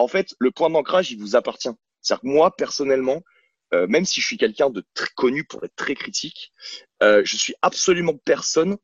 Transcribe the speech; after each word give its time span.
en 0.00 0.08
fait, 0.08 0.34
le 0.38 0.50
point 0.50 0.70
d'ancrage, 0.70 1.10
il 1.10 1.18
vous 1.18 1.36
appartient. 1.36 1.68
C'est-à-dire 2.00 2.22
que 2.22 2.26
moi, 2.26 2.56
personnellement, 2.56 3.22
euh, 3.74 3.86
même 3.86 4.06
si 4.06 4.22
je 4.22 4.26
suis 4.26 4.38
quelqu'un 4.38 4.70
de 4.70 4.82
très 4.94 5.10
connu 5.14 5.44
pour 5.44 5.62
être 5.62 5.76
très 5.76 5.94
critique, 5.94 6.52
euh, 7.02 7.20
je 7.24 7.36
suis 7.36 7.54
absolument 7.60 8.16
personne 8.24 8.78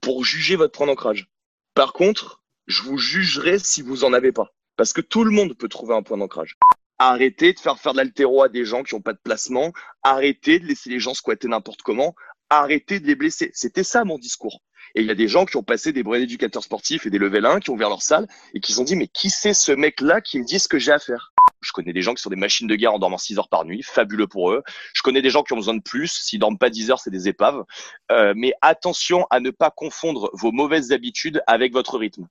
pour 0.00 0.24
juger 0.24 0.54
votre 0.54 0.72
point 0.72 0.86
d'ancrage. 0.86 1.28
Par 1.74 1.92
contre, 1.92 2.42
je 2.68 2.82
vous 2.82 2.98
jugerai 2.98 3.58
si 3.58 3.82
vous 3.82 4.04
en 4.04 4.12
avez 4.12 4.30
pas. 4.30 4.54
Parce 4.76 4.92
que 4.92 5.00
tout 5.00 5.24
le 5.24 5.32
monde 5.32 5.56
peut 5.58 5.68
trouver 5.68 5.94
un 5.94 6.02
point 6.02 6.16
d'ancrage. 6.16 6.56
Arrêtez 6.98 7.52
de 7.52 7.58
faire 7.58 7.78
faire 7.78 7.92
de 7.92 7.98
l'altéro 7.98 8.42
à 8.42 8.48
des 8.48 8.64
gens 8.64 8.84
qui 8.84 8.94
n'ont 8.94 9.02
pas 9.02 9.12
de 9.12 9.20
placement. 9.22 9.72
Arrêtez 10.04 10.60
de 10.60 10.66
laisser 10.66 10.88
les 10.88 11.00
gens 11.00 11.14
squatter 11.14 11.48
n'importe 11.48 11.82
comment. 11.82 12.14
Arrêtez 12.48 13.00
de 13.00 13.06
les 13.06 13.16
blesser. 13.16 13.50
C'était 13.54 13.84
ça 13.84 14.04
mon 14.04 14.18
discours. 14.18 14.62
Et 14.94 15.02
il 15.02 15.06
y 15.06 15.10
a 15.10 15.14
des 15.14 15.28
gens 15.28 15.44
qui 15.44 15.56
ont 15.56 15.62
passé 15.62 15.92
des 15.92 16.02
brevets 16.02 16.22
d'éducateurs 16.22 16.62
sportifs 16.62 17.06
et 17.06 17.10
des 17.10 17.18
level 17.18 17.46
1 17.46 17.60
qui 17.60 17.70
ont 17.70 17.74
ouvert 17.74 17.88
leur 17.88 18.02
salle 18.02 18.26
et 18.54 18.60
qui 18.60 18.72
se 18.72 18.78
sont 18.78 18.84
dit, 18.84 18.96
mais 18.96 19.08
qui 19.08 19.30
c'est 19.30 19.54
ce 19.54 19.72
mec-là 19.72 20.20
qui 20.20 20.38
me 20.38 20.44
dit 20.44 20.58
ce 20.58 20.68
que 20.68 20.78
j'ai 20.78 20.92
à 20.92 20.98
faire? 20.98 21.32
Je 21.62 21.72
connais 21.72 21.92
des 21.92 22.02
gens 22.02 22.14
qui 22.14 22.22
sont 22.22 22.30
des 22.30 22.36
machines 22.36 22.66
de 22.66 22.74
guerre 22.74 22.94
en 22.94 22.98
dormant 22.98 23.18
6 23.18 23.38
heures 23.38 23.48
par 23.48 23.64
nuit, 23.64 23.82
fabuleux 23.82 24.26
pour 24.26 24.50
eux. 24.50 24.62
Je 24.94 25.02
connais 25.02 25.22
des 25.22 25.30
gens 25.30 25.42
qui 25.42 25.52
ont 25.52 25.56
besoin 25.56 25.74
de 25.74 25.82
plus. 25.82 26.08
S'ils 26.08 26.38
dorment 26.38 26.58
pas 26.58 26.70
10 26.70 26.90
heures, 26.90 27.00
c'est 27.00 27.10
des 27.10 27.28
épaves. 27.28 27.62
Euh, 28.10 28.32
mais 28.36 28.52
attention 28.62 29.26
à 29.30 29.40
ne 29.40 29.50
pas 29.50 29.70
confondre 29.70 30.30
vos 30.32 30.52
mauvaises 30.52 30.92
habitudes 30.92 31.42
avec 31.46 31.72
votre 31.72 31.98
rythme. 31.98 32.26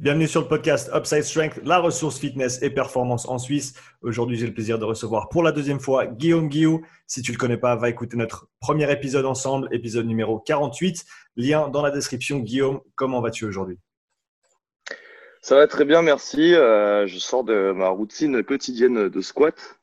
Bienvenue 0.00 0.28
sur 0.28 0.40
le 0.40 0.48
podcast 0.48 0.90
Upside 0.94 1.24
Strength, 1.24 1.60
la 1.62 1.78
ressource 1.78 2.18
fitness 2.18 2.62
et 2.62 2.70
performance 2.70 3.28
en 3.28 3.36
Suisse. 3.36 3.74
Aujourd'hui, 4.00 4.38
j'ai 4.38 4.46
le 4.46 4.54
plaisir 4.54 4.78
de 4.78 4.86
recevoir 4.86 5.28
pour 5.28 5.42
la 5.42 5.52
deuxième 5.52 5.78
fois 5.78 6.06
Guillaume 6.06 6.48
Guillou. 6.48 6.80
Si 7.06 7.20
tu 7.20 7.32
ne 7.32 7.36
le 7.36 7.38
connais 7.38 7.58
pas, 7.58 7.76
va 7.76 7.90
écouter 7.90 8.16
notre 8.16 8.48
premier 8.60 8.90
épisode 8.90 9.26
ensemble, 9.26 9.68
épisode 9.72 10.06
numéro 10.06 10.38
48. 10.40 11.04
Lien 11.36 11.68
dans 11.68 11.82
la 11.82 11.90
description. 11.90 12.38
Guillaume, 12.38 12.80
comment 12.94 13.20
vas-tu 13.20 13.44
aujourd'hui? 13.44 13.78
Ça 15.42 15.56
va 15.56 15.66
très 15.66 15.84
bien, 15.84 16.00
merci. 16.00 16.54
Euh, 16.54 17.06
je 17.06 17.18
sors 17.18 17.44
de 17.44 17.72
ma 17.72 17.90
routine 17.90 18.42
quotidienne 18.42 19.10
de 19.10 19.20
squat. 19.20 19.76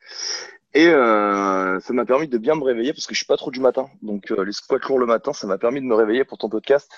Et 0.73 0.88
euh, 0.88 1.80
ça 1.80 1.94
m'a 1.94 2.06
permis 2.06 2.28
de 2.28 2.38
bien 2.38 2.56
me 2.56 2.64
réveiller 2.64 2.94
parce 2.94 3.08
que 3.08 3.14
je 3.14 3.20
suis 3.20 3.26
pas 3.26 3.38
trop 3.38 3.52
du 3.52 3.60
matin. 3.60 3.90
Donc 4.02 4.32
euh, 4.32 4.44
les 4.44 4.52
squats 4.52 4.78
le 4.90 5.06
matin, 5.06 5.34
ça 5.34 5.48
m'a 5.48 5.58
permis 5.58 5.80
de 5.80 5.86
me 5.86 5.96
réveiller 5.96 6.26
pour 6.26 6.38
ton 6.38 6.50
podcast. 6.50 6.92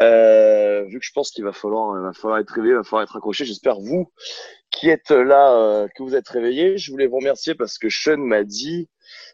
Euh, 0.00 0.84
vu 0.84 0.98
que 1.00 1.04
je 1.04 1.12
pense 1.12 1.30
qu'il 1.30 1.44
va 1.44 1.52
falloir, 1.52 2.00
va 2.00 2.12
falloir 2.12 2.38
être 2.38 2.50
réveillé, 2.50 2.74
il 2.74 2.76
va 2.76 2.84
falloir 2.84 3.02
être 3.02 3.16
accroché. 3.16 3.44
J'espère 3.44 3.80
vous 3.80 4.12
qui 4.70 4.88
êtes 4.88 5.10
là, 5.10 5.54
euh, 5.56 5.88
que 5.94 6.02
vous 6.02 6.14
êtes 6.14 6.28
réveillés. 6.28 6.76
Je 6.78 6.90
voulais 6.90 7.06
vous 7.06 7.18
remercier 7.18 7.54
parce 7.54 7.78
que 7.78 7.88
Sean 7.88 8.18
m'a 8.18 8.44
dit 8.44 8.88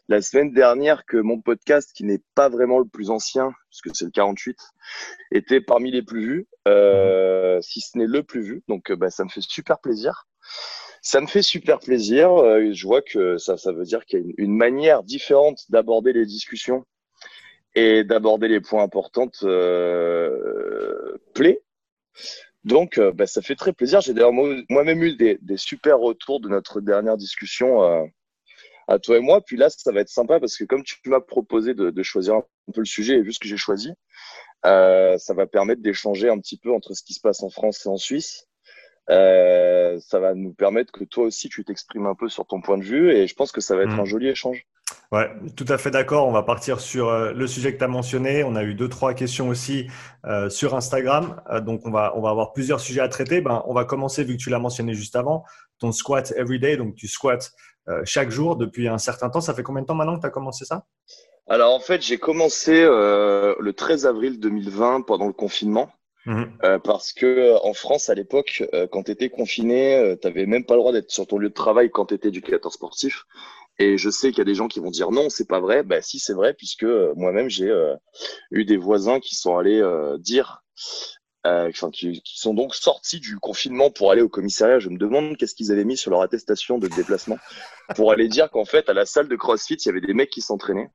la 0.09 0.21
semaine 0.21 0.51
dernière 0.51 1.05
que 1.05 1.17
mon 1.17 1.39
podcast, 1.39 1.91
qui 1.93 2.03
n'est 2.03 2.21
pas 2.35 2.49
vraiment 2.49 2.79
le 2.79 2.85
plus 2.85 3.11
ancien, 3.11 3.53
puisque 3.69 3.95
c'est 3.95 4.05
le 4.05 4.11
48, 4.11 4.57
était 5.31 5.61
parmi 5.61 5.91
les 5.91 6.01
plus 6.01 6.25
vus, 6.25 6.47
euh, 6.67 7.61
si 7.61 7.79
ce 7.79 7.97
n'est 7.97 8.07
le 8.07 8.23
plus 8.23 8.41
vu. 8.41 8.63
Donc 8.67 8.91
bah, 8.91 9.11
ça 9.11 9.23
me 9.23 9.29
fait 9.29 9.41
super 9.41 9.79
plaisir. 9.79 10.25
Ça 11.01 11.21
me 11.21 11.27
fait 11.27 11.43
super 11.43 11.79
plaisir. 11.79 12.33
Euh, 12.33 12.73
je 12.73 12.87
vois 12.87 13.01
que 13.01 13.37
ça, 13.37 13.55
ça 13.55 13.71
veut 13.71 13.85
dire 13.85 14.03
qu'il 14.05 14.19
y 14.19 14.23
a 14.23 14.33
une, 14.37 14.57
manière 14.57 15.03
différente 15.03 15.59
d'aborder 15.69 16.11
les 16.11 16.25
discussions 16.25 16.85
et 17.75 18.03
d'aborder 18.03 18.47
les 18.47 18.61
points 18.61 18.83
importants 18.83 19.29
euh. 19.43 21.17
Donc, 22.65 22.97
euh, 22.97 23.11
bah, 23.11 23.25
ça 23.25 23.41
fait 23.41 23.55
très 23.55 23.73
plaisir. 23.73 24.01
J'ai 24.01 24.13
d'ailleurs 24.13 24.33
moi-même 24.33 25.03
eu 25.03 25.15
des, 25.15 25.39
super 25.57 25.99
retours 25.99 26.39
de 26.41 26.49
notre 26.49 26.81
dernière 26.81 27.17
discussion 27.17 27.83
euh, 27.83 28.03
à 28.89 28.99
toi 28.99 29.17
et 29.17 29.21
moi. 29.21 29.41
Puis 29.41 29.55
là, 29.55 29.69
ça 29.69 29.91
va 29.91 30.01
être 30.01 30.09
sympa 30.09 30.39
parce 30.39 30.57
que 30.57 30.65
comme 30.65 30.83
tu 30.83 30.97
m'as 31.05 31.21
proposé 31.21 31.73
de, 31.73 31.91
de, 31.91 32.03
choisir 32.03 32.35
un 32.35 32.43
peu 32.73 32.81
le 32.81 32.85
sujet 32.85 33.17
et 33.17 33.21
vu 33.21 33.31
ce 33.31 33.39
que 33.39 33.47
j'ai 33.47 33.57
choisi, 33.57 33.91
euh, 34.65 35.17
ça 35.17 35.33
va 35.33 35.47
permettre 35.47 35.81
d'échanger 35.81 36.29
un 36.29 36.39
petit 36.39 36.57
peu 36.57 36.73
entre 36.73 36.93
ce 36.93 37.03
qui 37.03 37.13
se 37.13 37.21
passe 37.21 37.43
en 37.43 37.49
France 37.49 37.85
et 37.85 37.89
en 37.89 37.97
Suisse. 37.97 38.47
Euh, 39.09 39.97
ça 39.99 40.19
va 40.19 40.33
nous 40.33 40.53
permettre 40.53 40.91
que 40.91 41.03
toi 41.03 41.25
aussi 41.25 41.49
tu 41.49 41.63
t'exprimes 41.63 42.05
un 42.05 42.13
peu 42.13 42.29
sur 42.29 42.45
ton 42.45 42.61
point 42.61 42.77
de 42.77 42.83
vue 42.83 43.11
et 43.11 43.25
je 43.25 43.33
pense 43.33 43.51
que 43.51 43.61
ça 43.61 43.75
va 43.75 43.83
être 43.83 43.95
mm. 43.95 44.01
un 44.01 44.05
joli 44.05 44.27
échange. 44.27 44.67
Ouais, 45.11 45.27
tout 45.55 45.65
à 45.67 45.79
fait 45.79 45.89
d'accord. 45.89 46.27
On 46.27 46.31
va 46.31 46.43
partir 46.43 46.79
sur 46.79 47.09
euh, 47.09 47.31
le 47.33 47.47
sujet 47.47 47.73
que 47.73 47.79
tu 47.79 47.83
as 47.83 47.87
mentionné. 47.87 48.43
On 48.43 48.55
a 48.55 48.63
eu 48.63 48.75
deux, 48.75 48.89
trois 48.89 49.15
questions 49.15 49.49
aussi 49.49 49.87
euh, 50.25 50.49
sur 50.49 50.75
Instagram. 50.75 51.41
Euh, 51.49 51.61
donc, 51.61 51.81
on 51.85 51.91
va, 51.91 52.13
on 52.15 52.21
va 52.21 52.29
avoir 52.29 52.53
plusieurs 52.53 52.79
sujets 52.79 53.01
à 53.01 53.07
traiter. 53.07 53.41
Ben, 53.41 53.63
on 53.65 53.73
va 53.73 53.85
commencer, 53.85 54.23
vu 54.23 54.37
que 54.37 54.41
tu 54.41 54.51
l'as 54.51 54.59
mentionné 54.59 54.93
juste 54.93 55.15
avant, 55.15 55.43
ton 55.79 55.91
squat 55.91 56.31
everyday. 56.37 56.77
Donc, 56.77 56.95
tu 56.95 57.07
squats 57.07 57.49
chaque 58.03 58.29
jour 58.29 58.55
depuis 58.55 58.87
un 58.87 58.97
certain 58.97 59.29
temps. 59.29 59.41
Ça 59.41 59.53
fait 59.53 59.63
combien 59.63 59.81
de 59.81 59.87
temps 59.87 59.95
maintenant 59.95 60.15
que 60.15 60.21
tu 60.21 60.27
as 60.27 60.31
commencé 60.31 60.65
ça? 60.65 60.85
Alors, 61.47 61.73
en 61.73 61.79
fait, 61.79 62.01
j'ai 62.01 62.17
commencé 62.19 62.83
le 62.83 63.71
13 63.71 64.05
avril 64.05 64.39
2020 64.39 65.01
pendant 65.01 65.27
le 65.27 65.33
confinement. 65.33 65.89
Mhm. 66.25 66.57
Euh, 66.63 66.79
parce 66.79 67.13
que 67.13 67.25
euh, 67.25 67.57
en 67.63 67.73
France, 67.73 68.09
à 68.09 68.13
l'époque, 68.13 68.63
euh, 68.73 68.87
quand 68.87 69.03
tu 69.03 69.11
étais 69.11 69.29
confiné, 69.29 70.15
tu 70.21 70.27
n'avais 70.27 70.45
même 70.45 70.65
pas 70.65 70.75
le 70.75 70.81
droit 70.81 70.91
d'être 70.91 71.11
sur 71.11 71.25
ton 71.25 71.37
lieu 71.37 71.49
de 71.49 71.53
travail 71.53 71.89
quand 71.89 72.07
tu 72.07 72.13
étais 72.13 72.27
éducateur 72.27 72.73
sportif. 72.73 73.25
Et 73.79 73.97
je 73.97 74.09
sais 74.09 74.29
qu'il 74.29 74.39
y 74.39 74.41
a 74.41 74.45
des 74.45 74.55
gens 74.55 74.67
qui 74.67 74.79
vont 74.79 74.91
dire 74.91 75.11
non, 75.11 75.29
c'est 75.29 75.47
pas 75.47 75.59
vrai. 75.61 75.83
Ben 75.83 76.01
si, 76.01 76.19
c'est 76.19 76.33
vrai, 76.33 76.53
puisque 76.53 76.85
moi-même, 77.15 77.49
j'ai 77.49 77.73
eu 78.51 78.65
des 78.65 78.75
voisins 78.75 79.21
qui 79.21 79.35
sont 79.35 79.57
allés 79.57 79.81
dire, 80.19 80.63
enfin, 81.43 81.89
qui, 81.91 82.21
sont 82.25 82.53
donc 82.53 82.75
sortis 82.75 83.19
du 83.19 83.37
confinement 83.37 83.91
pour 83.91 84.11
aller 84.11 84.21
au 84.21 84.29
commissariat. 84.29 84.79
Je 84.79 84.89
me 84.89 84.97
demande 84.97 85.37
qu'est-ce 85.37 85.55
qu'ils 85.55 85.71
avaient 85.71 85.85
mis 85.85 85.97
sur 85.97 86.11
leur 86.11 86.21
attestation 86.21 86.77
de 86.77 86.87
déplacement 86.87 87.37
pour 87.95 88.11
aller 88.11 88.27
dire 88.27 88.49
qu'en 88.49 88.65
fait, 88.65 88.89
à 88.89 88.93
la 88.93 89.05
salle 89.05 89.27
de 89.27 89.35
CrossFit, 89.35 89.75
il 89.75 89.85
y 89.85 89.89
avait 89.89 90.01
des 90.01 90.13
mecs 90.13 90.29
qui 90.29 90.41
s'entraînaient. 90.41 90.89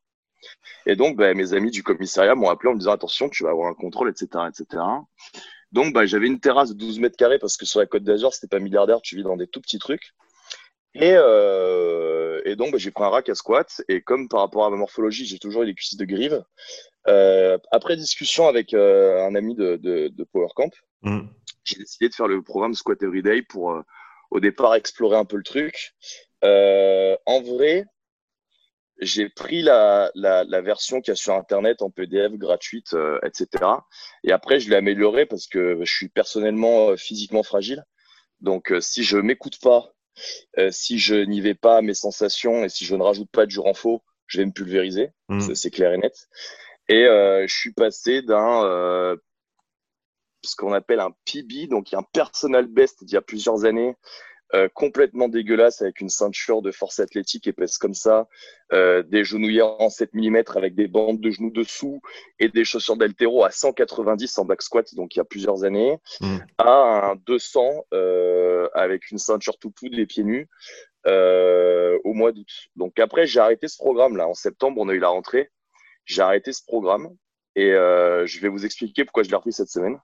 Et 0.87 0.97
donc, 0.97 1.17
bah, 1.17 1.33
mes 1.35 1.55
amis 1.55 1.71
du 1.71 1.83
commissariat 1.83 2.35
m'ont 2.35 2.51
appelé 2.51 2.71
en 2.71 2.75
me 2.75 2.79
disant 2.79 2.93
attention, 2.93 3.29
tu 3.29 3.45
vas 3.45 3.51
avoir 3.51 3.69
un 3.69 3.75
contrôle, 3.75 4.11
etc., 4.11 4.45
etc. 4.49 4.83
Donc, 5.73 5.93
bah, 5.93 6.07
j'avais 6.07 6.27
une 6.27 6.41
terrasse 6.41 6.71
de 6.71 6.75
12 6.75 7.01
mètres 7.01 7.17
carrés 7.17 7.39
parce 7.39 7.57
que 7.57 7.67
sur 7.67 7.81
la 7.81 7.87
Côte 7.87 8.05
d'Azur, 8.05 8.33
c'était 8.33 8.49
pas 8.49 8.61
milliardaire, 8.61 9.01
tu 9.01 9.17
vis 9.17 9.23
dans 9.23 9.37
des 9.37 9.47
tout 9.47 9.61
petits 9.61 9.79
trucs. 9.79 10.15
Et, 10.95 11.15
euh, 11.17 12.55
donc, 12.57 12.73
bah, 12.73 12.79
j'ai 12.79 12.91
pris 12.91 13.05
un 13.05 13.09
rack 13.09 13.29
à 13.29 13.35
squat. 13.35 13.83
Et 13.89 14.03
comme 14.03 14.29
par 14.29 14.41
rapport 14.41 14.65
à 14.65 14.71
ma 14.71 14.77
morphologie, 14.77 15.27
j'ai 15.27 15.39
toujours 15.39 15.63
eu 15.63 15.67
des 15.67 15.75
cuisses 15.75 15.97
de 15.97 16.05
grive. 16.05 16.45
Euh, 17.07 17.59
après 17.71 17.97
discussion 17.97 18.49
avec 18.49 18.73
euh, 18.73 19.27
un 19.27 19.35
ami 19.35 19.55
de, 19.55 19.77
de, 19.77 20.09
de 20.09 20.25
Power 20.25 20.49
Camp, 20.55 20.71
mm. 21.03 21.27
j'ai 21.65 21.77
décidé 21.77 22.09
de 22.09 22.15
faire 22.15 22.29
le 22.29 22.43
programme 22.43 22.75
Squat 22.75 23.03
Everyday 23.03 23.43
pour, 23.43 23.73
euh, 23.73 23.83
au 24.31 24.41
départ, 24.41 24.75
explorer 24.75 25.17
un 25.17 25.25
peu 25.25 25.37
le 25.37 25.43
truc. 25.43 25.95
Euh, 26.45 27.17
en 27.27 27.43
vrai, 27.43 27.85
j'ai 29.01 29.29
pris 29.29 29.63
la, 29.63 30.11
la, 30.15 30.45
la 30.45 30.61
version 30.61 31.01
qu'il 31.01 31.13
y 31.13 31.13
a 31.13 31.17
sur 31.17 31.35
Internet 31.35 31.83
en 31.83 31.91
PDF 31.91 32.33
gratuite, 32.33 32.95
euh, 32.95 33.19
etc. 33.25 33.65
Et 34.23 34.33
après, 34.33 34.61
je 34.61 34.71
l'ai 34.71 34.77
amélioré 34.77 35.27
parce 35.27 35.47
que 35.47 35.79
je 35.83 35.93
suis 35.93 36.09
personnellement 36.09 36.91
euh, 36.91 36.97
physiquement 36.97 37.43
fragile. 37.43 37.85
Donc, 38.41 38.73
euh, 38.73 38.81
si 38.81 39.05
je 39.05 39.19
m'écoute 39.19 39.59
pas, 39.61 39.91
si 40.71 41.01
je 41.01 41.17
n'y 41.17 41.41
vais 41.41 41.55
pas 41.55 41.79
à 41.79 41.83
mes 41.83 41.95
sensations 41.95 42.63
et 42.63 42.69
si 42.69 42.85
je 42.85 42.95
ne 42.95 43.03
rajoute 43.03 43.29
pas 43.33 43.47
du 43.47 43.59
renfort, 43.59 44.05
je 44.29 44.39
vais 44.39 44.47
me 44.47 44.53
pulvériser. 44.53 45.11
Mmh. 45.29 45.55
C'est 45.55 45.71
clair 45.73 45.93
et 45.93 45.99
net. 45.99 46.29
Et 46.89 47.05
je 47.05 47.55
suis 47.55 47.73
passé 47.73 48.23
d'un 48.23 49.17
ce 50.47 50.57
qu'on 50.57 50.73
appelle 50.73 51.01
un 51.01 51.13
PB, 51.25 51.69
donc 51.69 51.93
un 51.95 52.03
personal 52.13 52.67
best 52.67 53.05
d'il 53.05 53.15
y 53.15 53.17
a 53.17 53.23
plusieurs 53.23 53.65
années, 53.65 53.95
euh, 54.55 54.69
complètement 54.73 55.29
dégueulasse 55.29 55.83
avec 55.83 56.01
une 56.01 56.11
ceinture 56.11 56.63
de 56.63 56.71
force 56.71 57.01
athlétique 57.01 57.47
épaisse 57.47 57.79
comme 57.79 57.95
ça, 57.95 58.29
euh, 58.73 59.03
des 59.03 59.25
genouillères 59.25 59.81
en 59.81 59.91
7 59.91 60.11
mm 60.13 60.43
avec 60.55 60.75
des 60.75 60.87
bandes 60.87 61.21
de 61.21 61.31
genoux 61.31 61.51
dessous 61.51 62.01
et 62.39 62.49
des 62.49 62.65
chaussures 62.65 62.97
d'altéro 62.97 63.45
à 63.45 63.51
190 63.51 64.39
en 64.39 64.45
back 64.45 64.63
squat, 64.63 64.95
donc 64.95 65.17
il 65.17 65.19
y 65.19 65.21
a 65.21 65.25
plusieurs 65.25 65.65
années, 65.65 65.99
mmh. 66.21 66.37
à 66.59 67.11
un 67.11 67.17
200 67.17 67.87
euh, 67.95 68.69
avec 68.75 69.11
une 69.11 69.19
ceinture 69.19 69.59
tout 69.59 69.71
poudre, 69.71 69.97
les 69.97 70.07
pieds 70.07 70.25
nus, 70.25 70.49
euh, 71.07 71.99
au 72.05 72.13
mois 72.13 72.33
d'août. 72.33 72.49
Donc 72.77 72.99
après, 72.99 73.27
j'ai 73.27 73.41
arrêté 73.41 73.67
ce 73.67 73.77
programme 73.77 74.17
là. 74.17 74.29
En 74.29 74.35
septembre, 74.35 74.81
on 74.81 74.89
a 74.89 74.95
eu 74.95 75.01
la 75.01 75.09
rentrée. 75.09 75.51
J'ai 76.05 76.23
arrêté 76.23 76.53
ce 76.53 76.63
programme 76.65 77.17
et 77.57 77.73
euh, 77.73 78.27
je 78.27 78.41
vais 78.41 78.49
vous 78.49 78.65
expliquer 78.65 79.05
pourquoi 79.05 79.23
je 79.23 79.31
l'ai 79.31 79.37
repris 79.37 79.53
cette 79.53 79.71
semaine. 79.71 79.99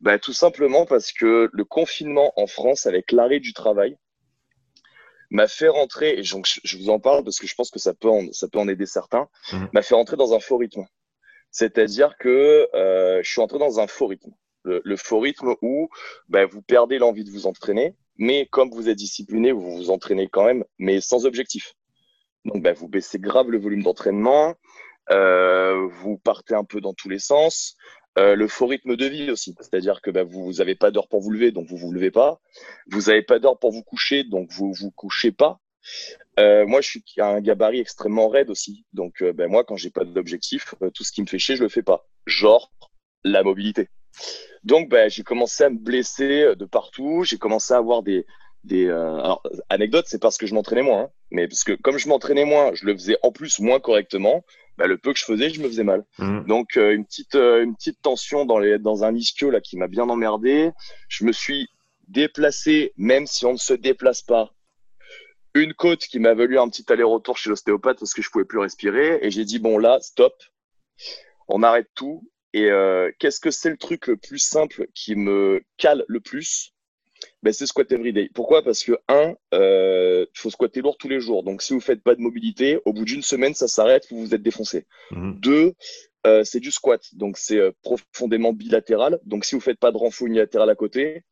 Bah, 0.00 0.18
tout 0.18 0.32
simplement 0.32 0.84
parce 0.84 1.12
que 1.12 1.48
le 1.52 1.64
confinement 1.64 2.32
en 2.36 2.46
France, 2.46 2.86
avec 2.86 3.12
l'arrêt 3.12 3.40
du 3.40 3.52
travail, 3.52 3.96
m'a 5.30 5.48
fait 5.48 5.68
rentrer, 5.68 6.18
et 6.18 6.22
donc 6.22 6.46
je 6.62 6.76
vous 6.76 6.90
en 6.90 7.00
parle 7.00 7.24
parce 7.24 7.38
que 7.38 7.46
je 7.46 7.54
pense 7.54 7.70
que 7.70 7.78
ça 7.78 7.94
peut 7.94 8.08
en, 8.08 8.30
ça 8.32 8.48
peut 8.48 8.58
en 8.58 8.68
aider 8.68 8.86
certains, 8.86 9.28
mhm. 9.52 9.68
m'a 9.72 9.82
fait 9.82 9.94
rentrer 9.94 10.16
dans 10.16 10.34
un 10.34 10.40
faux 10.40 10.58
rythme. 10.58 10.84
C'est-à-dire 11.50 12.16
que 12.18 12.68
euh, 12.74 13.22
je 13.22 13.30
suis 13.30 13.40
entré 13.40 13.58
dans 13.58 13.80
un 13.80 13.86
faux 13.86 14.06
rythme. 14.06 14.32
Le, 14.64 14.96
faux 14.96 15.20
rythme 15.20 15.54
où 15.62 15.88
bah, 16.28 16.44
vous 16.44 16.60
perdez 16.60 16.98
l'envie 16.98 17.22
de 17.22 17.30
vous 17.30 17.46
entraîner, 17.46 17.94
mais 18.16 18.46
comme 18.46 18.68
vous 18.70 18.88
êtes 18.88 18.98
discipliné, 18.98 19.52
vous 19.52 19.76
vous 19.76 19.90
entraînez 19.90 20.26
quand 20.26 20.44
même, 20.44 20.64
mais 20.78 21.00
sans 21.00 21.24
objectif. 21.24 21.74
Donc 22.44 22.64
bah, 22.64 22.72
vous 22.72 22.88
baissez 22.88 23.20
grave 23.20 23.48
le 23.48 23.60
volume 23.60 23.84
d'entraînement, 23.84 24.56
vous 25.08 26.18
partez 26.18 26.54
un 26.54 26.64
peu 26.64 26.80
dans 26.80 26.94
tous 26.94 27.08
les 27.08 27.18
sens, 27.18 27.76
euh, 28.18 28.34
le 28.34 28.48
faux 28.48 28.66
rythme 28.66 28.96
de 28.96 29.06
vie 29.06 29.30
aussi, 29.30 29.54
c'est-à-dire 29.60 30.00
que 30.00 30.10
bah, 30.10 30.24
vous 30.24 30.54
n'avez 30.54 30.74
pas 30.74 30.90
d'heure 30.90 31.08
pour 31.08 31.20
vous 31.20 31.30
lever, 31.30 31.52
donc 31.52 31.66
vous 31.68 31.76
vous 31.76 31.92
levez 31.92 32.10
pas. 32.10 32.40
Vous 32.86 33.02
n'avez 33.02 33.22
pas 33.22 33.38
d'heure 33.38 33.58
pour 33.58 33.72
vous 33.72 33.82
coucher, 33.82 34.24
donc 34.24 34.50
vous 34.50 34.72
vous 34.72 34.90
couchez 34.90 35.32
pas. 35.32 35.60
Euh, 36.38 36.66
moi, 36.66 36.80
je 36.80 36.88
suis 36.88 37.04
un 37.18 37.40
gabarit 37.40 37.80
extrêmement 37.80 38.28
raide 38.28 38.48
aussi, 38.48 38.86
donc 38.94 39.22
euh, 39.22 39.34
bah, 39.34 39.48
moi, 39.48 39.64
quand 39.64 39.76
j'ai 39.76 39.90
pas 39.90 40.04
d'objectif, 40.04 40.74
tout 40.94 41.04
ce 41.04 41.12
qui 41.12 41.20
me 41.20 41.26
fait 41.26 41.38
chier, 41.38 41.56
je 41.56 41.62
le 41.62 41.68
fais 41.68 41.82
pas. 41.82 42.06
Genre 42.26 42.72
la 43.22 43.42
mobilité. 43.42 43.90
Donc, 44.64 44.88
bah, 44.88 45.08
j'ai 45.08 45.22
commencé 45.22 45.64
à 45.64 45.68
me 45.68 45.78
blesser 45.78 46.56
de 46.56 46.64
partout. 46.64 47.22
J'ai 47.24 47.36
commencé 47.36 47.74
à 47.74 47.76
avoir 47.76 48.02
des, 48.02 48.24
des. 48.64 48.86
Euh... 48.86 49.18
Alors, 49.18 49.42
anecdote, 49.68 50.06
c'est 50.08 50.20
parce 50.20 50.38
que 50.38 50.46
je 50.46 50.54
m'entraînais 50.54 50.82
moins. 50.82 51.02
Hein. 51.02 51.10
Mais 51.30 51.48
parce 51.48 51.64
que 51.64 51.72
comme 51.72 51.98
je 51.98 52.08
m'entraînais 52.08 52.46
moins, 52.46 52.72
je 52.72 52.86
le 52.86 52.94
faisais 52.94 53.18
en 53.22 53.30
plus 53.30 53.60
moins 53.60 53.78
correctement. 53.78 54.42
Bah, 54.78 54.86
le 54.86 54.98
peu 54.98 55.12
que 55.12 55.18
je 55.18 55.24
faisais, 55.24 55.50
je 55.50 55.60
me 55.60 55.68
faisais 55.68 55.84
mal. 55.84 56.04
Mmh. 56.18 56.44
Donc, 56.46 56.76
euh, 56.76 56.94
une 56.94 57.06
petite, 57.06 57.34
euh, 57.34 57.62
une 57.62 57.74
petite 57.74 58.00
tension 58.02 58.44
dans 58.44 58.58
les, 58.58 58.78
dans 58.78 59.04
un 59.04 59.14
ischio 59.14 59.50
là 59.50 59.60
qui 59.60 59.76
m'a 59.76 59.88
bien 59.88 60.08
emmerdé. 60.08 60.70
Je 61.08 61.24
me 61.24 61.32
suis 61.32 61.68
déplacé, 62.08 62.92
même 62.96 63.26
si 63.26 63.46
on 63.46 63.52
ne 63.52 63.58
se 63.58 63.72
déplace 63.72 64.22
pas, 64.22 64.52
une 65.54 65.72
côte 65.72 66.00
qui 66.00 66.18
m'a 66.18 66.34
valu 66.34 66.58
un 66.58 66.68
petit 66.68 66.84
aller-retour 66.92 67.38
chez 67.38 67.48
l'ostéopathe 67.48 67.98
parce 67.98 68.12
que 68.12 68.22
je 68.22 68.30
pouvais 68.30 68.44
plus 68.44 68.58
respirer. 68.58 69.18
Et 69.22 69.30
j'ai 69.30 69.44
dit 69.44 69.58
bon 69.58 69.78
là, 69.78 69.98
stop, 70.00 70.34
on 71.48 71.62
arrête 71.62 71.88
tout. 71.94 72.28
Et 72.52 72.70
euh, 72.70 73.10
qu'est-ce 73.18 73.40
que 73.40 73.50
c'est 73.50 73.70
le 73.70 73.76
truc 73.76 74.06
le 74.06 74.16
plus 74.16 74.38
simple 74.38 74.86
qui 74.94 75.14
me 75.14 75.62
cale 75.78 76.04
le 76.08 76.20
plus? 76.20 76.74
Ben, 77.42 77.52
c'est 77.52 77.66
squat 77.66 77.90
everyday. 77.92 78.28
Pourquoi? 78.34 78.62
Parce 78.62 78.82
que 78.82 78.92
un, 79.08 79.30
il 79.52 79.58
euh, 79.58 80.26
faut 80.34 80.50
squatter 80.50 80.80
lourd 80.80 80.96
tous 80.98 81.08
les 81.08 81.20
jours. 81.20 81.42
Donc 81.42 81.62
si 81.62 81.72
vous 81.72 81.80
faites 81.80 82.02
pas 82.02 82.14
de 82.14 82.20
mobilité, 82.20 82.80
au 82.84 82.92
bout 82.92 83.04
d'une 83.04 83.22
semaine, 83.22 83.54
ça 83.54 83.68
s'arrête, 83.68 84.06
vous 84.10 84.20
vous 84.20 84.34
êtes 84.34 84.42
défoncé. 84.42 84.86
Mhm. 85.10 85.40
Deux, 85.40 85.74
euh, 86.26 86.44
c'est 86.44 86.60
du 86.60 86.70
squat, 86.70 87.02
donc 87.14 87.38
c'est 87.38 87.58
euh, 87.58 87.72
profondément 87.82 88.52
bilatéral. 88.52 89.20
Donc 89.24 89.44
si 89.44 89.54
vous 89.54 89.60
faites 89.60 89.78
pas 89.78 89.92
de 89.92 89.96
renfort 89.96 90.26
unilatéral 90.26 90.68
à 90.70 90.74
côté, 90.74 91.22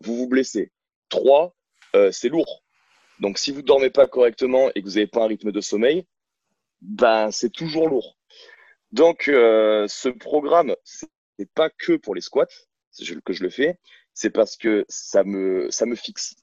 vous 0.00 0.16
vous 0.16 0.28
blessez. 0.28 0.72
Trois, 1.08 1.54
c'est 2.10 2.30
lourd. 2.30 2.62
Donc, 3.20 3.36
si 3.36 3.52
vous 3.52 3.60
dormez 3.60 3.90
pas 3.90 4.06
correctement 4.06 4.70
et 4.74 4.80
que 4.80 4.86
vous 4.86 4.94
n'avez 4.94 5.06
pas 5.06 5.22
un 5.22 5.26
rythme 5.26 5.52
de 5.52 5.60
sommeil, 5.60 6.06
ben, 6.80 7.30
c'est 7.30 7.50
toujours 7.50 7.86
lourd. 7.86 8.16
Donc, 8.92 9.24
ce 9.26 10.08
programme, 10.08 10.74
n'est 11.38 11.46
pas 11.46 11.70
que 11.70 11.92
pour 11.96 12.14
les 12.14 12.20
squats 12.20 12.46
que 13.24 13.32
je 13.32 13.42
le 13.42 13.50
fais, 13.50 13.78
c'est 14.14 14.30
parce 14.30 14.56
que 14.56 14.84
ça 14.88 15.24
me, 15.24 15.70
ça 15.70 15.86
me 15.86 15.94
fixe. 15.94 16.36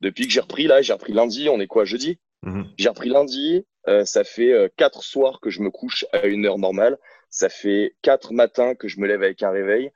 Depuis 0.00 0.26
que 0.26 0.32
j'ai 0.32 0.40
repris, 0.40 0.66
là, 0.66 0.82
j'ai 0.82 0.92
repris 0.92 1.12
lundi, 1.12 1.48
on 1.48 1.60
est 1.60 1.66
quoi, 1.66 1.84
jeudi? 1.84 2.18
Mhm. 2.42 2.66
J'ai 2.76 2.88
repris 2.88 3.08
lundi, 3.08 3.64
euh, 3.88 4.04
ça 4.04 4.24
fait 4.24 4.52
euh, 4.52 4.68
quatre 4.76 5.02
soirs 5.02 5.40
que 5.40 5.50
je 5.50 5.60
me 5.60 5.70
couche 5.70 6.04
à 6.12 6.26
une 6.26 6.46
heure 6.46 6.58
normale, 6.58 6.98
ça 7.30 7.48
fait 7.48 7.94
quatre 8.02 8.32
matins 8.32 8.74
que 8.74 8.88
je 8.88 9.00
me 9.00 9.06
lève 9.06 9.22
avec 9.22 9.42
un 9.42 9.50
réveil, 9.50 9.90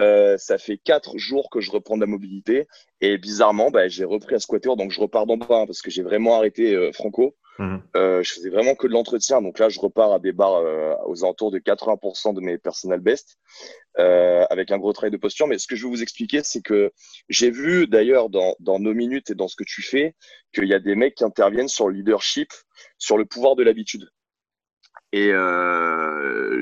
euh, 0.00 0.38
ça 0.38 0.58
fait 0.58 0.78
quatre 0.78 1.18
jours 1.18 1.50
que 1.50 1.60
je 1.60 1.70
reprends 1.70 1.96
de 1.96 2.00
la 2.00 2.06
mobilité 2.06 2.66
et 3.00 3.18
bizarrement, 3.18 3.70
bah, 3.70 3.88
j'ai 3.88 4.04
repris 4.04 4.34
à 4.34 4.38
squatter, 4.38 4.70
donc 4.76 4.90
je 4.90 5.00
repars 5.00 5.26
d'en 5.26 5.36
bas 5.36 5.46
hein, 5.50 5.66
parce 5.66 5.82
que 5.82 5.90
j'ai 5.90 6.02
vraiment 6.02 6.36
arrêté 6.36 6.74
euh, 6.74 6.92
Franco. 6.92 7.36
Mhm. 7.58 7.82
Euh, 7.96 8.22
je 8.22 8.32
faisais 8.32 8.48
vraiment 8.48 8.74
que 8.74 8.86
de 8.86 8.92
l'entretien, 8.92 9.42
donc 9.42 9.58
là 9.58 9.68
je 9.68 9.78
repars 9.78 10.14
à 10.14 10.18
des 10.18 10.32
barres 10.32 10.62
aux 11.06 11.22
alentours 11.24 11.50
de 11.50 11.58
80% 11.58 12.34
de 12.34 12.40
mes 12.40 12.56
personal 12.56 13.00
best 13.00 13.36
avec 13.96 14.70
un 14.70 14.78
gros 14.78 14.94
travail 14.94 15.10
de 15.10 15.18
posture. 15.18 15.46
Mais 15.46 15.58
ce 15.58 15.66
que 15.66 15.76
je 15.76 15.84
veux 15.84 15.90
vous 15.90 16.02
expliquer, 16.02 16.42
c'est 16.42 16.62
que 16.62 16.92
j'ai 17.28 17.50
vu 17.50 17.86
d'ailleurs 17.86 18.30
dans, 18.30 18.56
dans 18.60 18.78
nos 18.78 18.94
minutes 18.94 19.30
et 19.30 19.34
dans 19.34 19.48
ce 19.48 19.56
que 19.56 19.64
tu 19.64 19.82
fais 19.82 20.14
qu'il 20.54 20.64
y 20.64 20.74
a 20.74 20.80
des 20.80 20.94
mecs 20.94 21.16
qui 21.16 21.24
interviennent 21.24 21.68
sur 21.68 21.88
le 21.88 21.96
leadership, 21.96 22.48
sur 22.96 23.18
le 23.18 23.26
pouvoir 23.26 23.54
de 23.54 23.62
l'habitude. 23.62 24.08
Et 25.12 25.28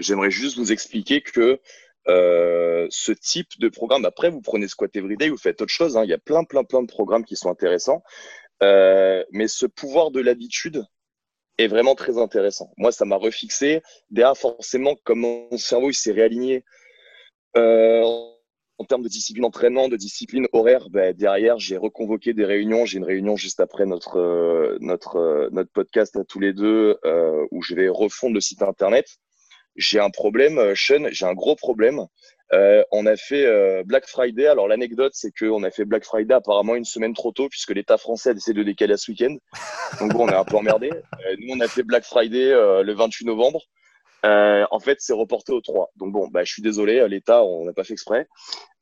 j'aimerais 0.00 0.32
juste 0.32 0.59
vous 0.59 0.73
expliquer 0.73 1.21
que 1.21 1.61
euh, 2.08 2.87
ce 2.91 3.12
type 3.12 3.58
de 3.58 3.69
programme. 3.69 4.05
Après, 4.05 4.31
vous 4.31 4.41
prenez 4.41 4.69
Squat 4.69 4.94
Everyday, 4.97 5.29
vous 5.29 5.37
faites 5.37 5.61
autre 5.61 5.73
chose. 5.73 5.97
Hein. 5.97 6.05
Il 6.05 6.11
y 6.11 6.14
a 6.14 6.19
plein, 6.19 6.44
plein, 6.44 6.64
plein 6.64 6.82
de 6.82 6.88
programmes 6.88 7.25
qui 7.25 7.37
sont 7.37 7.50
intéressants. 7.50 8.02
Euh, 8.62 9.25
mais 9.32 9.49
ce 9.49 9.67
pouvoir 9.67 10.11
de 10.11 10.20
l'habitude 10.20 10.85
est 11.58 11.67
vraiment 11.67 11.94
très 11.94 12.19
intéressant. 12.19 12.73
Moi, 12.76 12.93
ça 12.93 13.05
m'a 13.05 13.17
refixé. 13.17 13.82
Derrière, 14.11 14.37
forcément, 14.37 14.97
comme 15.05 15.20
mon 15.20 15.56
cerveau 15.56 15.91
il 15.91 15.94
s'est 15.94 16.12
réaligné 16.12 16.64
euh, 17.56 18.03
en 18.79 18.85
termes 18.85 19.03
de 19.03 19.08
discipline 19.08 19.43
d'entraînement, 19.43 19.88
de 19.88 19.96
discipline 19.96 20.46
horaire, 20.53 20.88
ben, 20.88 21.14
derrière, 21.14 21.58
j'ai 21.58 21.76
reconvoqué 21.76 22.32
des 22.32 22.46
réunions. 22.46 22.87
J'ai 22.87 22.99
une 22.99 23.05
réunion 23.05 23.37
juste 23.37 23.61
après 23.61 23.85
notre, 23.85 24.19
euh, 24.19 24.79
notre, 24.81 25.17
euh, 25.17 25.49
notre 25.53 25.70
podcast 25.70 26.17
à 26.17 26.25
tous 26.25 26.41
les 26.41 26.55
deux 26.55 26.99
où 27.50 27.62
je 27.62 27.75
vais 27.75 27.88
refondre 27.88 28.35
le 28.35 28.41
site 28.41 28.62
internet 28.62 29.19
j'ai 29.76 30.00
un 30.00 30.11
problème, 30.11 30.58
euh, 30.58 30.75
Sean, 30.75 31.08
j'ai 31.11 31.26
un 31.26 31.34
gros 31.34 31.56
problème. 31.56 32.06
Euh, 32.52 32.82
on 32.90 33.06
a 33.06 33.17
fait 33.17 33.46
euh, 33.46 33.82
Black 33.84 34.06
Friday. 34.06 34.46
Alors 34.46 34.67
l'anecdote, 34.67 35.12
c'est 35.14 35.31
qu'on 35.31 35.62
a 35.62 35.70
fait 35.70 35.84
Black 35.84 36.05
Friday 36.05 36.34
apparemment 36.34 36.75
une 36.75 36.84
semaine 36.84 37.14
trop 37.14 37.31
tôt 37.31 37.49
puisque 37.49 37.70
l'État 37.70 37.96
français 37.96 38.31
a 38.31 38.34
décidé 38.34 38.58
de 38.58 38.64
décaler 38.64 38.94
à 38.94 38.96
ce 38.96 39.11
week-end. 39.11 39.37
Donc 40.00 40.12
bon, 40.12 40.26
on 40.26 40.28
est 40.28 40.34
un 40.34 40.44
peu 40.44 40.56
emmerdé. 40.56 40.90
nous, 41.38 41.55
on 41.55 41.61
a 41.61 41.69
fait 41.69 41.84
Black 41.84 42.05
Friday 42.05 42.50
le 42.50 42.93
28 42.93 43.26
novembre. 43.26 43.62
en 44.25 44.81
fait, 44.81 44.99
c'est 45.00 45.12
reporté 45.12 45.52
au 45.52 45.61
3. 45.61 45.93
Donc 45.96 46.12
bon, 46.12 46.26
bah, 46.28 46.43
je 46.43 46.52
suis 46.52 46.62
désolé, 46.62 47.06
l'État, 47.08 47.44
on 47.44 47.64
n'a 47.64 47.72
pas 47.72 47.84
fait 47.84 47.93
exprès. 47.93 48.26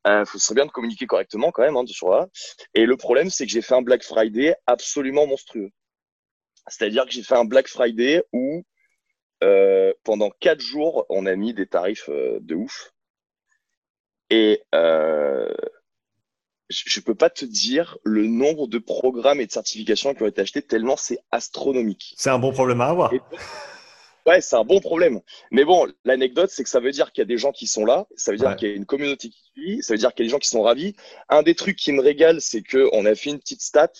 Il 0.06 0.24
serait 0.40 0.54
bien 0.54 0.66
de 0.66 0.70
communiquer 0.70 1.06
correctement 1.06 1.50
quand 1.50 1.62
même 1.62 1.76
hein, 1.76 1.84
sur 1.86 2.08
là. 2.10 2.26
Et 2.72 2.86
le 2.86 2.96
problème, 2.96 3.28
c'est 3.28 3.44
que 3.44 3.52
j'ai 3.52 3.60
fait 3.60 3.74
un 3.74 3.82
Black 3.82 4.02
Friday 4.02 4.54
absolument 4.66 5.26
monstrueux. 5.26 5.68
C'est-à-dire 6.68 7.04
que 7.04 7.12
j'ai 7.12 7.22
fait 7.22 7.36
un 7.36 7.44
Black 7.44 7.68
Friday 7.68 8.22
où 8.32 8.64
euh, 9.42 9.92
pendant 10.04 10.30
quatre 10.30 10.60
jours, 10.60 11.06
on 11.08 11.26
a 11.26 11.36
mis 11.36 11.54
des 11.54 11.66
tarifs 11.66 12.08
euh, 12.08 12.38
de 12.40 12.54
ouf. 12.54 12.92
Et 14.30 14.62
euh, 14.74 15.54
je 16.68 17.00
ne 17.00 17.04
peux 17.04 17.14
pas 17.14 17.30
te 17.30 17.44
dire 17.44 17.98
le 18.04 18.26
nombre 18.26 18.66
de 18.66 18.78
programmes 18.78 19.40
et 19.40 19.46
de 19.46 19.52
certifications 19.52 20.14
qui 20.14 20.22
ont 20.22 20.26
été 20.26 20.42
achetés 20.42 20.62
tellement 20.62 20.96
c'est 20.96 21.18
astronomique. 21.30 22.14
C'est 22.16 22.30
un 22.30 22.38
bon 22.38 22.52
problème 22.52 22.80
à 22.80 22.88
avoir. 22.88 23.12
ouais, 24.26 24.40
c'est 24.40 24.56
un 24.56 24.64
bon 24.64 24.80
problème. 24.80 25.20
Mais 25.50 25.64
bon, 25.64 25.86
l'anecdote, 26.04 26.50
c'est 26.52 26.64
que 26.64 26.68
ça 26.68 26.80
veut 26.80 26.90
dire 26.90 27.12
qu'il 27.12 27.22
y 27.22 27.26
a 27.26 27.28
des 27.28 27.38
gens 27.38 27.52
qui 27.52 27.66
sont 27.66 27.86
là, 27.86 28.06
ça 28.16 28.32
veut 28.32 28.38
dire 28.38 28.54
qu'il 28.56 28.68
y 28.68 28.72
a 28.72 28.74
une 28.74 28.86
communauté 28.86 29.30
qui 29.30 29.42
suit, 29.54 29.82
ça 29.82 29.94
veut 29.94 29.98
dire 29.98 30.12
qu'il 30.12 30.24
y 30.24 30.26
a 30.26 30.28
des 30.28 30.32
gens 30.32 30.38
qui 30.38 30.48
sont 30.48 30.62
ravis. 30.62 30.94
Un 31.30 31.42
des 31.42 31.54
trucs 31.54 31.76
qui 31.76 31.92
me 31.92 32.02
régale, 32.02 32.40
c'est 32.40 32.62
qu'on 32.62 33.06
a 33.06 33.14
fait 33.14 33.30
une 33.30 33.38
petite 33.38 33.62
stat. 33.62 33.92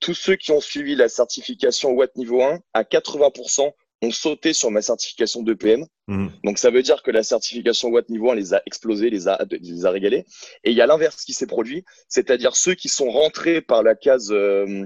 Tous 0.00 0.14
ceux 0.14 0.34
qui 0.34 0.50
ont 0.50 0.60
suivi 0.60 0.96
la 0.96 1.08
certification 1.08 1.90
Watt 1.90 2.16
niveau 2.16 2.42
1, 2.42 2.58
à 2.74 2.82
80%, 2.82 3.72
ont 4.02 4.10
sauté 4.10 4.52
sur 4.52 4.70
ma 4.70 4.82
certification 4.82 5.42
d'EPM. 5.42 5.86
Mmh. 6.08 6.26
Donc 6.44 6.58
ça 6.58 6.70
veut 6.70 6.82
dire 6.82 7.02
que 7.02 7.10
la 7.10 7.22
certification 7.22 7.88
Watt 7.88 8.08
niveau 8.08 8.30
1 8.32 8.34
les 8.34 8.52
a 8.52 8.60
explosés, 8.66 9.08
les 9.10 9.28
a, 9.28 9.38
les 9.50 9.86
a 9.86 9.90
régalés. 9.90 10.26
Et 10.64 10.72
il 10.72 10.76
y 10.76 10.80
a 10.80 10.86
l'inverse 10.86 11.24
qui 11.24 11.32
s'est 11.32 11.46
produit, 11.46 11.84
c'est-à-dire 12.08 12.56
ceux 12.56 12.74
qui 12.74 12.88
sont 12.88 13.10
rentrés 13.10 13.60
par 13.60 13.84
la 13.84 13.94
case 13.94 14.32
euh, 14.32 14.84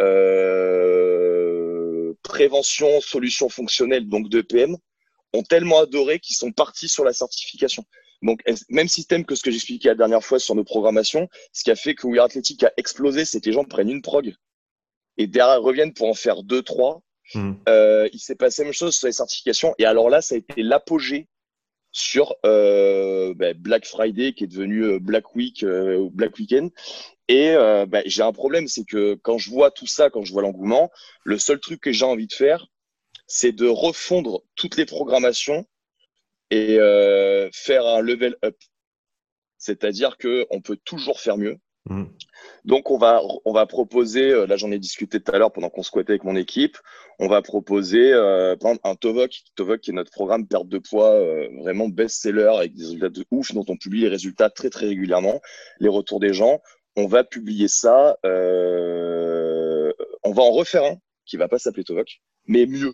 euh, 0.00 1.28
prévention, 2.22 3.00
solution 3.00 3.48
fonctionnelle, 3.50 4.08
donc 4.08 4.30
d'EPM, 4.30 4.76
ont 5.34 5.42
tellement 5.42 5.80
adoré 5.80 6.18
qu'ils 6.18 6.36
sont 6.36 6.52
partis 6.52 6.88
sur 6.88 7.04
la 7.04 7.12
certification. 7.12 7.84
Donc, 8.22 8.42
même 8.68 8.88
système 8.88 9.24
que 9.24 9.34
ce 9.34 9.42
que 9.42 9.50
j'expliquais 9.50 9.88
la 9.88 9.94
dernière 9.94 10.24
fois 10.24 10.40
sur 10.40 10.54
nos 10.54 10.64
programmations, 10.64 11.28
ce 11.52 11.62
qui 11.62 11.70
a 11.70 11.76
fait 11.76 11.94
que 11.94 12.06
We 12.06 12.20
Athletic 12.20 12.64
a 12.64 12.72
explosé, 12.76 13.24
c'est 13.24 13.40
que 13.40 13.46
les 13.46 13.52
gens 13.52 13.64
prennent 13.64 13.90
une 13.90 14.02
prog 14.02 14.34
et 15.18 15.26
derrière 15.26 15.60
reviennent 15.62 15.92
pour 15.92 16.08
en 16.08 16.14
faire 16.14 16.42
deux, 16.42 16.62
trois 16.62 17.02
Hmm. 17.34 17.54
Euh, 17.68 18.08
il 18.12 18.18
s'est 18.18 18.34
passé 18.34 18.62
la 18.62 18.66
même 18.66 18.74
chose 18.74 18.96
sur 18.96 19.06
les 19.06 19.12
certifications. 19.12 19.74
Et 19.78 19.84
alors 19.84 20.10
là, 20.10 20.22
ça 20.22 20.34
a 20.34 20.38
été 20.38 20.62
l'apogée 20.62 21.28
sur 21.90 22.34
euh, 22.44 23.34
ben, 23.34 23.56
Black 23.56 23.86
Friday 23.86 24.32
qui 24.32 24.44
est 24.44 24.48
devenu 24.48 24.84
euh, 24.84 24.98
Black 24.98 25.34
Week 25.34 25.64
ou 25.64 26.10
Black 26.10 26.38
Weekend. 26.38 26.70
Et 27.30 27.54
ben, 27.86 28.02
j'ai 28.06 28.22
un 28.22 28.32
problème, 28.32 28.68
c'est 28.68 28.84
que 28.84 29.14
quand 29.16 29.36
je 29.36 29.50
vois 29.50 29.70
tout 29.70 29.86
ça, 29.86 30.08
quand 30.08 30.24
je 30.24 30.32
vois 30.32 30.40
l'engouement, 30.40 30.90
le 31.24 31.38
seul 31.38 31.60
truc 31.60 31.78
que 31.78 31.92
j'ai 31.92 32.06
envie 32.06 32.26
de 32.26 32.32
faire, 32.32 32.68
c'est 33.26 33.52
de 33.52 33.66
refondre 33.66 34.40
toutes 34.54 34.78
les 34.78 34.86
programmations 34.86 35.66
et 36.50 36.78
faire 37.52 37.86
un 37.86 38.00
level 38.00 38.34
up. 38.42 38.56
C'est-à-dire 39.58 40.16
que 40.16 40.46
on 40.48 40.62
peut 40.62 40.78
toujours 40.82 41.20
faire 41.20 41.36
mieux. 41.36 41.58
Hmm. 41.88 42.04
Donc 42.64 42.90
on 42.90 42.98
va 42.98 43.22
on 43.46 43.52
va 43.52 43.64
proposer, 43.66 44.30
euh, 44.30 44.46
là 44.46 44.56
j'en 44.56 44.70
ai 44.70 44.78
discuté 44.78 45.20
tout 45.20 45.32
à 45.32 45.38
l'heure 45.38 45.52
pendant 45.52 45.70
qu'on 45.70 45.82
squattait 45.82 46.12
avec 46.12 46.24
mon 46.24 46.36
équipe, 46.36 46.76
on 47.18 47.26
va 47.26 47.40
proposer 47.40 48.12
euh, 48.12 48.54
un 48.84 48.94
Tovok, 48.94 49.42
Tovok 49.56 49.80
qui 49.80 49.90
est 49.90 49.94
notre 49.94 50.10
programme 50.10 50.46
perte 50.46 50.68
de 50.68 50.78
poids 50.78 51.12
euh, 51.12 51.48
vraiment 51.60 51.88
best-seller 51.88 52.52
avec 52.58 52.74
des 52.74 52.82
résultats 52.84 53.08
de 53.08 53.24
ouf 53.30 53.52
dont 53.54 53.64
on 53.68 53.76
publie 53.76 54.02
les 54.02 54.08
résultats 54.08 54.50
très 54.50 54.68
très 54.68 54.86
régulièrement, 54.86 55.40
les 55.80 55.88
retours 55.88 56.20
des 56.20 56.34
gens. 56.34 56.60
On 56.96 57.06
va 57.06 57.24
publier 57.24 57.68
ça, 57.68 58.18
euh, 58.26 59.92
on 60.24 60.32
va 60.32 60.42
en 60.42 60.50
refaire 60.50 60.84
un 60.84 60.96
qui 61.24 61.36
va 61.36 61.48
pas 61.48 61.58
s'appeler 61.58 61.84
Tovok, 61.84 62.20
mais 62.46 62.66
mieux. 62.66 62.92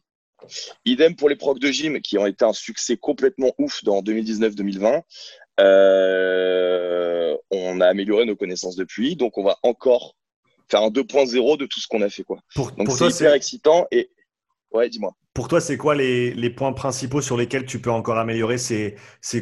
Idem 0.84 1.16
pour 1.16 1.28
les 1.28 1.36
procs 1.36 1.58
de 1.58 1.70
gym 1.70 2.00
qui 2.00 2.18
ont 2.18 2.26
été 2.26 2.44
un 2.44 2.52
succès 2.52 2.96
complètement 2.96 3.52
ouf 3.58 3.82
dans 3.84 4.02
2019-2020. 4.02 5.02
Euh, 5.60 7.36
on 7.50 7.80
a 7.80 7.86
amélioré 7.86 8.24
nos 8.24 8.36
connaissances 8.36 8.76
depuis, 8.76 9.16
donc 9.16 9.38
on 9.38 9.44
va 9.44 9.56
encore 9.62 10.16
faire 10.68 10.82
un 10.82 10.90
2.0 10.90 11.58
de 11.58 11.66
tout 11.66 11.80
ce 11.80 11.86
qu'on 11.86 12.02
a 12.02 12.08
fait. 12.08 12.24
Quoi. 12.24 12.38
Pour, 12.54 12.72
donc 12.72 12.90
c'est 12.90 13.08
hyper 13.08 13.34
excitant 13.34 13.86
et 13.90 14.10
ouais, 14.72 14.88
dis-moi. 14.88 15.14
Pour 15.34 15.48
toi, 15.48 15.60
c'est 15.60 15.76
quoi 15.76 15.96
les, 15.96 16.50
points 16.50 16.72
principaux 16.72 17.20
sur 17.20 17.36
lesquels 17.36 17.66
tu 17.66 17.80
peux 17.80 17.90
encore 17.90 18.18
améliorer 18.18 18.56
ces, 18.56 18.94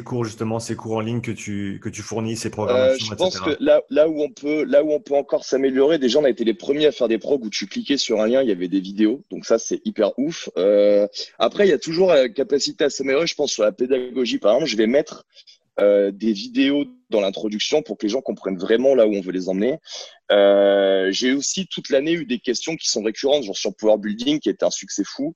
cours 0.03 0.25
justement, 0.25 0.59
ces 0.59 0.75
cours 0.75 0.93
en 0.93 1.01
ligne 1.01 1.21
que 1.21 1.29
tu, 1.29 1.79
que 1.83 1.89
tu 1.89 2.01
fournis, 2.01 2.35
ces 2.35 2.49
programmes 2.49 2.97
Je 2.97 3.13
pense 3.13 3.39
que 3.39 3.55
là, 3.59 3.79
là, 3.91 4.09
où 4.09 4.19
on 4.23 4.31
peut, 4.31 4.63
là 4.63 4.83
où 4.83 4.91
on 4.91 4.99
peut 4.99 5.13
encore 5.13 5.45
s'améliorer, 5.45 5.99
déjà 5.99 6.17
on 6.17 6.23
a 6.23 6.31
été 6.31 6.45
les 6.45 6.55
premiers 6.55 6.87
à 6.87 6.91
faire 6.91 7.07
des 7.07 7.19
progs 7.19 7.45
où 7.45 7.49
tu 7.51 7.67
cliquais 7.67 7.97
sur 7.97 8.21
un 8.21 8.27
lien, 8.27 8.41
il 8.41 8.49
y 8.49 8.51
avait 8.51 8.69
des 8.69 8.79
vidéos, 8.79 9.21
donc 9.29 9.45
ça 9.45 9.59
c'est 9.59 9.81
hyper 9.85 10.17
ouf. 10.17 10.49
Euh, 10.57 11.07
après, 11.37 11.67
il 11.67 11.69
y 11.69 11.73
a 11.73 11.77
toujours 11.79 12.09
la 12.09 12.27
capacité 12.27 12.85
à 12.85 12.89
s'améliorer, 12.89 13.27
je 13.27 13.35
pense 13.35 13.51
sur 13.51 13.63
la 13.63 13.71
pédagogie. 13.71 14.39
Par 14.39 14.55
exemple, 14.55 14.71
je 14.71 14.77
vais 14.77 14.87
mettre 14.87 15.27
euh, 15.79 16.11
des 16.11 16.33
vidéos 16.33 16.85
dans 17.09 17.21
l'introduction 17.21 17.81
pour 17.81 17.97
que 17.97 18.05
les 18.05 18.09
gens 18.09 18.21
comprennent 18.21 18.57
vraiment 18.57 18.93
là 18.95 19.07
où 19.07 19.13
on 19.13 19.21
veut 19.21 19.31
les 19.31 19.49
emmener. 19.49 19.77
Euh, 20.31 21.09
j'ai 21.11 21.33
aussi 21.33 21.67
toute 21.67 21.89
l'année 21.89 22.13
eu 22.13 22.25
des 22.25 22.39
questions 22.39 22.75
qui 22.75 22.89
sont 22.89 23.01
récurrentes, 23.01 23.43
genre 23.43 23.57
sur 23.57 23.75
Power 23.75 23.97
Building, 23.97 24.39
qui 24.39 24.49
est 24.49 24.63
un 24.63 24.69
succès 24.69 25.03
fou, 25.03 25.33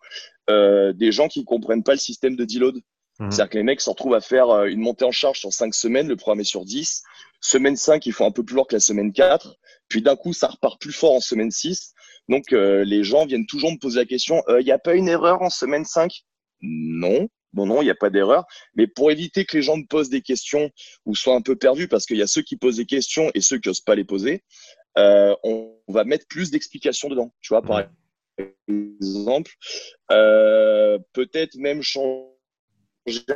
euh, 0.49 0.93
des 0.93 1.11
gens 1.11 1.27
qui 1.27 1.43
comprennent 1.43 1.83
pas 1.83 1.93
le 1.93 1.99
système 1.99 2.35
de 2.35 2.45
deload. 2.45 2.75
Mmh. 3.19 3.31
C'est-à-dire 3.31 3.49
que 3.49 3.57
les 3.57 3.63
mecs 3.63 3.81
se 3.81 3.89
retrouvent 3.89 4.13
à 4.13 4.21
faire 4.21 4.49
euh, 4.49 4.65
une 4.65 4.79
montée 4.79 5.05
en 5.05 5.11
charge 5.11 5.39
sur 5.39 5.51
cinq 5.51 5.73
semaines, 5.73 6.07
le 6.07 6.15
programme 6.15 6.41
est 6.41 6.45
sur 6.45 6.65
10. 6.65 7.03
Semaine 7.41 7.75
5, 7.75 8.05
ils 8.05 8.13
font 8.13 8.25
un 8.25 8.31
peu 8.31 8.43
plus 8.43 8.55
lourd 8.55 8.67
que 8.67 8.75
la 8.75 8.79
semaine 8.79 9.11
4. 9.11 9.55
Puis 9.87 10.01
d'un 10.01 10.15
coup, 10.15 10.33
ça 10.33 10.47
repart 10.47 10.79
plus 10.79 10.91
fort 10.91 11.13
en 11.13 11.19
semaine 11.19 11.51
6. 11.51 11.93
Donc 12.29 12.53
euh, 12.53 12.83
les 12.83 13.03
gens 13.03 13.25
viennent 13.25 13.45
toujours 13.45 13.71
me 13.71 13.77
poser 13.77 13.99
la 13.99 14.05
question, 14.05 14.43
il 14.59 14.65
n'y 14.65 14.71
a 14.71 14.79
pas 14.79 14.95
une 14.95 15.07
erreur 15.07 15.41
en 15.41 15.49
semaine 15.49 15.85
5 15.85 16.11
Non. 16.61 17.27
Bon, 17.53 17.65
non, 17.65 17.81
il 17.81 17.85
n'y 17.85 17.91
a 17.91 17.95
pas 17.95 18.09
d'erreur. 18.09 18.45
Mais 18.75 18.87
pour 18.87 19.11
éviter 19.11 19.45
que 19.45 19.57
les 19.57 19.63
gens 19.63 19.77
me 19.77 19.85
posent 19.85 20.09
des 20.09 20.21
questions 20.21 20.69
ou 21.05 21.15
soient 21.15 21.35
un 21.35 21.41
peu 21.41 21.55
perdus, 21.55 21.87
parce 21.87 22.05
qu'il 22.05 22.17
y 22.17 22.21
a 22.21 22.27
ceux 22.27 22.41
qui 22.41 22.57
posent 22.57 22.77
des 22.77 22.85
questions 22.85 23.31
et 23.33 23.41
ceux 23.41 23.57
qui 23.59 23.69
n'osent 23.69 23.81
pas 23.81 23.95
les 23.95 24.03
poser, 24.03 24.43
euh, 24.97 25.35
on, 25.43 25.73
va 25.87 26.03
mettre 26.03 26.27
plus 26.27 26.51
d'explications 26.51 27.09
dedans. 27.09 27.33
Tu 27.41 27.49
vois, 27.49 27.61
par 27.61 27.83
exemple, 28.67 29.51
euh, 30.11 30.99
peut-être 31.13 31.55
même 31.55 31.81
changer 31.81 32.27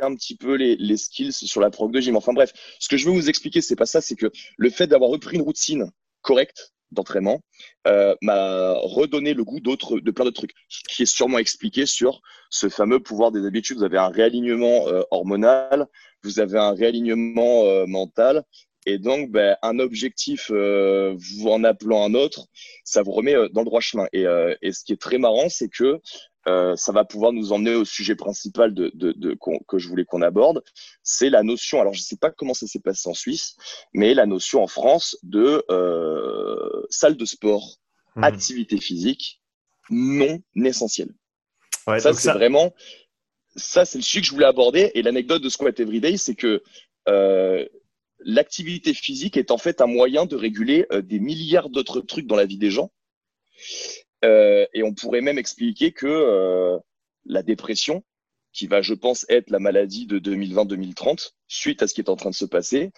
un 0.02 0.14
petit 0.14 0.36
peu 0.36 0.54
les, 0.54 0.76
les, 0.76 0.96
skills 0.98 1.32
sur 1.32 1.60
la 1.60 1.70
prog 1.70 1.92
de 1.92 2.00
gym. 2.00 2.16
Enfin 2.16 2.34
bref, 2.34 2.52
ce 2.78 2.88
que 2.88 2.96
je 2.96 3.06
veux 3.06 3.12
vous 3.12 3.30
expliquer, 3.30 3.62
c'est 3.62 3.76
pas 3.76 3.86
ça, 3.86 4.00
c'est 4.00 4.16
que 4.16 4.30
le 4.58 4.70
fait 4.70 4.86
d'avoir 4.86 5.10
repris 5.10 5.36
une 5.36 5.42
routine 5.42 5.90
correcte, 6.20 6.72
d'entraînement 6.92 7.42
euh, 7.86 8.14
m'a 8.22 8.74
redonné 8.74 9.34
le 9.34 9.44
goût 9.44 9.60
d'autres, 9.60 9.98
de 9.98 10.10
plein 10.10 10.24
d'autres 10.24 10.36
trucs, 10.36 10.54
qui 10.88 11.02
est 11.02 11.06
sûrement 11.06 11.38
expliqué 11.38 11.86
sur 11.86 12.22
ce 12.50 12.68
fameux 12.68 13.00
pouvoir 13.00 13.32
des 13.32 13.46
habitudes. 13.46 13.78
Vous 13.78 13.84
avez 13.84 13.98
un 13.98 14.08
réalignement 14.08 14.88
euh, 14.88 15.02
hormonal, 15.10 15.86
vous 16.22 16.40
avez 16.40 16.58
un 16.58 16.72
réalignement 16.72 17.64
euh, 17.64 17.86
mental, 17.86 18.44
et 18.86 18.98
donc 18.98 19.30
ben, 19.30 19.56
un 19.62 19.78
objectif, 19.78 20.50
euh, 20.50 21.14
vous 21.16 21.48
en 21.48 21.64
appelant 21.64 22.04
un 22.04 22.14
autre, 22.14 22.46
ça 22.84 23.02
vous 23.02 23.12
remet 23.12 23.34
dans 23.50 23.60
le 23.60 23.66
droit 23.66 23.80
chemin. 23.80 24.06
Et, 24.12 24.24
et 24.60 24.72
ce 24.72 24.84
qui 24.84 24.92
est 24.92 25.00
très 25.00 25.18
marrant, 25.18 25.48
c'est 25.48 25.68
que 25.68 26.00
euh, 26.48 26.74
ça 26.76 26.92
va 26.92 27.04
pouvoir 27.04 27.32
nous 27.32 27.52
emmener 27.52 27.74
au 27.74 27.84
sujet 27.84 28.16
principal 28.16 28.74
de, 28.74 28.90
de, 28.94 29.12
de 29.12 29.36
que 29.68 29.78
je 29.78 29.88
voulais 29.88 30.04
qu'on 30.04 30.22
aborde. 30.22 30.62
C'est 31.02 31.30
la 31.30 31.42
notion, 31.42 31.80
alors 31.80 31.94
je 31.94 32.00
ne 32.00 32.04
sais 32.04 32.16
pas 32.16 32.30
comment 32.30 32.54
ça 32.54 32.66
s'est 32.66 32.80
passé 32.80 33.08
en 33.08 33.14
Suisse, 33.14 33.56
mais 33.92 34.14
la 34.14 34.26
notion 34.26 34.62
en 34.62 34.66
France 34.66 35.16
de 35.22 35.64
euh, 35.70 36.86
salle 36.90 37.16
de 37.16 37.24
sport, 37.24 37.76
mhm. 38.16 38.24
activité 38.24 38.78
physique 38.78 39.40
non 39.90 40.40
essentielle. 40.56 41.14
Ouais, 41.86 42.00
ça, 42.00 42.12
c'est 42.12 42.32
vraiment, 42.32 42.72
ça, 43.56 43.84
c'est 43.84 43.98
le 43.98 44.02
sujet 44.02 44.20
que 44.20 44.26
je 44.26 44.32
voulais 44.32 44.46
aborder. 44.46 44.90
Et 44.94 45.02
l'anecdote 45.02 45.42
de 45.42 45.48
Squat 45.48 45.78
Everyday, 45.78 46.16
c'est 46.16 46.34
que 46.34 46.62
euh, 47.08 47.66
l'activité 48.20 48.94
physique 48.94 49.36
est 49.36 49.50
en 49.50 49.58
fait 49.58 49.80
un 49.80 49.86
moyen 49.86 50.26
de 50.26 50.36
réguler 50.36 50.86
euh, 50.92 51.02
des 51.02 51.18
milliards 51.18 51.70
d'autres 51.70 52.00
trucs 52.00 52.26
dans 52.26 52.36
la 52.36 52.46
vie 52.46 52.58
des 52.58 52.70
gens. 52.70 52.92
Euh, 54.24 54.66
et 54.72 54.82
on 54.82 54.94
pourrait 54.94 55.20
même 55.20 55.38
expliquer 55.38 55.92
que 55.92 56.06
euh, 56.06 56.78
la 57.24 57.42
dépression, 57.42 58.04
qui 58.52 58.66
va, 58.66 58.82
je 58.82 58.94
pense, 58.94 59.24
être 59.28 59.50
la 59.50 59.58
maladie 59.58 60.06
de 60.06 60.18
2020-2030, 60.18 61.32
suite 61.48 61.82
à 61.82 61.88
ce 61.88 61.94
qui 61.94 62.02
est 62.02 62.10
en 62.10 62.16
train 62.16 62.30
de 62.30 62.34
se 62.34 62.44
passer, 62.44 62.92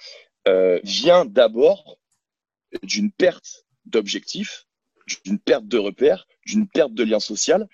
euh, 0.49 0.81
vient 0.83 1.25
d'abord 1.25 1.99
d'une 2.83 3.13
perte 3.13 3.65
d'objectifs, 3.87 4.67
d'une 5.25 5.39
perte 5.39 5.67
de 5.67 5.79
repères, 5.79 6.27
d'une 6.45 6.69
perte 6.69 6.93
de 6.93 7.05
lien 7.05 7.21
social, 7.21 7.69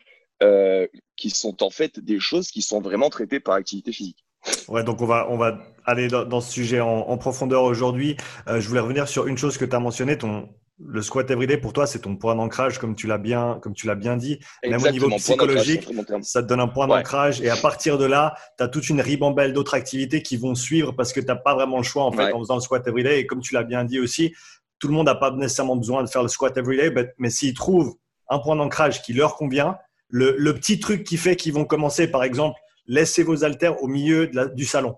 qui 1.16 1.28
sont 1.28 1.62
en 1.62 1.68
fait 1.68 2.00
des 2.00 2.18
choses 2.18 2.50
qui 2.50 2.62
sont 2.62 2.80
vraiment 2.80 3.10
traitées 3.10 3.40
par 3.40 3.54
activité 3.54 3.92
physique. 3.92 4.24
Ouais, 4.68 4.82
donc 4.82 5.02
on 5.02 5.06
va, 5.06 5.26
on 5.28 5.36
va 5.36 5.58
aller 5.84 6.08
dans, 6.08 6.40
ce 6.40 6.50
sujet 6.50 6.80
en, 6.80 7.18
profondeur 7.18 7.62
aujourd'hui. 7.64 8.16
Je 8.46 8.66
voulais 8.66 8.80
revenir 8.80 9.06
sur 9.06 9.26
une 9.26 9.36
chose 9.36 9.58
que 9.58 9.66
tu 9.66 9.76
as 9.76 9.80
mentionné, 9.80 10.16
ton, 10.16 10.48
le 10.86 11.02
squat 11.02 11.30
everyday 11.30 11.58
pour 11.58 11.72
toi, 11.72 11.86
c'est 11.86 12.00
ton 12.00 12.16
point 12.16 12.34
d'ancrage, 12.34 12.78
comme 12.78 12.94
tu 12.94 13.06
l'as 13.06 13.18
bien, 13.18 13.58
comme 13.62 13.74
tu 13.74 13.86
l'as 13.86 13.94
bien 13.94 14.16
dit. 14.16 14.40
Même 14.64 14.82
au 14.82 14.90
niveau 14.90 15.08
psychologique, 15.10 15.88
ça 16.22 16.42
te 16.42 16.48
donne 16.48 16.60
un 16.60 16.68
point 16.68 16.86
d'ancrage. 16.86 17.40
Et 17.42 17.50
à 17.50 17.56
partir 17.56 17.98
de 17.98 18.04
là, 18.04 18.34
tu 18.56 18.64
as 18.64 18.68
toute 18.68 18.88
une 18.88 19.00
ribambelle 19.00 19.52
d'autres 19.52 19.74
activités 19.74 20.22
qui 20.22 20.36
vont 20.36 20.54
suivre 20.54 20.92
parce 20.92 21.12
que 21.12 21.20
tu 21.20 21.26
n'as 21.26 21.36
pas 21.36 21.54
vraiment 21.54 21.78
le 21.78 21.82
choix 21.82 22.04
en 22.04 22.12
fait 22.12 22.32
en 22.32 22.40
faisant 22.40 22.54
le 22.54 22.60
squat 22.60 22.86
everyday. 22.86 23.20
Et 23.20 23.26
comme 23.26 23.40
tu 23.40 23.54
l'as 23.54 23.64
bien 23.64 23.84
dit 23.84 24.00
aussi, 24.00 24.34
tout 24.78 24.88
le 24.88 24.94
monde 24.94 25.06
n'a 25.06 25.14
pas 25.14 25.30
nécessairement 25.30 25.76
besoin 25.76 26.02
de 26.02 26.08
faire 26.08 26.22
le 26.22 26.28
squat 26.28 26.56
everyday, 26.56 26.90
mais, 26.90 27.12
mais 27.18 27.30
s'ils 27.30 27.54
trouvent 27.54 27.94
un 28.28 28.38
point 28.38 28.56
d'ancrage 28.56 29.02
qui 29.02 29.12
leur 29.12 29.36
convient, 29.36 29.76
le, 30.08 30.34
le, 30.38 30.54
petit 30.54 30.80
truc 30.80 31.04
qui 31.04 31.16
fait 31.16 31.36
qu'ils 31.36 31.52
vont 31.52 31.64
commencer, 31.64 32.08
par 32.08 32.24
exemple, 32.24 32.58
laissez 32.86 33.22
vos 33.22 33.44
haltères 33.44 33.82
au 33.82 33.86
milieu 33.86 34.26
de 34.26 34.36
la, 34.36 34.46
du 34.46 34.64
salon. 34.64 34.96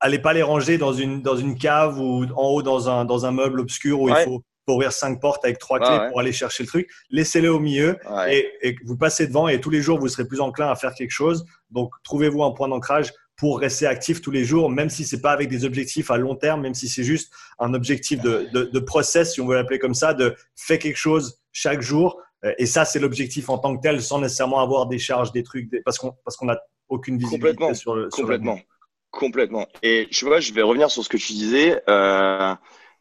Allez 0.00 0.18
pas 0.18 0.32
les 0.32 0.42
ranger 0.42 0.78
dans 0.78 0.92
une, 0.92 1.22
dans 1.22 1.36
une 1.36 1.56
cave 1.56 1.98
ou 1.98 2.24
en 2.36 2.48
haut 2.48 2.62
dans 2.62 2.88
un, 2.88 3.04
dans 3.04 3.24
un 3.24 3.30
meuble 3.30 3.60
obscur 3.60 4.00
où 4.00 4.08
il 4.08 4.16
faut 4.16 4.42
pour 4.66 4.76
ouvrir 4.76 4.92
cinq 4.92 5.20
portes 5.20 5.44
avec 5.44 5.58
trois 5.58 5.78
clés 5.78 6.08
pour 6.10 6.20
aller 6.20 6.32
chercher 6.32 6.64
le 6.64 6.68
truc. 6.68 6.90
Laissez-le 7.10 7.50
au 7.50 7.60
milieu 7.60 7.96
et, 8.28 8.76
vous 8.84 8.96
passez 8.96 9.26
devant 9.26 9.48
et 9.48 9.60
tous 9.60 9.70
les 9.70 9.80
jours, 9.80 9.98
vous 9.98 10.08
serez 10.08 10.26
plus 10.26 10.40
enclin 10.40 10.68
à 10.68 10.74
faire 10.74 10.92
quelque 10.92 11.12
chose. 11.12 11.46
Donc, 11.70 11.92
trouvez-vous 12.02 12.42
un 12.42 12.50
point 12.50 12.68
d'ancrage 12.68 13.12
pour 13.36 13.60
rester 13.60 13.86
actif 13.86 14.20
tous 14.20 14.30
les 14.30 14.44
jours, 14.44 14.70
même 14.70 14.88
si 14.88 15.04
c'est 15.04 15.20
pas 15.20 15.30
avec 15.30 15.48
des 15.48 15.64
objectifs 15.64 16.10
à 16.10 16.16
long 16.16 16.34
terme, 16.34 16.62
même 16.62 16.74
si 16.74 16.88
c'est 16.88 17.04
juste 17.04 17.32
un 17.58 17.74
objectif 17.74 18.20
de, 18.20 18.48
de, 18.52 18.78
process, 18.80 19.34
si 19.34 19.40
on 19.40 19.46
veut 19.46 19.54
l'appeler 19.54 19.78
comme 19.78 19.94
ça, 19.94 20.14
de 20.14 20.34
faire 20.56 20.78
quelque 20.78 20.96
chose 20.96 21.38
chaque 21.52 21.82
jour. 21.82 22.20
Euh, 22.44 22.52
et 22.58 22.66
ça, 22.66 22.84
c'est 22.84 22.98
l'objectif 22.98 23.48
en 23.50 23.58
tant 23.58 23.76
que 23.76 23.82
tel, 23.82 24.00
sans 24.02 24.20
nécessairement 24.20 24.60
avoir 24.60 24.86
des 24.86 24.98
charges, 24.98 25.32
des 25.32 25.42
trucs, 25.42 25.70
parce 25.84 25.98
qu'on 25.98 26.12
parce 26.24 26.36
qu'on 26.36 26.48
a 26.48 26.58
aucune 26.88 27.18
visibilité 27.18 27.74
sur 27.74 27.94
le. 27.94 28.08
Complètement. 28.08 28.58
complètement. 29.10 29.66
Et 29.82 30.08
tu 30.10 30.24
vois, 30.24 30.40
je 30.40 30.52
vais 30.52 30.62
revenir 30.62 30.90
sur 30.90 31.04
ce 31.04 31.08
que 31.08 31.18
tu 31.18 31.32
disais. 31.34 31.82
Euh, 31.88 32.54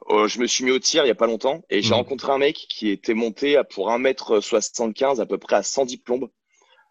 euh, 0.09 0.27
je 0.27 0.39
me 0.39 0.45
suis 0.45 0.63
mis 0.63 0.71
au 0.71 0.79
tir 0.79 1.03
il 1.03 1.07
y 1.07 1.11
a 1.11 1.15
pas 1.15 1.25
longtemps 1.25 1.63
et 1.69 1.81
j'ai 1.81 1.91
mmh. 1.91 1.97
rencontré 1.97 2.31
un 2.31 2.37
mec 2.37 2.55
qui 2.55 2.89
était 2.89 3.15
monté 3.15 3.59
pour 3.71 3.89
1m75 3.89 5.19
à 5.19 5.25
peu 5.25 5.37
près 5.37 5.55
à 5.55 5.63
110 5.63 5.97
plombes, 5.97 6.29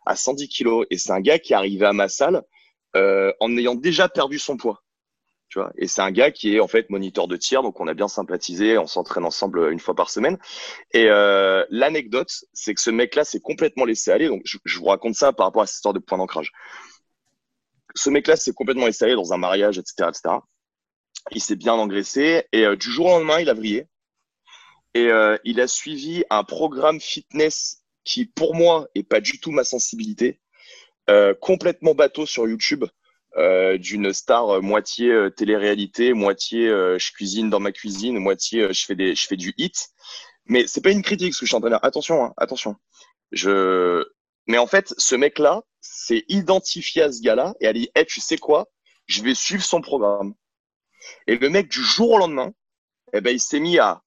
à 0.05 0.17
110 0.17 0.49
kilos. 0.49 0.87
Et 0.91 0.99
c'est 0.99 1.13
un 1.13 1.21
gars 1.21 1.39
qui 1.39 1.53
est 1.53 1.57
arrivé 1.57 1.87
à 1.87 1.93
ma 1.93 2.09
salle 2.09 2.43
euh, 2.97 3.33
en 3.41 3.57
ayant 3.57 3.77
déjà 3.77 4.09
perdu 4.09 4.39
son 4.39 4.57
poids. 4.57 4.83
Tu 5.49 5.61
vois? 5.61 5.73
Et 5.77 5.87
c'est 5.87 6.01
un 6.01 6.11
gars 6.11 6.33
qui 6.33 6.57
est 6.57 6.61
en 6.61 6.67
fait 6.67 6.91
moniteur 6.91 7.29
de 7.29 7.37
tir, 7.37 7.63
donc 7.63 7.79
on 7.79 7.87
a 7.87 7.95
bien 7.95 8.09
sympathisé, 8.09 8.77
on 8.79 8.89
s'entraîne 8.89 9.25
ensemble 9.25 9.71
une 9.71 9.79
fois 9.79 9.95
par 9.95 10.11
semaine. 10.11 10.37
Et 10.93 11.07
euh, 11.09 11.65
l'anecdote, 11.71 12.33
c'est 12.53 12.75
que 12.75 12.81
ce 12.81 12.91
mec-là 12.91 13.25
s'est 13.25 13.41
complètement 13.41 13.85
laissé 13.85 14.11
aller. 14.11 14.27
Donc 14.27 14.43
je, 14.45 14.59
je, 14.65 14.79
vous 14.79 14.87
raconte 14.87 15.15
ça 15.15 15.33
par 15.33 15.47
rapport 15.47 15.63
à 15.63 15.67
cette 15.67 15.77
histoire 15.77 15.95
de 15.95 16.01
point 16.01 16.19
d'ancrage. 16.19 16.51
Ce 17.95 18.11
mec-là 18.11 18.35
s'est 18.35 18.53
complètement 18.53 18.87
laissé 18.87 19.05
aller 19.05 19.15
dans 19.15 19.33
un 19.33 19.37
mariage, 19.37 19.79
etc., 19.79 20.09
etc 20.09 20.39
il 21.31 21.41
s'est 21.41 21.57
bien 21.57 21.75
engraissé 21.75 22.45
et 22.53 22.65
euh, 22.65 22.77
du 22.77 22.91
jour 22.91 23.07
au 23.07 23.11
lendemain, 23.11 23.41
il 23.41 23.49
a 23.49 23.55
vrillé. 23.55 23.87
Et 24.95 25.07
euh, 25.07 25.37
il 25.45 25.61
a 25.61 25.67
suivi 25.67 26.25
un 26.31 26.45
programme 26.45 27.01
fitness 27.01 27.83
qui, 28.05 28.27
pour 28.27 28.55
moi, 28.55 28.87
est 28.95 29.03
pas 29.03 29.21
du 29.21 29.41
tout 29.41 29.51
ma 29.51 29.65
sensibilité, 29.65 30.41
euh, 31.11 31.35
complètement 31.35 31.95
bateau 31.95 32.27
sur 32.27 32.47
YouTube, 32.49 32.85
d'une 33.81 34.13
star 34.13 34.63
moitié 34.63 35.29
télé-réalité, 35.37 36.13
moitié 36.13 36.69
je 36.69 37.13
cuisine 37.13 37.51
dans 37.51 37.59
ma 37.59 37.73
cuisine, 37.73 38.17
moitié 38.21 38.73
je 38.73 38.85
fais 38.85 38.95
des, 38.95 39.17
je 39.17 39.27
fais 39.27 39.37
du 39.37 39.53
hit. 39.59 39.89
Mais 40.47 40.69
c'est 40.69 40.81
pas 40.81 40.93
une 40.93 41.03
critique 41.03 41.35
ce 41.35 41.41
que 41.41 41.47
je 41.47 41.49
suis 41.49 41.57
en 41.57 41.61
train 41.61 41.71
de 41.71 41.75
dire. 41.75 41.85
Attention, 41.85 42.25
hein, 42.25 42.33
attention. 42.37 42.77
Je, 43.33 44.05
mais 44.47 44.59
en 44.59 44.69
fait, 44.69 44.95
ce 44.99 45.17
mec-là 45.17 45.63
s'est 45.81 46.25
identifié 46.29 47.03
à 47.03 47.11
ce 47.11 47.21
gars-là 47.23 47.55
et 47.61 47.67
a 47.67 47.73
dit, 47.73 47.91
tu 48.07 48.21
sais 48.21 48.39
quoi, 48.39 48.69
je 49.07 49.23
vais 49.23 49.35
suivre 49.35 49.65
son 49.65 49.81
programme. 49.81 50.35
Et 51.27 51.37
le 51.37 51.49
mec, 51.51 51.71
du 51.71 51.83
jour 51.83 52.13
au 52.13 52.19
lendemain, 52.19 52.53
eh 53.13 53.21
ben, 53.21 53.31
il 53.31 53.41
s'est 53.41 53.61
mis 53.61 53.79
à 53.79 54.03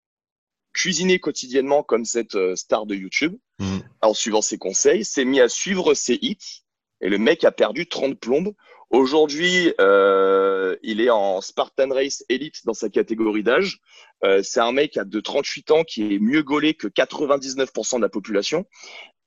cuisiner 0.73 1.19
quotidiennement 1.19 1.83
comme 1.83 2.05
cette 2.05 2.35
euh, 2.35 2.55
star 2.55 2.85
de 2.85 2.95
YouTube, 2.95 3.35
mm. 3.59 3.79
en 4.01 4.13
suivant 4.13 4.41
ses 4.41 4.57
conseils, 4.57 5.03
s'est 5.03 5.25
mis 5.25 5.39
à 5.39 5.49
suivre 5.49 5.93
ses 5.93 6.19
hits, 6.21 6.63
et 7.01 7.09
le 7.09 7.17
mec 7.17 7.43
a 7.43 7.51
perdu 7.51 7.87
30 7.87 8.19
plombes. 8.19 8.53
Aujourd'hui, 8.89 9.73
euh, 9.81 10.77
il 10.81 11.01
est 11.01 11.09
en 11.09 11.41
Spartan 11.41 11.89
Race 11.89 12.23
Elite 12.29 12.65
dans 12.65 12.73
sa 12.73 12.89
catégorie 12.89 13.43
d'âge. 13.43 13.79
Euh, 14.23 14.41
c'est 14.43 14.61
un 14.61 14.71
mec 14.71 14.97
de 14.97 15.19
38 15.19 15.71
ans 15.71 15.83
qui 15.83 16.15
est 16.15 16.19
mieux 16.19 16.41
gaulé 16.41 16.73
que 16.73 16.87
99% 16.87 17.97
de 17.97 18.01
la 18.01 18.09
population. 18.09 18.65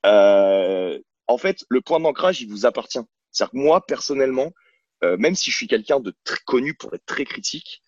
Euh, 0.07 0.99
en 1.27 1.39
fait, 1.39 1.65
le 1.69 1.81
point 1.81 2.00
d'ancrage, 2.00 2.41
il 2.41 2.49
vous 2.49 2.65
appartient. 2.65 3.00
C'est-à-dire 3.31 3.53
que 3.53 3.59
moi, 3.59 3.85
personnellement, 3.87 4.53
euh, 5.02 5.16
même 5.16 5.35
si 5.35 5.50
je 5.50 5.57
suis 5.57 5.69
quelqu'un 5.69 6.00
de 6.00 6.14
très 6.25 6.40
connu 6.45 6.75
pour 6.75 6.95
être 6.95 7.07
très 7.07 7.25
critique, 7.25 7.83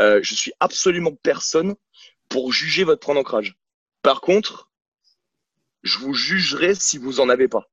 euh, 0.00 0.20
je 0.22 0.34
suis 0.34 0.52
absolument 0.60 1.14
personne 1.14 1.74
pour 2.28 2.52
juger 2.52 2.84
votre 2.84 3.00
point 3.00 3.14
d'ancrage. 3.14 3.56
Par 4.02 4.20
contre, 4.20 4.70
je 5.82 5.98
vous 5.98 6.14
jugerai 6.14 6.74
si 6.74 6.98
vous 6.98 7.20
en 7.20 7.28
avez 7.28 7.48
pas. 7.48 7.70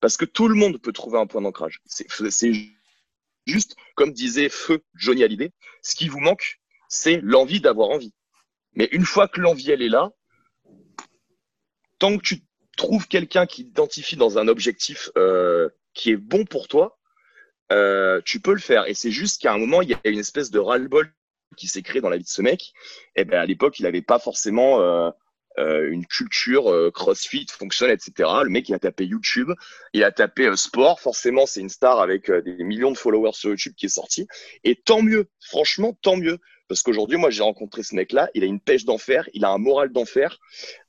Parce 0.00 0.16
que 0.16 0.24
tout 0.24 0.48
le 0.48 0.54
monde 0.54 0.80
peut 0.80 0.92
trouver 0.92 1.18
un 1.18 1.26
point 1.26 1.42
d'ancrage. 1.42 1.80
C'est 1.86 2.52
juste, 3.46 3.76
comme 3.94 4.12
disait 4.12 4.48
Feu 4.48 4.82
Johnny 4.94 5.22
Hallyday, 5.22 5.52
ce 5.82 5.94
qui 5.94 6.08
vous 6.08 6.20
manque, 6.20 6.60
c'est 6.88 7.20
l'envie 7.22 7.60
d'avoir 7.60 7.90
envie. 7.90 8.14
Mais 8.74 8.88
une 8.92 9.04
fois 9.04 9.28
que 9.28 9.40
l'envie, 9.40 9.70
elle 9.70 9.82
est 9.82 9.88
là, 9.88 10.10
tant 11.98 12.16
que 12.16 12.22
tu 12.22 12.42
trouves 12.76 13.06
quelqu'un 13.06 13.46
qui 13.46 13.62
identifie 13.62 14.16
dans 14.16 14.38
un 14.38 14.48
objectif 14.48 15.10
euh, 15.16 15.68
qui 15.94 16.10
est 16.10 16.16
bon 16.16 16.44
pour 16.44 16.68
toi, 16.68 16.98
tu 18.24 18.40
peux 18.40 18.52
le 18.52 18.60
faire. 18.60 18.86
Et 18.86 18.94
c'est 18.94 19.10
juste 19.10 19.40
qu'à 19.40 19.52
un 19.52 19.58
moment, 19.58 19.82
il 19.82 19.90
y 19.90 19.94
a 19.94 20.08
une 20.08 20.18
espèce 20.18 20.50
de 20.50 20.58
ras-le-bol 20.58 21.12
qui 21.56 21.68
s'est 21.68 21.82
créé 21.82 22.00
dans 22.00 22.08
la 22.08 22.16
vie 22.16 22.24
de 22.24 22.28
ce 22.28 22.42
mec. 22.42 22.72
Et 23.16 23.24
ben 23.24 23.38
à 23.40 23.46
l'époque, 23.46 23.78
il 23.78 23.82
n'avait 23.82 24.02
pas 24.02 24.18
forcément 24.18 24.80
euh, 25.58 25.90
une 25.90 26.06
culture 26.06 26.72
euh, 26.72 26.90
CrossFit 26.90 27.46
fonctionnelle, 27.50 27.96
etc. 27.96 28.28
Le 28.42 28.48
mec, 28.48 28.70
il 28.70 28.74
a 28.74 28.78
tapé 28.78 29.04
YouTube, 29.04 29.50
il 29.92 30.02
a 30.02 30.10
tapé 30.10 30.46
euh, 30.46 30.56
sport. 30.56 30.98
Forcément, 31.00 31.44
c'est 31.44 31.60
une 31.60 31.68
star 31.68 32.00
avec 32.00 32.30
des 32.30 32.64
millions 32.64 32.90
de 32.90 32.96
followers 32.96 33.34
sur 33.34 33.50
YouTube 33.50 33.74
qui 33.76 33.86
est 33.86 33.90
sorti. 33.90 34.26
Et 34.64 34.76
tant 34.76 35.02
mieux, 35.02 35.28
franchement, 35.40 35.96
tant 36.00 36.16
mieux. 36.16 36.38
Parce 36.68 36.82
qu'aujourd'hui, 36.82 37.18
moi, 37.18 37.28
j'ai 37.28 37.42
rencontré 37.42 37.82
ce 37.82 37.94
mec-là. 37.94 38.30
Il 38.34 38.44
a 38.44 38.46
une 38.46 38.60
pêche 38.60 38.86
d'enfer, 38.86 39.28
il 39.34 39.44
a 39.44 39.50
un 39.50 39.58
moral 39.58 39.92
d'enfer. 39.92 40.38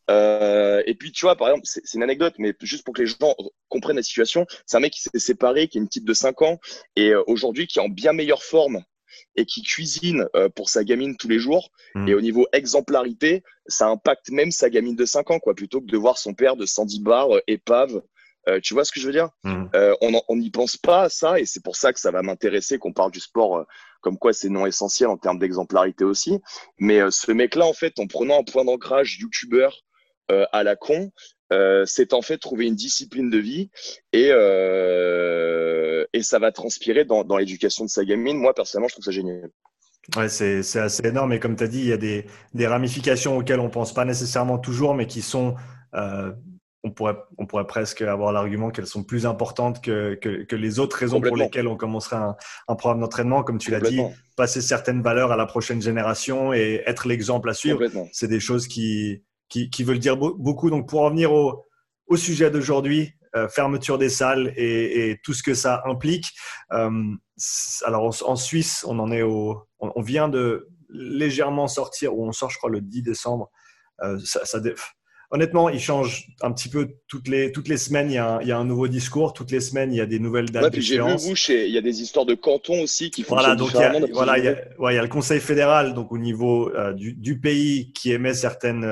Et 0.09 0.95
puis, 0.99 1.11
tu 1.11 1.25
vois, 1.25 1.35
par 1.35 1.49
exemple, 1.49 1.65
c'est 1.65 1.93
une 1.93 2.03
anecdote, 2.03 2.35
mais 2.37 2.53
juste 2.61 2.83
pour 2.83 2.93
que 2.93 3.01
les 3.01 3.07
gens 3.07 3.35
comprennent 3.69 3.95
la 3.95 4.03
situation, 4.03 4.45
c'est 4.65 4.77
un 4.77 4.81
mec 4.81 4.93
qui 4.93 5.01
s'est 5.01 5.19
séparé, 5.19 5.67
qui 5.67 5.77
a 5.77 5.81
une 5.81 5.87
petite 5.87 6.05
de 6.05 6.13
5 6.13 6.41
ans, 6.41 6.59
et 6.95 7.13
aujourd'hui 7.27 7.67
qui 7.67 7.79
est 7.79 7.81
en 7.81 7.89
bien 7.89 8.13
meilleure 8.13 8.43
forme 8.43 8.83
et 9.35 9.45
qui 9.45 9.63
cuisine 9.63 10.27
euh, 10.35 10.49
pour 10.49 10.69
sa 10.69 10.83
gamine 10.83 11.17
tous 11.17 11.27
les 11.27 11.39
jours. 11.39 11.69
Hmm. 11.95 12.07
Et 12.07 12.13
au 12.13 12.21
niveau 12.21 12.47
exemplarité, 12.53 13.43
ça 13.67 13.87
impacte 13.87 14.29
même 14.29 14.51
sa 14.51 14.69
gamine 14.69 14.95
de 14.95 15.05
5 15.05 15.31
ans, 15.31 15.39
quoi, 15.39 15.53
plutôt 15.55 15.81
que 15.81 15.87
de 15.87 15.97
voir 15.97 16.17
son 16.17 16.33
père 16.33 16.55
de 16.55 16.65
110 16.65 17.01
bars, 17.01 17.35
euh, 17.35 17.41
épave. 17.47 18.01
Euh, 18.49 18.59
tu 18.61 18.73
vois 18.73 18.83
ce 18.83 18.91
que 18.91 18.99
je 18.99 19.07
veux 19.07 19.13
dire? 19.13 19.29
Hmm. 19.43 19.67
On 20.01 20.35
n'y 20.35 20.51
pense 20.51 20.75
pas 20.75 21.03
à 21.03 21.09
ça, 21.09 21.39
et 21.39 21.45
c'est 21.45 21.63
pour 21.63 21.75
ça 21.75 21.93
que 21.93 21.99
ça 21.99 22.11
va 22.11 22.21
m'intéresser 22.21 22.77
qu'on 22.77 22.93
parle 22.93 23.11
du 23.11 23.19
sport 23.19 23.65
comme 24.01 24.17
quoi 24.17 24.33
c'est 24.33 24.49
non 24.49 24.65
essentiel 24.65 25.07
en 25.07 25.17
termes 25.17 25.39
d'exemplarité 25.39 26.03
aussi. 26.03 26.41
Mais 26.77 26.99
ce 27.09 27.31
mec-là, 27.31 27.65
en 27.65 27.71
fait, 27.71 27.99
en 27.99 28.07
prenant 28.07 28.41
un 28.41 28.43
point 28.43 28.65
d'ancrage 28.65 29.17
YouTuber 30.29 30.45
à 30.51 30.63
la 30.63 30.75
con, 30.75 31.11
c'est 31.85 32.13
en 32.13 32.21
fait 32.21 32.37
trouver 32.37 32.65
une 32.67 32.75
discipline 32.75 33.29
de 33.29 33.37
vie 33.37 33.69
et 34.11 34.31
et 36.13 36.21
ça 36.21 36.39
va 36.39 36.51
transpirer 36.51 37.05
dans, 37.05 37.23
dans 37.23 37.37
l'éducation 37.37 37.85
de 37.85 37.89
sa 37.89 38.05
gamine. 38.05 38.37
Moi, 38.37 38.53
personnellement, 38.53 38.87
je 38.87 38.93
trouve 38.93 39.05
ça 39.05 39.11
génial. 39.11 39.49
Ouais, 40.15 40.29
c'est 40.29 40.79
assez 40.79 41.05
énorme. 41.07 41.33
Et 41.33 41.39
comme 41.39 41.55
tu 41.55 41.63
as 41.63 41.67
dit, 41.67 41.79
il 41.79 41.87
y 41.87 41.93
a 41.93 41.97
des, 41.97 42.25
des 42.53 42.67
ramifications 42.67 43.37
auxquelles 43.37 43.59
on 43.59 43.65
ne 43.65 43.69
pense 43.69 43.93
pas 43.93 44.05
nécessairement 44.05 44.59
toujours, 44.59 44.93
mais 44.93 45.07
qui 45.07 45.21
sont, 45.21 45.55
euh, 45.95 46.31
on, 46.83 46.91
pourrait, 46.91 47.15
on 47.37 47.45
pourrait 47.45 47.65
presque 47.65 48.01
avoir 48.01 48.31
l'argument 48.33 48.69
qu'elles 48.69 48.85
sont 48.85 49.03
plus 49.03 49.25
importantes 49.25 49.81
que, 49.81 50.15
que, 50.15 50.43
que, 50.43 50.55
les 50.55 50.79
autres 50.79 50.97
raisons 50.97 51.21
pour 51.21 51.37
lesquelles 51.37 51.67
on 51.67 51.77
commencerait 51.77 52.17
un, 52.17 52.35
un 52.67 52.75
programme 52.75 52.99
d'entraînement. 52.99 53.43
Comme 53.43 53.57
tu 53.57 53.71
l'as 53.71 53.79
dit, 53.79 54.01
passer 54.35 54.61
certaines 54.61 55.01
valeurs 55.01 55.31
à 55.31 55.37
la 55.37 55.45
prochaine 55.45 55.81
génération 55.81 56.53
et 56.53 56.83
être 56.85 57.07
l'exemple 57.07 57.49
à 57.49 57.53
suivre, 57.53 57.79
c'est 58.11 58.27
des 58.27 58.41
choses 58.41 58.67
qui, 58.67 59.23
qui, 59.53 59.69
qui, 59.69 59.83
veulent 59.83 59.99
dire 59.99 60.17
beaucoup. 60.17 60.71
Donc, 60.71 60.89
pour 60.89 61.01
revenir 61.01 61.31
au, 61.31 61.63
au 62.07 62.17
sujet 62.17 62.49
d'aujourd'hui, 62.49 63.13
euh, 63.35 63.47
fermeture 63.47 63.97
des 63.97 64.09
salles 64.09 64.53
et, 64.57 65.19
tout 65.23 65.33
ce 65.33 65.41
que 65.41 65.53
ça 65.53 65.81
implique. 65.85 66.25
Euh, 66.71 66.91
alors 67.83 68.15
en, 68.27 68.35
Suisse, 68.35 68.85
on 68.87 68.99
en 68.99 69.11
est 69.11 69.23
au, 69.23 69.63
on, 69.79 70.01
vient 70.01 70.29
de 70.29 70.69
légèrement 70.89 71.67
sortir, 71.67 72.15
ou 72.15 72.27
on 72.27 72.31
sort, 72.31 72.51
je 72.51 72.57
crois, 72.57 72.69
le 72.69 72.81
10 72.81 73.01
décembre. 73.01 73.49
Euh, 74.03 74.19
ça, 74.23 74.45
ça 74.45 74.59
Honnêtement, 75.31 75.69
il 75.69 75.79
change 75.79 76.27
un 76.41 76.51
petit 76.51 76.69
peu 76.69 76.89
toutes 77.07 77.27
les, 77.27 77.51
toutes 77.51 77.67
les 77.67 77.77
semaines. 77.77 78.11
Il 78.11 78.13
y, 78.13 78.17
a 78.19 78.35
un, 78.35 78.41
il 78.41 78.47
y, 78.47 78.51
a 78.51 78.57
un, 78.59 78.65
nouveau 78.65 78.87
discours. 78.87 79.33
Toutes 79.33 79.49
les 79.49 79.61
semaines, 79.61 79.91
il 79.91 79.97
y 79.97 80.01
a 80.01 80.05
des 80.05 80.19
nouvelles 80.19 80.51
dates 80.51 80.71
ouais, 80.71 80.81
J'ai 80.81 80.97
vu 80.97 81.15
vous, 81.17 81.33
il 81.49 81.71
y 81.71 81.77
a 81.79 81.81
des 81.81 82.03
histoires 82.03 82.27
de 82.27 82.35
cantons 82.35 82.81
aussi 82.83 83.09
qui 83.09 83.23
font 83.23 83.33
voilà, 83.33 83.55
donc 83.55 83.71
il 83.73 83.79
y 83.79 83.83
a, 83.83 83.99
voilà, 84.11 84.37
il 84.37 84.45
y, 84.45 84.47
a, 84.47 84.55
ouais, 84.77 84.93
il 84.93 84.95
y 84.95 84.99
a 84.99 85.01
le 85.01 85.07
Conseil 85.07 85.39
fédéral, 85.39 85.95
donc 85.95 86.11
au 86.11 86.19
niveau 86.19 86.71
du, 86.93 87.13
du, 87.13 87.39
pays, 87.39 87.91
qui 87.93 88.11
émet 88.11 88.35
certaines, 88.35 88.85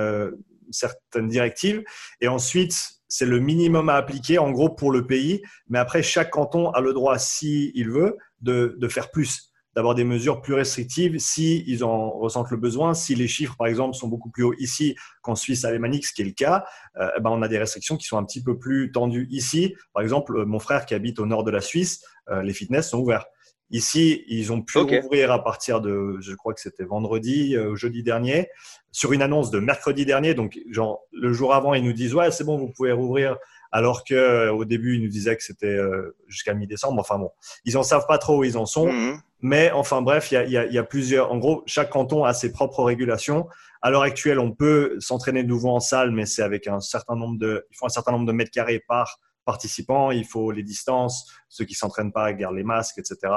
certaines 0.71 1.27
directives. 1.27 1.83
Et 2.19 2.27
ensuite, 2.27 3.01
c'est 3.07 3.25
le 3.25 3.39
minimum 3.39 3.89
à 3.89 3.95
appliquer 3.95 4.37
en 4.37 4.51
gros 4.51 4.69
pour 4.69 4.91
le 4.91 5.05
pays. 5.05 5.41
Mais 5.69 5.79
après, 5.79 6.01
chaque 6.01 6.31
canton 6.31 6.69
a 6.71 6.79
le 6.79 6.93
droit, 6.93 7.17
s'il 7.17 7.71
il 7.75 7.89
veut, 7.89 8.17
de, 8.39 8.77
de, 8.79 8.87
faire 8.87 9.11
plus, 9.11 9.51
d'avoir 9.75 9.95
des 9.95 10.03
mesures 10.03 10.41
plus 10.41 10.53
restrictives 10.53 11.17
si 11.19 11.63
ils 11.67 11.83
en 11.83 12.09
ressentent 12.11 12.51
le 12.51 12.57
besoin. 12.57 12.93
Si 12.93 13.13
les 13.15 13.27
chiffres, 13.27 13.55
par 13.57 13.67
exemple, 13.67 13.95
sont 13.95 14.07
beaucoup 14.07 14.29
plus 14.29 14.43
hauts 14.43 14.55
ici 14.59 14.95
qu'en 15.21 15.35
Suisse 15.35 15.65
alémanique, 15.65 16.05
ce 16.05 16.13
qui 16.13 16.21
est 16.21 16.25
le 16.25 16.31
cas, 16.31 16.65
euh, 16.97 17.09
eh 17.17 17.21
ben 17.21 17.29
on 17.29 17.41
a 17.41 17.47
des 17.47 17.57
restrictions 17.57 17.97
qui 17.97 18.07
sont 18.07 18.17
un 18.17 18.23
petit 18.23 18.43
peu 18.43 18.57
plus 18.57 18.91
tendues 18.91 19.27
ici. 19.29 19.75
Par 19.93 20.03
exemple, 20.03 20.45
mon 20.45 20.59
frère 20.59 20.85
qui 20.85 20.93
habite 20.93 21.19
au 21.19 21.25
nord 21.25 21.43
de 21.43 21.51
la 21.51 21.61
Suisse, 21.61 22.03
euh, 22.29 22.41
les 22.43 22.53
fitness 22.53 22.89
sont 22.89 22.99
ouverts. 22.99 23.25
Ici, 23.71 24.25
ils 24.27 24.51
ont 24.51 24.61
pu 24.61 24.77
ouvrir 24.79 25.31
à 25.31 25.43
partir 25.43 25.79
de, 25.79 26.17
je 26.19 26.33
crois 26.35 26.53
que 26.53 26.59
c'était 26.59 26.83
vendredi, 26.83 27.55
euh, 27.55 27.75
jeudi 27.75 28.03
dernier, 28.03 28.49
sur 28.91 29.13
une 29.13 29.21
annonce 29.21 29.49
de 29.49 29.59
mercredi 29.59 30.05
dernier. 30.05 30.33
Donc, 30.33 30.59
genre, 30.69 31.01
le 31.13 31.31
jour 31.31 31.53
avant, 31.53 31.73
ils 31.73 31.83
nous 31.83 31.93
disent, 31.93 32.13
ouais, 32.13 32.31
c'est 32.31 32.43
bon, 32.43 32.57
vous 32.57 32.69
pouvez 32.69 32.91
rouvrir. 32.91 33.37
Alors 33.71 34.03
que 34.03 34.13
euh, 34.13 34.51
au 34.51 34.65
début, 34.65 34.97
ils 34.97 35.03
nous 35.03 35.09
disaient 35.09 35.37
que 35.37 35.43
c'était 35.43 35.67
euh, 35.67 36.17
jusqu'à 36.27 36.53
mi-décembre. 36.53 36.99
Enfin 36.99 37.17
bon, 37.17 37.31
ils 37.63 37.77
en 37.77 37.83
savent 37.83 38.05
pas 38.05 38.17
trop 38.17 38.39
où 38.39 38.43
ils 38.43 38.57
en 38.57 38.65
sont. 38.65 38.91
Mhm. 38.91 39.21
Mais 39.39 39.71
enfin 39.71 40.01
bref, 40.01 40.29
il 40.31 40.35
y 40.35 40.37
a, 40.37 40.43
y, 40.45 40.57
a, 40.57 40.65
y 40.65 40.77
a, 40.77 40.83
plusieurs. 40.83 41.31
En 41.31 41.37
gros, 41.37 41.63
chaque 41.65 41.89
canton 41.89 42.25
a 42.25 42.33
ses 42.33 42.51
propres 42.51 42.83
régulations. 42.83 43.47
À 43.81 43.89
l'heure 43.89 44.03
actuelle, 44.03 44.39
on 44.39 44.51
peut 44.51 44.97
s'entraîner 44.99 45.43
de 45.43 45.47
nouveau 45.47 45.69
en 45.69 45.79
salle, 45.79 46.11
mais 46.11 46.25
c'est 46.25 46.43
avec 46.43 46.67
un 46.67 46.81
certain 46.81 47.15
nombre 47.15 47.39
de, 47.39 47.65
il 47.71 47.77
faut 47.77 47.85
un 47.85 47.89
certain 47.89 48.11
nombre 48.11 48.27
de 48.27 48.33
mètres 48.33 48.51
carrés 48.51 48.83
par 48.87 49.19
participants, 49.45 50.11
il 50.11 50.25
faut 50.25 50.51
les 50.51 50.63
distances, 50.63 51.31
ceux 51.49 51.65
qui 51.65 51.73
s'entraînent 51.73 52.11
pas 52.11 52.33
gardent 52.33 52.55
les 52.55 52.63
masques, 52.63 52.97
etc., 52.99 53.33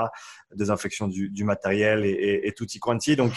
désinfection 0.55 1.09
du, 1.09 1.31
du 1.31 1.45
matériel 1.45 2.05
et, 2.05 2.53
tout 2.57 2.67
y 2.73 2.79
quanti. 2.79 3.17
Donc, 3.17 3.33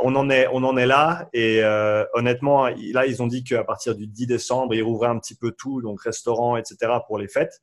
on 0.00 0.14
en 0.16 0.30
est, 0.30 0.46
on 0.52 0.64
en 0.64 0.76
est 0.76 0.86
là. 0.86 1.28
Et 1.32 1.62
euh, 1.62 2.04
honnêtement, 2.14 2.66
là, 2.66 3.06
ils 3.06 3.22
ont 3.22 3.26
dit 3.26 3.44
qu'à 3.44 3.64
partir 3.64 3.94
du 3.94 4.06
10 4.06 4.26
décembre, 4.26 4.74
ils 4.74 4.82
rouvraient 4.82 5.08
un 5.08 5.18
petit 5.18 5.36
peu 5.36 5.52
tout, 5.52 5.82
donc 5.82 6.02
restaurants, 6.02 6.56
etc., 6.56 6.92
pour 7.06 7.18
les 7.18 7.28
fêtes, 7.28 7.62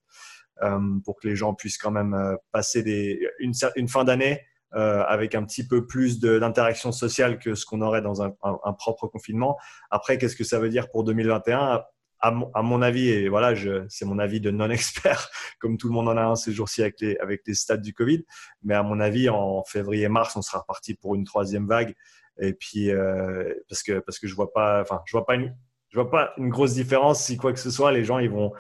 euh, 0.64 0.80
pour 1.04 1.20
que 1.20 1.28
les 1.28 1.36
gens 1.36 1.54
puissent 1.54 1.78
quand 1.78 1.92
même 1.92 2.14
euh, 2.14 2.36
passer 2.52 3.20
une, 3.40 3.88
fin 3.88 4.04
d'année 4.04 4.42
avec 4.72 5.36
un 5.36 5.46
petit 5.46 5.66
peu 5.66 5.88
plus 5.88 6.20
d'interaction 6.20 6.92
sociale 6.92 7.40
que 7.40 7.56
ce 7.56 7.66
qu'on 7.66 7.82
aurait 7.82 8.02
dans 8.02 8.22
un, 8.22 8.34
propre 8.78 9.08
confinement. 9.08 9.58
Après, 9.90 10.18
qu'est-ce 10.18 10.36
que 10.36 10.44
ça 10.44 10.60
veut 10.60 10.68
dire 10.68 10.90
pour 10.90 11.06
2021 11.06 11.82
à 12.26 12.62
mon, 12.62 12.82
avis, 12.82 13.10
et 13.10 13.30
voilà, 13.30 13.54
c'est 13.90 14.06
mon 14.06 14.20
avis 14.20 14.40
de 14.40 14.52
non-expert, 14.52 15.30
comme 15.60 15.78
tout 15.78 15.88
le 15.88 15.94
monde 15.94 16.10
en 16.10 16.18
a 16.18 16.24
un 16.24 16.36
ces 16.36 16.52
jours-ci 16.52 16.82
avec 16.82 17.00
les, 17.02 17.18
avec 17.18 17.42
stades 17.54 17.82
du 17.82 17.94
Covid. 17.94 18.24
Mais 18.64 18.74
à 18.74 18.84
mon 18.84 19.00
avis, 19.00 19.30
en 19.30 19.64
février-mars, 19.64 20.36
on 20.36 20.42
sera 20.42 20.60
reparti 20.60 20.96
pour 20.96 21.16
une 21.16 21.24
troisième 21.24 21.68
vague. 21.68 21.94
Et 22.40 22.54
puis, 22.54 22.92
euh, 22.92 23.54
parce 23.70 23.84
que, 23.84 24.00
parce 24.00 24.20
que 24.20 24.28
je 24.28 24.36
vois 24.36 24.52
enfin, 24.56 25.02
vois 25.12 25.26
pas 25.26 25.36
une, 25.36 25.56
vois 25.94 26.10
pas 26.10 26.34
une 26.38 26.50
grosse 26.50 26.74
différence 26.74 27.24
si 27.24 27.38
quoi 27.38 27.54
que 27.54 27.60
ce 27.60 27.72
soit, 27.72 27.92
les 27.92 28.04
gens, 28.04 28.20
ils 28.20 28.30
vont 28.30 28.52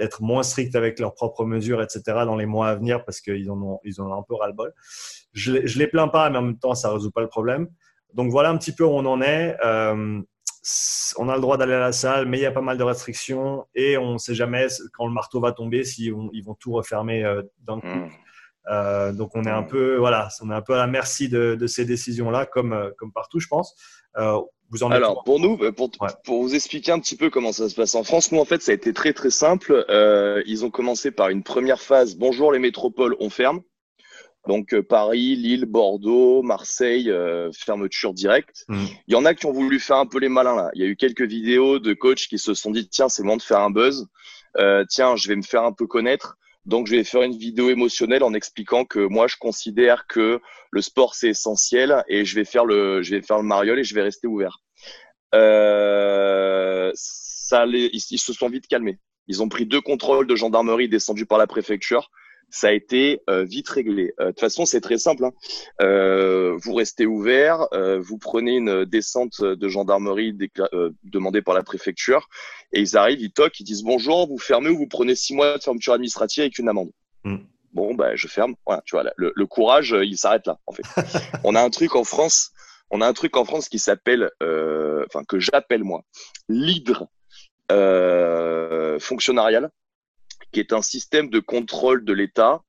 être 0.00 0.22
moins 0.22 0.42
stricts 0.42 0.74
avec 0.74 0.98
leurs 0.98 1.14
propres 1.14 1.44
mesures, 1.44 1.82
etc. 1.82 2.02
dans 2.24 2.36
les 2.36 2.46
mois 2.46 2.68
à 2.68 2.74
venir 2.74 3.04
parce 3.04 3.20
qu'ils 3.20 3.50
en 3.50 3.60
ont, 3.62 3.80
ont 3.98 4.14
un 4.14 4.22
peu 4.22 4.34
ras-le-bol. 4.34 4.72
Je, 5.32 5.66
je 5.66 5.78
les 5.78 5.86
plains 5.86 6.08
pas, 6.08 6.28
mais 6.30 6.38
en 6.38 6.42
même 6.42 6.58
temps, 6.58 6.74
ça 6.74 6.92
résout 6.92 7.10
pas 7.10 7.20
le 7.20 7.28
problème. 7.28 7.68
Donc 8.14 8.30
voilà 8.30 8.50
un 8.50 8.56
petit 8.56 8.72
peu 8.72 8.84
où 8.84 8.90
on 8.90 9.06
en 9.06 9.20
est. 9.20 9.56
Euh, 9.64 10.20
on 11.16 11.28
a 11.28 11.34
le 11.34 11.40
droit 11.40 11.56
d'aller 11.56 11.74
à 11.74 11.78
la 11.78 11.92
salle, 11.92 12.26
mais 12.26 12.38
il 12.38 12.42
y 12.42 12.46
a 12.46 12.52
pas 12.52 12.60
mal 12.60 12.78
de 12.78 12.82
restrictions 12.82 13.66
et 13.74 13.96
on 13.96 14.14
ne 14.14 14.18
sait 14.18 14.34
jamais 14.34 14.66
quand 14.92 15.06
le 15.06 15.12
marteau 15.12 15.40
va 15.40 15.52
tomber 15.52 15.84
si 15.84 16.10
ils 16.32 16.44
vont 16.44 16.54
tout 16.54 16.72
refermer 16.72 17.24
euh, 17.24 17.42
d'un 17.60 17.80
coup. 17.80 17.86
Hmm. 17.86 18.10
Euh, 18.70 19.12
donc 19.12 19.34
on 19.34 19.44
est 19.44 19.50
un 19.50 19.62
hmm. 19.62 19.68
peu 19.68 19.96
voilà, 19.96 20.28
on 20.42 20.50
est 20.50 20.54
un 20.54 20.60
peu 20.60 20.74
à 20.74 20.78
la 20.78 20.86
merci 20.86 21.28
de, 21.28 21.66
ces 21.66 21.84
décisions-là, 21.84 22.44
comme 22.46 22.72
euh, 22.72 22.90
comme 22.98 23.12
partout, 23.12 23.40
je 23.40 23.48
pense. 23.48 23.74
vous 24.70 24.82
en 24.82 24.90
Alors 24.90 25.24
pour 25.24 25.40
nous, 25.40 25.56
pour, 25.72 25.90
pour, 26.24 26.42
vous 26.42 26.54
expliquer 26.54 26.92
un 26.92 26.98
petit 26.98 27.16
peu 27.16 27.30
comment 27.30 27.52
ça 27.52 27.68
se 27.68 27.74
passe 27.74 27.94
en 27.94 28.04
France, 28.04 28.30
nous 28.32 28.38
en 28.38 28.44
fait 28.44 28.60
ça 28.60 28.72
a 28.72 28.74
été 28.74 28.92
très 28.92 29.12
très 29.12 29.30
simple. 29.30 29.84
ils 30.46 30.64
ont 30.64 30.70
commencé 30.70 31.10
par 31.10 31.28
une 31.28 31.42
première 31.42 31.80
phase. 31.80 32.16
Bonjour 32.16 32.52
les 32.52 32.58
métropoles, 32.58 33.16
on 33.20 33.30
ferme. 33.30 33.62
Donc 34.48 34.72
euh, 34.72 34.82
Paris, 34.82 35.36
Lille, 35.36 35.66
Bordeaux, 35.66 36.40
Marseille, 36.42 37.10
euh, 37.10 37.50
fermeture 37.52 38.14
directe. 38.14 38.64
Mm. 38.68 38.86
Il 39.06 39.12
y 39.12 39.14
en 39.14 39.26
a 39.26 39.34
qui 39.34 39.44
ont 39.44 39.52
voulu 39.52 39.78
faire 39.78 39.98
un 39.98 40.06
peu 40.06 40.18
les 40.18 40.30
malins 40.30 40.56
là. 40.56 40.70
Il 40.74 40.80
y 40.80 40.84
a 40.84 40.88
eu 40.88 40.96
quelques 40.96 41.22
vidéos 41.22 41.78
de 41.78 41.92
coachs 41.92 42.26
qui 42.28 42.38
se 42.38 42.54
sont 42.54 42.70
dit 42.70 42.88
tiens 42.88 43.10
c'est 43.10 43.22
bon 43.22 43.36
de 43.36 43.42
faire 43.42 43.60
un 43.60 43.68
buzz. 43.68 44.06
Euh, 44.56 44.86
tiens 44.88 45.16
je 45.16 45.28
vais 45.28 45.36
me 45.36 45.42
faire 45.42 45.64
un 45.64 45.72
peu 45.72 45.86
connaître. 45.86 46.38
Donc 46.64 46.86
je 46.86 46.96
vais 46.96 47.04
faire 47.04 47.22
une 47.22 47.36
vidéo 47.36 47.68
émotionnelle 47.68 48.22
en 48.22 48.32
expliquant 48.32 48.86
que 48.86 49.00
moi 49.00 49.26
je 49.26 49.36
considère 49.38 50.06
que 50.06 50.40
le 50.70 50.80
sport 50.80 51.14
c'est 51.14 51.28
essentiel 51.28 52.02
et 52.08 52.24
je 52.24 52.34
vais 52.34 52.46
faire 52.46 52.64
le 52.64 53.02
je 53.02 53.14
vais 53.14 53.20
faire 53.20 53.36
le 53.36 53.42
mariole 53.42 53.78
et 53.78 53.84
je 53.84 53.94
vais 53.94 54.02
rester 54.02 54.26
ouvert. 54.26 54.60
Euh, 55.34 56.90
ça 56.94 57.66
les, 57.66 57.90
ils, 57.92 58.02
ils 58.12 58.18
se 58.18 58.32
sont 58.32 58.48
vite 58.48 58.66
calmés. 58.66 58.98
Ils 59.26 59.42
ont 59.42 59.50
pris 59.50 59.66
deux 59.66 59.82
contrôles 59.82 60.26
de 60.26 60.36
gendarmerie 60.36 60.88
descendus 60.88 61.26
par 61.26 61.36
la 61.36 61.46
préfecture 61.46 62.10
ça 62.50 62.68
a 62.68 62.72
été 62.72 63.20
euh, 63.28 63.44
vite 63.44 63.68
réglé. 63.68 64.14
Euh, 64.20 64.26
de 64.26 64.30
toute 64.30 64.40
façon, 64.40 64.64
c'est 64.64 64.80
très 64.80 64.98
simple. 64.98 65.24
Hein. 65.24 65.32
Euh, 65.82 66.56
vous 66.56 66.74
restez 66.74 67.06
ouvert, 67.06 67.68
vous 68.00 68.18
prenez 68.18 68.56
une 68.56 68.84
descente 68.84 69.42
de 69.42 69.68
gendarmerie 69.68 70.36
demandée 71.04 71.42
par 71.42 71.54
la 71.54 71.62
préfecture, 71.62 72.28
et 72.72 72.80
ils 72.80 72.96
arrivent, 72.96 73.20
ils 73.20 73.30
toquent, 73.30 73.60
ils 73.60 73.64
disent 73.64 73.82
bonjour, 73.82 74.26
vous 74.26 74.38
fermez 74.38 74.70
ou 74.70 74.78
vous 74.78 74.86
prenez 74.86 75.14
six 75.14 75.34
mois 75.34 75.58
de 75.58 75.62
fermeture 75.62 75.92
administrative 75.92 76.42
avec 76.42 76.58
une 76.58 76.68
amende. 76.68 76.90
Mm. 77.24 77.36
Bon, 77.72 77.94
bah, 77.94 78.16
je 78.16 78.28
ferme. 78.28 78.54
Voilà, 78.66 78.82
tu 78.84 78.96
vois, 78.96 79.04
le, 79.16 79.32
le 79.34 79.46
courage, 79.46 79.94
il 80.02 80.16
s'arrête 80.16 80.46
là, 80.46 80.58
en 80.66 80.72
fait. 80.72 80.84
on 81.44 81.54
a 81.54 81.62
un 81.62 81.70
truc 81.70 81.96
en 81.96 82.04
France, 82.04 82.50
on 82.90 83.00
a 83.00 83.06
un 83.06 83.12
truc 83.12 83.36
en 83.36 83.44
France 83.44 83.68
qui 83.68 83.78
s'appelle, 83.78 84.30
enfin 84.40 85.24
que 85.24 85.38
j'appelle 85.38 85.84
moi, 85.84 86.02
l'hydre 86.48 87.08
fonctionnarial 89.00 89.70
qui 90.52 90.60
est 90.60 90.72
un 90.72 90.82
système 90.82 91.30
de 91.30 91.40
contrôle 91.40 92.04
de 92.04 92.12
l'État 92.12 92.62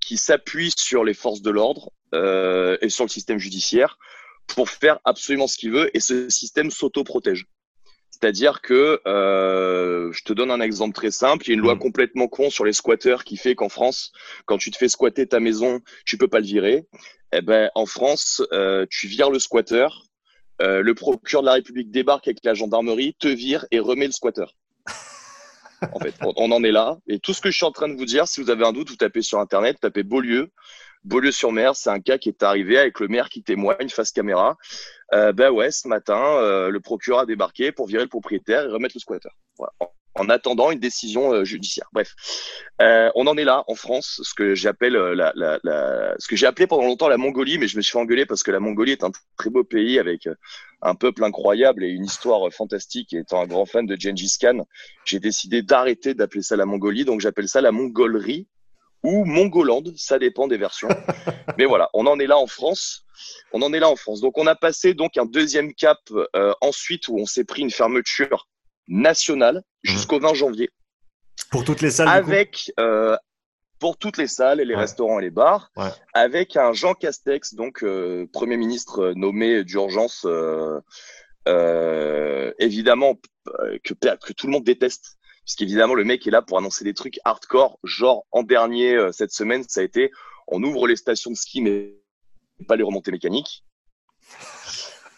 qui 0.00 0.16
s'appuie 0.16 0.72
sur 0.76 1.04
les 1.04 1.14
forces 1.14 1.42
de 1.42 1.50
l'ordre 1.50 1.90
euh, 2.14 2.76
et 2.80 2.88
sur 2.88 3.04
le 3.04 3.10
système 3.10 3.38
judiciaire 3.38 3.98
pour 4.46 4.70
faire 4.70 4.98
absolument 5.04 5.46
ce 5.46 5.56
qu'il 5.56 5.72
veut 5.72 5.94
et 5.96 6.00
ce 6.00 6.28
système 6.28 6.70
s'auto-protège. 6.70 7.46
C'est-à-dire 8.10 8.62
que, 8.62 9.00
euh, 9.06 10.10
je 10.12 10.22
te 10.24 10.32
donne 10.32 10.50
un 10.50 10.60
exemple 10.60 10.94
très 10.94 11.10
simple, 11.10 11.44
il 11.44 11.48
y 11.48 11.50
a 11.50 11.54
une 11.54 11.60
loi 11.60 11.74
mmh. 11.74 11.80
complètement 11.80 12.28
con 12.28 12.48
sur 12.48 12.64
les 12.64 12.72
squatteurs 12.72 13.24
qui 13.24 13.36
fait 13.36 13.54
qu'en 13.54 13.68
France, 13.68 14.12
quand 14.46 14.56
tu 14.56 14.70
te 14.70 14.78
fais 14.78 14.88
squatter 14.88 15.26
ta 15.26 15.38
maison, 15.38 15.80
tu 16.06 16.16
peux 16.16 16.28
pas 16.28 16.40
le 16.40 16.46
virer. 16.46 16.86
Eh 17.32 17.42
ben, 17.42 17.70
en 17.74 17.84
France, 17.84 18.42
euh, 18.52 18.86
tu 18.88 19.06
vires 19.06 19.30
le 19.30 19.38
squatteur, 19.38 20.06
euh, 20.62 20.80
le 20.80 20.94
procureur 20.94 21.42
de 21.42 21.46
la 21.46 21.54
République 21.54 21.90
débarque 21.90 22.28
avec 22.28 22.38
la 22.42 22.54
gendarmerie, 22.54 23.14
te 23.18 23.28
vire 23.28 23.66
et 23.70 23.80
remet 23.80 24.06
le 24.06 24.12
squatteur. 24.12 24.54
En 25.92 25.98
fait, 25.98 26.14
on, 26.22 26.50
en 26.50 26.62
est 26.62 26.72
là. 26.72 26.98
Et 27.06 27.18
tout 27.18 27.32
ce 27.32 27.40
que 27.40 27.50
je 27.50 27.56
suis 27.56 27.66
en 27.66 27.72
train 27.72 27.88
de 27.88 27.94
vous 27.94 28.04
dire, 28.04 28.26
si 28.28 28.42
vous 28.42 28.50
avez 28.50 28.64
un 28.64 28.72
doute, 28.72 28.90
vous 28.90 28.96
tapez 28.96 29.22
sur 29.22 29.38
Internet, 29.38 29.78
tapez 29.80 30.02
Beaulieu. 30.02 30.50
Beaulieu-sur-Mer, 31.04 31.76
c'est 31.76 31.90
un 31.90 32.00
cas 32.00 32.18
qui 32.18 32.28
est 32.28 32.42
arrivé 32.42 32.78
avec 32.78 32.98
le 32.98 33.08
maire 33.08 33.28
qui 33.28 33.42
témoigne 33.42 33.88
face 33.88 34.10
caméra. 34.10 34.56
Euh, 35.12 35.32
ben 35.32 35.50
ouais, 35.50 35.70
ce 35.70 35.86
matin, 35.86 36.20
euh, 36.20 36.68
le 36.68 36.80
procureur 36.80 37.20
a 37.20 37.26
débarqué 37.26 37.70
pour 37.70 37.86
virer 37.86 38.02
le 38.02 38.08
propriétaire 38.08 38.64
et 38.64 38.68
remettre 38.68 38.96
le 38.96 39.00
squatter. 39.00 39.28
Voilà. 39.56 39.72
En 40.18 40.28
attendant 40.28 40.70
une 40.70 40.78
décision 40.78 41.32
euh, 41.32 41.44
judiciaire. 41.44 41.88
Bref, 41.92 42.14
euh, 42.80 43.10
on 43.14 43.26
en 43.26 43.36
est 43.36 43.44
là 43.44 43.64
en 43.68 43.74
France, 43.74 44.20
ce 44.22 44.34
que 44.34 44.54
j'appelle 44.54 44.94
la, 44.94 45.32
la, 45.34 45.58
la, 45.62 46.14
ce 46.18 46.28
que 46.28 46.36
j'ai 46.36 46.46
appelé 46.46 46.66
pendant 46.66 46.84
longtemps 46.84 47.08
la 47.08 47.18
Mongolie, 47.18 47.58
mais 47.58 47.68
je 47.68 47.76
me 47.76 47.82
suis 47.82 47.92
fait 47.92 47.98
engueuler 47.98 48.26
parce 48.26 48.42
que 48.42 48.50
la 48.50 48.60
Mongolie 48.60 48.92
est 48.92 49.04
un 49.04 49.10
très 49.36 49.50
beau 49.50 49.64
pays 49.64 49.98
avec 49.98 50.28
un 50.82 50.94
peuple 50.94 51.24
incroyable 51.24 51.84
et 51.84 51.88
une 51.88 52.04
histoire 52.04 52.50
fantastique. 52.52 53.12
Et 53.12 53.18
étant 53.18 53.40
un 53.40 53.46
grand 53.46 53.66
fan 53.66 53.86
de 53.86 53.96
Gengis 53.98 54.36
Khan, 54.40 54.66
j'ai 55.04 55.20
décidé 55.20 55.62
d'arrêter 55.62 56.14
d'appeler 56.14 56.42
ça 56.42 56.56
la 56.56 56.66
Mongolie, 56.66 57.04
donc 57.04 57.20
j'appelle 57.20 57.48
ça 57.48 57.60
la 57.60 57.72
Mongolerie 57.72 58.46
ou 59.02 59.24
Mongoland, 59.24 59.84
ça 59.96 60.18
dépend 60.18 60.48
des 60.48 60.56
versions. 60.56 60.88
Mais 61.58 61.64
voilà, 61.64 61.88
on 61.94 62.06
en 62.06 62.18
est 62.18 62.26
là 62.26 62.38
en 62.38 62.46
France. 62.46 63.04
On 63.52 63.62
en 63.62 63.72
est 63.72 63.78
là 63.78 63.88
en 63.88 63.96
France. 63.96 64.20
Donc 64.20 64.36
on 64.36 64.46
a 64.46 64.56
passé 64.56 64.94
donc 64.94 65.16
un 65.16 65.26
deuxième 65.26 65.74
cap 65.74 65.98
euh, 66.10 66.52
ensuite 66.60 67.08
où 67.08 67.16
on 67.18 67.26
s'est 67.26 67.44
pris 67.44 67.62
une 67.62 67.70
fermeture 67.70 68.48
nationale 68.88 69.56
mmh. 69.84 69.90
jusqu'au 69.90 70.20
20 70.20 70.34
janvier. 70.34 70.70
Pour 71.50 71.64
toutes 71.64 71.80
les 71.80 71.90
salles. 71.90 72.08
Avec 72.08 72.72
euh, 72.80 73.16
pour 73.78 73.98
toutes 73.98 74.16
les 74.16 74.26
salles 74.26 74.60
et 74.60 74.64
les 74.64 74.74
restaurants 74.74 75.18
et 75.18 75.22
les 75.22 75.30
bars, 75.30 75.70
avec 76.14 76.56
un 76.56 76.72
Jean 76.72 76.94
Castex, 76.94 77.54
donc 77.54 77.84
euh, 77.84 78.26
premier 78.32 78.56
ministre 78.56 79.12
nommé 79.14 79.64
d'urgence, 79.64 80.26
évidemment 82.58 83.16
que, 83.84 83.92
que 83.92 84.32
tout 84.32 84.46
le 84.46 84.52
monde 84.52 84.64
déteste 84.64 85.16
puisqu'évidemment 85.46 85.94
le 85.94 86.04
mec 86.04 86.26
est 86.26 86.30
là 86.30 86.42
pour 86.42 86.58
annoncer 86.58 86.84
des 86.84 86.92
trucs 86.92 87.18
hardcore, 87.24 87.78
genre 87.84 88.26
en 88.32 88.42
dernier 88.42 88.94
euh, 88.94 89.12
cette 89.12 89.30
semaine, 89.30 89.64
ça 89.66 89.80
a 89.80 89.84
été 89.84 90.10
on 90.48 90.62
ouvre 90.62 90.86
les 90.86 90.96
stations 90.96 91.30
de 91.30 91.36
ski 91.36 91.62
mais 91.62 91.94
pas 92.68 92.76
les 92.76 92.82
remontées 92.82 93.12
mécaniques. 93.12 93.64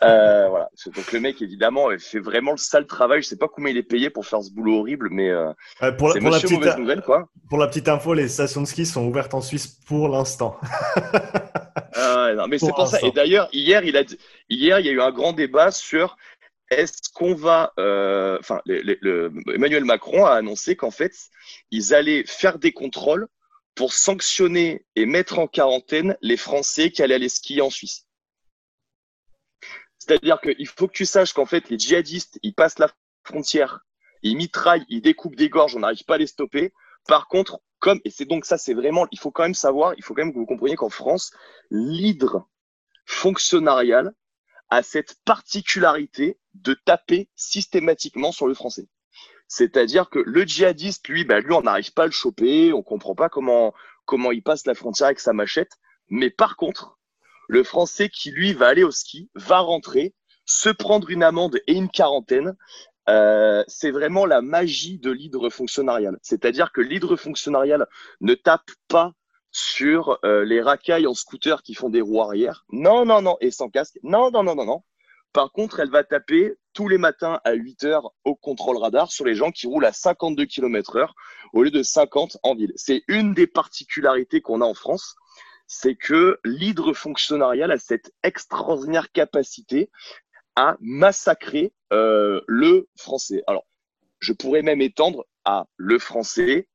Euh, 0.03 0.49
voilà. 0.49 0.69
Donc 0.87 1.13
le 1.13 1.21
mec 1.21 1.43
évidemment 1.43 1.89
fait 1.99 2.21
vraiment 2.21 2.53
le 2.53 2.57
sale 2.57 2.87
travail. 2.87 3.23
Je 3.23 3.29
sais 3.29 3.37
pas 3.37 3.49
combien 3.49 3.71
il 3.71 3.77
est 3.77 3.83
payé 3.83 4.11
pour 4.11 4.27
faire 4.27 4.43
ce 4.43 4.51
boulot 4.51 4.81
horrible, 4.81 5.09
mais 5.11 5.29
euh, 5.29 5.53
pour, 5.99 6.09
la, 6.09 6.21
pour 6.21 6.31
la 6.31 6.41
petite 6.41 6.79
nouvelle, 6.79 7.03
quoi. 7.03 7.29
Pour 7.49 7.59
la 7.59 7.67
petite 7.67 7.89
info, 7.89 8.15
les 8.15 8.29
stations 8.29 8.63
de 8.63 8.67
ski 8.67 8.87
sont 8.87 9.07
ouvertes 9.07 9.35
en 9.35 9.41
Suisse 9.41 9.67
pour 9.67 10.09
l'instant. 10.09 10.57
ah, 11.95 12.33
non, 12.37 12.47
mais 12.47 12.59
c'est 12.59 12.73
pour 12.73 12.87
ça. 12.87 13.01
Et 13.03 13.11
d'ailleurs 13.11 13.49
hier 13.53 13.85
il 13.85 13.97
a 13.97 14.03
hier 14.49 14.79
il 14.81 14.87
y 14.87 14.89
a 14.89 14.93
eu 14.93 15.01
un 15.01 15.11
grand 15.11 15.33
débat 15.33 15.71
sur 15.71 16.17
est-ce 16.71 17.11
qu'on 17.15 17.35
va, 17.35 17.73
euh, 17.79 18.37
enfin, 18.41 18.61
Emmanuel 18.67 19.85
Macron 19.85 20.27
a 20.27 20.33
annoncé 20.33 20.77
qu'en 20.77 20.91
fait, 20.91 21.15
ils 21.71 21.95
allaient 21.95 22.25
faire 22.27 22.59
des 22.59 22.73
contrôles 22.73 23.27
pour 23.75 23.93
sanctionner 23.93 24.85
et 24.97 25.07
mettre 25.07 25.39
en 25.39 25.47
quarantaine 25.47 26.17
les 26.21 26.37
Français 26.37 26.91
qui 26.91 27.03
allaient 27.03 27.15
aller 27.15 27.29
skier 27.29 27.63
en 27.63 27.71
Suisse. 27.71 28.08
C'est-à-dire 30.09 30.41
qu'il 30.41 30.67
faut 30.67 30.89
que 30.89 30.95
tu 30.95 31.05
saches 31.05 31.35
qu'en 31.35 31.45
fait, 31.45 31.69
les 31.69 31.79
djihadistes, 31.79 32.39
ils 32.43 32.55
passent 32.55 32.79
la 32.79 32.91
frontière, 33.25 33.81
ils 34.23 34.37
mitraillent, 34.37 34.87
ils 34.89 35.03
découpent 35.03 35.37
des 35.37 35.51
gorges, 35.51 35.77
on 35.77 35.81
n'arrive 35.81 36.05
pas 36.05 36.15
à 36.15 36.19
les 36.19 36.27
stopper. 36.27 36.73
Par 37.07 37.29
contre, 37.29 37.61
comme, 37.79 38.01
et 38.07 38.11
c'est 38.11 38.25
donc 38.25 38.47
ça, 38.47 38.57
c'est 38.57 38.73
vraiment, 38.73 39.07
il 39.13 39.19
faut 39.19 39.31
quand 39.31 39.43
même 39.43 39.55
savoir, 39.55 39.93
il 39.99 40.03
faut 40.03 40.15
quand 40.15 40.25
même 40.25 40.33
que 40.33 40.39
vous 40.39 40.47
compreniez 40.47 40.77
qu'en 40.77 40.89
France, 40.89 41.31
l'hydre 41.71 42.49
fonctionnarial 43.05 44.15
a 44.71 44.83
cette 44.83 45.17
particularité 45.27 46.39
de 46.55 46.73
taper 46.73 47.29
systématiquement 47.37 48.33
sur 48.33 48.47
le 48.47 48.55
français. 48.55 48.89
C'est-à-dire 49.47 50.09
que 50.09 50.19
le 50.19 50.45
djihadiste, 50.45 51.07
lui, 51.09 51.25
bah, 51.25 51.41
lui, 51.41 51.53
on 51.53 51.63
n'arrive 51.63 51.93
pas 51.93 52.05
à 52.05 52.07
le 52.07 52.13
choper, 52.13 52.73
on 52.73 52.83
comprend 52.83 53.15
pas 53.15 53.29
comment, 53.29 53.75
comment 54.07 54.33
il 54.33 54.43
passe 54.43 54.67
la 54.67 54.75
frontière 54.75 55.07
avec 55.07 55.21
sa 55.21 55.35
machette. 55.35 55.73
Mais 56.09 56.31
par 56.31 56.57
contre, 56.57 56.98
le 57.49 57.65
français 57.65 58.09
qui, 58.09 58.31
lui, 58.31 58.53
va 58.53 58.69
aller 58.69 58.85
au 58.85 58.91
ski, 58.91 59.29
va 59.35 59.59
rentrer, 59.59 60.15
se 60.45 60.69
prendre 60.69 61.11
une 61.11 61.23
amende 61.23 61.59
et 61.67 61.75
une 61.75 61.91
quarantaine, 61.91 62.55
euh, 63.09 63.65
c'est 63.67 63.91
vraiment 63.91 64.27
la 64.27 64.43
magie 64.43 64.99
de 64.99 65.11
l'hydre 65.11 65.49
fonctionnarial. 65.51 66.19
C'est-à-dire 66.23 66.73
que 66.73 66.81
l'hydre 66.81 67.17
fonctionnarial 67.17 67.87
ne 68.21 68.35
tape 68.35 68.71
pas 68.87 69.13
sur 69.51 70.19
euh, 70.25 70.45
les 70.45 70.61
racailles 70.61 71.07
en 71.07 71.15
scooter 71.15 71.63
qui 71.63 71.75
font 71.75 71.89
des 71.89 72.03
roues 72.03 72.23
arrière. 72.23 72.65
Non, 72.71 73.07
non, 73.07 73.23
non, 73.23 73.37
et 73.41 73.51
sans 73.51 73.71
casque. 73.71 73.99
Non, 74.03 74.31
non, 74.31 74.43
non, 74.43 74.55
non, 74.55 74.67
non. 74.67 74.83
Par 75.33 75.53
contre, 75.53 75.81
elle 75.81 75.91
va 75.91 76.05
taper 76.05 76.55
tous 76.73 76.89
les 76.89 76.99
matins 76.99 77.41
à 77.45 77.53
8 77.53 77.85
heures 77.85 78.13
au 78.25 78.35
contrôle 78.35 78.77
radar 78.77 79.11
sur 79.11 79.25
les 79.25 79.35
gens 79.35 79.51
qui 79.51 79.67
roulent 79.67 79.85
à 79.85 79.93
52 79.93 80.47
km 80.47 80.97
heure 80.97 81.15
au 81.53 81.63
lieu 81.63 81.71
de 81.71 81.83
50 81.83 82.39
en 82.43 82.55
ville. 82.55 82.73
C'est 82.77 83.03
une 83.09 83.35
des 83.35 83.47
particularités 83.47 84.41
qu'on 84.41 84.61
a 84.61 84.65
en 84.65 84.75
France. 84.75 85.17
C'est 85.69 85.95
que 85.95 86.41
l'hydre 86.45 86.93
fonctionnarial 86.93 87.71
a 87.71 87.79
cette 87.79 88.13
extraordinaire 88.25 89.13
capacité 89.13 89.91
à 90.57 90.77
massacrer 90.81 91.73
euh, 91.93 92.41
le 92.49 92.89
français. 92.97 93.45
Alors, 93.47 93.65
je 94.19 94.33
pourrais 94.33 94.63
même 94.63 94.81
étendre 94.81 95.25
à 95.45 95.67
le 95.77 95.99
français 95.99 96.69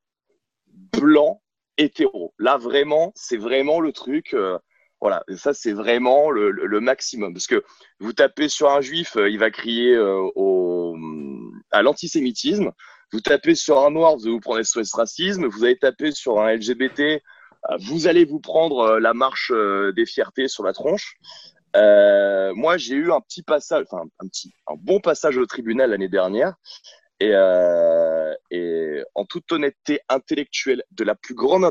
blanc 0.68 1.42
hétéro. 1.78 2.34
Là, 2.40 2.58
vraiment, 2.58 3.12
c'est 3.16 3.38
vraiment 3.38 3.80
le 3.80 3.92
truc. 3.92 4.34
Euh, 4.34 4.58
voilà, 5.02 5.24
ça 5.36 5.54
c'est 5.54 5.74
vraiment 5.74 6.32
le, 6.32 6.80
maximum. 6.80 7.34
Parce 7.34 7.48
que 7.48 7.64
vous 8.00 8.14
tapez 8.14 8.48
sur 8.48 8.72
un 8.72 8.80
juif, 8.80 9.18
euh, 9.18 9.30
il 9.30 9.38
va 9.38 9.52
crier 9.52 9.94
euh, 9.94 10.30
au, 10.36 10.96
à 11.72 11.82
l'antisémitisme. 11.82 12.72
Vous 13.12 13.20
tapez 13.20 13.54
sur 13.54 13.86
un 13.86 13.92
noir, 13.92 14.16
vous 14.18 14.32
vous 14.32 14.40
prenez 14.40 14.64
SOS 14.64 14.94
racisme. 14.94 15.46
Vous 15.48 15.66
allez 15.66 15.78
taper 15.78 16.12
sur 16.12 16.40
un 16.40 16.54
LGBT, 16.54 17.22
vous 17.80 18.08
allez 18.08 18.26
vous 18.26 18.40
prendre 18.40 19.00
la 19.00 19.14
marche 19.14 19.52
des 19.52 20.06
fiertés 20.06 20.48
sur 20.48 20.64
la 20.64 20.74
tronche. 20.74 21.16
moi, 21.74 22.78
j'ai 22.78 22.96
eu 22.96 23.12
un 23.12 23.22
petit 23.22 23.44
passage, 23.44 23.86
enfin 23.90 24.04
un 24.20 24.28
petit, 24.28 24.54
un 24.68 24.76
bon 24.76 25.00
passage 25.00 25.38
au 25.38 25.46
tribunal 25.46 25.92
l'année 25.92 26.10
dernière. 26.10 26.56
Et, 27.20 27.34
et, 28.52 29.04
en 29.16 29.26
toute 29.26 29.52
honnêteté 29.52 30.02
intellectuelle, 30.10 30.84
de 30.92 31.04
la 31.04 31.16
plus 31.16 31.36
grande 31.36 31.64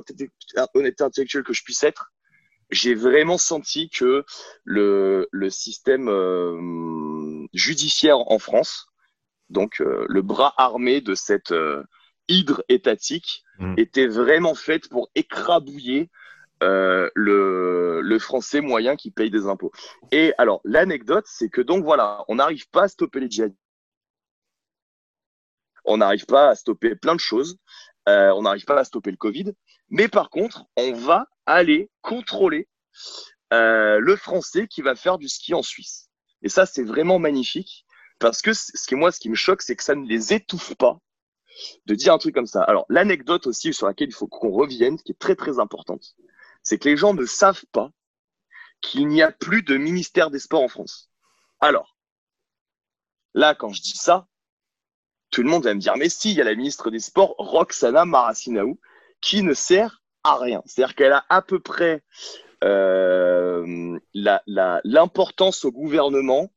honnêteté 0.74 1.04
intellectuelle 1.04 1.44
que 1.44 1.52
je 1.52 1.62
puisse 1.62 1.82
être, 1.82 2.12
j'ai 2.72 2.94
vraiment 2.94 3.38
senti 3.38 3.90
que 3.90 4.24
le, 4.64 5.28
le 5.30 5.50
système 5.50 6.08
euh, 6.08 7.46
judiciaire 7.52 8.18
en 8.18 8.38
France, 8.38 8.86
donc 9.50 9.80
euh, 9.80 10.06
le 10.08 10.22
bras 10.22 10.54
armé 10.56 11.00
de 11.00 11.14
cette 11.14 11.52
euh, 11.52 11.84
hydre 12.28 12.62
étatique, 12.68 13.42
mmh. 13.58 13.74
était 13.76 14.06
vraiment 14.06 14.54
fait 14.54 14.88
pour 14.88 15.10
écrabouiller 15.14 16.10
le, 16.60 18.00
le 18.00 18.18
français 18.20 18.60
moyen 18.60 18.94
qui 18.94 19.10
paye 19.10 19.30
des 19.30 19.46
impôts. 19.46 19.72
Et 20.12 20.32
alors, 20.38 20.60
l'anecdote, 20.62 21.24
c'est 21.26 21.48
que 21.48 21.60
donc 21.60 21.82
voilà, 21.82 22.24
on 22.28 22.36
n'arrive 22.36 22.68
pas 22.70 22.84
à 22.84 22.88
stopper 22.88 23.18
les 23.18 23.28
djihadistes. 23.28 23.58
On 25.84 25.96
n'arrive 25.96 26.24
pas 26.26 26.50
à 26.50 26.54
stopper 26.54 26.94
plein 26.94 27.16
de 27.16 27.20
choses. 27.20 27.58
on 28.06 28.42
n'arrive 28.42 28.64
pas 28.64 28.78
à 28.78 28.84
stopper 28.84 29.10
le 29.10 29.16
Covid. 29.16 29.52
Mais 29.90 30.08
par 30.08 30.30
contre, 30.30 30.64
on 30.76 30.92
va 30.92 31.26
aller 31.46 31.90
contrôler 32.00 32.68
euh, 33.52 33.98
le 33.98 34.16
français 34.16 34.66
qui 34.66 34.80
va 34.80 34.94
faire 34.94 35.18
du 35.18 35.28
ski 35.28 35.54
en 35.54 35.62
Suisse. 35.62 36.08
Et 36.42 36.48
ça, 36.48 36.64
c'est 36.64 36.82
vraiment 36.82 37.18
magnifique 37.18 37.84
parce 38.18 38.40
que 38.40 38.52
ce 38.54 38.86
qui 38.86 38.94
moi, 38.94 39.12
ce 39.12 39.20
qui 39.20 39.28
me 39.28 39.34
choque, 39.34 39.62
c'est 39.62 39.76
que 39.76 39.82
ça 39.82 39.94
ne 39.94 40.06
les 40.06 40.32
étouffe 40.32 40.74
pas 40.76 40.98
de 41.86 41.94
dire 41.94 42.12
un 42.12 42.18
truc 42.18 42.34
comme 42.34 42.46
ça. 42.46 42.62
Alors, 42.62 42.86
l'anecdote 42.88 43.46
aussi 43.46 43.72
sur 43.72 43.86
laquelle 43.86 44.08
il 44.08 44.14
faut 44.14 44.26
qu'on 44.26 44.50
revienne, 44.50 44.98
qui 44.98 45.12
est 45.12 45.18
très 45.18 45.36
très 45.36 45.58
importante, 45.58 46.14
c'est 46.62 46.78
que 46.78 46.88
les 46.88 46.96
gens 46.96 47.14
ne 47.14 47.24
savent 47.24 47.64
pas 47.72 47.90
qu'il 48.80 49.08
n'y 49.08 49.22
a 49.22 49.30
plus 49.30 49.62
de 49.62 49.76
ministère 49.76 50.30
des 50.30 50.38
Sports 50.38 50.62
en 50.62 50.68
France. 50.68 51.10
Alors, 51.60 51.96
là, 53.34 53.54
quand 53.54 53.72
je 53.72 53.80
dis 53.80 53.96
ça, 53.96 54.26
tout 55.30 55.42
le 55.42 55.48
monde 55.48 55.64
va 55.64 55.74
me 55.74 55.80
dire, 55.80 55.96
mais 55.96 56.08
si, 56.08 56.32
il 56.32 56.36
y 56.36 56.40
a 56.40 56.44
la 56.44 56.54
ministre 56.54 56.90
des 56.90 57.00
Sports, 57.00 57.34
Roxana 57.38 58.04
Maracinaou, 58.04 58.78
qui 59.20 59.42
ne 59.42 59.54
sert 59.54 60.02
à 60.24 60.36
rien. 60.36 60.62
C'est-à-dire 60.66 60.94
qu'elle 60.94 61.12
a 61.12 61.24
à 61.28 61.42
peu 61.42 61.58
près 61.58 62.02
euh, 62.64 63.98
l'importance 64.14 65.64
au 65.64 65.72
gouvernement 65.72 66.52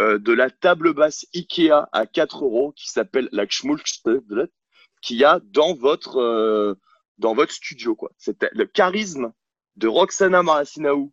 euh, 0.00 0.18
de 0.18 0.32
la 0.32 0.50
table 0.50 0.94
basse 0.94 1.26
Ikea 1.34 1.88
à 1.92 2.06
4 2.06 2.44
euros 2.44 2.72
qui 2.72 2.88
s'appelle 2.88 3.28
la 3.32 3.46
qui 3.46 5.16
y 5.16 5.24
a 5.24 5.40
dans 5.44 5.74
votre, 5.74 6.20
euh, 6.20 6.74
dans 7.18 7.34
votre 7.34 7.52
studio, 7.52 7.94
quoi. 7.94 8.10
Le 8.52 8.64
charisme 8.64 9.32
de 9.76 9.88
Roxana 9.88 10.42
Maracinaou 10.42 11.12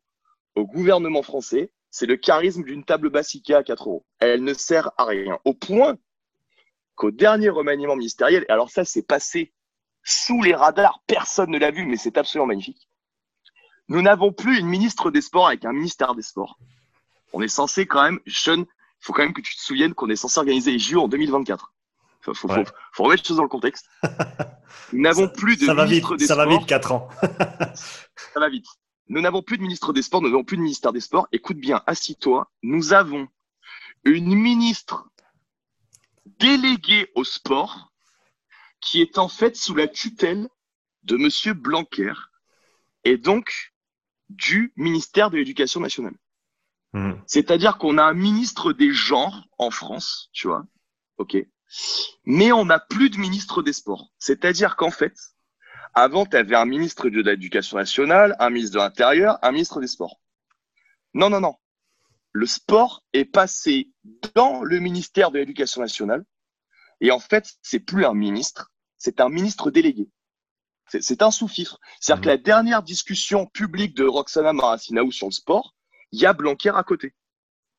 au 0.55 0.65
gouvernement 0.65 1.21
français, 1.21 1.71
c'est 1.91 2.05
le 2.05 2.15
charisme 2.15 2.63
d'une 2.63 2.83
table 2.83 3.09
bassica 3.09 3.57
à 3.57 3.63
4 3.63 3.89
euros. 3.89 4.05
Elle 4.19 4.43
ne 4.43 4.53
sert 4.53 4.91
à 4.97 5.05
rien. 5.05 5.37
Au 5.43 5.53
point 5.53 5.97
qu'au 6.95 7.11
dernier 7.11 7.49
remaniement 7.49 7.95
ministériel, 7.95 8.45
alors 8.47 8.69
ça 8.69 8.85
s'est 8.85 9.03
passé 9.03 9.53
sous 10.03 10.41
les 10.41 10.55
radars, 10.55 11.03
personne 11.07 11.51
ne 11.51 11.59
l'a 11.59 11.71
vu, 11.71 11.85
mais 11.85 11.97
c'est 11.97 12.17
absolument 12.17 12.47
magnifique. 12.47 12.87
Nous 13.89 14.01
n'avons 14.01 14.31
plus 14.31 14.59
une 14.59 14.67
ministre 14.67 15.11
des 15.11 15.21
Sports 15.21 15.47
avec 15.47 15.65
un 15.65 15.73
ministère 15.73 16.15
des 16.15 16.21
Sports. 16.21 16.57
On 17.33 17.41
est 17.41 17.49
censé 17.49 17.85
quand 17.85 18.03
même, 18.03 18.19
Sean, 18.25 18.63
faut 18.99 19.13
quand 19.13 19.23
même 19.23 19.33
que 19.33 19.41
tu 19.41 19.55
te 19.55 19.61
souviennes 19.61 19.93
qu'on 19.93 20.09
est 20.09 20.15
censé 20.15 20.39
organiser 20.39 20.71
les 20.71 20.79
JO 20.79 21.01
en 21.01 21.07
2024. 21.07 21.73
Il 22.27 22.35
faut, 22.35 22.47
remettre 22.47 22.73
les 23.09 23.17
choses 23.23 23.37
dans 23.37 23.43
le 23.43 23.49
contexte. 23.49 23.89
Nous 24.93 25.01
n'avons 25.01 25.29
plus 25.29 25.55
de 25.55 25.65
ça 25.65 25.73
ministre 25.73 26.11
va 26.11 26.17
des 26.17 26.25
ça 26.25 26.33
Sports. 26.33 26.43
Ça 26.43 26.49
va 26.49 26.57
vite, 26.57 26.67
4 26.67 26.91
ans. 26.91 27.09
ça 28.33 28.39
va 28.39 28.49
vite. 28.49 28.65
Nous 29.09 29.21
n'avons 29.21 29.41
plus 29.41 29.57
de 29.57 29.61
ministre 29.61 29.93
des 29.93 30.01
Sports, 30.01 30.21
nous 30.21 30.29
n'avons 30.29 30.43
plus 30.43 30.57
de 30.57 30.61
ministère 30.61 30.91
des 30.91 30.99
Sports. 30.99 31.27
Écoute 31.31 31.57
bien, 31.57 31.81
assis-toi. 31.87 32.51
Nous 32.63 32.91
avons 32.91 33.27
une 34.03 34.35
ministre 34.35 35.07
déléguée 36.25 37.09
au 37.15 37.23
sport 37.23 37.93
qui 38.81 39.01
est 39.01 39.17
en 39.17 39.29
fait 39.29 39.55
sous 39.55 39.75
la 39.75 39.87
tutelle 39.87 40.49
de 41.03 41.15
Monsieur 41.15 41.53
Blanquer 41.53 42.13
et 43.05 43.17
donc 43.17 43.73
du 44.29 44.73
ministère 44.75 45.29
de 45.29 45.37
l'Éducation 45.37 45.79
nationale. 45.79 46.15
Mmh. 46.93 47.13
C'est-à-dire 47.25 47.77
qu'on 47.77 47.97
a 47.97 48.03
un 48.03 48.13
ministre 48.13 48.73
des 48.73 48.91
genres 48.91 49.47
en 49.57 49.71
France, 49.71 50.29
tu 50.31 50.47
vois, 50.47 50.65
ok, 51.17 51.37
mais 52.25 52.51
on 52.51 52.65
n'a 52.65 52.79
plus 52.79 53.09
de 53.09 53.17
ministre 53.17 53.61
des 53.61 53.73
sports. 53.73 54.11
C'est-à-dire 54.19 54.75
qu'en 54.75 54.91
fait, 54.91 55.13
avant, 55.93 56.25
tu 56.25 56.37
avais 56.37 56.55
un 56.55 56.65
ministre 56.65 57.09
de 57.09 57.21
l'Éducation 57.21 57.77
nationale, 57.77 58.35
un 58.39 58.49
ministre 58.49 58.75
de 58.75 58.79
l'Intérieur, 58.79 59.39
un 59.41 59.51
ministre 59.51 59.81
des 59.81 59.87
Sports. 59.87 60.19
Non, 61.13 61.29
non, 61.29 61.39
non. 61.39 61.55
Le 62.33 62.45
sport 62.45 63.03
est 63.13 63.25
passé 63.25 63.91
dans 64.35 64.61
le 64.61 64.79
ministère 64.79 65.31
de 65.31 65.39
l'Éducation 65.39 65.81
nationale. 65.81 66.23
Et 67.01 67.11
en 67.11 67.19
fait, 67.19 67.55
c'est 67.61 67.79
plus 67.79 68.05
un 68.05 68.13
ministre, 68.13 68.71
c'est 68.97 69.19
un 69.21 69.29
ministre 69.29 69.71
délégué. 69.71 70.09
C'est 70.87 71.21
un 71.21 71.31
sous-fifre. 71.31 71.79
C'est-à-dire 71.99 72.21
que 72.21 72.27
mmh. 72.27 72.31
la 72.31 72.37
dernière 72.37 72.83
discussion 72.83 73.45
publique 73.47 73.95
de 73.95 74.05
Roxana 74.05 74.53
Maracinaou 74.53 75.11
sur 75.11 75.27
le 75.27 75.33
sport, 75.33 75.75
il 76.11 76.21
y 76.21 76.25
a 76.25 76.33
Blanquer 76.33 76.71
à 76.75 76.83
côté. 76.83 77.13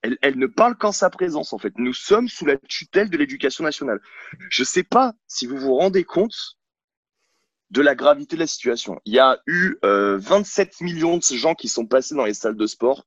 Elle, 0.03 0.17
elle 0.23 0.38
ne 0.38 0.47
parle 0.47 0.77
qu'en 0.77 0.93
sa 0.93 1.11
présence, 1.11 1.53
en 1.53 1.59
fait. 1.59 1.73
Nous 1.77 1.93
sommes 1.93 2.29
sous 2.29 2.47
la 2.47 2.57
tutelle 2.57 3.11
de 3.11 3.17
l'éducation 3.17 3.64
nationale. 3.64 4.01
Je 4.51 4.62
ne 4.62 4.67
sais 4.67 4.85
pas 4.85 5.14
si 5.27 5.47
vous 5.47 5.57
vous 5.57 5.75
rendez 5.75 6.05
compte 6.05 6.59
de 7.71 7.83
la 7.83 7.95
gravité 7.95 8.37
de 8.37 8.41
la 8.41 8.47
situation. 8.47 9.01
Il 9.05 9.14
y 9.14 9.19
a 9.19 9.41
eu 9.47 9.77
euh, 9.85 10.17
27 10.19 10.81
millions 10.81 11.19
de 11.19 11.23
gens 11.23 11.55
qui 11.55 11.69
sont 11.69 11.87
passés 11.87 12.14
dans 12.14 12.25
les 12.25 12.35
salles 12.35 12.57
de 12.57 12.67
sport 12.67 13.07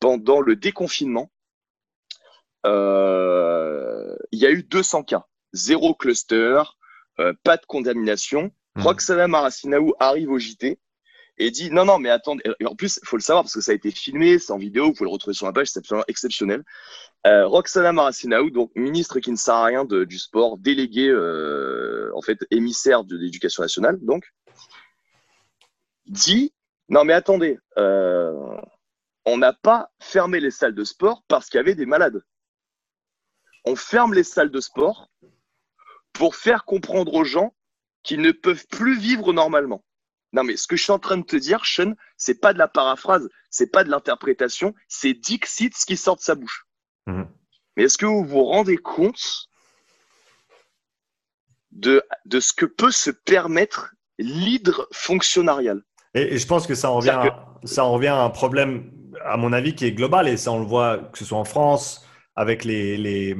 pendant 0.00 0.40
le 0.40 0.56
déconfinement. 0.56 1.30
Euh, 2.66 4.16
il 4.32 4.38
y 4.38 4.46
a 4.46 4.50
eu 4.50 4.62
200 4.62 5.04
cas, 5.04 5.26
zéro 5.52 5.94
cluster, 5.94 6.62
euh, 7.20 7.32
pas 7.44 7.56
de 7.56 7.66
contamination. 7.66 8.50
Mmh. 8.74 8.82
Roxana 8.82 9.28
Maracinaou 9.28 9.94
arrive 10.00 10.30
au 10.30 10.38
JT 10.38 10.80
et 11.38 11.50
dit 11.50 11.70
non 11.70 11.84
non 11.84 11.98
mais 11.98 12.10
attendez 12.10 12.42
en 12.64 12.74
plus 12.76 13.00
il 13.02 13.08
faut 13.08 13.16
le 13.16 13.22
savoir 13.22 13.44
parce 13.44 13.54
que 13.54 13.60
ça 13.60 13.72
a 13.72 13.74
été 13.74 13.90
filmé 13.90 14.38
c'est 14.38 14.52
en 14.52 14.58
vidéo 14.58 14.86
vous 14.86 14.92
pouvez 14.92 15.08
le 15.08 15.12
retrouver 15.12 15.34
sur 15.34 15.46
la 15.46 15.52
page 15.52 15.68
c'est 15.68 15.80
absolument 15.80 16.04
exceptionnel. 16.08 16.62
Euh, 17.26 17.46
Roxana 17.46 17.92
Maracinaou 17.92 18.50
donc 18.50 18.70
ministre 18.76 19.18
qui 19.18 19.30
ne 19.30 19.36
sert 19.36 19.54
à 19.54 19.64
rien 19.64 19.84
du 19.84 20.18
sport 20.18 20.58
délégué 20.58 21.08
euh, 21.08 22.10
en 22.14 22.22
fait 22.22 22.38
émissaire 22.50 23.04
de 23.04 23.16
l'éducation 23.16 23.62
nationale 23.62 23.98
donc 24.00 24.32
dit 26.06 26.52
non 26.88 27.04
mais 27.04 27.14
attendez 27.14 27.58
euh, 27.78 28.56
on 29.26 29.38
n'a 29.38 29.52
pas 29.52 29.90
fermé 30.00 30.40
les 30.40 30.50
salles 30.50 30.74
de 30.74 30.84
sport 30.84 31.22
parce 31.28 31.48
qu'il 31.48 31.58
y 31.58 31.60
avait 31.60 31.74
des 31.74 31.86
malades. 31.86 32.22
On 33.64 33.76
ferme 33.76 34.12
les 34.12 34.24
salles 34.24 34.50
de 34.50 34.60
sport 34.60 35.10
pour 36.12 36.36
faire 36.36 36.64
comprendre 36.64 37.14
aux 37.14 37.24
gens 37.24 37.54
qu'ils 38.02 38.20
ne 38.20 38.32
peuvent 38.32 38.66
plus 38.66 38.98
vivre 38.98 39.32
normalement 39.32 39.82
non, 40.34 40.42
mais 40.42 40.56
ce 40.56 40.66
que 40.66 40.76
je 40.76 40.82
suis 40.82 40.92
en 40.92 40.98
train 40.98 41.16
de 41.16 41.24
te 41.24 41.36
dire, 41.36 41.64
Sean, 41.64 41.94
c'est 42.16 42.40
pas 42.40 42.52
de 42.52 42.58
la 42.58 42.66
paraphrase, 42.66 43.28
c'est 43.50 43.70
pas 43.70 43.84
de 43.84 43.90
l'interprétation, 43.90 44.74
c'est 44.88 45.14
Dixit 45.14 45.74
ce 45.76 45.86
qui 45.86 45.96
sort 45.96 46.16
de 46.16 46.22
sa 46.22 46.34
bouche. 46.34 46.66
Mhm. 47.06 47.28
Mais 47.76 47.84
est-ce 47.84 47.96
que 47.96 48.06
vous 48.06 48.24
vous 48.24 48.44
rendez 48.44 48.76
compte 48.76 49.48
de, 51.70 52.02
de 52.24 52.40
ce 52.40 52.52
que 52.52 52.66
peut 52.66 52.90
se 52.90 53.10
permettre 53.10 53.94
l'hydre 54.18 54.88
fonctionnarial? 54.92 55.82
Et, 56.14 56.36
je 56.36 56.46
pense 56.46 56.66
que 56.66 56.74
ça 56.74 56.90
en, 56.90 56.96
revient 56.96 57.10
à, 57.10 57.54
ça 57.62 57.84
en 57.84 57.92
revient 57.92 58.08
à 58.08 58.22
un 58.22 58.30
problème, 58.30 58.90
à 59.24 59.36
mon 59.36 59.52
avis, 59.52 59.76
qui 59.76 59.84
est 59.84 59.92
global, 59.92 60.26
et 60.26 60.36
ça 60.36 60.50
on 60.50 60.58
le 60.58 60.66
voit 60.66 60.98
que 61.12 61.18
ce 61.18 61.24
soit 61.24 61.38
en 61.38 61.44
France, 61.44 62.04
avec 62.34 62.64
les, 62.64 62.96
les, 62.96 63.36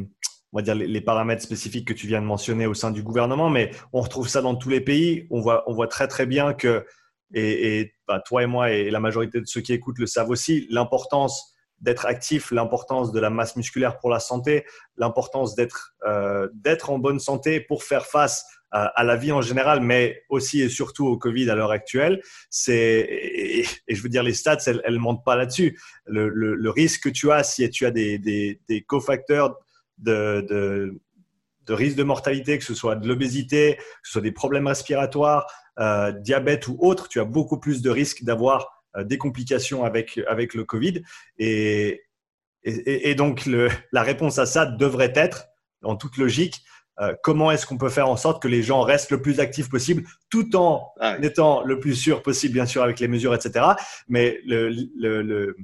on 0.54 0.58
va 0.58 0.62
dire, 0.62 0.76
les, 0.76 1.00
paramètres 1.00 1.42
spécifiques 1.42 1.88
que 1.88 1.92
tu 1.92 2.06
viens 2.06 2.20
de 2.20 2.26
mentionner 2.26 2.66
au 2.66 2.74
sein 2.74 2.92
du 2.92 3.02
gouvernement, 3.02 3.50
mais 3.50 3.72
on 3.92 4.00
retrouve 4.00 4.28
ça 4.28 4.40
dans 4.40 4.54
tous 4.54 4.68
les 4.68 4.80
pays. 4.80 5.26
On 5.30 5.40
voit, 5.40 5.64
on 5.66 5.74
voit 5.74 5.88
très 5.88 6.06
très 6.06 6.26
bien 6.26 6.54
que, 6.54 6.86
et, 7.34 7.92
bah, 8.06 8.22
toi 8.24 8.44
et 8.44 8.46
moi 8.46 8.70
et 8.70 8.88
la 8.92 9.00
majorité 9.00 9.40
de 9.40 9.46
ceux 9.46 9.60
qui 9.60 9.72
écoutent 9.72 9.98
le 9.98 10.06
savent 10.06 10.30
aussi, 10.30 10.68
l'importance 10.70 11.56
d'être 11.80 12.06
actif, 12.06 12.52
l'importance 12.52 13.10
de 13.10 13.18
la 13.18 13.30
masse 13.30 13.56
musculaire 13.56 13.98
pour 13.98 14.10
la 14.10 14.20
santé, 14.20 14.64
l'importance 14.96 15.56
d'être 15.56 15.96
euh, 16.06 16.48
en 16.86 16.98
bonne 17.00 17.18
santé 17.18 17.58
pour 17.58 17.82
faire 17.82 18.06
face 18.06 18.44
à, 18.70 19.04
la 19.04 19.16
vie 19.16 19.32
en 19.32 19.40
général, 19.40 19.80
mais 19.80 20.22
aussi 20.28 20.60
et 20.60 20.68
surtout 20.68 21.06
au 21.06 21.16
Covid 21.18 21.50
à 21.50 21.56
l'heure 21.56 21.70
actuelle. 21.72 22.20
C'est 22.50 23.06
et, 23.08 23.64
je 23.88 24.02
veux 24.02 24.08
dire 24.08 24.22
les 24.22 24.34
stats, 24.34 24.58
elles, 24.66 24.82
elles 24.84 24.98
montent 25.00 25.24
pas 25.24 25.36
là-dessus. 25.36 25.80
Le, 26.06 26.70
risque 26.70 27.04
que 27.04 27.08
tu 27.08 27.32
as 27.32 27.42
si 27.42 27.68
tu 27.70 27.86
as 27.86 27.90
des 27.90 28.84
cofacteurs 28.86 29.56
de, 29.98 30.44
de, 30.48 31.00
de, 31.66 31.72
risque 31.72 31.96
de 31.96 32.02
mortalité, 32.02 32.58
que 32.58 32.64
ce 32.64 32.74
soit 32.74 32.96
de 32.96 33.06
l'obésité, 33.08 33.76
que 33.76 33.82
ce 34.04 34.12
soit 34.12 34.22
des 34.22 34.32
problèmes 34.32 34.66
respiratoires, 34.66 35.46
euh, 35.78 36.12
diabète 36.12 36.68
ou 36.68 36.76
autre, 36.80 37.08
tu 37.08 37.20
as 37.20 37.24
beaucoup 37.24 37.58
plus 37.58 37.82
de 37.82 37.90
risques 37.90 38.24
d'avoir 38.24 38.84
euh, 38.96 39.04
des 39.04 39.18
complications 39.18 39.84
avec, 39.84 40.20
avec 40.28 40.54
le 40.54 40.64
Covid. 40.64 41.02
Et, 41.38 42.02
et, 42.62 43.10
et 43.10 43.14
donc, 43.14 43.46
le, 43.46 43.68
la 43.92 44.02
réponse 44.02 44.38
à 44.38 44.46
ça 44.46 44.66
devrait 44.66 45.12
être, 45.14 45.46
en 45.82 45.96
toute 45.96 46.16
logique, 46.16 46.64
euh, 47.00 47.14
comment 47.22 47.50
est-ce 47.50 47.66
qu'on 47.66 47.76
peut 47.76 47.88
faire 47.88 48.08
en 48.08 48.16
sorte 48.16 48.40
que 48.40 48.48
les 48.48 48.62
gens 48.62 48.82
restent 48.82 49.10
le 49.10 49.20
plus 49.20 49.40
actifs 49.40 49.68
possible, 49.68 50.04
tout 50.30 50.54
en 50.54 50.92
ah 51.00 51.16
étant 51.22 51.64
le 51.64 51.80
plus 51.80 51.94
sûr 51.94 52.22
possible, 52.22 52.54
bien 52.54 52.66
sûr, 52.66 52.82
avec 52.82 53.00
les 53.00 53.08
mesures, 53.08 53.34
etc. 53.34 53.66
Mais 54.08 54.38
le, 54.46 54.70
le, 54.96 55.56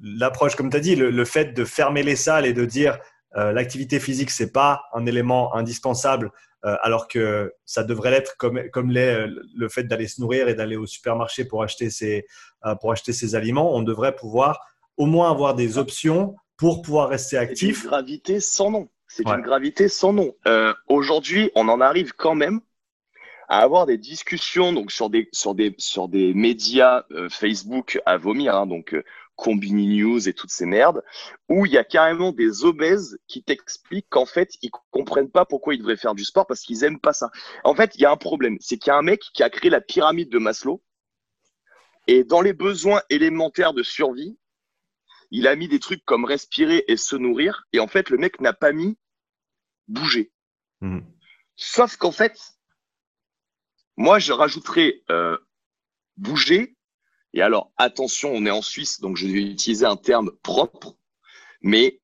l'approche, 0.00 0.54
comme 0.54 0.70
tu 0.70 0.76
as 0.76 0.80
dit, 0.80 0.96
le, 0.96 1.24
fait 1.24 1.54
de 1.54 1.64
fermer 1.64 2.02
les 2.02 2.16
salles 2.16 2.44
et 2.44 2.52
de 2.52 2.66
dire 2.66 2.98
euh, 3.36 3.52
l'activité 3.52 4.00
physique, 4.00 4.30
c'est 4.30 4.52
pas 4.52 4.82
un 4.92 5.06
élément 5.06 5.54
indispensable, 5.54 6.32
euh, 6.64 6.76
alors 6.82 7.08
que 7.08 7.52
ça 7.66 7.84
devrait 7.84 8.10
l'être 8.10 8.36
comme, 8.38 8.68
comme 8.70 8.96
euh, 8.96 9.28
le 9.54 9.68
fait 9.68 9.84
d'aller 9.84 10.08
se 10.08 10.20
nourrir 10.20 10.48
et 10.48 10.54
d'aller 10.54 10.76
au 10.76 10.86
supermarché 10.86 11.44
pour 11.44 11.62
acheter, 11.62 11.90
ses, 11.90 12.26
pour 12.80 12.92
acheter 12.92 13.12
ses 13.12 13.34
aliments. 13.34 13.74
On 13.74 13.82
devrait 13.82 14.16
pouvoir 14.16 14.60
au 14.96 15.06
moins 15.06 15.30
avoir 15.30 15.54
des 15.54 15.78
options 15.78 16.36
pour 16.56 16.82
pouvoir 16.82 17.10
rester 17.10 17.36
actif. 17.36 17.76
C'est 17.76 17.84
une 17.84 17.90
gravité 17.90 18.40
sans 18.40 18.70
nom. 18.70 18.88
C'est 19.06 19.26
une 19.26 19.42
gravité 19.42 19.88
sans 19.88 20.12
nom. 20.12 20.34
Aujourd'hui, 20.88 21.50
on 21.54 21.68
en 21.68 21.80
arrive 21.80 22.12
quand 22.14 22.34
même 22.34 22.60
à 23.48 23.60
avoir 23.60 23.86
des 23.86 23.96
discussions 23.96 24.74
donc 24.74 24.92
sur 24.92 25.08
des 25.08 25.30
sur 25.32 25.54
des 25.54 25.74
sur 25.78 26.08
des 26.08 26.34
médias 26.34 27.04
Facebook 27.30 27.98
à 28.04 28.18
vomir 28.18 28.54
hein, 28.54 28.66
donc 28.66 28.94
Combini 29.38 29.86
News 29.86 30.28
et 30.28 30.34
toutes 30.34 30.50
ces 30.50 30.66
merdes, 30.66 31.04
où 31.48 31.64
il 31.64 31.72
y 31.72 31.78
a 31.78 31.84
carrément 31.84 32.32
des 32.32 32.64
obèses 32.64 33.18
qui 33.28 33.44
t'expliquent 33.44 34.08
qu'en 34.10 34.26
fait, 34.26 34.50
ils 34.62 34.70
comprennent 34.90 35.30
pas 35.30 35.44
pourquoi 35.44 35.74
ils 35.74 35.78
devraient 35.78 35.96
faire 35.96 36.16
du 36.16 36.24
sport 36.24 36.46
parce 36.48 36.62
qu'ils 36.62 36.82
aiment 36.82 36.98
pas 36.98 37.12
ça. 37.12 37.30
En 37.62 37.76
fait, 37.76 37.94
il 37.94 38.00
y 38.00 38.04
a 38.04 38.10
un 38.10 38.16
problème, 38.16 38.58
c'est 38.60 38.78
qu'il 38.78 38.90
y 38.90 38.94
a 38.94 38.98
un 38.98 39.02
mec 39.02 39.22
qui 39.32 39.44
a 39.44 39.48
créé 39.48 39.70
la 39.70 39.80
pyramide 39.80 40.28
de 40.28 40.38
Maslow, 40.38 40.82
et 42.08 42.24
dans 42.24 42.40
les 42.40 42.52
besoins 42.52 43.00
élémentaires 43.10 43.74
de 43.74 43.84
survie, 43.84 44.36
il 45.30 45.46
a 45.46 45.54
mis 45.54 45.68
des 45.68 45.78
trucs 45.78 46.04
comme 46.04 46.24
respirer 46.24 46.84
et 46.88 46.96
se 46.96 47.14
nourrir, 47.14 47.68
et 47.72 47.78
en 47.78 47.86
fait, 47.86 48.10
le 48.10 48.18
mec 48.18 48.40
n'a 48.40 48.52
pas 48.52 48.72
mis 48.72 48.98
bouger. 49.86 50.32
Mmh. 50.80 51.00
Sauf 51.54 51.96
qu'en 51.96 52.12
fait, 52.12 52.36
moi, 53.96 54.18
je 54.18 54.32
rajouterais 54.32 55.04
euh, 55.10 55.38
bouger 56.16 56.76
et 57.38 57.40
alors, 57.40 57.70
attention, 57.76 58.32
on 58.34 58.46
est 58.46 58.50
en 58.50 58.62
Suisse, 58.62 58.98
donc 58.98 59.16
je 59.16 59.28
vais 59.28 59.42
utiliser 59.42 59.86
un 59.86 59.96
terme 59.96 60.32
propre, 60.42 60.96
mais 61.62 62.00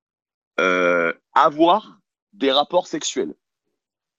euh, 0.61 1.13
avoir 1.33 1.99
des 2.35 2.53
rapports 2.53 2.87
sexuels, 2.87 3.35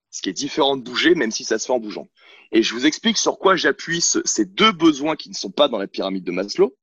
ce 0.09 0.21
qui 0.21 0.27
est 0.27 0.33
différent 0.33 0.75
de 0.75 0.81
bouger, 0.81 1.15
même 1.15 1.31
si 1.31 1.45
ça 1.45 1.57
se 1.57 1.67
fait 1.67 1.71
en 1.71 1.79
bougeant. 1.79 2.09
Et 2.51 2.63
je 2.63 2.73
vous 2.73 2.85
explique 2.85 3.17
sur 3.17 3.39
quoi 3.39 3.55
j'appuie 3.55 4.01
ces 4.01 4.43
deux 4.43 4.73
besoins 4.73 5.15
qui 5.15 5.29
ne 5.29 5.35
sont 5.35 5.51
pas 5.51 5.69
dans 5.69 5.77
la 5.77 5.87
pyramide 5.87 6.25
de 6.25 6.33
Maslow. 6.33 6.75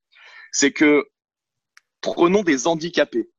C'est 0.51 0.71
que 0.71 1.07
prenons 2.01 2.41
des 2.41 2.65
handicapés, 2.65 3.29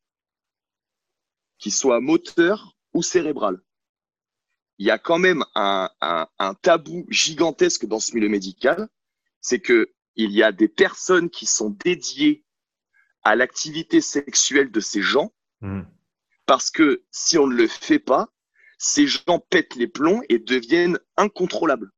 qui 1.58 1.72
soient 1.72 2.00
moteurs 2.00 2.76
ou 2.92 3.02
cérébrales. 3.02 3.60
il 4.78 4.86
y 4.86 4.92
a 4.92 4.98
quand 4.98 5.18
même 5.18 5.44
un, 5.56 5.90
tabou 6.62 7.04
gigantesque 7.08 7.86
dans 7.86 7.98
ce 7.98 8.14
milieu 8.14 8.28
médical, 8.28 8.88
c'est 9.40 9.58
que 9.58 9.92
il 10.16 10.32
y 10.32 10.42
a 10.42 10.52
des 10.52 10.68
personnes 10.68 11.30
qui 11.30 11.46
sont 11.46 11.70
dédiées 11.70 12.44
à 13.22 13.36
l'activité 13.36 14.00
sexuelle 14.00 14.70
de 14.70 14.80
ces 14.80 15.02
gens, 15.02 15.32
mmh. 15.60 15.82
parce 16.46 16.70
que 16.70 17.04
si 17.10 17.38
on 17.38 17.46
ne 17.46 17.54
le 17.54 17.66
fait 17.66 17.98
pas, 17.98 18.28
ces 18.78 19.06
gens 19.06 19.38
pètent 19.50 19.76
les 19.76 19.88
plombs 19.88 20.22
et 20.28 20.38
deviennent 20.38 20.98
incontrôlables. 21.16 21.90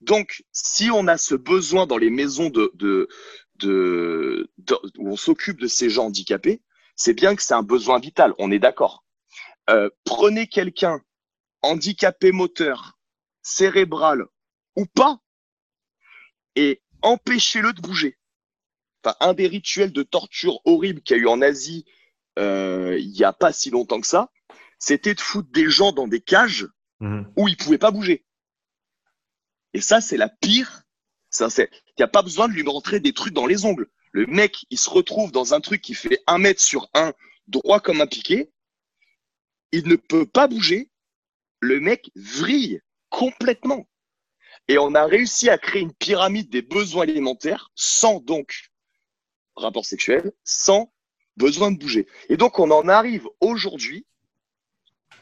Donc, 0.00 0.44
si 0.52 0.90
on 0.90 1.06
a 1.06 1.16
ce 1.16 1.34
besoin 1.34 1.86
dans 1.86 1.96
les 1.96 2.10
maisons 2.10 2.50
de, 2.50 2.70
de, 2.74 3.08
de, 3.56 4.50
où 4.98 5.10
on 5.10 5.16
s'occupe 5.16 5.58
de 5.58 5.66
ces 5.66 5.88
gens 5.88 6.06
handicapés, 6.06 6.62
c'est 6.94 7.14
bien 7.14 7.34
que 7.34 7.42
c'est 7.42 7.54
un 7.54 7.62
besoin 7.62 7.98
vital, 7.98 8.34
on 8.38 8.50
est 8.50 8.58
d'accord. 8.58 9.04
Euh, 9.70 9.88
prenez 10.04 10.46
quelqu'un 10.46 11.00
handicapé 11.62 12.32
moteur, 12.32 12.98
cérébral 13.42 14.26
ou 14.76 14.84
pas, 14.84 15.18
et 16.54 16.82
empêchez-le 17.04 17.72
de 17.72 17.80
bouger. 17.80 18.18
Enfin, 19.04 19.16
un 19.20 19.34
des 19.34 19.46
rituels 19.46 19.92
de 19.92 20.02
torture 20.02 20.60
horribles 20.64 21.02
qu'il 21.02 21.16
y 21.16 21.20
a 21.20 21.22
eu 21.22 21.28
en 21.28 21.40
Asie 21.40 21.84
euh, 22.38 22.98
il 22.98 23.10
n'y 23.10 23.24
a 23.24 23.32
pas 23.32 23.52
si 23.52 23.70
longtemps 23.70 24.00
que 24.00 24.06
ça, 24.06 24.30
c'était 24.78 25.14
de 25.14 25.20
foutre 25.20 25.50
des 25.50 25.70
gens 25.70 25.92
dans 25.92 26.08
des 26.08 26.20
cages 26.20 26.68
mhm. 27.00 27.32
où 27.36 27.48
ils 27.48 27.56
pouvaient 27.56 27.78
pas 27.78 27.90
bouger. 27.90 28.24
Et 29.72 29.80
ça, 29.80 30.00
c'est 30.00 30.16
la 30.16 30.28
pire. 30.28 30.82
Ça, 31.30 31.50
c'est, 31.50 31.70
il 31.72 31.94
n'y 31.98 32.04
a 32.04 32.08
pas 32.08 32.22
besoin 32.22 32.48
de 32.48 32.54
lui 32.54 32.66
rentrer 32.66 33.00
des 33.00 33.12
trucs 33.12 33.34
dans 33.34 33.46
les 33.46 33.64
ongles. 33.64 33.88
Le 34.12 34.26
mec, 34.26 34.66
il 34.70 34.78
se 34.78 34.90
retrouve 34.90 35.32
dans 35.32 35.54
un 35.54 35.60
truc 35.60 35.82
qui 35.82 35.94
fait 35.94 36.20
un 36.26 36.38
mètre 36.38 36.60
sur 36.60 36.88
un, 36.94 37.12
droit 37.48 37.80
comme 37.80 38.00
un 38.00 38.06
piqué. 38.06 38.52
Il 39.72 39.88
ne 39.88 39.96
peut 39.96 40.26
pas 40.26 40.46
bouger. 40.46 40.90
Le 41.60 41.80
mec 41.80 42.10
vrille 42.14 42.80
complètement. 43.08 43.88
Et 44.68 44.78
on 44.78 44.94
a 44.94 45.04
réussi 45.04 45.50
à 45.50 45.58
créer 45.58 45.82
une 45.82 45.92
pyramide 45.92 46.50
des 46.50 46.62
besoins 46.62 47.02
alimentaires 47.02 47.70
sans 47.74 48.20
donc 48.20 48.70
rapport 49.56 49.84
sexuel, 49.84 50.32
sans 50.42 50.92
besoin 51.36 51.70
de 51.70 51.78
bouger. 51.78 52.06
Et 52.28 52.36
donc, 52.36 52.58
on 52.58 52.70
en 52.70 52.88
arrive 52.88 53.28
aujourd'hui 53.40 54.06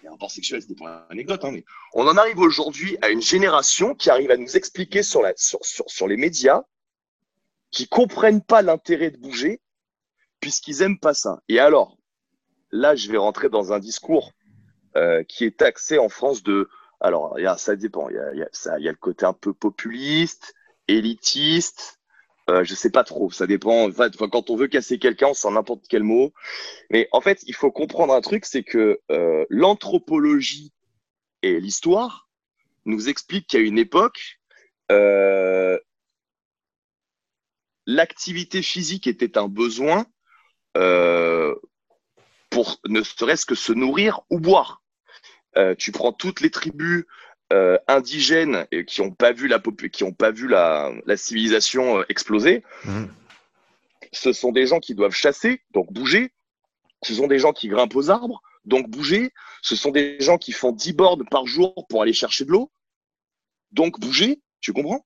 les 0.02 0.08
rapports 0.08 0.30
sexuels, 0.30 0.62
c'était 0.62 0.74
pour 0.74 0.88
anecdote, 1.10 1.44
hein, 1.44 1.52
mais 1.52 1.64
on 1.94 2.06
en 2.06 2.16
arrive 2.16 2.38
aujourd'hui 2.38 2.96
à 3.02 3.10
une 3.10 3.22
génération 3.22 3.94
qui 3.94 4.10
arrive 4.10 4.30
à 4.30 4.36
nous 4.36 4.56
expliquer 4.56 5.02
sur, 5.02 5.22
la, 5.22 5.32
sur, 5.36 5.60
sur, 5.62 6.08
les 6.08 6.16
médias 6.16 6.62
qui 7.70 7.86
comprennent 7.86 8.42
pas 8.42 8.62
l'intérêt 8.62 9.10
de 9.10 9.16
bouger 9.16 9.60
puisqu'ils 10.40 10.82
aiment 10.82 10.98
pas 10.98 11.14
ça. 11.14 11.40
Et 11.48 11.60
alors, 11.60 11.96
là, 12.72 12.96
je 12.96 13.10
vais 13.10 13.16
rentrer 13.16 13.48
dans 13.48 13.72
un 13.72 13.78
discours 13.78 14.32
euh, 14.96 15.22
qui 15.24 15.44
est 15.44 15.62
axé 15.62 15.98
en 15.98 16.08
France 16.08 16.42
de. 16.42 16.68
Alors, 17.02 17.38
y 17.38 17.46
a, 17.46 17.58
ça 17.58 17.76
dépend. 17.76 18.08
Il 18.08 18.16
y 18.16 18.18
a, 18.18 18.34
y, 18.34 18.42
a, 18.42 18.78
y 18.78 18.88
a 18.88 18.92
le 18.92 18.96
côté 18.96 19.26
un 19.26 19.32
peu 19.32 19.52
populiste, 19.52 20.54
élitiste, 20.88 21.98
euh, 22.48 22.64
je 22.64 22.74
sais 22.74 22.90
pas 22.90 23.04
trop, 23.04 23.30
ça 23.30 23.46
dépend. 23.46 23.90
Quand 23.92 24.50
on 24.50 24.56
veut 24.56 24.68
casser 24.68 24.98
quelqu'un, 24.98 25.28
on 25.28 25.34
sent 25.34 25.50
n'importe 25.50 25.84
quel 25.88 26.02
mot. 26.02 26.32
Mais 26.90 27.08
en 27.12 27.20
fait, 27.20 27.42
il 27.46 27.54
faut 27.54 27.70
comprendre 27.70 28.14
un 28.14 28.20
truc, 28.20 28.44
c'est 28.44 28.62
que 28.62 29.00
euh, 29.10 29.44
l'anthropologie 29.48 30.72
et 31.42 31.60
l'histoire 31.60 32.28
nous 32.84 33.08
expliquent 33.08 33.48
qu'à 33.48 33.58
une 33.58 33.78
époque, 33.78 34.40
euh, 34.90 35.78
l'activité 37.86 38.62
physique 38.62 39.06
était 39.06 39.38
un 39.38 39.48
besoin 39.48 40.06
euh, 40.76 41.54
pour 42.50 42.80
ne 42.86 43.02
serait-ce 43.02 43.46
que 43.46 43.54
se 43.54 43.72
nourrir 43.72 44.20
ou 44.30 44.38
boire. 44.38 44.81
Euh, 45.56 45.74
tu 45.76 45.92
prends 45.92 46.12
toutes 46.12 46.40
les 46.40 46.50
tribus 46.50 47.04
euh, 47.52 47.78
indigènes 47.86 48.66
et 48.70 48.84
qui 48.84 49.02
n'ont 49.02 49.10
pas 49.10 49.32
vu 49.32 49.46
la 49.46 49.60
qui 49.92 50.04
ont 50.04 50.12
pas 50.12 50.30
vu 50.30 50.48
la, 50.48 50.90
la 51.06 51.16
civilisation 51.16 51.98
euh, 51.98 52.04
exploser. 52.08 52.62
Mmh. 52.84 53.04
Ce 54.12 54.32
sont 54.32 54.52
des 54.52 54.66
gens 54.66 54.80
qui 54.80 54.94
doivent 54.94 55.14
chasser, 55.14 55.62
donc 55.72 55.92
bouger. 55.92 56.32
Ce 57.02 57.14
sont 57.14 57.26
des 57.26 57.38
gens 57.38 57.52
qui 57.52 57.68
grimpent 57.68 57.94
aux 57.94 58.10
arbres, 58.10 58.40
donc 58.64 58.88
bouger. 58.88 59.32
Ce 59.60 59.76
sont 59.76 59.90
des 59.90 60.18
gens 60.20 60.38
qui 60.38 60.52
font 60.52 60.72
10 60.72 60.92
bords 60.94 61.18
par 61.30 61.46
jour 61.46 61.86
pour 61.88 62.02
aller 62.02 62.12
chercher 62.12 62.44
de 62.44 62.50
l'eau, 62.50 62.70
donc 63.70 64.00
bouger. 64.00 64.40
Tu 64.60 64.72
comprends? 64.72 65.04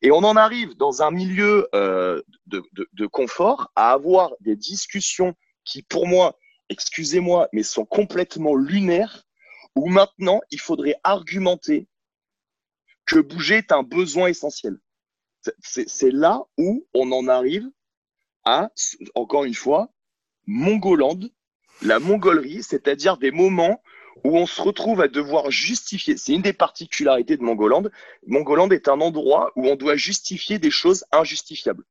Et 0.00 0.10
on 0.10 0.18
en 0.18 0.36
arrive 0.36 0.76
dans 0.76 1.02
un 1.02 1.10
milieu 1.10 1.68
euh, 1.74 2.22
de, 2.46 2.62
de, 2.72 2.88
de 2.92 3.06
confort 3.06 3.70
à 3.74 3.92
avoir 3.92 4.30
des 4.40 4.56
discussions 4.56 5.34
qui, 5.64 5.82
pour 5.82 6.06
moi, 6.06 6.38
excusez-moi, 6.68 7.48
mais 7.52 7.62
sont 7.62 7.84
complètement 7.84 8.54
lunaires 8.54 9.24
où 9.74 9.88
maintenant 9.88 10.40
il 10.50 10.60
faudrait 10.60 10.96
argumenter 11.02 11.86
que 13.06 13.18
bouger 13.18 13.56
est 13.56 13.72
un 13.72 13.82
besoin 13.82 14.28
essentiel. 14.28 14.78
C'est 15.60 16.12
là 16.12 16.42
où 16.56 16.86
on 16.94 17.10
en 17.12 17.26
arrive 17.26 17.68
à, 18.44 18.70
encore 19.14 19.44
une 19.44 19.54
fois, 19.54 19.90
Mongoland, 20.46 21.18
la 21.82 21.98
mongolerie, 21.98 22.62
c'est-à-dire 22.62 23.16
des 23.16 23.30
moments 23.30 23.82
où 24.24 24.36
on 24.36 24.46
se 24.46 24.60
retrouve 24.60 25.00
à 25.00 25.08
devoir 25.08 25.50
justifier. 25.50 26.16
C'est 26.16 26.32
une 26.32 26.42
des 26.42 26.52
particularités 26.52 27.36
de 27.36 27.42
Mongoland. 27.42 27.84
Mongoland 28.26 28.70
est 28.70 28.88
un 28.88 29.00
endroit 29.00 29.52
où 29.56 29.66
on 29.66 29.76
doit 29.76 29.96
justifier 29.96 30.58
des 30.58 30.70
choses 30.70 31.04
injustifiables, 31.10 31.84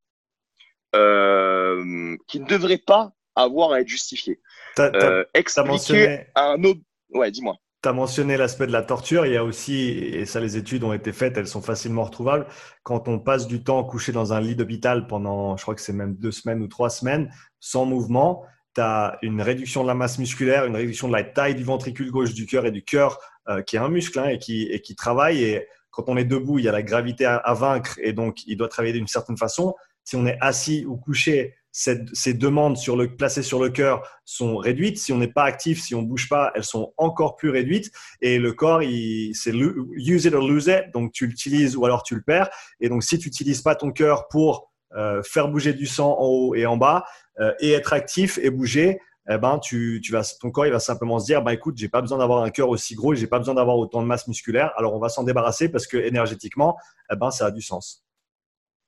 euh, 0.95 2.15
qui 2.27 2.39
ne 2.39 2.45
devraient 2.45 2.77
pas 2.77 3.13
avoir 3.35 3.71
à 3.73 3.81
être 3.81 3.87
justifiées. 3.87 4.39
Euh, 4.79 5.25
expliquer 5.33 6.27
à 6.35 6.51
un 6.51 6.63
autre. 6.63 6.79
Ouais, 7.09 7.31
dis-moi. 7.31 7.57
Tu 7.83 7.89
as 7.89 7.93
mentionné 7.93 8.37
l'aspect 8.37 8.67
de 8.67 8.71
la 8.71 8.83
torture. 8.83 9.25
Il 9.25 9.33
y 9.33 9.37
a 9.37 9.43
aussi, 9.43 9.89
et 9.89 10.25
ça, 10.25 10.39
les 10.39 10.55
études 10.55 10.83
ont 10.83 10.93
été 10.93 11.11
faites, 11.11 11.35
elles 11.37 11.47
sont 11.47 11.63
facilement 11.63 12.03
retrouvables. 12.03 12.45
Quand 12.83 13.07
on 13.07 13.17
passe 13.17 13.47
du 13.47 13.63
temps 13.63 13.83
couché 13.83 14.11
dans 14.11 14.33
un 14.33 14.41
lit 14.41 14.55
d'hôpital 14.55 15.07
pendant, 15.07 15.57
je 15.57 15.63
crois 15.63 15.73
que 15.73 15.81
c'est 15.81 15.93
même 15.93 16.15
deux 16.15 16.31
semaines 16.31 16.61
ou 16.61 16.67
trois 16.67 16.91
semaines, 16.91 17.33
sans 17.59 17.85
mouvement, 17.85 18.43
tu 18.75 18.81
as 18.81 19.17
une 19.23 19.41
réduction 19.41 19.81
de 19.81 19.87
la 19.87 19.95
masse 19.95 20.19
musculaire, 20.19 20.65
une 20.65 20.75
réduction 20.75 21.07
de 21.07 21.13
la 21.13 21.23
taille 21.23 21.55
du 21.55 21.63
ventricule 21.63 22.11
gauche 22.11 22.33
du 22.35 22.45
cœur 22.45 22.67
et 22.67 22.71
du 22.71 22.83
cœur, 22.83 23.17
euh, 23.49 23.63
qui 23.63 23.77
est 23.77 23.79
un 23.79 23.89
muscle 23.89 24.19
hein, 24.19 24.27
et, 24.27 24.37
qui, 24.37 24.63
et 24.63 24.81
qui 24.81 24.95
travaille. 24.95 25.43
Et 25.43 25.67
quand 25.89 26.03
on 26.07 26.17
est 26.17 26.25
debout, 26.25 26.59
il 26.59 26.65
y 26.65 26.69
a 26.69 26.71
la 26.71 26.83
gravité 26.83 27.25
à, 27.25 27.37
à 27.37 27.55
vaincre 27.55 27.97
et 28.03 28.13
donc 28.13 28.45
il 28.45 28.57
doit 28.57 28.69
travailler 28.69 28.93
d'une 28.93 29.07
certaine 29.07 29.37
façon. 29.37 29.73
Si 30.03 30.15
on 30.15 30.27
est 30.27 30.37
assis 30.39 30.85
ou 30.85 30.97
couché, 30.97 31.55
ces 31.71 32.33
demandes 32.33 32.77
placées 33.17 33.43
sur 33.43 33.61
le 33.61 33.69
cœur 33.69 34.01
sont 34.25 34.57
réduites. 34.57 34.97
Si 34.97 35.13
on 35.13 35.17
n'est 35.17 35.31
pas 35.31 35.43
actif, 35.43 35.81
si 35.81 35.95
on 35.95 36.01
bouge 36.01 36.27
pas, 36.27 36.51
elles 36.55 36.63
sont 36.63 36.93
encore 36.97 37.35
plus 37.35 37.49
réduites. 37.49 37.91
Et 38.21 38.39
le 38.39 38.53
corps, 38.53 38.81
c'est 38.81 39.53
use 39.53 40.25
it 40.25 40.33
or 40.33 40.47
lose 40.47 40.67
it. 40.67 40.91
Donc, 40.93 41.13
tu 41.13 41.27
l'utilises 41.27 41.75
ou 41.77 41.85
alors 41.85 42.03
tu 42.03 42.15
le 42.15 42.21
perds. 42.21 42.49
Et 42.79 42.89
donc, 42.89 43.03
si 43.03 43.17
tu 43.17 43.29
n'utilises 43.29 43.61
pas 43.61 43.75
ton 43.75 43.91
cœur 43.91 44.27
pour 44.27 44.71
euh, 44.95 45.23
faire 45.23 45.47
bouger 45.47 45.73
du 45.73 45.85
sang 45.85 46.17
en 46.19 46.25
haut 46.25 46.55
et 46.55 46.65
en 46.65 46.75
bas 46.75 47.05
euh, 47.39 47.53
et 47.61 47.71
être 47.71 47.93
actif 47.93 48.37
et 48.41 48.49
bouger, 48.49 48.99
eh 49.29 49.37
ben, 49.37 49.59
tu, 49.59 50.01
tu 50.03 50.11
vas, 50.11 50.23
ton 50.41 50.51
corps 50.51 50.65
il 50.65 50.71
va 50.73 50.79
simplement 50.79 51.19
se 51.19 51.25
dire 51.25 51.41
bah, 51.41 51.53
écoute, 51.53 51.77
j'ai 51.77 51.87
pas 51.87 52.01
besoin 52.01 52.17
d'avoir 52.17 52.43
un 52.43 52.49
cœur 52.49 52.67
aussi 52.67 52.95
gros, 52.95 53.13
j'ai 53.13 53.27
pas 53.27 53.37
besoin 53.37 53.53
d'avoir 53.53 53.77
autant 53.77 54.01
de 54.01 54.07
masse 54.07 54.27
musculaire. 54.27 54.73
Alors, 54.75 54.93
on 54.93 54.99
va 54.99 55.07
s'en 55.07 55.23
débarrasser 55.23 55.69
parce 55.69 55.87
que 55.87 55.95
énergétiquement, 55.95 56.75
eh 57.09 57.15
ben, 57.15 57.31
ça 57.31 57.45
a 57.45 57.51
du 57.51 57.61
sens. 57.61 58.03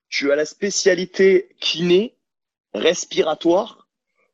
Tu 0.09 0.31
as 0.31 0.35
la 0.35 0.45
spécialité 0.45 1.55
kiné 1.61 2.17
respiratoire 2.73 3.87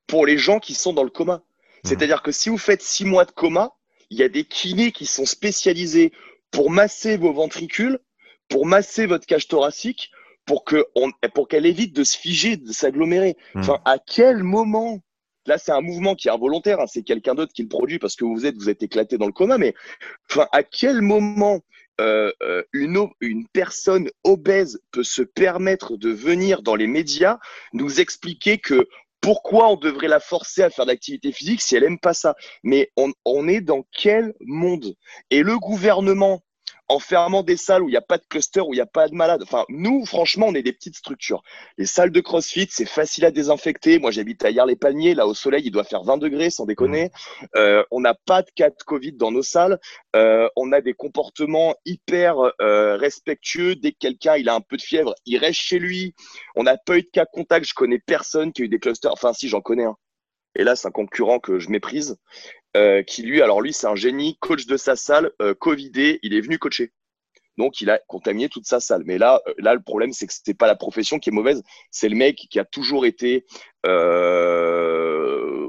pour 0.08 0.26
les 0.26 0.38
gens 0.38 0.60
qui 0.60 0.74
sont 0.74 0.94
dans 0.94 1.04
le 1.04 1.10
coma. 1.10 1.38
Mmh. 1.38 1.42
C'est-à-dire 1.84 2.22
que 2.22 2.32
si 2.32 2.50
vous 2.50 2.58
faites 2.58 2.82
six 2.82 3.06
mois 3.06 3.26
de 3.26 3.32
coma, 3.32 3.74
il 4.10 4.18
y 4.18 4.24
a 4.24 4.30
des 4.30 4.44
kinés 4.44 4.92
qui 4.92 5.06
sont 5.06 5.26
spécialisés 5.26 6.12
pour 6.52 6.72
masser 6.72 7.18
vos 7.18 7.32
ventricules, 7.32 8.00
pour 8.48 8.66
masser 8.66 9.06
votre 9.06 9.26
cage 9.26 9.48
thoracique, 9.48 10.12
pour 10.46 10.64
que 10.64 10.88
on, 10.96 11.12
pour 11.34 11.48
qu'elle 11.48 11.68
évite 11.68 11.96
de 11.96 12.04
se 12.04 12.18
figer, 12.18 12.58
de 12.58 12.72
s'agglomérer. 12.72 13.38
Mmh. 13.54 13.60
Enfin, 13.60 13.80
à 13.86 14.00
quel 14.00 14.44
moment 14.44 15.00
Là, 15.46 15.58
c'est 15.58 15.72
un 15.72 15.82
mouvement 15.82 16.14
qui 16.16 16.28
est 16.28 16.32
involontaire. 16.32 16.80
Hein, 16.80 16.86
c'est 16.88 17.02
quelqu'un 17.02 17.34
d'autre 17.34 17.54
qui 17.54 17.64
le 17.64 17.70
produit 17.70 17.98
parce 17.98 18.16
que 18.16 18.24
vous 18.24 18.46
êtes, 18.46 18.56
vous 18.56 18.70
êtes 18.70 18.84
éclaté 18.84 19.18
dans 19.18 19.26
le 19.26 19.32
coma. 19.32 19.58
Mais 19.58 19.74
enfin, 20.30 20.48
à 20.52 20.62
quel 20.64 21.02
moment 21.02 21.62
euh, 22.00 22.32
euh, 22.42 22.64
une, 22.74 23.46
personne 23.52 24.10
obèse 24.24 24.82
peut 24.92 25.04
se 25.04 25.22
permettre 25.22 25.98
de 25.98 26.10
venir 26.10 26.62
dans 26.62 26.76
les 26.76 26.88
médias 26.88 27.40
nous 27.74 28.00
expliquer 28.00 28.58
que 28.58 28.88
pourquoi 29.22 29.70
on 29.70 29.76
devrait 29.76 30.08
la 30.08 30.22
forcer 30.22 30.64
à 30.64 30.70
faire 30.70 30.86
de 30.86 30.92
l'activité 30.92 31.32
physique 31.32 31.62
si 31.62 31.76
elle 31.76 31.84
aime 31.84 32.00
pas 32.00 32.14
ça. 32.14 32.36
Mais 32.64 32.90
on 32.96 33.48
est 33.48 33.62
dans 33.62 33.86
quel 33.92 34.34
monde? 34.40 34.96
Et 35.30 35.44
le 35.44 35.58
gouvernement 35.60 36.42
en 36.90 37.00
fermant 37.00 37.44
des 37.44 37.56
salles 37.56 37.84
où 37.84 37.88
il 37.88 37.92
n'y 37.92 37.98
a 37.98 38.02
pas 38.02 38.18
de 38.18 38.26
cluster, 38.28 38.62
où 38.62 38.74
il 38.74 38.78
n'y 38.78 38.82
a 38.82 38.88
pas 38.88 39.08
de 39.08 39.16
malades. 39.16 39.44
Enfin, 39.44 39.64
nous, 39.70 40.06
franchement, 40.06 40.48
on 40.50 40.56
est 40.56 40.64
des 40.64 40.74
petites 40.74 40.96
structures. 40.96 41.44
Les 41.78 41.86
salles 41.86 42.12
de 42.12 42.20
CrossFit, 42.20 42.68
c'est 42.70 42.88
facile 42.88 43.26
à 43.26 43.32
désinfecter. 43.32 44.00
Moi, 44.00 44.12
j'habite 44.12 44.44
à 44.44 44.50
les 44.66 44.76
paniers 44.76 45.14
Là, 45.14 45.28
au 45.28 45.34
soleil, 45.34 45.62
il 45.66 45.72
doit 45.72 45.84
faire 45.84 46.04
20 46.04 46.18
degrés, 46.18 46.50
sans 46.50 46.66
déconner. 46.66 47.12
Euh, 47.56 47.84
on 47.92 48.00
n'a 48.00 48.16
pas 48.16 48.42
de 48.42 48.50
cas 48.56 48.70
de 48.70 48.76
Covid 48.86 49.14
dans 49.14 49.32
nos 49.32 49.44
salles. 49.44 49.80
Euh, 50.16 50.50
on 50.56 50.72
a 50.72 50.82
des 50.82 50.94
comportements 50.94 51.76
hyper 51.86 52.38
euh, 52.62 52.98
respectueux. 52.98 53.76
Dès 53.76 53.92
que 53.92 53.98
quelqu'un 54.00 54.36
il 54.38 54.50
a 54.50 54.56
un 54.56 54.62
peu 54.62 54.76
de 54.76 54.82
fièvre, 54.82 55.14
il 55.26 55.38
reste 55.38 55.60
chez 55.60 55.80
lui. 55.80 56.16
On 56.56 56.64
n'a 56.64 56.78
pas 56.78 56.98
eu 56.98 57.04
de 57.04 57.10
cas 57.12 57.26
contact. 57.26 57.68
Je 57.68 57.74
connais 57.74 58.00
personne 58.00 58.52
qui 58.52 58.64
a 58.64 58.66
eu 58.66 58.70
des 58.70 58.80
clusters. 58.80 59.14
Enfin, 59.14 59.34
si, 59.34 59.48
j'en 59.48 59.62
connais 59.62 59.86
un. 59.86 59.96
Et 60.56 60.64
là, 60.64 60.76
c'est 60.76 60.88
un 60.88 60.92
concurrent 60.92 61.40
que 61.40 61.60
je 61.60 61.70
méprise. 61.70 62.18
Qui 63.08 63.24
lui, 63.24 63.42
alors 63.42 63.62
lui, 63.62 63.74
c'est 63.74 63.88
un 63.88 63.96
génie, 63.96 64.38
coach 64.40 64.66
de 64.66 64.78
sa 64.78 64.96
salle, 64.96 65.32
Covidé, 65.60 66.20
il 66.24 66.34
est 66.34 66.42
venu 66.42 66.58
coacher. 66.58 66.92
Donc, 67.60 67.82
il 67.82 67.90
a 67.90 68.00
contaminé 68.08 68.48
toute 68.48 68.66
sa 68.66 68.80
salle. 68.80 69.04
Mais 69.06 69.18
là, 69.18 69.42
euh, 69.46 69.54
là 69.58 69.74
le 69.74 69.82
problème, 69.82 70.14
c'est 70.14 70.26
que 70.26 70.34
n'est 70.48 70.54
pas 70.54 70.66
la 70.66 70.78
profession 70.78 71.20
qui 71.20 71.30
est 71.30 71.34
mauvaise. 71.34 71.62
C'est 71.92 72.08
le 72.08 72.16
mec 72.16 72.48
qui 72.50 72.58
a 72.58 72.64
toujours 72.64 73.06
été, 73.06 73.46
euh, 73.86 75.68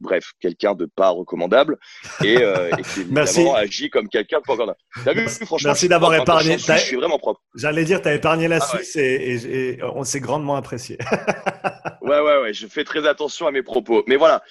bref, 0.00 0.32
quelqu'un 0.40 0.74
de 0.74 0.86
pas 0.86 1.10
recommandable 1.10 1.78
et, 2.22 2.38
euh, 2.38 2.70
qui 2.70 3.00
évidemment 3.00 3.54
agit 3.54 3.90
comme 3.90 4.08
quelqu'un 4.08 4.38
de 4.38 4.44
pas 4.44 4.52
recommandable. 4.52 4.78
vu, 4.96 5.28
franchement, 5.46 5.70
Merci 5.70 5.88
d'avoir 5.88 6.14
épargné. 6.14 6.58
Je 6.58 6.72
suis 6.78 6.96
vraiment 6.96 7.18
propre. 7.18 7.40
J'allais 7.54 7.84
dire, 7.84 8.02
tu 8.02 8.08
as 8.08 8.14
épargné 8.14 8.48
la 8.48 8.58
ah 8.60 8.66
Suisse 8.66 8.96
et, 8.96 9.78
on 9.82 10.04
s'est 10.04 10.20
grandement 10.20 10.56
apprécié. 10.56 10.98
ouais, 12.02 12.20
ouais, 12.20 12.42
ouais. 12.42 12.52
Je 12.52 12.66
fais 12.66 12.84
très 12.84 13.06
attention 13.06 13.46
à 13.46 13.50
mes 13.50 13.62
propos. 13.62 14.04
Mais 14.06 14.16
voilà, 14.16 14.42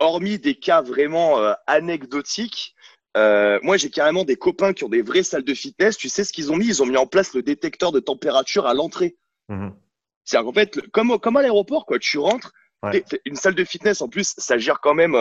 hormis 0.00 0.38
des 0.38 0.54
cas 0.54 0.82
vraiment 0.82 1.38
anecdotiques, 1.66 2.74
euh, 3.16 3.58
moi, 3.62 3.76
j'ai 3.76 3.90
carrément 3.90 4.24
des 4.24 4.36
copains 4.36 4.72
qui 4.72 4.84
ont 4.84 4.88
des 4.88 5.02
vraies 5.02 5.22
salles 5.22 5.44
de 5.44 5.54
fitness. 5.54 5.96
Tu 5.96 6.08
sais 6.08 6.24
ce 6.24 6.32
qu'ils 6.32 6.52
ont 6.52 6.56
mis? 6.56 6.66
Ils 6.66 6.82
ont 6.82 6.86
mis 6.86 6.96
en 6.96 7.06
place 7.06 7.34
le 7.34 7.42
détecteur 7.42 7.92
de 7.92 8.00
température 8.00 8.66
à 8.66 8.74
l'entrée. 8.74 9.16
Mmh. 9.48 9.70
C'est-à-dire 10.24 10.46
qu'en 10.46 10.52
fait, 10.52 10.80
comme, 10.90 11.18
comme 11.18 11.36
à 11.36 11.42
l'aéroport, 11.42 11.86
quoi. 11.86 11.98
Tu 11.98 12.18
rentres, 12.18 12.52
une 13.24 13.36
salle 13.36 13.54
de 13.54 13.64
fitness, 13.64 14.00
en 14.00 14.08
plus, 14.08 14.34
ça 14.38 14.58
gère 14.58 14.80
quand 14.80 14.94
même 14.94 15.14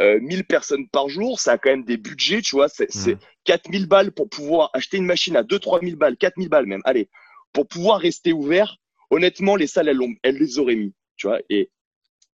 euh, 0.00 0.20
1000 0.20 0.44
personnes 0.44 0.88
par 0.88 1.08
jour. 1.08 1.40
Ça 1.40 1.52
a 1.52 1.58
quand 1.58 1.70
même 1.70 1.84
des 1.84 1.96
budgets, 1.96 2.42
tu 2.42 2.56
vois. 2.56 2.68
C'est 2.68 2.94
mmh. 2.94 3.18
4000 3.44 3.86
balles 3.86 4.12
pour 4.12 4.28
pouvoir 4.28 4.70
acheter 4.74 4.98
une 4.98 5.06
machine 5.06 5.36
à 5.36 5.42
2-3 5.42 5.84
000 5.84 5.96
balles, 5.96 6.16
4000 6.16 6.48
balles 6.48 6.66
même. 6.66 6.82
Allez, 6.84 7.08
pour 7.52 7.66
pouvoir 7.66 8.00
rester 8.00 8.32
ouvert, 8.32 8.76
honnêtement, 9.10 9.56
les 9.56 9.66
salles, 9.66 9.88
elles, 9.88 10.00
elles 10.22 10.36
les 10.36 10.58
auraient 10.58 10.76
mis, 10.76 10.94
tu 11.16 11.26
vois. 11.26 11.40
Et 11.48 11.70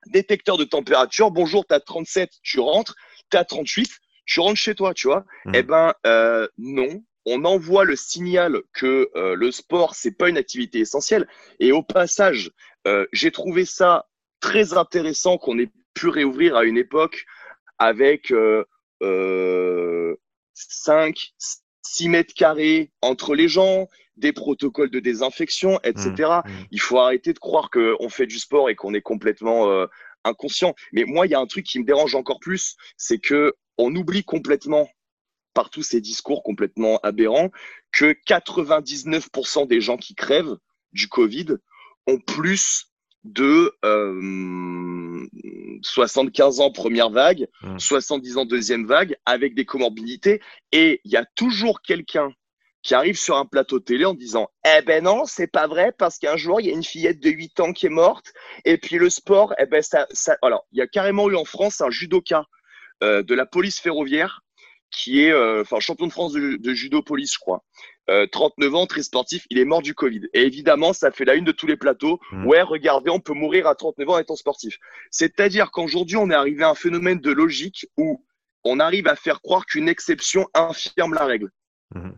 détecteur 0.06 0.56
de 0.56 0.64
température, 0.64 1.30
bonjour, 1.30 1.64
tu 1.66 1.74
as 1.74 1.80
37, 1.80 2.30
tu 2.42 2.58
rentres, 2.58 2.96
tu 3.30 3.36
as 3.36 3.44
38 3.44 3.88
tu 4.24 4.40
rentres 4.40 4.58
chez 4.58 4.74
toi, 4.74 4.94
tu 4.94 5.08
vois. 5.08 5.24
Mmh. 5.44 5.52
Eh 5.54 5.62
ben 5.62 5.94
euh, 6.06 6.48
non, 6.58 7.02
on 7.26 7.44
envoie 7.44 7.84
le 7.84 7.96
signal 7.96 8.60
que 8.72 9.10
euh, 9.14 9.34
le 9.34 9.50
sport 9.50 9.94
c'est 9.94 10.16
pas 10.16 10.28
une 10.28 10.36
activité 10.36 10.80
essentielle. 10.80 11.28
Et 11.60 11.72
au 11.72 11.82
passage, 11.82 12.50
euh, 12.86 13.06
j'ai 13.12 13.30
trouvé 13.30 13.64
ça 13.64 14.06
très 14.42 14.74
intéressant 14.76 15.38
qu'on 15.38 15.58
ait 15.58 15.70
pu 15.94 16.08
réouvrir 16.08 16.56
à 16.56 16.64
une 16.64 16.76
époque 16.76 17.24
avec 17.78 18.34
5, 20.54 21.16
6 21.82 22.08
mètres 22.10 22.34
carrés 22.34 22.92
entre 23.00 23.34
les 23.34 23.48
gens, 23.48 23.88
des 24.16 24.32
protocoles 24.32 24.90
de 24.90 25.00
désinfection, 25.00 25.80
etc. 25.82 26.12
Mmh. 26.44 26.50
Mmh. 26.50 26.66
Il 26.70 26.80
faut 26.80 26.98
arrêter 26.98 27.32
de 27.32 27.38
croire 27.38 27.70
qu'on 27.70 28.10
fait 28.10 28.26
du 28.26 28.38
sport 28.38 28.68
et 28.68 28.74
qu'on 28.74 28.92
est 28.92 29.00
complètement 29.00 29.86
inconscient. 30.24 30.74
Mais 30.92 31.04
moi, 31.04 31.26
il 31.26 31.30
y 31.30 31.34
a 31.34 31.40
un 31.40 31.46
truc 31.46 31.64
qui 31.64 31.78
me 31.78 31.84
dérange 31.84 32.14
encore 32.14 32.40
plus, 32.40 32.76
c'est 32.96 33.18
que 33.18 33.54
on 33.78 33.94
oublie 33.96 34.24
complètement 34.24 34.88
par 35.54 35.70
tous 35.70 35.82
ces 35.82 36.00
discours 36.00 36.42
complètement 36.42 36.98
aberrants 37.02 37.50
que 37.92 38.16
99% 38.26 39.66
des 39.66 39.80
gens 39.80 39.96
qui 39.96 40.14
crèvent 40.14 40.56
du 40.92 41.08
Covid 41.08 41.56
ont 42.06 42.18
plus 42.18 42.91
de 43.24 43.72
75 45.82 46.60
euh, 46.60 46.62
ans 46.62 46.72
première 46.72 47.10
vague, 47.10 47.48
70 47.78 48.34
mmh. 48.34 48.38
ans 48.38 48.44
deuxième 48.44 48.86
vague, 48.86 49.16
avec 49.26 49.54
des 49.54 49.64
comorbidités. 49.64 50.40
Et 50.72 51.00
il 51.04 51.12
y 51.12 51.16
a 51.16 51.24
toujours 51.36 51.82
quelqu'un 51.82 52.32
qui 52.82 52.94
arrive 52.94 53.16
sur 53.16 53.36
un 53.36 53.46
plateau 53.46 53.78
télé 53.78 54.04
en 54.04 54.14
disant 54.14 54.48
Eh 54.64 54.82
ben 54.82 55.04
non, 55.04 55.24
c'est 55.24 55.46
pas 55.46 55.66
vrai, 55.66 55.92
parce 55.96 56.18
qu'un 56.18 56.36
jour, 56.36 56.60
il 56.60 56.66
y 56.66 56.70
a 56.70 56.74
une 56.74 56.84
fillette 56.84 57.20
de 57.20 57.30
8 57.30 57.60
ans 57.60 57.72
qui 57.72 57.86
est 57.86 57.90
morte. 57.90 58.32
Et 58.64 58.76
puis 58.76 58.96
le 58.96 59.08
sport, 59.08 59.54
eh 59.58 59.66
ben 59.66 59.82
ça, 59.82 60.06
ça... 60.10 60.36
Alors, 60.42 60.66
il 60.72 60.78
y 60.78 60.82
a 60.82 60.86
carrément 60.86 61.30
eu 61.30 61.36
en 61.36 61.44
France 61.44 61.80
un 61.80 61.90
judoka 61.90 62.44
euh, 63.02 63.22
de 63.22 63.34
la 63.34 63.46
police 63.46 63.80
ferroviaire, 63.80 64.42
qui 64.90 65.24
est 65.24 65.32
euh, 65.32 65.62
enfin 65.62 65.80
champion 65.80 66.06
de 66.06 66.12
France 66.12 66.32
de, 66.34 66.74
judo 66.74 67.02
police, 67.02 67.34
je 67.34 67.38
crois. 67.38 67.64
39 68.08 68.72
euh, 68.72 68.76
ans, 68.76 68.86
très 68.86 69.02
sportif, 69.02 69.46
il 69.50 69.58
est 69.58 69.64
mort 69.64 69.82
du 69.82 69.94
Covid. 69.94 70.22
Et 70.34 70.42
évidemment, 70.42 70.92
ça 70.92 71.10
fait 71.10 71.24
la 71.24 71.34
une 71.34 71.44
de 71.44 71.52
tous 71.52 71.66
les 71.66 71.76
plateaux. 71.76 72.20
Mmh. 72.32 72.46
Ouais, 72.46 72.62
regardez, 72.62 73.10
on 73.10 73.20
peut 73.20 73.32
mourir 73.32 73.66
à 73.66 73.74
39 73.74 74.08
ans 74.08 74.14
en 74.14 74.18
étant 74.18 74.36
sportif. 74.36 74.78
C'est-à-dire 75.10 75.70
qu'aujourd'hui, 75.70 76.16
on 76.16 76.30
est 76.30 76.34
arrivé 76.34 76.64
à 76.64 76.70
un 76.70 76.74
phénomène 76.74 77.20
de 77.20 77.30
logique 77.30 77.86
où 77.96 78.24
on 78.64 78.80
arrive 78.80 79.06
à 79.06 79.16
faire 79.16 79.40
croire 79.40 79.66
qu'une 79.66 79.88
exception 79.88 80.48
infirme 80.54 81.14
la 81.14 81.24
règle. 81.24 81.50
Mmh. 81.94 82.10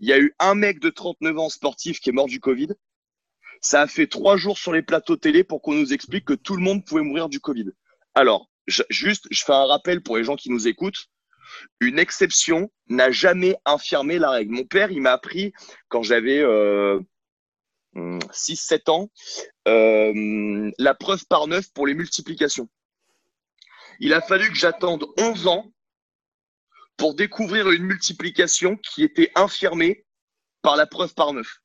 Il 0.00 0.08
y 0.08 0.12
a 0.12 0.18
eu 0.18 0.34
un 0.38 0.54
mec 0.54 0.80
de 0.80 0.90
39 0.90 1.38
ans 1.38 1.48
sportif 1.48 2.00
qui 2.00 2.10
est 2.10 2.12
mort 2.12 2.26
du 2.26 2.40
Covid. 2.40 2.68
Ça 3.60 3.82
a 3.82 3.86
fait 3.86 4.08
trois 4.08 4.36
jours 4.36 4.58
sur 4.58 4.72
les 4.72 4.82
plateaux 4.82 5.16
télé 5.16 5.44
pour 5.44 5.62
qu'on 5.62 5.74
nous 5.74 5.92
explique 5.92 6.24
que 6.24 6.34
tout 6.34 6.56
le 6.56 6.62
monde 6.62 6.84
pouvait 6.84 7.02
mourir 7.02 7.28
du 7.28 7.38
Covid. 7.38 7.70
Alors, 8.14 8.50
juste, 8.90 9.26
je 9.30 9.44
fais 9.44 9.52
un 9.52 9.66
rappel 9.66 10.02
pour 10.02 10.16
les 10.16 10.24
gens 10.24 10.36
qui 10.36 10.50
nous 10.50 10.66
écoutent. 10.66 11.08
Une 11.80 11.98
exception 11.98 12.70
n'a 12.88 13.10
jamais 13.10 13.56
infirmé 13.64 14.18
la 14.18 14.30
règle. 14.30 14.52
Mon 14.52 14.64
père, 14.64 14.90
il 14.90 15.00
m'a 15.00 15.12
appris 15.12 15.52
quand 15.88 16.02
j'avais 16.02 16.38
euh, 16.38 17.00
6-7 17.94 18.90
ans 18.90 19.10
euh, 19.68 20.70
la 20.78 20.94
preuve 20.94 21.24
par 21.26 21.46
neuf 21.46 21.72
pour 21.72 21.86
les 21.86 21.94
multiplications. 21.94 22.68
Il 24.00 24.14
a 24.14 24.20
fallu 24.20 24.48
que 24.48 24.56
j'attende 24.56 25.06
11 25.18 25.46
ans 25.46 25.72
pour 26.96 27.14
découvrir 27.14 27.70
une 27.70 27.84
multiplication 27.84 28.76
qui 28.76 29.02
était 29.02 29.30
infirmée 29.34 30.04
par 30.62 30.76
la 30.76 30.86
preuve 30.86 31.12
par 31.14 31.32
neuf. 31.32 31.58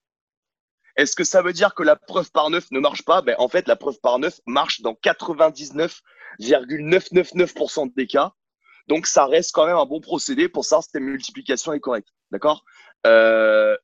Est-ce 0.96 1.16
que 1.16 1.24
ça 1.24 1.44
veut 1.44 1.54
dire 1.54 1.76
que 1.76 1.84
la 1.84 1.96
preuve 1.96 2.32
par 2.32 2.50
neuf 2.50 2.72
ne 2.72 2.80
marche 2.80 3.04
pas? 3.04 3.22
Ben, 3.22 3.36
En 3.38 3.48
fait, 3.48 3.68
la 3.68 3.76
preuve 3.76 4.00
par 4.02 4.18
neuf 4.18 4.40
marche 4.48 4.82
dans 4.82 4.94
99,999% 4.94 7.94
des 7.96 8.08
cas. 8.08 8.34
Donc, 8.88 9.08
ça 9.08 9.26
reste 9.26 9.52
quand 9.54 9.66
même 9.66 9.78
un 9.78 9.86
bon 9.86 10.02
procédé 10.02 10.50
pour 10.50 10.66
savoir 10.66 10.84
si 10.84 10.92
ta 10.92 11.00
multiplication 11.00 11.74
est 11.74 11.80
correcte. 11.80 12.10
D'accord? 12.32 12.64
Euh, 13.06 13.76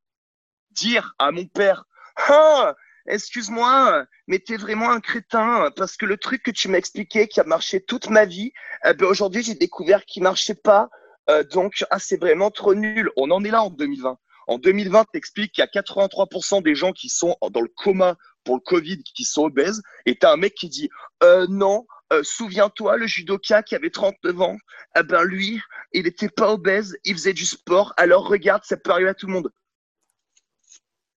Dire 0.71 1.13
à 1.19 1.31
mon 1.31 1.45
père, 1.45 1.85
ah, 2.29 2.73
excuse-moi, 3.05 4.05
mais 4.27 4.39
t'es 4.39 4.57
vraiment 4.57 4.89
un 4.89 5.01
crétin 5.01 5.69
parce 5.75 5.97
que 5.97 6.05
le 6.07 6.17
truc 6.17 6.41
que 6.41 6.49
tu 6.49 6.67
m'as 6.67 6.79
expliqué 6.79 7.27
qui 7.27 7.39
a 7.39 7.43
marché 7.43 7.79
toute 7.83 8.09
ma 8.09 8.25
vie, 8.25 8.53
eh 8.85 8.93
ben 8.93 9.05
aujourd'hui 9.05 9.43
j'ai 9.43 9.53
découvert 9.53 10.03
qu'il 10.05 10.23
marchait 10.23 10.55
pas. 10.55 10.89
Euh, 11.29 11.43
donc, 11.43 11.85
ah, 11.91 11.99
c'est 11.99 12.17
vraiment 12.17 12.49
trop 12.49 12.73
nul. 12.73 13.11
On 13.17 13.29
en 13.29 13.43
est 13.43 13.51
là 13.51 13.63
en 13.63 13.69
2020. 13.69 14.17
En 14.47 14.57
2020, 14.57 15.05
t'expliques 15.13 15.53
qu'il 15.53 15.63
y 15.63 15.67
a 15.67 15.81
83% 15.81 16.63
des 16.63 16.75
gens 16.75 16.91
qui 16.91 17.09
sont 17.09 17.37
dans 17.51 17.61
le 17.61 17.71
coma 17.75 18.15
pour 18.43 18.55
le 18.55 18.61
Covid, 18.61 19.01
qui 19.03 19.23
sont 19.23 19.43
obèses, 19.43 19.81
et 20.05 20.17
t'as 20.17 20.33
un 20.33 20.37
mec 20.37 20.53
qui 20.53 20.67
dit 20.67 20.89
euh, 21.23 21.45
non, 21.49 21.85
euh, 22.11 22.23
souviens-toi, 22.23 22.97
le 22.97 23.07
judoka 23.07 23.63
qui 23.63 23.75
avait 23.75 23.89
39 23.89 24.41
ans, 24.41 24.57
eh 24.97 25.03
ben 25.03 25.23
lui, 25.23 25.61
il 25.93 26.03
n'était 26.03 26.29
pas 26.29 26.51
obèse, 26.51 26.97
il 27.05 27.13
faisait 27.13 27.33
du 27.33 27.45
sport, 27.45 27.93
alors 27.97 28.27
regarde, 28.27 28.63
ça 28.65 28.77
peut 28.77 28.91
arriver 28.91 29.09
à 29.09 29.13
tout 29.13 29.27
le 29.27 29.33
monde. 29.33 29.51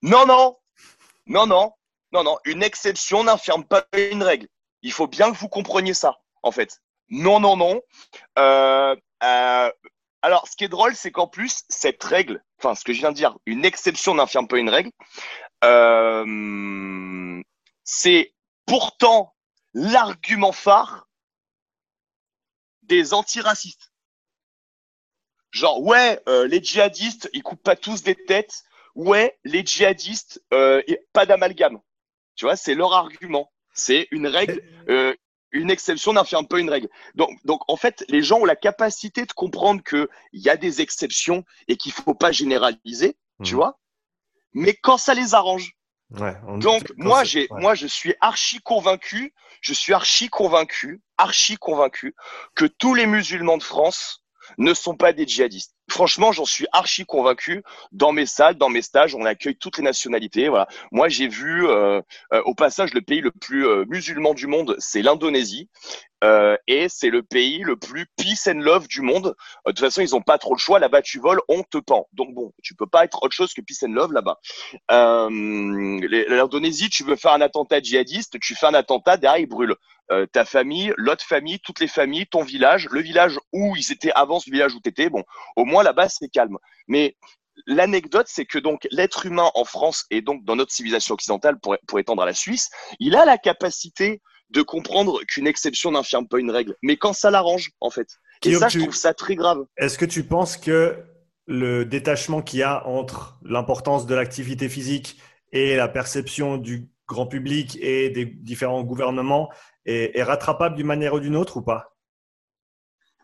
Non, 0.02 0.26
non, 0.26 0.56
non, 1.26 1.46
non, 1.46 1.72
non, 2.12 2.24
non, 2.24 2.38
une 2.44 2.62
exception 2.62 3.24
n'infirme 3.24 3.64
pas 3.64 3.84
une 3.96 4.22
règle. 4.22 4.46
Il 4.82 4.92
faut 4.92 5.08
bien 5.08 5.32
que 5.32 5.36
vous 5.36 5.48
compreniez 5.48 5.94
ça, 5.94 6.16
en 6.42 6.52
fait. 6.52 6.80
Non, 7.08 7.40
non, 7.40 7.56
non. 7.56 7.80
Euh, 8.38 8.96
euh 9.24 9.70
alors, 10.22 10.48
ce 10.48 10.56
qui 10.56 10.64
est 10.64 10.68
drôle, 10.68 10.96
c'est 10.96 11.12
qu'en 11.12 11.28
plus, 11.28 11.62
cette 11.68 12.02
règle, 12.02 12.42
enfin, 12.58 12.74
ce 12.74 12.84
que 12.84 12.92
je 12.92 12.98
viens 12.98 13.10
de 13.12 13.16
dire, 13.16 13.36
une 13.46 13.64
exception 13.64 14.14
n'infirme 14.14 14.48
pas 14.48 14.58
une 14.58 14.70
règle, 14.70 14.90
c'est 17.84 18.34
pourtant 18.66 19.35
l'argument 19.76 20.52
phare 20.52 21.08
des 22.82 23.14
antiracistes. 23.14 23.92
Genre, 25.50 25.82
ouais, 25.82 26.20
euh, 26.28 26.46
les 26.48 26.62
djihadistes, 26.62 27.28
ils 27.32 27.42
coupent 27.42 27.62
pas 27.62 27.76
tous 27.76 28.02
des 28.02 28.14
têtes. 28.14 28.64
Ouais, 28.94 29.38
les 29.44 29.64
djihadistes, 29.64 30.42
euh, 30.52 30.82
pas 31.12 31.26
d'amalgame. 31.26 31.80
Tu 32.36 32.44
vois, 32.44 32.56
c'est 32.56 32.74
leur 32.74 32.92
argument. 32.92 33.52
C'est 33.72 34.08
une 34.10 34.26
règle 34.26 34.62
une 35.52 35.70
exception 35.70 36.12
n'affirme 36.12 36.46
pas 36.46 36.58
une 36.58 36.70
règle. 36.70 36.88
Donc, 37.14 37.30
donc, 37.44 37.62
en 37.68 37.76
fait, 37.76 38.04
les 38.08 38.22
gens 38.22 38.40
ont 38.40 38.44
la 38.44 38.56
capacité 38.56 39.24
de 39.24 39.32
comprendre 39.32 39.82
qu'il 39.82 40.08
y 40.32 40.48
a 40.48 40.56
des 40.56 40.80
exceptions 40.80 41.44
et 41.68 41.76
qu'il 41.76 41.92
faut 41.92 42.14
pas 42.14 42.32
généraliser, 42.32 43.16
tu 43.42 43.52
mhm. 43.52 43.56
vois. 43.56 43.78
Mais 44.52 44.74
quand 44.74 44.98
ça 44.98 45.14
les 45.14 45.34
arrange. 45.34 45.72
Donc, 46.10 46.92
moi, 46.96 47.24
j'ai, 47.24 47.48
moi, 47.50 47.74
je 47.74 47.86
suis 47.86 48.14
archi 48.20 48.60
convaincu, 48.60 49.34
je 49.60 49.72
suis 49.72 49.92
archi 49.92 50.28
convaincu, 50.28 51.02
archi 51.18 51.56
convaincu 51.56 52.14
que 52.54 52.64
tous 52.64 52.94
les 52.94 53.06
musulmans 53.06 53.58
de 53.58 53.62
France 53.62 54.22
ne 54.58 54.72
sont 54.74 54.96
pas 54.96 55.12
des 55.12 55.26
djihadistes. 55.26 55.75
Franchement, 55.88 56.32
j'en 56.32 56.44
suis 56.44 56.66
archi 56.72 57.04
convaincu. 57.04 57.62
Dans 57.92 58.12
mes 58.12 58.26
salles, 58.26 58.56
dans 58.56 58.68
mes 58.68 58.82
stages, 58.82 59.14
on 59.14 59.24
accueille 59.24 59.56
toutes 59.56 59.78
les 59.78 59.84
nationalités. 59.84 60.48
Voilà. 60.48 60.68
Moi, 60.92 61.08
j'ai 61.08 61.28
vu 61.28 61.66
euh, 61.66 62.00
euh, 62.32 62.42
au 62.44 62.54
passage 62.54 62.94
le 62.94 63.00
pays 63.00 63.20
le 63.20 63.30
plus 63.30 63.66
euh, 63.66 63.84
musulman 63.88 64.34
du 64.34 64.46
monde, 64.46 64.76
c'est 64.78 65.02
l'Indonésie. 65.02 65.68
et 66.66 66.88
c'est 66.88 67.10
le 67.10 67.22
pays 67.22 67.58
le 67.58 67.76
plus 67.76 68.06
peace 68.16 68.48
and 68.48 68.58
love 68.58 68.88
du 68.88 69.00
monde. 69.00 69.36
de 69.66 69.70
toute 69.70 69.78
façon, 69.78 70.00
ils 70.00 70.10
n'ont 70.10 70.22
pas 70.22 70.38
trop 70.38 70.54
le 70.54 70.58
choix. 70.58 70.80
Là-bas, 70.80 71.02
tu 71.02 71.20
voles, 71.20 71.40
on 71.48 71.62
te 71.62 71.78
pend. 71.78 72.08
Donc 72.14 72.34
bon, 72.34 72.52
tu 72.62 72.74
peux 72.74 72.88
pas 72.88 73.04
être 73.04 73.22
autre 73.22 73.34
chose 73.34 73.54
que 73.54 73.60
peace 73.60 73.84
and 73.84 73.92
love 73.92 74.12
là-bas. 74.12 74.40
L'Indonésie, 74.88 76.90
tu 76.90 77.04
veux 77.04 77.16
faire 77.16 77.32
un 77.32 77.40
attentat 77.40 77.80
djihadiste, 77.80 78.40
tu 78.40 78.56
fais 78.56 78.66
un 78.66 78.74
attentat, 78.74 79.18
derrière 79.18 79.40
ils 79.40 79.46
brûlent. 79.46 79.76
ta 80.32 80.44
famille, 80.44 80.92
l'autre 80.96 81.24
famille, 81.24 81.60
toutes 81.60 81.80
les 81.80 81.88
familles, 81.88 82.26
ton 82.26 82.42
village, 82.42 82.88
le 82.90 83.00
village 83.00 83.38
où 83.52 83.76
ils 83.76 83.92
étaient 83.92 84.12
avant 84.12 84.40
ce 84.40 84.50
village 84.50 84.74
où 84.74 84.80
tu 84.80 84.88
étais. 84.88 85.10
Bon, 85.10 85.22
au 85.54 85.64
moins 85.64 85.75
là-bas, 85.82 86.08
c'est 86.08 86.28
calme. 86.28 86.58
Mais 86.88 87.16
l'anecdote, 87.66 88.26
c'est 88.28 88.44
que 88.44 88.58
donc 88.58 88.86
l'être 88.90 89.26
humain 89.26 89.50
en 89.54 89.64
France 89.64 90.04
et 90.10 90.20
donc 90.20 90.44
dans 90.44 90.56
notre 90.56 90.72
civilisation 90.72 91.14
occidentale, 91.14 91.58
pour, 91.60 91.76
pour 91.86 91.98
étendre 91.98 92.22
à 92.22 92.26
la 92.26 92.34
Suisse, 92.34 92.70
il 93.00 93.16
a 93.16 93.24
la 93.24 93.38
capacité 93.38 94.20
de 94.50 94.62
comprendre 94.62 95.20
qu'une 95.24 95.46
exception 95.46 95.90
n'infirme 95.90 96.28
pas 96.28 96.38
une 96.38 96.50
règle. 96.50 96.76
Mais 96.82 96.96
quand 96.96 97.12
ça 97.12 97.30
l'arrange, 97.30 97.70
en 97.80 97.90
fait. 97.90 98.08
Et 98.44 98.54
ça, 98.54 98.68
je 98.68 98.78
trouve 98.78 98.94
ça 98.94 99.14
très 99.14 99.34
grave. 99.34 99.64
Est-ce 99.76 99.98
que 99.98 100.04
tu 100.04 100.24
penses 100.24 100.56
que 100.56 101.02
le 101.46 101.84
détachement 101.84 102.42
qu'il 102.42 102.60
y 102.60 102.62
a 102.62 102.86
entre 102.86 103.38
l'importance 103.42 104.06
de 104.06 104.14
l'activité 104.14 104.68
physique 104.68 105.20
et 105.52 105.76
la 105.76 105.88
perception 105.88 106.58
du 106.58 106.88
grand 107.08 107.26
public 107.26 107.78
et 107.80 108.10
des 108.10 108.24
différents 108.24 108.82
gouvernements 108.82 109.48
est, 109.84 110.16
est 110.16 110.22
rattrapable 110.22 110.76
d'une 110.76 110.86
manière 110.86 111.14
ou 111.14 111.20
d'une 111.20 111.36
autre 111.36 111.56
ou 111.58 111.62
pas? 111.62 111.95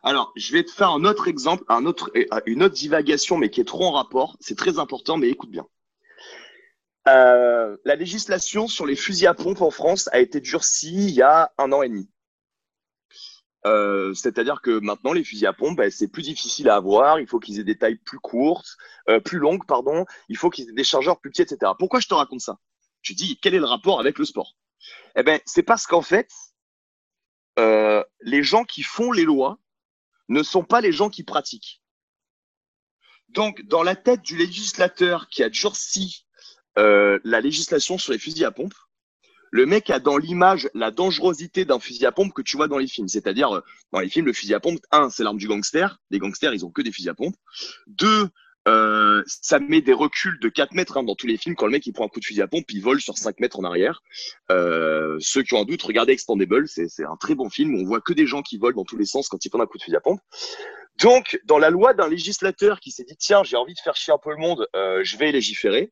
Alors, 0.02 0.32
je 0.34 0.52
vais 0.52 0.64
te 0.64 0.70
faire 0.70 0.90
un 0.90 1.04
autre 1.04 1.28
exemple, 1.28 1.64
un 1.68 1.86
autre, 1.86 2.10
euh, 2.16 2.40
une 2.46 2.64
autre 2.64 2.74
divagation, 2.74 3.36
mais 3.38 3.50
qui 3.50 3.60
est 3.60 3.64
trop 3.64 3.84
en 3.84 3.92
rapport. 3.92 4.36
C'est 4.40 4.58
très 4.58 4.78
important, 4.78 5.16
mais 5.16 5.28
écoute 5.28 5.50
bien. 5.50 5.66
Euh, 7.08 7.76
la 7.84 7.94
législation 7.94 8.66
sur 8.66 8.84
les 8.84 8.96
fusils 8.96 9.26
à 9.26 9.34
pompe 9.34 9.60
en 9.60 9.70
France 9.70 10.08
a 10.12 10.18
été 10.18 10.40
durcie 10.40 11.08
il 11.08 11.14
y 11.14 11.22
a 11.22 11.52
un 11.56 11.72
an 11.72 11.82
et 11.82 11.88
demi. 11.88 12.08
Euh, 13.64 14.12
c'est-à-dire 14.14 14.60
que 14.60 14.80
maintenant, 14.80 15.12
les 15.12 15.22
fusils 15.22 15.46
à 15.46 15.52
pompe, 15.52 15.76
ben, 15.76 15.90
c'est 15.90 16.08
plus 16.08 16.22
difficile 16.22 16.68
à 16.68 16.74
avoir. 16.74 17.20
Il 17.20 17.28
faut 17.28 17.38
qu'ils 17.38 17.60
aient 17.60 17.64
des 17.64 17.78
tailles 17.78 18.00
plus 18.04 18.18
courtes, 18.18 18.76
plus 19.24 19.38
longues, 19.38 19.64
pardon. 19.66 20.04
Il 20.28 20.36
faut 20.36 20.50
qu'ils 20.50 20.68
aient 20.68 20.74
des 20.74 20.84
chargeurs 20.84 21.20
plus 21.20 21.30
petits, 21.30 21.42
etc. 21.42 21.72
Pourquoi 21.78 22.00
je 22.00 22.08
te 22.08 22.14
raconte 22.14 22.40
ça? 22.40 22.58
Tu 23.02 23.14
dis 23.14 23.38
quel 23.40 23.54
est 23.54 23.60
le 23.60 23.66
rapport 23.66 24.00
avec 24.00 24.18
le 24.18 24.24
sport? 24.24 24.56
Eh 25.14 25.22
ben, 25.22 25.40
c'est 25.46 25.62
parce 25.62 25.86
qu'en 25.86 26.02
fait, 26.02 26.28
les 27.56 28.42
gens 28.42 28.64
qui 28.64 28.82
font 28.82 29.12
les 29.12 29.24
lois 29.24 29.58
ne 30.32 30.42
sont 30.42 30.64
pas 30.64 30.80
les 30.80 30.92
gens 30.92 31.10
qui 31.10 31.22
pratiquent. 31.22 31.82
Donc, 33.28 33.62
dans 33.62 33.82
la 33.82 33.96
tête 33.96 34.22
du 34.22 34.36
législateur 34.36 35.28
qui 35.28 35.42
a 35.42 35.48
durci 35.48 36.26
euh, 36.78 37.18
la 37.24 37.40
législation 37.40 37.98
sur 37.98 38.12
les 38.12 38.18
fusils 38.18 38.44
à 38.44 38.50
pompe, 38.50 38.74
le 39.50 39.66
mec 39.66 39.90
a 39.90 40.00
dans 40.00 40.16
l'image 40.16 40.70
la 40.72 40.90
dangerosité 40.90 41.66
d'un 41.66 41.78
fusil 41.78 42.06
à 42.06 42.12
pompe 42.12 42.32
que 42.32 42.42
tu 42.42 42.56
vois 42.56 42.68
dans 42.68 42.78
les 42.78 42.86
films. 42.86 43.08
C'est-à-dire, 43.08 43.56
euh, 43.56 43.60
dans 43.92 44.00
les 44.00 44.08
films, 44.08 44.26
le 44.26 44.32
fusil 44.32 44.54
à 44.54 44.60
pompe, 44.60 44.80
un, 44.90 45.10
c'est 45.10 45.24
l'arme 45.24 45.36
du 45.36 45.46
gangster. 45.46 45.98
Les 46.10 46.18
gangsters, 46.18 46.54
ils 46.54 46.64
ont 46.64 46.70
que 46.70 46.82
des 46.82 46.92
fusils 46.92 47.10
à 47.10 47.14
pompe. 47.14 47.36
Deux, 47.86 48.28
euh, 48.68 49.22
ça 49.26 49.58
met 49.58 49.80
des 49.80 49.92
reculs 49.92 50.38
de 50.40 50.48
4 50.48 50.72
mètres 50.72 50.96
hein, 50.96 51.02
dans 51.02 51.14
tous 51.14 51.26
les 51.26 51.36
films. 51.36 51.56
Quand 51.56 51.66
le 51.66 51.72
mec 51.72 51.86
il 51.86 51.92
prend 51.92 52.04
un 52.04 52.08
coup 52.08 52.20
de 52.20 52.24
fusil 52.24 52.42
à 52.42 52.46
pompe, 52.46 52.70
il 52.70 52.80
vole 52.80 53.00
sur 53.00 53.18
5 53.18 53.40
mètres 53.40 53.58
en 53.58 53.64
arrière. 53.64 54.02
Euh, 54.50 55.16
ceux 55.20 55.42
qui 55.42 55.54
ont 55.54 55.62
un 55.62 55.64
doute, 55.64 55.82
regardez 55.82 56.12
Expandable, 56.12 56.68
c'est 56.68 57.04
un 57.04 57.16
très 57.16 57.34
bon 57.34 57.50
film. 57.50 57.74
On 57.74 57.84
voit 57.84 58.00
que 58.00 58.12
des 58.12 58.26
gens 58.26 58.42
qui 58.42 58.58
volent 58.58 58.76
dans 58.76 58.84
tous 58.84 58.96
les 58.96 59.06
sens 59.06 59.28
quand 59.28 59.44
ils 59.44 59.48
prennent 59.48 59.62
un 59.62 59.66
coup 59.66 59.78
de 59.78 59.82
fusil 59.82 59.96
à 59.96 60.00
pompe. 60.00 60.20
Donc, 61.00 61.40
dans 61.44 61.58
la 61.58 61.70
loi 61.70 61.94
d'un 61.94 62.08
législateur 62.08 62.78
qui 62.78 62.90
s'est 62.90 63.04
dit 63.04 63.16
tiens, 63.16 63.42
j'ai 63.44 63.56
envie 63.56 63.74
de 63.74 63.80
faire 63.80 63.96
chier 63.96 64.12
un 64.12 64.18
peu 64.18 64.30
le 64.30 64.36
monde, 64.36 64.68
euh, 64.76 65.02
je 65.02 65.16
vais 65.16 65.32
légiférer, 65.32 65.90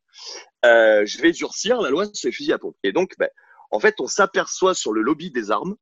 euh, 0.63 1.05
je 1.05 1.21
vais 1.21 1.31
durcir 1.31 1.81
la 1.81 1.89
loi 1.89 2.05
sur 2.13 2.27
les 2.27 2.31
fusils 2.31 2.53
à 2.53 2.59
pompe. 2.59 2.77
Et 2.83 2.91
donc, 2.91 3.15
ben, 3.17 3.29
en 3.71 3.79
fait, 3.79 3.95
on 3.99 4.07
s'aperçoit 4.07 4.75
sur 4.75 4.93
le 4.93 5.01
lobby 5.01 5.31
des 5.31 5.49
armes 5.49 5.75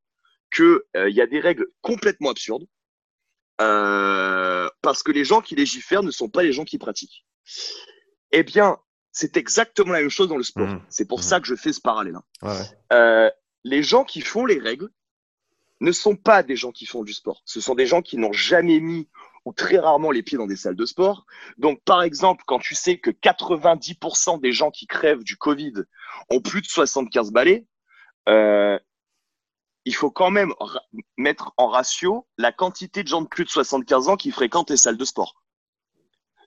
qu'il 0.51 0.79
euh, 0.95 1.09
y 1.09 1.21
a 1.21 1.27
des 1.27 1.39
règles 1.39 1.67
complètement 1.81 2.29
absurdes 2.29 2.65
euh, 3.61 4.68
parce 4.81 5.03
que 5.03 5.11
les 5.11 5.25
gens 5.25 5.41
qui 5.41 5.55
légifèrent 5.55 6.03
ne 6.03 6.11
sont 6.11 6.29
pas 6.29 6.43
les 6.43 6.53
gens 6.53 6.65
qui 6.65 6.77
pratiquent. 6.77 7.25
Eh 8.31 8.43
bien, 8.43 8.77
c'est 9.11 9.37
exactement 9.37 9.93
la 9.93 10.01
même 10.01 10.09
chose 10.09 10.29
dans 10.29 10.37
le 10.37 10.43
sport. 10.43 10.67
Mmh. 10.67 10.85
C'est 10.89 11.07
pour 11.07 11.19
mmh. 11.19 11.23
ça 11.23 11.39
que 11.39 11.47
je 11.47 11.55
fais 11.55 11.73
ce 11.73 11.81
parallèle. 11.81 12.17
Hein. 12.41 12.63
Euh, 12.93 13.29
les 13.63 13.83
gens 13.83 14.03
qui 14.03 14.21
font 14.21 14.45
les 14.45 14.59
règles 14.59 14.89
ne 15.81 15.91
sont 15.91 16.15
pas 16.15 16.43
des 16.43 16.55
gens 16.55 16.71
qui 16.71 16.85
font 16.85 17.03
du 17.03 17.13
sport. 17.13 17.41
Ce 17.45 17.61
sont 17.61 17.75
des 17.75 17.85
gens 17.85 18.01
qui 18.01 18.17
n'ont 18.17 18.33
jamais 18.33 18.79
mis 18.79 19.09
ou 19.45 19.53
très 19.53 19.77
rarement 19.77 20.11
les 20.11 20.23
pieds 20.23 20.37
dans 20.37 20.47
des 20.47 20.57
salles 20.57 20.75
de 20.75 20.85
sport. 20.85 21.25
Donc, 21.57 21.81
par 21.85 22.03
exemple, 22.03 22.43
quand 22.45 22.59
tu 22.59 22.75
sais 22.75 22.97
que 22.97 23.09
90% 23.09 24.41
des 24.41 24.51
gens 24.51 24.71
qui 24.71 24.85
crèvent 24.85 25.23
du 25.23 25.37
Covid 25.37 25.73
ont 26.29 26.41
plus 26.41 26.61
de 26.61 26.67
75 26.67 27.31
balais, 27.31 27.65
euh, 28.27 28.77
il 29.85 29.95
faut 29.95 30.11
quand 30.11 30.31
même 30.31 30.53
mettre 31.17 31.53
en 31.57 31.67
ratio 31.67 32.27
la 32.37 32.51
quantité 32.51 33.03
de 33.03 33.07
gens 33.07 33.21
de 33.21 33.27
plus 33.27 33.45
de 33.45 33.49
75 33.49 34.09
ans 34.09 34.17
qui 34.17 34.31
fréquentent 34.31 34.69
les 34.69 34.77
salles 34.77 34.97
de 34.97 35.05
sport. 35.05 35.41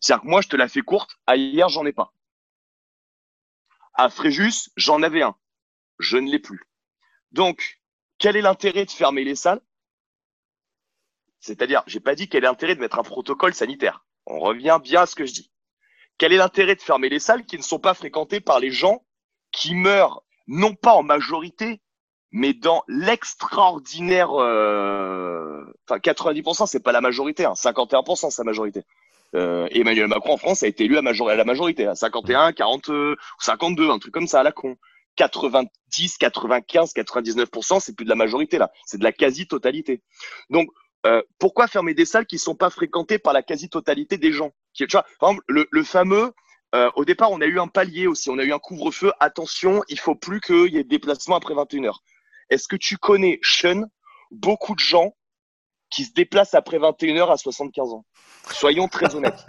C'est-à-dire 0.00 0.22
que 0.22 0.28
moi, 0.28 0.40
je 0.40 0.48
te 0.48 0.56
la 0.56 0.68
fais 0.68 0.82
courte. 0.82 1.16
À 1.26 1.36
hier, 1.36 1.68
j'en 1.68 1.86
ai 1.86 1.92
pas. 1.92 2.12
À 3.94 4.10
Fréjus, 4.10 4.70
j'en 4.76 5.02
avais 5.02 5.22
un. 5.22 5.36
Je 5.98 6.16
ne 6.16 6.30
l'ai 6.30 6.38
plus. 6.38 6.68
Donc, 7.30 7.80
quel 8.18 8.36
est 8.36 8.42
l'intérêt 8.42 8.84
de 8.84 8.90
fermer 8.90 9.24
les 9.24 9.36
salles? 9.36 9.60
C'est-à-dire, 11.40 11.82
j'ai 11.86 12.00
pas 12.00 12.14
dit 12.14 12.28
quel 12.28 12.44
est 12.44 12.46
l'intérêt 12.46 12.74
de 12.74 12.80
mettre 12.80 12.98
un 12.98 13.04
protocole 13.04 13.54
sanitaire. 13.54 14.04
On 14.26 14.38
revient 14.38 14.78
bien 14.82 15.02
à 15.02 15.06
ce 15.06 15.14
que 15.14 15.26
je 15.26 15.32
dis. 15.32 15.52
Quel 16.18 16.32
est 16.32 16.36
l'intérêt 16.36 16.76
de 16.76 16.80
fermer 16.80 17.08
les 17.08 17.18
salles 17.18 17.44
qui 17.44 17.56
ne 17.56 17.62
sont 17.62 17.80
pas 17.80 17.94
fréquentées 17.94 18.40
par 18.40 18.60
les 18.60 18.70
gens 18.70 19.04
qui 19.50 19.74
meurent 19.74 20.24
non 20.46 20.74
pas 20.74 20.94
en 20.94 21.02
majorité, 21.02 21.80
mais 22.32 22.54
dans 22.54 22.82
l'extraordinaire, 22.88 24.30
euh, 24.32 25.64
enfin 25.88 25.98
90%, 25.98 26.66
c'est 26.66 26.82
pas 26.82 26.92
la 26.92 27.00
majorité, 27.00 27.44
hein, 27.44 27.54
51% 27.54 28.30
c'est 28.30 28.42
la 28.42 28.44
majorité. 28.44 28.82
Euh, 29.34 29.66
Emmanuel 29.70 30.08
Macron 30.08 30.34
en 30.34 30.36
France 30.36 30.62
a 30.62 30.66
été 30.66 30.84
élu 30.84 30.96
à, 30.96 31.00
à 31.00 31.34
la 31.34 31.44
majorité, 31.44 31.86
à 31.86 31.94
51, 31.94 32.52
40, 32.52 32.90
52, 33.38 33.90
un 33.90 33.98
truc 33.98 34.12
comme 34.12 34.26
ça 34.26 34.40
à 34.40 34.42
la 34.42 34.52
con. 34.52 34.76
90, 35.16 36.16
95, 36.18 36.94
99%, 36.94 37.80
c'est 37.80 37.94
plus 37.94 38.04
de 38.04 38.10
la 38.10 38.16
majorité 38.16 38.56
là, 38.56 38.70
c'est 38.86 38.98
de 38.98 39.04
la 39.04 39.12
quasi-totalité. 39.12 40.02
Donc 40.48 40.68
euh, 41.04 41.22
pourquoi 41.38 41.66
fermer 41.66 41.94
des 41.94 42.04
salles 42.04 42.26
qui 42.26 42.38
sont 42.38 42.54
pas 42.54 42.70
fréquentées 42.70 43.18
par 43.18 43.32
la 43.32 43.42
quasi-totalité 43.42 44.18
des 44.18 44.32
gens? 44.32 44.52
Qui, 44.72 44.86
tu 44.86 44.92
vois, 44.92 45.04
Par 45.18 45.30
exemple, 45.30 45.44
le, 45.48 45.68
le 45.70 45.82
fameux, 45.82 46.32
euh, 46.74 46.90
au 46.94 47.04
départ, 47.04 47.30
on 47.30 47.40
a 47.40 47.46
eu 47.46 47.58
un 47.58 47.68
palier 47.68 48.06
aussi, 48.06 48.30
on 48.30 48.38
a 48.38 48.44
eu 48.44 48.52
un 48.52 48.58
couvre-feu. 48.58 49.12
Attention, 49.20 49.82
il 49.88 49.98
faut 49.98 50.14
plus 50.14 50.40
qu'il 50.40 50.72
y 50.72 50.78
ait 50.78 50.84
des 50.84 50.98
déplacements 50.98 51.36
après 51.36 51.54
21 51.54 51.84
heures. 51.84 52.02
Est-ce 52.52 52.68
que 52.68 52.76
tu 52.76 52.98
connais, 52.98 53.40
Sean, 53.42 53.84
beaucoup 54.30 54.74
de 54.74 54.80
gens 54.80 55.16
qui 55.88 56.04
se 56.04 56.12
déplacent 56.12 56.52
après 56.52 56.78
21 56.78 57.16
heures 57.16 57.30
à 57.30 57.38
75 57.38 57.94
ans 57.94 58.04
Soyons 58.50 58.88
très 58.88 59.14
honnêtes. 59.14 59.46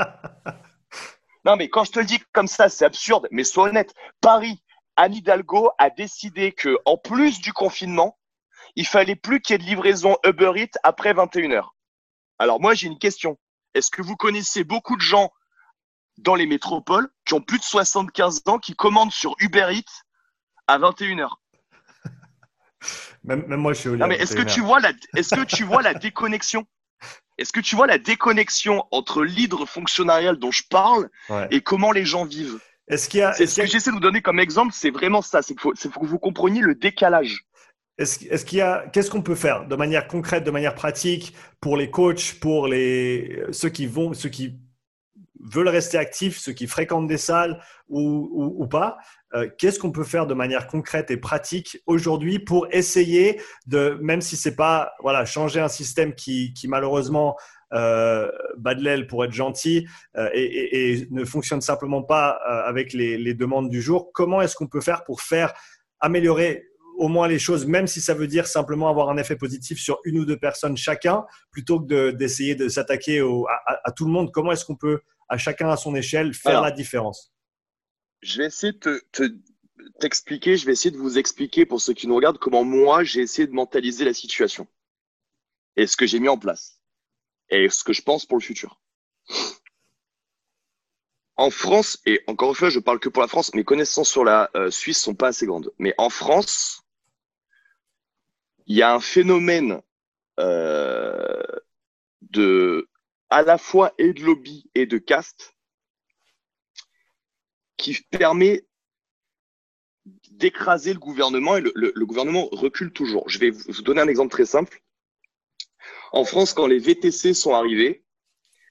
non, 1.45 1.57
mais 1.57 1.67
quand 1.67 1.83
je 1.83 1.91
te 1.91 1.99
le 1.99 2.05
dis 2.05 2.19
comme 2.31 2.47
ça, 2.47 2.69
c'est 2.69 2.85
absurde, 2.85 3.27
mais 3.29 3.43
sois 3.43 3.65
honnête. 3.65 3.93
Paris, 4.21 4.63
Anne 4.95 5.15
Hidalgo 5.15 5.71
a 5.79 5.89
décidé 5.89 6.53
que, 6.53 6.77
en 6.85 6.95
plus 6.95 7.41
du 7.41 7.51
confinement, 7.51 8.17
il 8.77 8.87
fallait 8.87 9.17
plus 9.17 9.41
qu'il 9.41 9.51
y 9.51 9.55
ait 9.55 9.57
de 9.57 9.69
livraison 9.69 10.15
Uber 10.23 10.53
Eats 10.55 10.79
après 10.83 11.11
21 11.11 11.51
heures. 11.51 11.75
Alors 12.39 12.61
moi, 12.61 12.73
j'ai 12.73 12.87
une 12.87 12.99
question. 12.99 13.37
Est-ce 13.73 13.91
que 13.91 14.01
vous 14.01 14.15
connaissez 14.15 14.63
beaucoup 14.63 14.95
de 14.95 15.01
gens 15.01 15.29
dans 16.19 16.35
les 16.35 16.45
métropoles 16.45 17.09
qui 17.25 17.33
ont 17.33 17.41
plus 17.41 17.59
de 17.59 17.63
75 17.65 18.43
ans 18.45 18.59
qui 18.59 18.75
commandent 18.75 19.11
sur 19.11 19.35
Uber 19.39 19.67
Eats 19.73 20.03
à 20.67 20.77
21 20.77 21.19
même, 23.23 23.45
moi, 23.55 23.73
je 23.73 23.79
suis 23.79 23.89
au 23.89 23.95
mais 23.95 24.15
est-ce 24.15 24.35
que 24.35 24.41
tu 24.41 24.61
vois 24.61 24.79
la, 24.79 24.91
est-ce 25.15 25.35
que 25.35 25.43
tu 25.43 25.63
vois 25.63 25.81
la 25.81 25.93
déconnexion? 25.93 26.65
Est-ce 27.37 27.51
que 27.51 27.59
tu 27.59 27.75
vois 27.75 27.87
la 27.87 27.97
déconnexion 27.97 28.85
entre 28.91 29.23
l'hydre 29.23 29.65
fonctionnarial 29.65 30.37
dont 30.37 30.51
je 30.51 30.63
parle 30.69 31.09
et 31.51 31.61
comment 31.61 31.91
les 31.91 32.05
gens 32.05 32.25
vivent? 32.25 32.59
Est-ce 32.87 33.09
qu'il 33.09 33.21
y 33.21 33.23
a, 33.23 33.33
c'est 33.33 33.47
ce 33.47 33.61
que 33.61 33.67
j'essaie 33.67 33.91
de 33.91 33.95
vous 33.95 34.01
donner 34.01 34.21
comme 34.21 34.39
exemple, 34.39 34.73
c'est 34.75 34.91
vraiment 34.91 35.21
ça. 35.21 35.41
C'est 35.41 35.53
qu'il 35.53 35.61
faut, 35.61 35.71
que 35.73 36.05
vous 36.05 36.19
compreniez 36.19 36.61
le 36.61 36.75
décalage. 36.75 37.45
Est-ce, 37.97 38.45
qu'il 38.45 38.57
y 38.57 38.61
a, 38.61 38.87
qu'est-ce 38.91 39.09
qu'on 39.09 39.21
peut 39.21 39.35
faire 39.35 39.67
de 39.67 39.75
manière 39.75 40.07
concrète, 40.07 40.43
de 40.43 40.51
manière 40.51 40.75
pratique 40.75 41.33
pour 41.61 41.77
les 41.77 41.91
coachs, 41.91 42.39
pour 42.41 42.67
les 42.67 43.43
ceux 43.51 43.69
qui 43.69 43.85
vont, 43.85 44.13
ceux 44.13 44.29
qui 44.29 44.59
veulent 45.39 45.69
rester 45.69 45.97
actifs, 45.97 46.37
ceux 46.37 46.53
qui 46.53 46.67
fréquentent 46.67 47.07
des 47.07 47.17
salles 47.17 47.61
ou, 47.87 48.55
ou 48.57 48.67
pas, 48.67 48.97
euh, 49.35 49.49
qu'est-ce 49.57 49.79
qu'on 49.79 49.91
peut 49.91 50.03
faire 50.03 50.27
de 50.27 50.33
manière 50.33 50.67
concrète 50.67 51.11
et 51.11 51.17
pratique 51.17 51.81
aujourd'hui 51.85 52.39
pour 52.39 52.67
essayer 52.71 53.41
de, 53.65 53.97
même 54.01 54.21
si 54.21 54.35
c'est 54.35 54.55
pas 54.55 54.93
voilà 55.01 55.25
changer 55.25 55.59
un 55.59 55.67
système 55.67 56.13
qui, 56.13 56.53
qui 56.53 56.67
malheureusement 56.67 57.35
euh, 57.73 58.29
bat 58.57 58.75
de 58.75 58.83
l'aile 58.83 59.07
pour 59.07 59.25
être 59.25 59.31
gentil 59.31 59.87
euh, 60.15 60.29
et, 60.31 60.91
et, 60.91 61.07
ne 61.09 61.25
fonctionne 61.25 61.61
simplement 61.61 62.03
pas 62.03 62.39
euh, 62.47 62.69
avec 62.69 62.93
les, 62.93 63.17
les, 63.17 63.33
demandes 63.33 63.71
du 63.71 63.81
jour, 63.81 64.11
comment 64.13 64.43
est-ce 64.43 64.55
qu'on 64.55 64.67
peut 64.67 64.81
faire 64.81 65.03
pour 65.05 65.21
faire 65.21 65.55
améliorer 65.99 66.67
au 66.99 67.07
moins 67.07 67.27
les 67.27 67.39
choses, 67.39 67.65
même 67.65 67.87
si 67.87 67.99
ça 67.99 68.13
veut 68.13 68.27
dire 68.27 68.45
simplement 68.45 68.89
avoir 68.89 69.09
un 69.09 69.17
effet 69.17 69.35
positif 69.35 69.79
sur 69.79 69.99
une 70.03 70.19
ou 70.19 70.25
deux 70.25 70.37
personnes 70.37 70.77
chacun, 70.77 71.25
plutôt 71.49 71.79
que 71.79 72.11
d'essayer 72.11 72.53
de, 72.53 72.67
s'attaquer 72.67 73.21
à, 73.83 73.91
tout 73.91 74.05
le 74.05 74.11
monde? 74.11 74.31
Comment 74.31 74.51
est-ce 74.51 74.65
qu'on 74.65 74.75
peut, 74.75 74.99
à 75.27 75.39
chacun 75.39 75.69
à 75.69 75.75
son 75.75 75.95
échelle, 75.95 76.35
faire 76.35 76.61
la 76.61 76.69
différence? 76.69 77.32
Je 78.23 78.37
vais 78.37 78.45
essayer 78.45 78.71
de 78.71 79.05
t'expliquer, 79.99 80.55
je 80.55 80.65
vais 80.65 80.71
essayer 80.71 80.91
de 80.91 80.97
vous 80.97 81.17
expliquer 81.17 81.65
pour 81.65 81.81
ceux 81.81 81.93
qui 81.93 82.07
nous 82.07 82.15
regardent 82.15 82.39
comment 82.39 82.63
moi 82.63 83.03
j'ai 83.03 83.19
essayé 83.19 83.47
de 83.47 83.53
mentaliser 83.53 84.05
la 84.05 84.13
situation 84.13 84.65
et 85.75 85.87
ce 85.87 85.97
que 85.97 86.07
j'ai 86.07 86.19
mis 86.19 86.29
en 86.29 86.37
place 86.37 86.79
et 87.49 87.67
ce 87.67 87.83
que 87.83 87.91
je 87.91 88.01
pense 88.01 88.25
pour 88.25 88.37
le 88.37 88.43
futur. 88.43 88.79
En 91.35 91.49
France, 91.49 91.99
et 92.05 92.21
encore 92.27 92.49
une 92.49 92.55
fois, 92.55 92.69
je 92.69 92.79
parle 92.79 92.99
que 92.99 93.09
pour 93.09 93.21
la 93.21 93.27
France, 93.27 93.53
mes 93.55 93.65
connaissances 93.65 94.09
sur 94.09 94.23
la 94.23 94.49
euh, 94.55 94.71
Suisse 94.71 95.01
sont 95.01 95.15
pas 95.15 95.29
assez 95.29 95.45
grandes. 95.45 95.73
Mais 95.77 95.93
en 95.97 96.09
France, 96.09 96.83
il 98.67 98.77
y 98.77 98.83
a 98.83 98.93
un 98.93 99.01
phénomène 99.01 99.81
euh, 100.39 101.43
de 102.21 102.87
à 103.29 103.41
la 103.41 103.57
fois 103.57 103.93
et 103.97 104.13
de 104.13 104.23
lobby 104.23 104.69
et 104.75 104.85
de 104.85 104.97
caste 104.97 105.55
qui 107.83 108.01
permet 108.09 108.65
d'écraser 110.31 110.93
le 110.93 110.99
gouvernement 110.99 111.57
et 111.57 111.61
le, 111.61 112.05
gouvernement 112.05 112.47
recule 112.51 112.93
toujours. 112.93 113.29
Je 113.29 113.39
vais 113.39 113.49
vous 113.51 113.81
donner 113.81 114.01
un 114.01 114.07
exemple 114.07 114.31
très 114.31 114.45
simple. 114.45 114.81
En 116.13 116.23
France, 116.23 116.53
quand 116.53 116.65
les 116.65 116.79
VTC 116.79 117.33
sont 117.33 117.53
arrivés, 117.53 118.05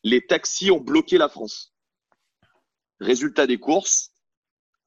les 0.03 0.27
taxis 0.27 0.71
ont 0.71 0.81
bloqué 0.81 1.19
la 1.19 1.29
France. 1.29 1.75
Résultat 3.01 3.47
des 3.47 3.59
courses, 3.59 4.13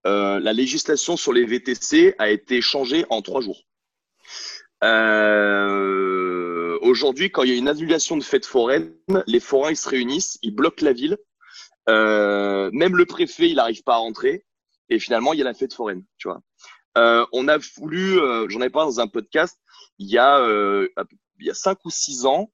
euh, 0.08 0.40
la 0.40 0.54
législation 0.54 1.18
sur 1.18 1.32
les 1.32 1.46
VTC 1.46 2.16
a 2.18 2.32
été 2.32 2.62
changée 2.62 3.06
en 3.12 3.22
trois 3.22 3.42
jours. 3.42 3.62
Euh, 4.84 6.80
aujourd'hui, 6.82 7.30
quand 7.30 7.44
il 7.44 7.52
y 7.52 7.54
a 7.54 7.58
une 7.58 7.68
annulation 7.68 8.18
de 8.18 8.24
fête 8.24 8.46
foraine, 8.46 8.92
les 9.28 9.40
forains 9.40 9.72
ils 9.72 9.78
se 9.78 9.90
réunissent, 9.90 10.40
ils 10.42 10.56
bloquent 10.56 10.84
la 10.84 10.94
ville. 10.94 11.18
Euh, 11.90 12.70
même 12.74 12.96
le 12.96 13.06
préfet, 13.06 13.50
il 13.50 13.56
n'arrive 13.56 13.84
pas 13.84 13.96
à 13.96 13.98
rentrer. 13.98 14.46
Et 14.90 15.00
finalement, 15.00 15.34
il 15.34 15.40
y 15.40 15.42
a 15.42 15.46
la 15.46 15.54
fête 15.54 15.74
foraine, 15.74 16.04
tu 16.18 16.28
vois. 16.28 16.42
on 16.96 17.48
a 17.48 17.58
voulu, 17.78 18.20
j'en 18.50 18.62
ai 18.62 18.70
parlé 18.70 18.92
dans 18.92 19.00
un 19.00 19.08
podcast, 19.08 19.60
il 19.98 20.08
y 20.08 20.20
a 20.20 20.40
il 21.40 21.46
y 21.46 21.50
a 21.50 21.54
cinq 21.54 21.84
ou 21.86 21.90
six 21.90 22.26
ans, 22.26 22.52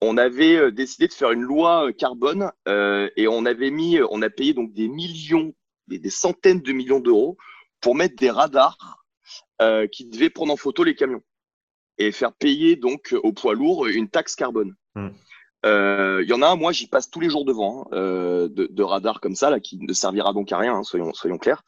on 0.00 0.16
avait 0.16 0.56
euh, 0.56 0.70
décidé 0.70 1.08
de 1.08 1.12
faire 1.12 1.32
une 1.32 1.42
loi 1.42 1.88
euh, 1.88 1.92
carbone 1.92 2.50
euh, 2.68 3.08
et 3.16 3.28
on 3.28 3.46
avait 3.46 3.70
mis, 3.70 3.98
on 4.10 4.22
a 4.22 4.30
payé 4.30 4.54
donc 4.54 4.72
des 4.72 4.88
millions, 4.88 5.54
des, 5.88 6.10
centaines 6.10 6.60
de 6.60 6.72
millions 6.72 7.00
d'euros 7.00 7.36
pour 7.80 7.94
mettre 7.94 8.16
des 8.16 8.30
radars 8.30 9.00
qui 9.92 10.04
devaient 10.04 10.30
prendre 10.30 10.52
en 10.52 10.56
photo 10.56 10.84
les 10.84 10.94
camions 10.94 11.22
et 11.96 12.12
faire 12.12 12.34
payer 12.34 12.76
donc 12.76 13.14
aux 13.22 13.32
poids 13.32 13.54
lourds 13.54 13.86
une 13.86 14.10
taxe 14.10 14.36
carbone. 14.36 14.74
Hmm. 14.94 15.08
Il 15.64 16.26
y 16.28 16.32
en 16.32 16.42
a 16.42 16.48
un, 16.48 16.56
moi 16.56 16.72
j'y 16.72 16.86
passe 16.86 17.10
tous 17.10 17.20
les 17.20 17.30
jours 17.30 17.44
devant, 17.44 17.86
hein, 17.90 18.48
de, 18.48 18.82
radars 18.82 19.20
comme 19.20 19.34
ça, 19.34 19.50
là, 19.50 19.60
qui 19.60 19.78
ne 19.78 19.92
servira 19.92 20.32
donc 20.32 20.52
à 20.52 20.58
rien, 20.58 20.74
hein, 20.76 20.82
soyons, 20.82 21.38
clairs. 21.38 21.62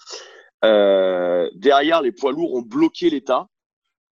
derrière, 0.63 2.03
les 2.03 2.13
poids 2.13 2.33
lourds 2.33 2.55
ont 2.55 2.63
bloqué 2.63 3.11
l'État 3.11 3.49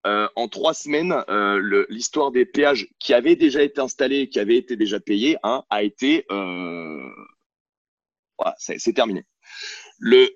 euh, 0.07 0.29
en 0.35 0.49
trois 0.49 0.73
semaines, 0.73 1.13
euh, 1.29 1.85
l'histoire 1.91 2.31
des 2.31 2.47
péages 2.47 2.89
qui 2.99 3.13
avaient 3.13 3.37
déjà 3.37 3.63
été 3.63 3.83
installés, 3.83 4.31
qui 4.31 4.39
avaient 4.39 4.57
été 4.57 4.75
déjà 4.75 4.99
payés, 4.99 5.37
hein, 5.43 5.63
a 5.69 5.83
été, 5.83 6.25
euh, 6.31 7.07
voilà, 8.39 8.55
c'est 8.59 8.95
terminé. 8.95 9.27
Le, 9.99 10.31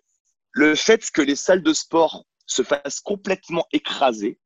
le 0.52 0.74
fait 0.74 1.10
que 1.10 1.22
les 1.22 1.36
salles 1.36 1.62
de 1.62 1.72
sport 1.72 2.26
se 2.44 2.62
fassent 2.62 3.00
complètement 3.00 3.66
écraser, 3.72 4.38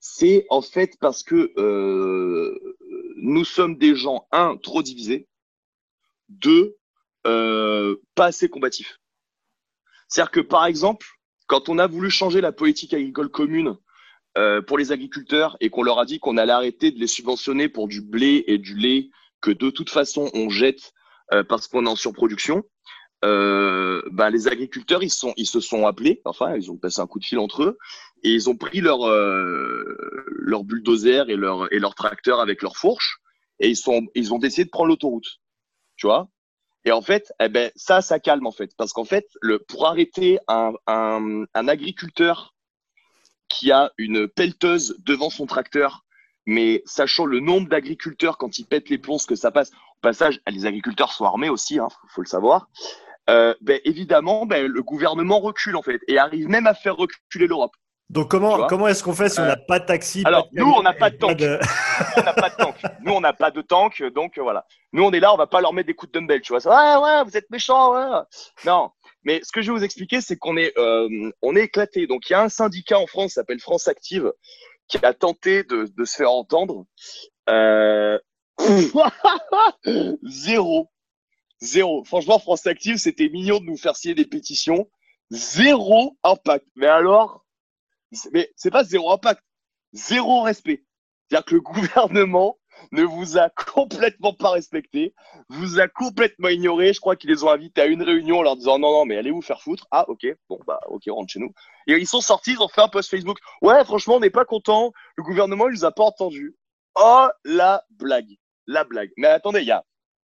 c'est 0.00 0.46
en 0.50 0.60
fait 0.60 0.96
parce 0.98 1.22
que 1.22 1.52
nous 3.24 3.44
sommes 3.44 3.76
des 3.78 3.96
gens, 3.96 4.26
un, 4.32 4.56
trop 4.56 4.82
divisés, 4.82 5.26
deux, 6.28 6.76
pas 7.22 8.26
assez 8.26 8.48
combatifs. 8.48 8.98
C'est-à-dire 10.08 10.30
que, 10.30 10.40
par 10.40 10.66
exemple, 10.66 11.06
quand 11.46 11.68
on 11.68 11.78
a 11.78 11.86
voulu 11.86 12.10
changer 12.10 12.40
la 12.40 12.52
politique 12.52 12.94
agricole 12.94 13.30
commune 13.30 13.76
euh, 14.36 14.62
pour 14.62 14.78
les 14.78 14.92
agriculteurs 14.92 15.56
et 15.60 15.70
qu'on 15.70 15.82
leur 15.82 15.98
a 15.98 16.04
dit 16.04 16.18
qu'on 16.18 16.36
allait 16.36 16.52
arrêter 16.52 16.90
de 16.90 16.98
les 16.98 17.06
subventionner 17.06 17.68
pour 17.68 17.88
du 17.88 18.00
blé 18.00 18.44
et 18.46 18.58
du 18.58 18.76
lait 18.76 19.10
que 19.40 19.50
de 19.50 19.70
toute 19.70 19.90
façon 19.90 20.30
on 20.34 20.48
jette 20.48 20.92
euh, 21.32 21.44
parce 21.44 21.68
qu'on 21.68 21.86
est 21.86 21.88
en 21.88 21.96
surproduction, 21.96 22.64
euh, 23.24 24.02
ben 24.12 24.30
les 24.30 24.48
agriculteurs 24.48 25.02
ils 25.02 25.10
se 25.10 25.60
sont 25.60 25.86
appelés, 25.86 26.20
enfin 26.24 26.56
ils 26.56 26.70
ont 26.70 26.76
passé 26.76 27.00
un 27.00 27.06
coup 27.06 27.18
de 27.18 27.24
fil 27.24 27.38
entre 27.38 27.62
eux 27.62 27.78
et 28.22 28.30
ils 28.30 28.48
ont 28.50 28.56
pris 28.56 28.80
leur 28.80 29.08
leur 29.08 30.64
bulldozer 30.64 31.28
et 31.30 31.36
leur 31.36 31.72
et 31.72 31.78
leur 31.78 31.94
tracteur 31.94 32.40
avec 32.40 32.62
leur 32.62 32.76
fourche 32.76 33.18
et 33.60 33.68
ils 33.68 33.76
sont 33.76 34.06
ils 34.14 34.34
ont 34.34 34.38
décidé 34.38 34.64
de 34.64 34.70
prendre 34.70 34.88
l'autoroute, 34.88 35.40
tu 35.96 36.06
vois? 36.06 36.28
Et 36.84 36.92
en 36.92 37.00
fait, 37.00 37.32
eh 37.40 37.48
ben, 37.48 37.70
ça, 37.76 38.02
ça 38.02 38.20
calme 38.20 38.46
en 38.46 38.52
fait. 38.52 38.76
Parce 38.76 38.92
qu'en 38.92 39.04
fait, 39.04 39.26
le, 39.40 39.58
pour 39.58 39.86
arrêter 39.86 40.38
un, 40.48 40.72
un, 40.86 41.44
un, 41.54 41.68
agriculteur 41.68 42.54
qui 43.48 43.72
a 43.72 43.90
une 43.96 44.28
pelleteuse 44.28 44.96
devant 45.04 45.30
son 45.30 45.46
tracteur, 45.46 46.04
mais 46.46 46.82
sachant 46.84 47.24
le 47.24 47.40
nombre 47.40 47.68
d'agriculteurs 47.68 48.36
quand 48.36 48.58
ils 48.58 48.66
pètent 48.66 48.90
les 48.90 48.98
plombs, 48.98 49.18
ce 49.18 49.26
que 49.26 49.34
ça 49.34 49.50
passe, 49.50 49.70
au 49.70 50.00
passage, 50.02 50.40
les 50.46 50.66
agriculteurs 50.66 51.12
sont 51.12 51.24
armés 51.24 51.48
aussi, 51.48 51.78
hein, 51.78 51.88
faut 52.08 52.20
le 52.20 52.26
savoir. 52.26 52.68
Euh, 53.30 53.54
ben, 53.60 53.80
évidemment, 53.84 54.46
ben, 54.46 54.66
le 54.66 54.82
gouvernement 54.82 55.40
recule 55.40 55.76
en 55.76 55.82
fait 55.82 56.00
et 56.08 56.18
arrive 56.18 56.48
même 56.48 56.66
à 56.66 56.74
faire 56.74 56.96
reculer 56.96 57.46
l'Europe. 57.46 57.72
Donc 58.10 58.30
comment, 58.30 58.66
comment 58.66 58.86
est-ce 58.86 59.02
qu'on 59.02 59.14
fait 59.14 59.30
si 59.30 59.40
on 59.40 59.44
n'a 59.44 59.52
euh, 59.52 59.66
pas 59.66 59.80
de 59.80 59.86
taxi 59.86 60.22
Alors 60.26 60.48
nous 60.52 60.70
on 60.70 60.82
n'a 60.82 60.92
pas 60.92 61.08
de 61.08 61.16
tank. 61.16 61.40
on 61.40 62.22
n'a 62.22 62.34
pas 62.34 62.50
de 62.50 62.56
tank. 62.56 62.76
Nous 63.00 63.12
on 63.12 63.20
n'a 63.20 63.32
pas 63.32 63.50
de 63.50 63.62
tank, 63.62 64.02
donc 64.14 64.38
voilà. 64.38 64.66
Nous 64.92 65.02
on 65.02 65.10
est 65.12 65.20
là, 65.20 65.32
on 65.32 65.38
va 65.38 65.46
pas 65.46 65.62
leur 65.62 65.72
mettre 65.72 65.86
des 65.86 65.94
coups 65.94 66.12
de 66.12 66.18
dumbbell, 66.18 66.42
tu 66.42 66.52
vois. 66.54 66.66
Ouais 66.66 67.02
ouais, 67.02 67.24
vous 67.24 67.36
êtes 67.36 67.48
méchants. 67.50 67.94
Ouais. 67.94 68.20
Non. 68.66 68.90
Mais 69.24 69.40
ce 69.42 69.50
que 69.52 69.62
je 69.62 69.72
vais 69.72 69.78
vous 69.78 69.84
expliquer, 69.84 70.20
c'est 70.20 70.36
qu'on 70.36 70.58
est, 70.58 70.76
euh, 70.78 71.30
on 71.40 71.56
est 71.56 71.62
éclaté. 71.62 72.06
Donc 72.06 72.28
il 72.28 72.34
y 72.34 72.36
a 72.36 72.42
un 72.42 72.50
syndicat 72.50 72.98
en 72.98 73.06
France, 73.06 73.32
s'appelle 73.32 73.58
France 73.58 73.88
Active, 73.88 74.30
qui 74.86 74.98
a 75.02 75.14
tenté 75.14 75.64
de, 75.64 75.88
de 75.96 76.04
se 76.04 76.16
faire 76.16 76.30
entendre. 76.30 76.84
Euh... 77.48 78.18
Zéro. 80.22 80.90
Zéro. 81.64 82.04
Franchement, 82.04 82.38
France 82.38 82.66
Active, 82.66 82.98
c'était 82.98 83.30
mignon 83.30 83.58
de 83.58 83.64
nous 83.64 83.78
faire 83.78 83.96
signer 83.96 84.14
des 84.14 84.26
pétitions. 84.26 84.88
Zéro 85.30 86.16
impact. 86.22 86.66
Mais 86.76 86.86
alors, 86.86 87.44
mais 88.32 88.52
c'est 88.54 88.70
pas 88.70 88.84
zéro 88.84 89.10
impact, 89.10 89.42
zéro 89.92 90.42
respect. 90.42 90.84
C'est-à-dire 91.28 91.46
que 91.46 91.54
le 91.54 91.60
gouvernement 91.72 92.58
ne 92.92 93.02
vous 93.02 93.38
a 93.38 93.48
complètement 93.48 94.34
pas 94.34 94.50
respecté, 94.50 95.14
vous 95.48 95.80
a 95.80 95.88
complètement 95.88 96.48
ignoré. 96.48 96.92
Je 96.92 97.00
crois 97.00 97.16
qu'ils 97.16 97.30
les 97.30 97.44
ont 97.44 97.50
invités 97.50 97.80
à 97.80 97.86
une 97.86 98.02
réunion 98.02 98.40
en 98.40 98.42
leur 98.42 98.56
disant 98.56 98.78
non, 98.78 98.92
non, 98.92 99.06
mais 99.06 99.16
allez 99.16 99.30
vous 99.30 99.40
faire 99.40 99.62
foutre. 99.62 99.86
Ah, 99.90 100.04
ok, 100.08 100.26
bon, 100.50 100.60
bah, 100.66 100.80
ok, 100.88 101.04
on 101.08 101.14
rentre 101.14 101.32
chez 101.32 101.40
nous. 101.40 101.52
Et 101.86 101.94
ils 101.94 102.06
sont 102.06 102.20
sortis, 102.20 102.52
ils 102.52 102.60
ont 102.60 102.68
fait 102.68 102.82
un 102.82 102.88
post 102.88 103.08
Facebook. 103.08 103.38
Ouais, 103.62 103.82
franchement, 103.84 104.16
on 104.16 104.20
n'est 104.20 104.28
pas 104.28 104.44
content. 104.44 104.92
Le 105.16 105.22
gouvernement, 105.22 105.68
il 105.68 105.72
nous 105.72 105.84
a 105.86 105.92
pas 105.92 106.04
entendu. 106.04 106.56
Oh, 106.96 107.28
la 107.44 107.82
blague. 107.90 108.36
La 108.66 108.84
blague. 108.84 109.10
Mais 109.16 109.28
attendez, 109.28 109.60
il 109.60 109.66
y 109.66 109.72
a 109.72 109.82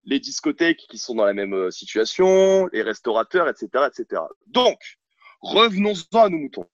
les 0.07 0.21
discothèques 0.21 0.87
qui 0.89 0.99
sont 0.99 1.15
dans 1.15 1.25
la 1.25 1.35
même 1.35 1.55
euh, 1.55 1.71
situation, 1.71 2.67
les 2.73 2.83
restaurateurs, 2.83 3.49
etc., 3.49 3.89
etc. 3.89 4.23
Donc, 4.47 4.79
revenons-en 5.41 6.23
à 6.23 6.29
nos 6.29 6.39
moutons 6.39 6.67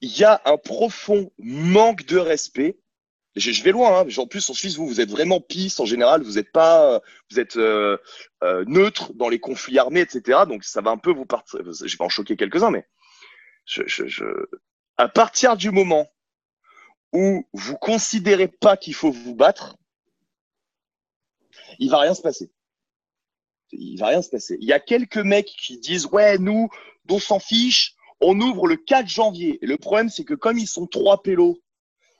il 0.00 0.18
y 0.18 0.24
a 0.24 0.40
un 0.44 0.56
profond 0.56 1.32
manque 1.38 2.04
de 2.06 2.18
respect. 2.18 2.78
Je, 3.34 3.62
vais 3.62 3.72
loin. 3.72 4.00
Hein. 4.00 4.06
En 4.16 4.26
plus, 4.26 4.48
en 4.48 4.54
Suisse, 4.54 4.76
vous, 4.76 4.86
vous 4.86 5.00
êtes 5.00 5.10
vraiment 5.10 5.40
pisse 5.40 5.78
en 5.78 5.84
général. 5.84 6.22
Vous 6.22 6.38
êtes 6.38 6.52
pas, 6.52 7.00
vous 7.30 7.38
êtes 7.38 7.56
euh, 7.56 7.98
euh, 8.42 8.64
neutre 8.66 9.12
dans 9.14 9.28
les 9.28 9.38
conflits 9.38 9.78
armés, 9.78 10.00
etc. 10.00 10.40
Donc, 10.48 10.64
ça 10.64 10.80
va 10.80 10.90
un 10.90 10.96
peu 10.96 11.12
vous 11.12 11.26
partir. 11.26 11.60
Je 11.64 11.96
vais 11.96 12.04
en 12.04 12.08
choquer 12.08 12.36
quelques-uns, 12.36 12.70
mais 12.70 12.86
je, 13.66 13.82
je, 13.86 14.06
je... 14.06 14.24
à 14.96 15.08
partir 15.08 15.56
du 15.56 15.70
moment 15.70 16.10
où 17.12 17.46
vous 17.52 17.76
considérez 17.76 18.48
pas 18.48 18.76
qu'il 18.76 18.94
faut 18.94 19.10
vous 19.10 19.34
battre, 19.34 19.76
il 21.78 21.90
va 21.90 22.00
rien 22.00 22.14
se 22.14 22.22
passer. 22.22 22.50
Il 23.72 23.98
va 23.98 24.08
rien 24.08 24.22
se 24.22 24.30
passer. 24.30 24.56
Il 24.60 24.68
y 24.68 24.72
a 24.72 24.80
quelques 24.80 25.18
mecs 25.18 25.52
qui 25.58 25.78
disent 25.78 26.06
ouais, 26.06 26.38
nous, 26.38 26.68
on 27.08 27.18
s'en 27.18 27.38
fiche 27.38 27.96
on 28.20 28.40
ouvre 28.40 28.66
le 28.66 28.76
4 28.76 29.08
janvier. 29.08 29.58
Et 29.62 29.66
le 29.66 29.76
problème, 29.76 30.08
c'est 30.08 30.24
que 30.24 30.34
comme 30.34 30.58
ils 30.58 30.66
sont 30.66 30.86
trois 30.86 31.22
pélos, 31.22 31.58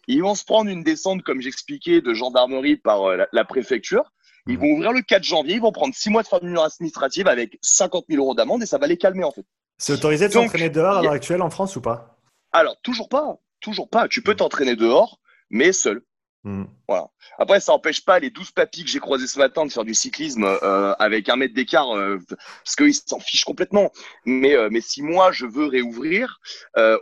ils 0.09 0.23
vont 0.23 0.35
se 0.35 0.45
prendre 0.45 0.71
une 0.71 0.85
descente, 0.85 1.23
comme 1.23 1.41
j'expliquais, 1.41 2.01
de 2.01 2.15
gendarmerie 2.15 2.77
par 2.77 3.05
euh, 3.05 3.25
la, 3.33 3.45
préfecture. 3.45 4.13
Ils 4.47 4.59
vont 4.59 4.69
ouvrir 4.69 4.93
le 4.93 5.03
4 5.03 5.25
janvier, 5.25 5.57
ils 5.57 5.61
vont 5.61 5.73
prendre 5.73 5.95
six 5.95 6.09
mois 6.09 6.23
de 6.23 6.29
formule 6.29 6.57
administrative 6.59 7.27
avec 7.27 7.59
50 7.63 8.05
000 8.09 8.23
euros 8.23 8.35
d'amende 8.35 8.63
et 8.63 8.67
ça 8.67 8.79
va 8.79 8.87
les 8.87 8.97
calmer 8.97 9.25
en 9.25 9.33
fait. 9.33 9.45
C'est 9.79 9.93
autorisé 9.93 10.29
de 10.29 10.33
s'entraîner 10.33 10.71
dehors 10.71 10.99
à 10.99 11.03
l'heure 11.03 11.13
actuelle 11.13 11.43
en 11.43 11.51
France 11.51 11.75
ou 11.75 11.81
pas? 11.81 12.17
Alors, 12.53 12.77
toujours 12.83 13.09
pas. 13.09 13.39
Toujours 13.61 13.91
pas. 13.91 14.07
Tu 14.07 14.23
peux 14.23 14.37
t'entraîner 14.37 14.77
dehors, 14.77 15.19
mais 15.51 15.73
seul. 15.73 16.03
Hmm. 16.47 16.67
Voilà. 16.87 17.09
Après, 17.41 17.59
ça 17.59 17.73
n'empêche 17.73 18.05
pas 18.05 18.21
les 18.21 18.31
12 18.31 18.53
papis 18.53 18.85
que 18.85 18.89
j'ai 18.89 19.01
croisés 19.01 19.27
ce 19.27 19.37
matin 19.37 19.67
de 19.67 19.73
faire 19.73 19.83
du 19.83 19.95
cyclisme 19.95 20.45
euh, 20.45 20.95
avec 21.01 21.29
un 21.29 21.35
mètre 21.35 21.55
d'écart, 21.55 21.91
euh, 21.97 22.21
parce 22.63 22.77
qu'ils 22.77 22.95
s'en 22.95 23.19
fichent 23.19 23.45
complètement. 23.45 23.91
Mais, 24.27 24.55
euh, 24.55 24.69
mais 24.71 24.81
si 24.81 25.03
moi, 25.03 25.33
je 25.33 25.45
veux 25.45 25.67
réouvrir, 25.67 26.39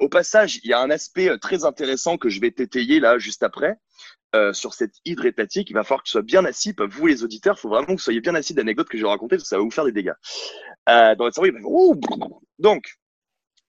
au 0.01 0.09
passage, 0.09 0.61
il 0.65 0.71
y 0.71 0.73
a 0.73 0.81
un 0.81 0.89
aspect 0.89 1.37
très 1.39 1.67
intéressant 1.67 2.17
que 2.17 2.31
je 2.31 2.41
vais 2.41 2.53
t'étayer 2.53 3.01
là 3.01 3.19
juste 3.19 3.43
après. 3.43 3.77
sur 4.53 4.73
cette 4.73 4.95
hydre 5.05 5.27
il 5.27 5.75
va 5.75 5.85
falloir 5.85 6.03
que 6.03 6.07
tu 6.09 6.13
sois 6.13 6.23
bien 6.23 6.47
assis. 6.47 6.75
Vous, 6.79 7.07
les 7.07 7.23
auditeurs, 7.23 7.57
il 7.59 7.61
faut 7.61 7.69
vraiment 7.69 7.87
que 7.89 7.93
vous 7.93 7.99
soyez 7.99 8.23
bien 8.23 8.35
assis 8.35 8.55
d'anecdotes 8.55 8.89
que 8.89 8.97
je 8.97 9.03
vais 9.03 9.11
raconter, 9.11 9.37
parce 9.37 9.43
que 9.43 9.49
ça 9.49 9.59
va 9.59 9.63
vous 9.63 9.71
faire 9.71 9.85
des 9.85 9.93
dégâts. 9.93 10.15
dans 10.87 11.17
votre 11.19 11.35
cerveau, 11.35 12.01
Donc, 12.59 12.95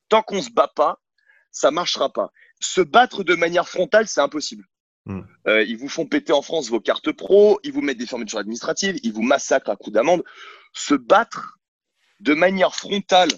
tant 0.08 0.22
qu'on 0.22 0.42
se 0.42 0.52
bat 0.52 0.72
pas, 0.74 1.02
ça 1.52 1.70
marchera 1.70 2.14
pas. 2.14 2.32
Se 2.62 2.80
battre 2.80 3.24
de 3.26 3.36
manière 3.36 3.68
frontale, 3.68 4.08
c'est 4.08 4.22
impossible. 4.22 4.64
Hmm. 5.06 5.22
Euh, 5.48 5.64
ils 5.64 5.78
vous 5.78 5.90
font 5.90 6.06
péter 6.06 6.34
en 6.34 6.42
France 6.42 6.70
vos 6.70 6.80
cartes 6.80 7.12
pro, 7.12 7.60
ils 7.64 7.72
vous 7.72 7.82
mettent 7.82 7.98
des 7.98 8.08
fermetures 8.08 8.40
administratives, 8.40 8.98
ils 9.04 9.14
vous 9.14 9.22
massacrent 9.22 9.70
à 9.70 9.76
coups 9.76 9.94
d'amende. 9.94 10.24
Se 10.74 10.96
battre 10.96 11.60
de 12.20 12.34
manière 12.34 12.76
frontale, 12.76 13.30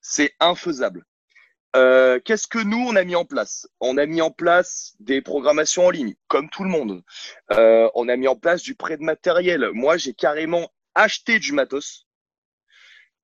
c'est 0.00 0.34
infaisable. 0.40 1.04
Euh, 1.76 2.18
qu'est-ce 2.24 2.46
que 2.46 2.58
nous, 2.58 2.78
on 2.78 2.96
a 2.96 3.04
mis 3.04 3.16
en 3.16 3.24
place? 3.24 3.68
On 3.80 3.98
a 3.98 4.06
mis 4.06 4.22
en 4.22 4.30
place 4.30 4.94
des 4.98 5.20
programmations 5.20 5.86
en 5.86 5.90
ligne, 5.90 6.14
comme 6.26 6.48
tout 6.48 6.64
le 6.64 6.70
monde. 6.70 7.04
Euh, 7.52 7.88
on 7.94 8.08
a 8.08 8.16
mis 8.16 8.28
en 8.28 8.36
place 8.36 8.62
du 8.62 8.74
prêt 8.74 8.96
de 8.96 9.02
matériel. 9.02 9.70
Moi, 9.74 9.98
j'ai 9.98 10.14
carrément 10.14 10.72
acheté 10.94 11.38
du 11.38 11.52
matos 11.52 12.05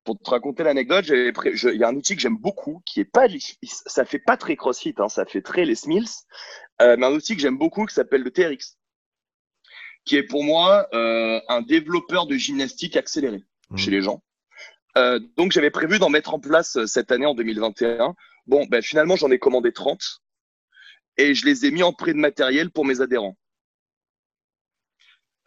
pour 0.05 0.19
te 0.19 0.31
raconter 0.31 0.65
l'anecdote, 0.65 1.07
il 1.09 1.77
y 1.77 1.85
a 1.85 1.89
un 1.89 1.95
outil 1.95 2.17
que 2.17 2.23
j'aime 2.23 2.37
beaucoup, 2.37 2.83
qui 2.85 3.01
est 3.01 3.05
pas, 3.05 3.27
ça 3.87 4.05
fait 4.05 4.19
pas 4.19 4.37
très 4.37 4.57
CrossFit, 4.57 4.95
hein, 4.99 5.09
ça 5.09 5.25
fait 5.25 5.43
très 5.43 5.65
les 5.65 5.75
Smills, 5.75 6.09
euh, 6.81 6.97
mais 6.99 7.07
un 7.07 7.13
outil 7.13 7.37
que 7.37 7.43
j'aime 7.43 7.59
beaucoup 7.59 7.87
qui 7.87 7.95
s'appelle 7.95 8.23
le 8.23 8.31
TRX, 8.31 8.79
qui 10.05 10.17
est 10.17 10.23
pour 10.25 10.45
moi 10.45 10.89
euh, 10.93 11.41
un 11.49 11.63
développeur 11.63 12.27
de 12.27 12.37
gymnastique 12.37 12.97
accéléré 12.97 13.45
mmh. 13.71 13.77
chez 13.77 13.91
les 13.91 14.03
gens. 14.03 14.23
Euh, 14.99 15.21
donc 15.37 15.53
j'avais 15.53 15.71
prévu 15.71 15.99
d'en 15.99 16.11
mettre 16.11 16.35
en 16.35 16.41
place 16.41 16.85
cette 16.87 17.13
année 17.13 17.27
en 17.27 17.35
2021. 17.35 18.15
Bon, 18.47 18.67
ben 18.67 18.83
finalement 18.83 19.17
j'en 19.17 19.31
ai 19.31 19.39
commandé 19.39 19.73
30 19.73 20.01
et 21.17 21.35
je 21.35 21.47
les 21.47 21.65
ai 21.65 21.71
mis 21.71 21.83
en 21.83 21.93
prêt 21.93 22.13
de 22.13 22.19
matériel 22.19 22.71
pour 22.71 22.85
mes 22.85 23.01
adhérents. 23.01 23.37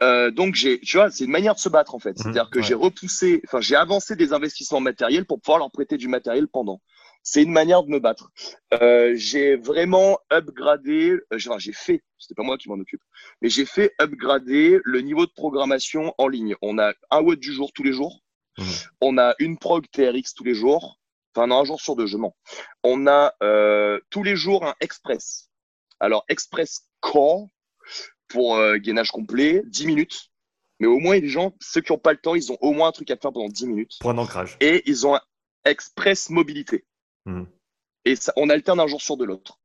Euh, 0.01 0.31
donc 0.31 0.55
j'ai, 0.55 0.79
tu 0.79 0.97
vois, 0.97 1.09
c'est 1.09 1.23
une 1.23 1.31
manière 1.31 1.55
de 1.55 1.59
se 1.59 1.69
battre 1.69 1.95
en 1.95 1.99
fait. 1.99 2.11
Mmh, 2.11 2.21
C'est-à-dire 2.21 2.49
que 2.49 2.61
j'ai 2.61 2.73
repoussé, 2.73 3.41
enfin 3.45 3.61
j'ai 3.61 3.75
avancé 3.75 4.15
des 4.15 4.33
investissements 4.33 4.81
matériels 4.81 5.25
pour 5.25 5.39
pouvoir 5.39 5.59
leur 5.59 5.71
prêter 5.71 5.97
du 5.97 6.07
matériel 6.07 6.47
pendant. 6.47 6.81
C'est 7.23 7.41
une 7.41 7.51
manière 7.51 7.83
de 7.83 7.89
me 7.89 7.99
battre. 7.99 8.29
Euh, 8.73 9.13
j'ai 9.15 9.55
vraiment 9.55 10.19
upgradé, 10.31 11.11
euh, 11.11 11.21
enfin, 11.33 11.57
j'ai 11.57 11.73
fait, 11.73 12.03
c'était 12.19 12.35
pas 12.35 12.43
moi 12.43 12.57
qui 12.57 12.69
m'en 12.69 12.75
occupe, 12.75 13.01
mais 13.41 13.49
j'ai 13.49 13.65
fait 13.65 13.93
upgrader 13.99 14.79
le 14.83 15.01
niveau 15.01 15.25
de 15.25 15.31
programmation 15.31 16.13
en 16.19 16.27
ligne. 16.27 16.55
On 16.61 16.77
a 16.77 16.93
un 17.09 17.21
WOD 17.21 17.39
du 17.39 17.51
jour 17.51 17.71
tous 17.73 17.83
les 17.83 17.93
jours. 17.93 18.21
Mmh. 18.57 18.63
On 19.01 19.17
a 19.17 19.33
une 19.39 19.57
prog 19.57 19.85
TRX 19.91 20.35
tous 20.35 20.43
les 20.43 20.53
jours. 20.53 20.99
Enfin, 21.35 21.47
non, 21.47 21.59
un 21.59 21.65
jour 21.65 21.81
sur 21.81 21.95
deux, 21.95 22.05
je 22.05 22.17
mens. 22.17 22.35
On 22.83 23.07
a 23.07 23.33
euh, 23.43 23.99
tous 24.09 24.23
les 24.23 24.35
jours 24.35 24.65
un 24.65 24.75
Express. 24.79 25.49
Alors, 25.99 26.23
Express 26.29 26.87
Core, 27.01 27.49
pour 28.35 28.57
euh, 28.57 28.77
gainage 28.77 29.11
complet, 29.11 29.63
10 29.65 29.87
minutes. 29.87 30.29
Mais 30.81 30.87
au 30.87 30.99
moins, 30.99 31.17
les 31.17 31.29
gens, 31.29 31.55
ceux 31.61 31.79
qui 31.79 31.93
n'ont 31.93 31.97
pas 31.97 32.11
le 32.11 32.17
temps, 32.17 32.35
ils 32.35 32.51
ont 32.51 32.57
au 32.59 32.73
moins 32.73 32.89
un 32.89 32.91
truc 32.91 33.09
à 33.09 33.15
faire 33.15 33.31
pendant 33.31 33.47
10 33.47 33.65
minutes. 33.65 33.97
Point 34.01 34.13
d'ancrage. 34.13 34.57
Et 34.59 34.83
ils 34.87 35.07
ont 35.07 35.15
un 35.15 35.21
express 35.63 36.29
mobilité. 36.29 36.85
Hmm. 37.25 37.45
Et 38.03 38.17
ça, 38.17 38.33
on 38.35 38.49
alterne 38.49 38.81
un 38.81 38.87
jour 38.87 39.01
sur 39.01 39.15
de 39.15 39.23
l'autre. 39.23 39.57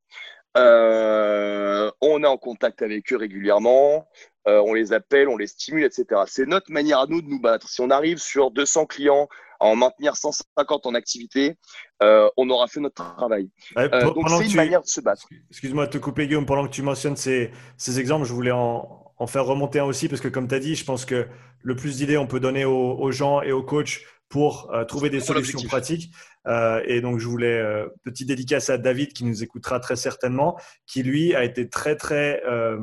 Euh, 0.57 1.91
on 2.01 2.23
est 2.25 2.27
en 2.27 2.37
contact 2.37 2.83
avec 2.83 3.13
eux 3.13 3.17
régulièrement, 3.17 4.09
euh, 4.49 4.61
on 4.67 4.75
les 4.75 4.93
appelle, 4.93 5.29
on 5.29 5.37
les 5.37 5.47
stimule, 5.47 5.85
etc. 5.85 6.23
C'est 6.27 6.47
notre 6.47 6.73
manière 6.73 7.01
à 7.01 7.07
nous 7.07 7.23
de 7.23 7.29
nous 7.29 7.41
battre. 7.41 7.69
Si 7.69 7.81
on 7.81 7.91
arrive 7.91 8.19
sur 8.19 8.51
200 8.51 8.87
clients 8.87 9.29
à 9.61 9.67
en 9.67 9.77
maintenir 9.77 10.17
150 10.17 10.87
en 10.87 10.95
activité, 10.95 11.57
euh, 12.03 12.29
on 12.37 12.49
aura 12.51 12.67
fait 12.67 12.81
notre 12.81 13.15
travail. 13.17 13.51
donc 13.77 14.29
c'est 14.29 14.47
une 14.47 14.57
manière 14.57 14.83
de 14.83 14.89
se 14.89 15.01
battre. 15.01 15.29
Excuse-moi 15.51 15.87
de 15.87 15.93
te 15.93 15.99
couper 15.99 16.27
Guillaume, 16.27 16.47
pendant 16.47 16.67
que 16.67 16.73
tu 16.73 16.83
mentionnes 16.83 17.17
ces, 17.17 17.51
exemples, 17.99 18.25
je 18.25 18.33
voulais 18.33 18.51
en, 18.51 18.97
faire 19.29 19.45
remonter 19.45 19.79
un 19.79 19.85
aussi 19.85 20.09
parce 20.09 20.23
que 20.23 20.29
comme 20.29 20.49
tu 20.49 20.55
as 20.55 20.61
dit, 20.61 20.75
je 20.75 20.85
pense 20.85 21.05
que 21.05 21.29
le 21.63 21.77
plus 21.77 21.99
d'idées 21.99 22.17
on 22.17 22.27
peut 22.27 22.41
donner 22.41 22.65
aux, 22.65 23.13
gens 23.13 23.43
et 23.43 23.53
aux 23.53 23.63
coachs 23.63 24.01
pour 24.31 24.73
trouver 24.87 25.11
des 25.11 25.21
solutions 25.21 25.61
pratiques. 25.65 26.11
Euh, 26.47 26.83
et 26.87 27.01
donc, 27.01 27.19
je 27.19 27.27
voulais, 27.27 27.59
euh, 27.59 27.89
petite 28.05 28.29
dédicace 28.29 28.71
à 28.71 28.79
David 28.79 29.13
qui 29.13 29.25
nous 29.25 29.43
écoutera 29.43 29.81
très 29.81 29.97
certainement, 29.97 30.59
qui 30.87 31.03
lui 31.03 31.35
a 31.35 31.45
été 31.45 31.69
très, 31.69 31.97
très, 31.97 32.43
euh, 32.47 32.79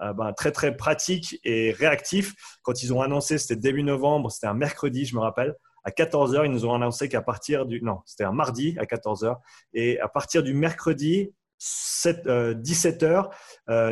ben, 0.00 0.32
très, 0.32 0.50
très 0.52 0.76
pratique 0.76 1.38
et 1.44 1.72
réactif. 1.72 2.34
Quand 2.62 2.82
ils 2.82 2.92
ont 2.92 3.00
annoncé, 3.00 3.38
c'était 3.38 3.56
début 3.56 3.82
novembre, 3.82 4.30
c'était 4.30 4.46
un 4.46 4.54
mercredi, 4.54 5.04
je 5.04 5.14
me 5.14 5.20
rappelle. 5.20 5.54
À 5.84 5.90
14h, 5.90 6.46
ils 6.46 6.50
nous 6.50 6.64
ont 6.64 6.74
annoncé 6.74 7.08
qu'à 7.08 7.20
partir 7.20 7.66
du. 7.66 7.80
Non, 7.82 8.00
c'était 8.06 8.24
un 8.24 8.32
mardi 8.32 8.74
à 8.78 8.84
14h. 8.84 9.36
Et 9.74 10.00
à 10.00 10.08
partir 10.08 10.42
du 10.42 10.54
mercredi, 10.54 11.30
17h, 11.60 13.30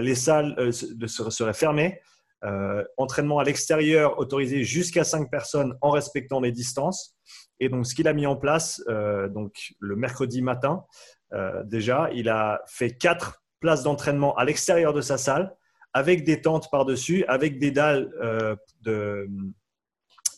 les 0.00 0.14
salles 0.14 0.72
seraient 0.72 1.52
fermées. 1.52 2.00
Entraînement 2.96 3.38
à 3.38 3.44
l'extérieur 3.44 4.18
autorisé 4.18 4.64
jusqu'à 4.64 5.04
5 5.04 5.30
personnes 5.30 5.76
en 5.80 5.90
respectant 5.90 6.40
les 6.40 6.52
distances. 6.52 7.14
Et 7.62 7.68
donc, 7.68 7.86
ce 7.86 7.94
qu'il 7.94 8.08
a 8.08 8.12
mis 8.12 8.26
en 8.26 8.34
place, 8.34 8.82
euh, 8.88 9.28
donc 9.28 9.72
le 9.78 9.94
mercredi 9.94 10.42
matin, 10.42 10.84
euh, 11.32 11.62
déjà, 11.62 12.10
il 12.12 12.28
a 12.28 12.60
fait 12.66 12.90
quatre 12.90 13.44
places 13.60 13.84
d'entraînement 13.84 14.34
à 14.34 14.44
l'extérieur 14.44 14.92
de 14.92 15.00
sa 15.00 15.16
salle, 15.16 15.54
avec 15.92 16.24
des 16.24 16.40
tentes 16.40 16.68
par-dessus, 16.72 17.24
avec 17.28 17.60
des 17.60 17.70
dalles, 17.70 18.10
euh, 18.20 18.56
de, 18.80 19.28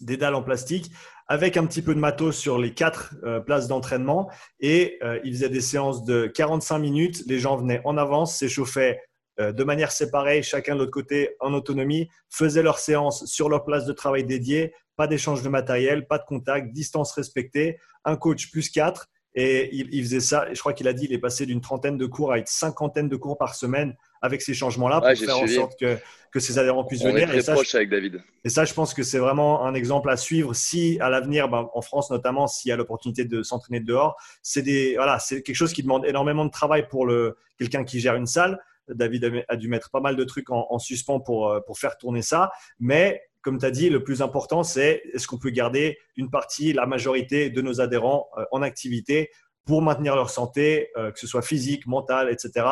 des 0.02 0.18
dalles 0.18 0.34
en 0.34 0.42
plastique, 0.42 0.92
avec 1.26 1.57
un 1.57 1.64
petit 1.64 1.80
peu 1.80 1.94
de 1.94 1.98
matos 1.98 2.36
sur 2.36 2.59
les 2.59 2.74
quatre 2.74 3.14
places 3.46 3.68
d'entraînement. 3.68 4.30
Et 4.61 4.98
il 5.24 5.32
faisait 5.32 5.48
des 5.48 5.62
séances 5.62 6.05
de 6.05 6.26
45 6.26 6.78
minutes. 6.78 7.22
Les 7.26 7.38
gens 7.38 7.57
venaient 7.57 7.80
en 7.86 7.96
avance, 7.96 8.36
s'échauffaient 8.36 9.00
de 9.39 9.64
manière 9.64 9.91
séparée, 9.93 10.43
chacun 10.43 10.74
de 10.74 10.80
l'autre 10.80 10.93
côté 10.93 11.37
en 11.41 11.53
autonomie, 11.55 12.09
faisaient 12.30 12.62
leurs 12.62 12.78
séances 12.78 13.24
sur 13.26 13.49
leur 13.49 13.64
place 13.64 13.85
de 13.85 13.93
travail 13.93 14.24
dédiée, 14.24 14.72
pas 14.97 15.07
d'échange 15.07 15.43
de 15.43 15.49
matériel, 15.49 16.07
pas 16.07 16.18
de 16.18 16.24
contact, 16.24 16.72
distance 16.72 17.12
respectée, 17.12 17.78
un 18.05 18.16
coach 18.16 18.51
plus 18.51 18.70
quatre. 18.70 19.09
Et 19.37 19.74
il, 19.74 20.05
faisait 20.05 20.20
ça, 20.20 20.47
je 20.53 20.61
crois 20.61 20.72
qu'il 20.72 20.87
a 20.87 20.93
dit, 20.93 21.07
il 21.07 21.12
est 21.12 21.18
passé 21.18 21.45
d'une 21.45 21.61
trentaine 21.61 21.99
de 21.99 22.07
cours 22.07 22.30
à 22.30 22.39
une 22.39 22.47
cinquantaine 22.47 23.09
de 23.09 23.16
cours 23.16 23.37
par 23.37 23.57
semaine 23.57 23.97
avec 24.22 24.41
ces 24.41 24.55
changements-là 24.55 25.01
pour 25.01 25.26
faire 25.26 25.39
en 25.39 25.47
sorte 25.49 25.76
que, 25.76 25.99
que 26.30 26.39
ses 26.39 26.57
adhérents 26.57 26.85
puissent 26.85 27.03
venir. 27.03 27.28
Est 27.35 27.43
très 27.43 27.51
et 27.51 27.55
proche 27.55 27.74
avec 27.74 27.91
David. 27.91 28.22
Et 28.45 28.49
ça, 28.49 28.64
je 28.64 28.72
pense 28.72 28.95
que 28.95 29.03
c'est 29.03 29.18
vraiment 29.18 29.66
un 29.66 29.74
exemple 29.74 30.09
à 30.09 30.16
suivre 30.16 30.55
si, 30.55 30.99
à 31.01 31.11
l'avenir, 31.11 31.49
ben, 31.49 31.68
en 31.74 31.82
France 31.82 32.12
notamment, 32.12 32.47
s'il 32.47 32.68
y 32.68 32.72
a 32.72 32.76
l'opportunité 32.76 33.24
de 33.24 33.43
s'entraîner 33.43 33.80
dehors, 33.80 34.14
c'est 34.41 34.95
voilà, 34.95 35.18
quelque 35.28 35.53
chose 35.53 35.72
qui 35.72 35.82
demande 35.82 36.07
énormément 36.07 36.45
de 36.45 36.51
travail 36.51 36.87
pour 36.87 37.11
quelqu'un 37.59 37.82
qui 37.82 37.99
gère 37.99 38.14
une 38.14 38.26
salle. 38.26 38.61
David 38.89 39.45
a 39.49 39.57
dû 39.57 39.68
mettre 39.68 39.91
pas 39.91 40.01
mal 40.01 40.16
de 40.16 40.24
trucs 40.24 40.51
en, 40.51 40.66
en 40.70 40.78
suspens 40.78 41.20
pour, 41.20 41.51
euh, 41.51 41.61
pour 41.61 41.78
faire 41.78 41.97
tourner 41.97 42.22
ça, 42.22 42.51
mais 42.78 43.22
comme 43.43 43.59
tu 43.59 43.66
as 43.66 43.70
dit, 43.70 43.91
le 43.91 44.03
plus 44.03 44.22
important, 44.22 44.62
c'est 44.62 45.03
est-ce 45.12 45.26
qu'on 45.26 45.39
peut 45.39 45.51
garder 45.51 45.99
une 46.16 46.30
partie, 46.30 46.72
la 46.72 46.87
majorité 46.87 47.51
de 47.51 47.61
nos 47.61 47.80
adhérents 47.80 48.28
euh, 48.39 48.45
en 48.53 48.62
activité 48.62 49.30
pour 49.66 49.82
maintenir 49.82 50.16
leur 50.16 50.30
santé, 50.30 50.89
euh, 50.97 51.11
que 51.11 51.18
ce 51.18 51.26
soit 51.26 51.43
physique, 51.43 51.87
mentale, 51.87 52.30
etc. 52.30 52.66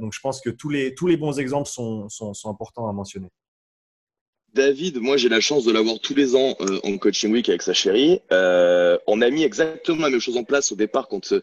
Donc, 0.00 0.12
je 0.12 0.20
pense 0.20 0.40
que 0.40 0.50
tous 0.50 0.68
les, 0.68 0.94
tous 0.94 1.06
les 1.06 1.16
bons 1.16 1.38
exemples 1.38 1.68
sont, 1.68 2.08
sont, 2.08 2.32
importants 2.48 2.88
à 2.88 2.92
mentionner. 2.92 3.28
David, 4.54 4.98
moi 4.98 5.18
j'ai 5.18 5.28
la 5.28 5.40
chance 5.40 5.64
de 5.64 5.72
l'avoir 5.72 6.00
tous 6.00 6.14
les 6.14 6.34
ans 6.34 6.56
en 6.82 6.98
coaching 6.98 7.30
week 7.32 7.48
avec 7.50 7.62
sa 7.62 7.74
chérie. 7.74 8.20
on 8.30 9.20
a 9.20 9.30
mis 9.30 9.44
exactement 9.44 10.04
la 10.04 10.10
même 10.10 10.20
chose 10.20 10.38
en 10.38 10.44
place 10.44 10.72
au 10.72 10.74
départ 10.74 11.06
quand 11.06 11.32
euh, 11.32 11.40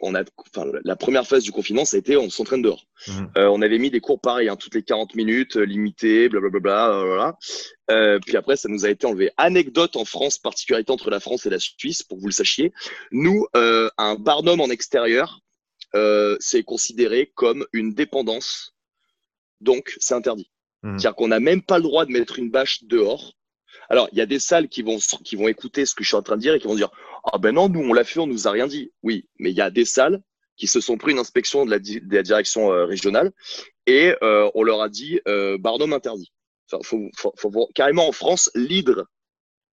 on 0.00 0.14
a, 0.14 0.22
enfin, 0.54 0.70
la 0.84 0.96
première 0.96 1.26
phase 1.26 1.42
du 1.42 1.52
confinement, 1.52 1.84
ça 1.84 1.96
a 1.96 2.00
été 2.00 2.16
on 2.16 2.30
s'entraîne 2.30 2.62
dehors. 2.62 2.84
Mhm. 3.08 3.30
Euh, 3.36 3.48
on 3.48 3.62
avait 3.62 3.78
mis 3.78 3.90
des 3.90 4.00
cours 4.00 4.20
pareils, 4.20 4.48
hein, 4.48 4.56
toutes 4.56 4.74
les 4.74 4.82
40 4.82 5.14
minutes, 5.14 5.56
euh, 5.56 5.64
limités, 5.64 6.28
blablabla. 6.28 7.36
Euh, 7.90 8.18
puis 8.24 8.36
après, 8.36 8.56
ça 8.56 8.68
nous 8.68 8.84
a 8.84 8.90
été 8.90 9.06
enlevé. 9.06 9.30
Anecdote 9.36 9.96
en 9.96 10.04
France, 10.04 10.38
particularité 10.38 10.90
entre 10.92 11.10
la 11.10 11.20
France 11.20 11.46
et 11.46 11.50
la 11.50 11.58
Suisse, 11.58 12.02
pour 12.02 12.18
que 12.18 12.22
vous 12.22 12.28
le 12.28 12.32
sachiez. 12.32 12.72
Nous, 13.12 13.46
un 13.54 14.14
barnum 14.16 14.60
en 14.60 14.68
extérieur, 14.68 15.40
c'est 16.40 16.64
considéré 16.64 17.32
comme 17.34 17.66
une 17.72 17.94
dépendance. 17.94 18.74
Donc, 19.60 19.94
c'est 19.98 20.14
interdit. 20.14 20.50
Mhm. 20.82 20.98
C'est-à-dire 20.98 21.16
qu'on 21.16 21.28
n'a 21.28 21.40
même 21.40 21.62
pas 21.62 21.78
le 21.78 21.84
droit 21.84 22.04
de 22.04 22.12
mettre 22.12 22.38
une 22.38 22.50
bâche 22.50 22.84
dehors. 22.84 23.34
Alors, 23.88 24.08
il 24.12 24.18
y 24.18 24.20
a 24.20 24.26
des 24.26 24.38
salles 24.38 24.68
qui 24.68 24.82
vont, 24.82 24.98
qui 25.24 25.36
vont 25.36 25.48
écouter 25.48 25.86
ce 25.86 25.94
que 25.94 26.02
je 26.02 26.08
suis 26.08 26.16
en 26.16 26.22
train 26.22 26.36
de 26.36 26.42
dire 26.42 26.54
et 26.54 26.58
qui 26.58 26.66
vont 26.66 26.74
dire 26.74 26.90
ah 27.32 27.38
ben 27.38 27.52
non, 27.52 27.68
nous 27.68 27.80
on 27.80 27.92
l'a 27.92 28.04
fait, 28.04 28.20
on 28.20 28.26
nous 28.26 28.46
a 28.46 28.50
rien 28.50 28.66
dit. 28.66 28.92
Oui, 29.02 29.28
mais 29.38 29.50
il 29.50 29.56
y 29.56 29.60
a 29.60 29.70
des 29.70 29.84
salles 29.84 30.22
qui 30.56 30.66
se 30.66 30.80
sont 30.80 30.96
pris 30.96 31.12
une 31.12 31.18
inspection 31.18 31.66
de 31.66 31.70
la, 31.70 32.22
direction 32.22 32.72
euh, 32.72 32.84
régionale 32.84 33.32
et 33.86 34.14
euh, 34.22 34.50
on 34.54 34.62
leur 34.62 34.80
a 34.80 34.88
dit 34.88 35.20
euh, 35.28 35.58
interdit. 35.92 36.32
Enfin, 36.70 36.82
faut, 36.82 37.10
faut, 37.16 37.32
faut, 37.36 37.70
carrément 37.74 38.08
en 38.08 38.12
France, 38.12 38.50
l'hydre 38.54 39.06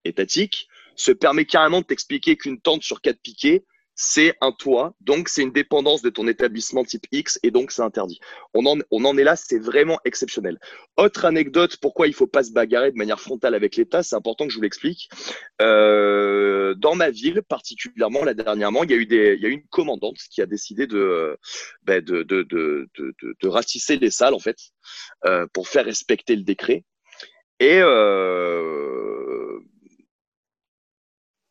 étatique 0.04 0.68
se 0.96 1.12
permet 1.12 1.46
carrément 1.46 1.82
de 1.82 1.86
t'expliquer 1.86 2.36
qu'une 2.36 2.60
tente 2.60 2.84
sur 2.84 3.02
quatre 3.02 3.20
piquets, 3.22 3.64
c'est 3.96 4.36
un 4.42 4.52
toit, 4.52 4.96
donc 5.02 5.30
c'est 5.30 5.44
une 5.44 5.52
dépendance 5.52 6.02
de 6.02 6.10
ton 6.10 6.28
établissement 6.28 6.84
type 6.84 7.06
X 7.12 7.40
et 7.44 7.52
donc 7.52 7.72
c'est 7.72 7.82
interdit. 7.82 8.20
On 8.54 8.66
en, 8.66 9.18
est 9.18 9.24
là, 9.24 9.36
c'est 9.36 9.60
vraiment 9.60 10.00
exceptionnel. 10.04 10.60
Autre 10.98 11.26
anecdote, 11.26 11.78
pourquoi 11.78 12.08
il 12.08 12.14
faut 12.14 12.28
pas 12.28 12.44
se 12.44 12.52
bagarrer 12.52 12.92
de 12.92 12.98
manière 12.98 13.20
frontale 13.20 13.54
avec 13.54 13.76
l'État, 13.76 14.02
c'est 14.02 14.16
important 14.16 14.46
que 14.46 14.52
je 14.52 14.58
vous 14.58 14.64
l'explique. 14.64 15.10
Euh, 15.62 16.74
dans 16.76 16.96
ma 16.96 17.12
ville, 17.12 17.42
particulièrement 17.44 18.24
là 18.24 18.34
dernièrement, 18.34 18.84
il 18.84 18.92
y 18.92 18.94
a 18.94 18.98
eu 18.98 19.06
des, 19.06 19.36
il 19.36 19.44
y 19.44 19.46
a 19.46 19.50
eu 19.50 19.54
une 19.54 19.68
commandante 19.68 20.18
qui 20.32 20.42
a 20.42 20.46
décidé 20.46 20.88
de, 20.88 21.38
de, 21.84 22.00
de, 22.00 22.24
de, 22.24 22.44
de, 22.44 22.90
de, 23.42 23.48
ratisser 23.48 23.98
les 23.98 24.10
salles 24.10 24.34
en 24.34 24.40
fait 24.40 24.58
euh, 25.26 25.46
pour 25.54 25.68
faire 25.68 25.86
respecter 25.86 26.36
le 26.36 26.44
décret. 26.44 26.84
Et 27.60 27.80
euh, 27.80 29.13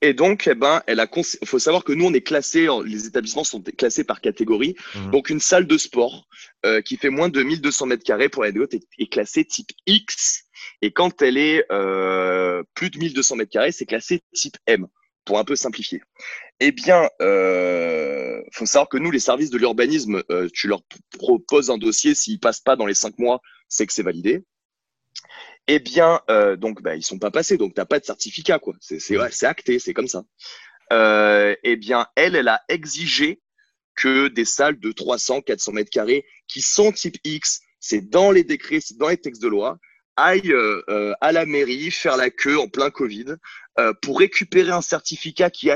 et 0.03 0.15
donc, 0.15 0.49
eh 0.49 0.55
ben, 0.55 0.83
elle 0.89 0.99
a. 0.99 1.07
Il 1.41 1.47
faut 1.47 1.61
savoir 1.61 1.85
que 1.85 1.93
nous, 1.93 2.05
on 2.07 2.13
est 2.13 2.23
classé. 2.23 2.67
Les 2.85 3.07
établissements 3.07 3.45
sont 3.45 3.63
classés 3.63 4.03
par 4.03 4.21
catégorie. 4.21 4.75
Mmh. 4.97 5.11
Donc, 5.13 5.31
une 5.31 5.39
salle 5.39 5.69
de 5.69 5.79
sport 5.79 6.27
euh, 6.67 6.83
qui 6.83 6.97
fait 6.97 7.09
moins 7.09 7.29
de 7.29 7.41
1200 7.41 7.87
mètres 7.87 8.03
carrés 8.03 8.29
pour 8.29 8.43
l'anecdote 8.43 8.75
est, 8.75 8.85
est 8.99 9.07
classée 9.07 9.45
type 9.45 9.71
X. 9.87 10.45
Et 10.83 10.91
quand 10.91 11.23
elle 11.23 11.39
est 11.39 11.65
euh, 11.71 12.65
plus 12.75 12.91
de 12.91 12.99
1200 12.99 13.37
mètres 13.37 13.53
carrés, 13.53 13.71
c'est 13.71 13.87
classé 13.87 14.23
type 14.35 14.57
M. 14.67 14.89
Pour 15.25 15.39
un 15.39 15.45
peu 15.45 15.55
simplifier. 15.55 16.03
Eh 16.59 16.73
bien, 16.73 17.09
euh, 17.21 18.43
faut 18.53 18.67
savoir 18.67 18.89
que 18.89 18.99
nous, 18.99 19.13
les 19.13 19.21
services 19.21 19.51
de 19.51 19.59
l'urbanisme, 19.59 20.21
euh, 20.33 20.49
tu 20.53 20.67
leur 20.67 20.83
proposes 21.17 21.71
un 21.71 21.79
dossier. 21.79 22.17
S'ils 22.17 22.41
passent 22.41 22.61
pas 22.61 22.75
dans 22.75 22.87
les 22.87 22.95
cinq 22.95 23.17
mois, 23.19 23.41
c'est 23.69 23.87
que 23.87 23.93
c'est 23.93 24.03
validé 24.03 24.43
eh 25.69 25.79
bien, 25.79 26.21
euh, 26.29 26.57
donc, 26.57 26.83
bah, 26.83 26.97
ils 26.97 27.05
sont 27.05 27.19
pas 27.19 27.31
passés, 27.31 27.57
donc 27.57 27.75
t'as 27.75 27.85
pas 27.85 28.01
de 28.01 28.05
certificat, 28.05 28.59
quoi. 28.59 28.75
C'est, 28.81 29.17
ouais, 29.17 29.31
c'est 29.31 29.47
acté, 29.47 29.79
c'est 29.79 29.95
comme 29.95 30.09
ça. 30.09 30.25
Euh, 30.93 31.55
eh 31.63 31.77
bien, 31.77 32.07
elle, 32.17 32.37
elle 32.37 32.49
a 32.49 32.63
exigé 32.69 33.41
que 33.95 34.29
des 34.29 34.45
salles 34.45 34.81
de 34.81 34.91
300, 34.93 35.43
400 35.43 35.73
mètres 35.73 35.91
carrés 35.91 36.25
qui 36.49 36.63
sont 36.63 36.93
type 36.93 37.17
X, 37.25 37.61
c'est 37.79 38.01
dans 38.01 38.31
les 38.31 38.43
décrets, 38.45 38.81
c'est 38.81 38.97
dans 38.97 39.09
les 39.09 39.17
textes 39.17 39.43
de 39.43 39.49
loi, 39.49 39.79
aillent 40.17 40.53
euh, 40.53 40.83
euh 40.89 41.15
à 41.21 41.33
la 41.33 41.47
mairie 41.47 41.91
faire 41.91 42.17
la 42.17 42.31
queue 42.31 42.59
en 42.59 42.69
plein 42.69 42.91
Covid 42.91 43.37
euh, 43.79 43.95
pour 44.03 44.19
récupérer 44.19 44.71
un 44.71 44.83
certificat 44.83 45.51
qui, 45.51 45.71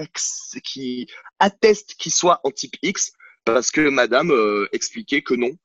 qui 0.65 1.07
atteste 1.39 1.95
qu'il 1.95 2.13
soit 2.13 2.41
en 2.45 2.51
type 2.51 2.77
X, 2.83 3.13
parce 3.45 3.71
que 3.71 3.89
Madame 3.89 4.33
euh, 4.33 4.69
expliquait 4.73 5.23
que 5.23 5.35
non, 5.35 5.57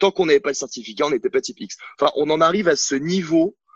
tant 0.00 0.10
qu'on 0.10 0.26
n'avait 0.26 0.40
pas 0.40 0.50
le 0.50 0.54
certificat, 0.54 1.06
on 1.06 1.10
n'était 1.10 1.30
pas 1.30 1.40
type 1.40 1.60
X. 1.60 1.76
Enfin, 1.98 2.10
on 2.16 2.28
en 2.30 2.40
arrive 2.40 2.68
à 2.68 2.74
ce 2.74 2.96
niveau 2.96 3.56
euh, 3.56 3.67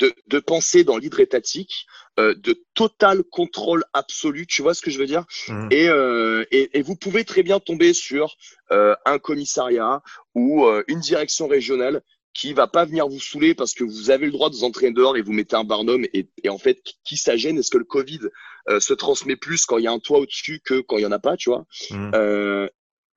de, 0.00 0.12
de, 0.26 0.38
penser 0.40 0.82
dans 0.84 0.96
l'hydre 0.96 1.20
étatique, 1.20 1.86
euh, 2.18 2.34
de 2.34 2.64
total 2.74 3.22
contrôle 3.22 3.84
absolu, 3.92 4.46
tu 4.46 4.62
vois 4.62 4.74
ce 4.74 4.82
que 4.82 4.90
je 4.90 4.98
veux 4.98 5.06
dire? 5.06 5.24
Mmh. 5.48 5.68
et, 5.70 5.88
euh, 5.88 6.44
et, 6.50 6.70
et, 6.78 6.82
vous 6.82 6.96
pouvez 6.96 7.24
très 7.24 7.42
bien 7.42 7.60
tomber 7.60 7.92
sur 7.92 8.36
euh, 8.72 8.94
un 9.04 9.18
commissariat 9.18 10.02
ou 10.34 10.64
euh, 10.64 10.82
une 10.88 11.00
direction 11.00 11.46
régionale 11.46 12.02
qui 12.32 12.52
va 12.52 12.68
pas 12.68 12.84
venir 12.84 13.08
vous 13.08 13.20
saouler 13.20 13.54
parce 13.54 13.74
que 13.74 13.84
vous 13.84 14.10
avez 14.10 14.26
le 14.26 14.32
droit 14.32 14.50
de 14.50 14.54
vous 14.54 14.64
entraîner 14.64 14.92
dehors 14.92 15.16
et 15.16 15.22
vous 15.22 15.32
mettez 15.32 15.56
un 15.56 15.64
barnum 15.64 16.04
et, 16.14 16.28
et 16.42 16.48
en 16.48 16.58
fait 16.58 16.80
qui 17.04 17.16
ça 17.16 17.36
gêne 17.36 17.58
Est-ce 17.58 17.70
que 17.70 17.78
le 17.78 17.84
Covid 17.84 18.20
euh, 18.68 18.80
se 18.80 18.94
transmet 18.94 19.36
plus 19.36 19.66
quand 19.66 19.78
il 19.78 19.84
y 19.84 19.88
a 19.88 19.92
un 19.92 19.98
toit 19.98 20.20
au-dessus 20.20 20.60
que 20.64 20.80
quand 20.80 20.96
il 20.96 21.02
y 21.02 21.06
en 21.06 21.12
a 21.12 21.18
pas, 21.18 21.36
tu 21.36 21.50
vois? 21.50 21.66
Mmh. 21.90 22.68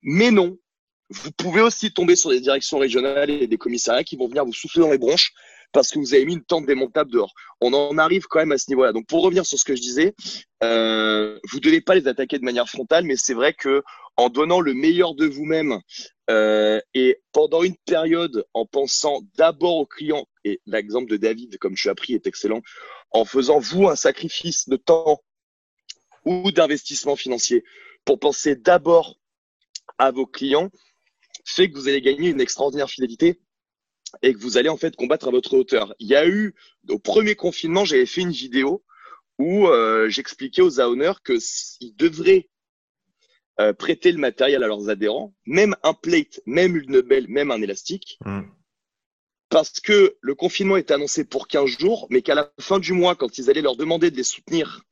Mais 0.06 0.32
non, 0.32 0.58
vous 1.10 1.32
pouvez 1.32 1.62
aussi 1.62 1.94
tomber 1.94 2.16
sur 2.16 2.30
des 2.30 2.40
directions 2.40 2.80
régionales 2.80 3.30
et 3.30 3.48
des 3.48 3.58
commissariats 3.58 4.04
qui 4.04 4.16
vont 4.16 4.28
venir 4.28 4.46
vous 4.46 4.54
souffler 4.54 4.82
dans 4.82 4.92
les 4.92 4.98
bronches 4.98 5.34
parce 5.72 5.90
que 5.90 6.00
vous 6.00 6.14
avez 6.14 6.26
mis 6.26 6.34
une 6.34 6.44
tente 6.44 6.66
démontable 6.66 7.12
dehors. 7.12 7.34
On 7.60 7.74
en 7.74 7.98
arrive 7.98 8.28
quand 8.28 8.40
même 8.40 8.52
à 8.52 8.58
ce 8.58 8.70
niveau-là. 8.70 8.94
Donc 8.94 9.08
pour 9.08 9.24
revenir 9.24 9.46
sur 9.46 9.58
ce 9.58 9.66
que 9.66 9.76
je 9.76 9.82
disais, 9.82 10.14
euh, 10.64 11.40
vous 11.50 11.58
ne 11.58 11.64
devez 11.64 11.82
pas 11.82 11.96
les 11.96 12.08
attaquer 12.08 12.38
de 12.38 12.46
manière 12.46 12.70
frontale, 12.70 13.04
mais 13.06 13.16
c'est 13.18 13.34
vrai 13.34 13.54
que 13.54 13.84
en 14.16 14.30
donnant 14.30 14.62
le 14.62 14.76
meilleur 14.76 15.16
de 15.16 15.26
vous-même 15.26 15.80
euh, 16.30 16.80
et 16.94 17.20
pendant 17.32 17.64
une 17.64 17.76
période 17.86 18.46
en 18.54 18.68
pensant 18.68 19.22
d'abord 19.36 19.78
aux 19.78 19.88
clients, 19.88 20.28
et 20.46 20.62
l'exemple 20.68 21.10
de 21.10 21.18
David, 21.18 21.58
comme 21.58 21.76
je 21.76 21.82
suis 21.82 21.90
appris, 21.90 22.14
est 22.14 22.28
excellent, 22.28 22.62
en 23.12 23.26
faisant 23.26 23.60
vous 23.60 23.88
un 23.88 23.96
sacrifice 23.96 24.70
de 24.70 24.76
temps 24.76 25.24
ou 26.26 26.52
d'investissement 26.52 27.16
financier 27.16 27.64
pour 28.06 28.20
penser 28.20 28.56
d'abord 28.56 29.16
à 29.98 30.12
vos 30.12 30.28
clients, 30.28 30.70
fait 31.44 31.70
que 31.70 31.76
vous 31.76 31.88
allez 31.88 32.02
gagner 32.02 32.30
une 32.30 32.42
extraordinaire 32.42 32.90
fidélité 32.90 33.40
et 34.22 34.34
que 34.34 34.40
vous 34.40 34.58
allez 34.58 34.70
en 34.70 34.78
fait 34.78 34.96
combattre 34.96 35.28
à 35.28 35.32
votre 35.32 35.56
hauteur. 35.56 35.94
Il 36.00 36.08
y 36.08 36.16
a 36.16 36.28
eu, 36.28 36.54
au 36.90 37.00
premier 37.00 37.36
confinement, 37.36 37.86
j'avais 37.86 38.06
fait 38.06 38.22
une 38.22 38.32
vidéo 38.32 38.84
où 39.40 39.68
euh, 39.68 40.10
j'expliquais 40.10 40.62
aux 40.62 40.80
owners 40.80 41.14
qu'ils 41.26 41.96
devraient 41.96 42.50
euh, 43.60 43.74
prêter 43.74 44.12
le 44.12 44.20
matériel 44.20 44.64
à 44.64 44.68
leurs 44.68 44.90
adhérents, 44.90 45.34
même 45.46 45.76
un 45.84 45.94
plate, 45.94 46.42
même 46.46 46.76
une 46.76 47.02
belle, 47.02 47.28
même 47.28 47.52
un 47.52 47.62
élastique, 47.62 48.18
mmh. 48.26 48.42
parce 49.50 49.80
que 49.80 50.16
le 50.22 50.36
confinement 50.36 50.78
était 50.78 50.94
annoncé 50.94 51.24
pour 51.24 51.48
15 51.48 51.78
jours, 51.80 52.08
mais 52.10 52.22
qu'à 52.22 52.36
la 52.36 52.52
fin 52.60 52.80
du 52.80 52.94
mois, 52.94 53.16
quand 53.16 53.38
ils 53.38 53.50
allaient 53.50 53.62
leur 53.62 53.76
demander 53.76 54.12
de 54.12 54.18
les 54.18 54.24
soutenir 54.24 54.84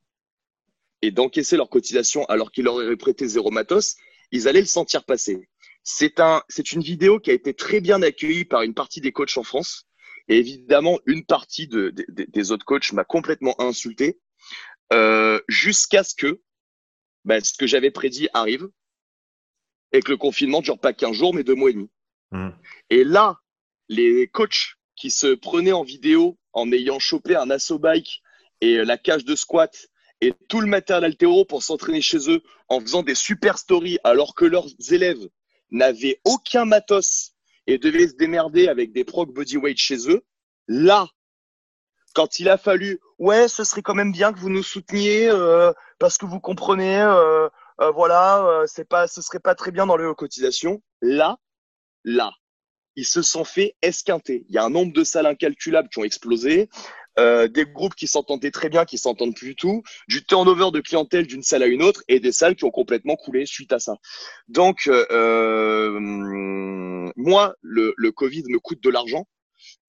et 1.02 1.10
d'encaisser 1.10 1.56
leur 1.56 1.68
cotisation 1.68 2.24
alors 2.26 2.52
qu'ils 2.52 2.64
leur 2.64 2.74
auraient 2.74 2.96
prêté 2.96 3.26
zéro 3.26 3.50
matos, 3.50 3.96
ils 4.30 4.48
allaient 4.48 4.60
le 4.60 4.66
sentir 4.66 5.04
passer. 5.04 5.48
C'est 5.84 6.20
un, 6.20 6.42
c'est 6.48 6.72
une 6.72 6.82
vidéo 6.82 7.18
qui 7.18 7.30
a 7.30 7.34
été 7.34 7.54
très 7.54 7.80
bien 7.80 8.02
accueillie 8.02 8.44
par 8.44 8.62
une 8.62 8.74
partie 8.74 9.00
des 9.00 9.12
coachs 9.12 9.36
en 9.36 9.42
France. 9.42 9.86
Et 10.28 10.38
évidemment, 10.38 11.00
une 11.06 11.24
partie 11.24 11.66
de, 11.66 11.92
des 12.08 12.52
autres 12.52 12.64
coachs 12.64 12.92
m'a 12.92 13.04
complètement 13.04 13.60
insulté 13.60 14.20
euh, 14.92 15.40
jusqu'à 15.48 16.04
ce 16.04 16.14
que 16.14 16.40
ben, 17.24 17.42
ce 17.42 17.54
que 17.54 17.66
j'avais 17.66 17.90
prédit 17.90 18.28
arrive 18.32 18.68
et 19.92 20.00
que 20.00 20.10
le 20.10 20.16
confinement 20.16 20.60
dure 20.60 20.78
pas 20.78 20.92
qu'un 20.92 21.12
jour, 21.12 21.34
mais 21.34 21.44
deux 21.44 21.54
mois 21.54 21.70
et 21.70 21.74
demi. 21.74 21.90
Mmh. 22.30 22.50
Et 22.90 23.04
là, 23.04 23.38
les 23.88 24.28
coachs 24.28 24.76
qui 24.96 25.10
se 25.10 25.34
prenaient 25.34 25.72
en 25.72 25.82
vidéo 25.82 26.38
en 26.52 26.70
ayant 26.72 26.98
chopé 26.98 27.36
un 27.36 27.50
assaut 27.50 27.78
bike 27.78 28.22
et 28.60 28.84
la 28.84 28.98
cage 28.98 29.24
de 29.24 29.34
squat 29.34 29.86
et 30.20 30.32
tout 30.48 30.60
le 30.60 30.66
matériel 30.66 31.04
altéro 31.04 31.44
pour 31.44 31.62
s'entraîner 31.62 32.00
chez 32.00 32.30
eux 32.30 32.42
en 32.68 32.80
faisant 32.80 33.02
des 33.02 33.14
super 33.14 33.58
stories 33.58 33.98
alors 34.04 34.34
que 34.34 34.44
leurs 34.44 34.68
élèves 34.90 35.28
n'avaient 35.72 36.20
aucun 36.24 36.64
matos 36.64 37.32
et 37.66 37.78
devaient 37.78 38.08
se 38.08 38.14
démerder 38.14 38.68
avec 38.68 38.92
des 38.92 39.04
proc 39.04 39.32
bodyweight 39.32 39.78
chez 39.78 40.08
eux, 40.08 40.24
là, 40.68 41.08
quand 42.14 42.38
il 42.38 42.48
a 42.48 42.58
fallu, 42.58 43.00
ouais, 43.18 43.48
ce 43.48 43.64
serait 43.64 43.82
quand 43.82 43.94
même 43.94 44.12
bien 44.12 44.32
que 44.32 44.38
vous 44.38 44.50
nous 44.50 44.62
souteniez 44.62 45.28
euh, 45.28 45.72
parce 45.98 46.18
que 46.18 46.26
vous 46.26 46.40
comprenez, 46.40 47.00
euh, 47.00 47.48
euh, 47.80 47.90
voilà, 47.90 48.44
euh, 48.44 48.64
c'est 48.66 48.84
pas, 48.84 49.08
ce 49.08 49.22
serait 49.22 49.40
pas 49.40 49.54
très 49.54 49.70
bien 49.70 49.86
dans 49.86 49.96
les 49.96 50.14
cotisations. 50.14 50.82
Là, 51.00 51.38
là, 52.04 52.32
ils 52.96 53.06
se 53.06 53.22
sont 53.22 53.44
fait 53.44 53.76
esquinter. 53.82 54.44
Il 54.48 54.54
y 54.54 54.58
a 54.58 54.64
un 54.64 54.70
nombre 54.70 54.92
de 54.92 55.04
salles 55.04 55.26
incalculables 55.26 55.88
qui 55.88 55.98
ont 55.98 56.04
explosé. 56.04 56.68
Euh, 57.18 57.46
des 57.46 57.66
groupes 57.66 57.94
qui 57.94 58.06
s'entendaient 58.06 58.50
très 58.50 58.70
bien, 58.70 58.86
qui 58.86 58.96
s'entendent 58.96 59.34
plus 59.34 59.48
du 59.48 59.56
tout, 59.56 59.82
du 60.08 60.24
turnover 60.24 60.70
de 60.72 60.80
clientèle 60.80 61.26
d'une 61.26 61.42
salle 61.42 61.62
à 61.62 61.66
une 61.66 61.82
autre 61.82 62.02
et 62.08 62.20
des 62.20 62.32
salles 62.32 62.56
qui 62.56 62.64
ont 62.64 62.70
complètement 62.70 63.16
coulé 63.16 63.44
suite 63.44 63.72
à 63.72 63.78
ça. 63.78 63.96
Donc, 64.48 64.86
euh, 64.86 65.04
euh 65.10 65.98
moi, 67.16 67.54
le, 67.60 67.92
le 67.96 68.12
Covid 68.12 68.44
me 68.48 68.58
coûte 68.58 68.82
de 68.82 68.88
l'argent. 68.88 69.26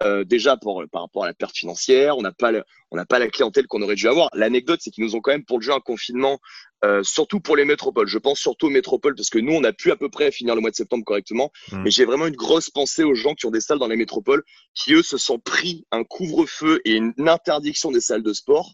Euh, 0.04 0.24
déjà 0.24 0.58
pour, 0.58 0.84
par 0.92 1.04
rapport 1.04 1.24
à 1.24 1.28
la 1.28 1.34
perte 1.34 1.56
financière, 1.56 2.18
on 2.18 2.22
n'a 2.22 2.32
pas, 2.32 2.52
on 2.92 2.98
n'a 2.98 3.06
pas 3.06 3.20
la 3.20 3.28
clientèle 3.28 3.68
qu'on 3.68 3.82
aurait 3.82 3.96
dû 3.96 4.08
avoir. 4.08 4.30
L'anecdote, 4.34 4.80
c'est 4.82 4.92
qu'ils 4.92 5.04
nous 5.04 5.16
ont 5.16 5.22
quand 5.22 5.32
même 5.32 5.46
pour 5.46 5.60
le 5.60 5.64
jeu 5.64 5.72
un 5.72 5.80
confinement, 5.80 6.40
euh, 6.84 7.04
surtout 7.04 7.40
pour 7.40 7.56
les 7.56 7.66
métropoles. 7.66 8.08
Je 8.08 8.18
pense 8.18 8.40
surtout 8.40 8.68
aux 8.68 8.72
métropoles 8.72 9.16
parce 9.16 9.30
que 9.30 9.40
nous, 9.40 9.54
on 9.54 9.64
a 9.64 9.74
pu 9.74 9.92
à 9.92 9.96
peu 9.96 10.10
près 10.10 10.32
finir 10.32 10.56
le 10.56 10.62
mois 10.62 10.72
de 10.72 10.76
septembre 10.76 11.06
correctement. 11.06 11.52
Mmh. 11.72 11.84
Mais 11.84 11.92
j'ai 11.92 12.06
vraiment 12.06 12.28
une 12.28 12.36
grosse 12.36 12.70
pensée 12.70 13.04
aux 13.04 13.16
gens 13.16 13.36
qui 13.36 13.46
ont 13.46 13.52
des 13.52 13.62
salles 13.62 13.80
dans 13.80 13.88
les 13.88 13.96
métropoles, 13.96 14.44
qui 14.74 14.94
eux 14.94 15.04
se 15.04 15.18
sont 15.18 15.40
pris 15.40 15.86
un 15.92 16.04
couvre-feu 16.04 16.82
et 16.86 16.96
une 16.96 17.14
interdiction 17.28 17.92
des 17.92 18.02
salles 18.02 18.24
de 18.24 18.34
sport 18.34 18.74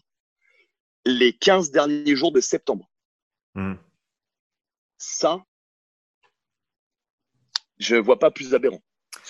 les 1.06 1.32
15 1.32 1.70
derniers 1.70 2.16
jours 2.16 2.32
de 2.32 2.40
septembre. 2.40 2.90
Mmh. 3.54 3.74
Ça, 4.98 5.42
je 7.78 7.96
vois 7.96 8.18
pas 8.18 8.30
plus 8.30 8.54
aberrant. 8.54 8.82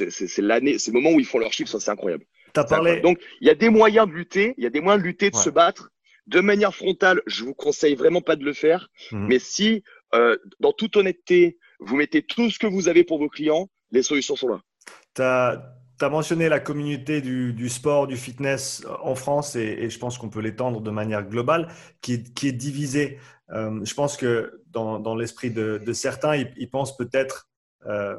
C'est 0.09 0.43
l'année, 0.43 0.79
c'est 0.79 0.93
le 0.93 1.01
moment 1.01 1.15
où 1.15 1.21
ils 1.21 1.27
font 1.27 1.39
leurs 1.39 1.53
chiffres, 1.53 1.71
ça 1.71 1.81
c'est 1.81 1.91
incroyable. 1.91 2.25
As 2.57 2.65
parlé... 2.65 3.01
Donc 3.01 3.21
il 3.41 3.47
y 3.47 3.51
a 3.51 3.55
des 3.55 3.69
moyens 3.69 4.09
de 4.09 4.13
lutter, 4.13 4.55
il 4.57 4.65
y 4.65 4.67
a 4.67 4.71
des 4.71 4.81
moyens 4.81 5.03
de 5.03 5.07
lutter, 5.09 5.31
de 5.31 5.37
se 5.37 5.51
battre. 5.51 5.91
De 6.27 6.41
manière 6.41 6.75
frontale, 6.75 7.23
je 7.27 7.45
vous 7.45 7.55
conseille 7.55 7.95
vraiment 7.95 8.21
pas 8.21 8.37
de 8.37 8.45
le 8.45 8.53
faire. 8.53 8.89
Mhm. 9.11 9.27
Mais 9.27 9.39
si, 9.39 9.83
euh, 10.15 10.37
dans 10.61 10.73
toute 10.73 10.97
honnêteté, 10.97 11.59
vous 11.81 11.97
mettez 11.97 12.23
tout 12.23 12.51
ce 12.51 12.59
que 12.59 12.67
vous 12.67 12.89
avez 12.89 13.05
pour 13.05 13.19
vos 13.19 13.29
clients, 13.29 13.69
les 13.91 14.03
solutions 14.03 14.37
sont 14.37 14.49
là. 14.49 14.61
Tu 15.15 15.23
as, 15.23 16.09
mentionné 16.09 16.49
la 16.49 16.61
communauté 16.61 17.21
du, 17.21 17.53
du, 17.53 17.69
sport, 17.69 18.07
du 18.07 18.17
fitness 18.17 18.87
en 19.03 19.15
France, 19.15 19.57
et, 19.57 19.77
et 19.81 19.91
je 19.91 19.99
pense 19.99 20.19
qu'on 20.19 20.31
peut 20.31 20.41
l'étendre 20.41 20.81
de 20.81 20.91
manière 20.91 21.27
globale, 21.27 21.69
qui, 22.01 22.23
qui 22.23 22.49
est 22.49 22.53
divisée. 22.53 23.19
Euh, 23.53 23.81
je 23.85 23.95
pense 23.95 24.17
que 24.17 24.63
dans, 24.69 24.99
dans 24.99 25.15
l'esprit 25.15 25.51
de, 25.51 25.81
de, 25.85 25.93
certains, 25.93 26.37
ils, 26.37 26.53
ils 26.57 26.71
pensent 26.71 26.97
peut-être 26.97 27.49
euh, 27.87 28.17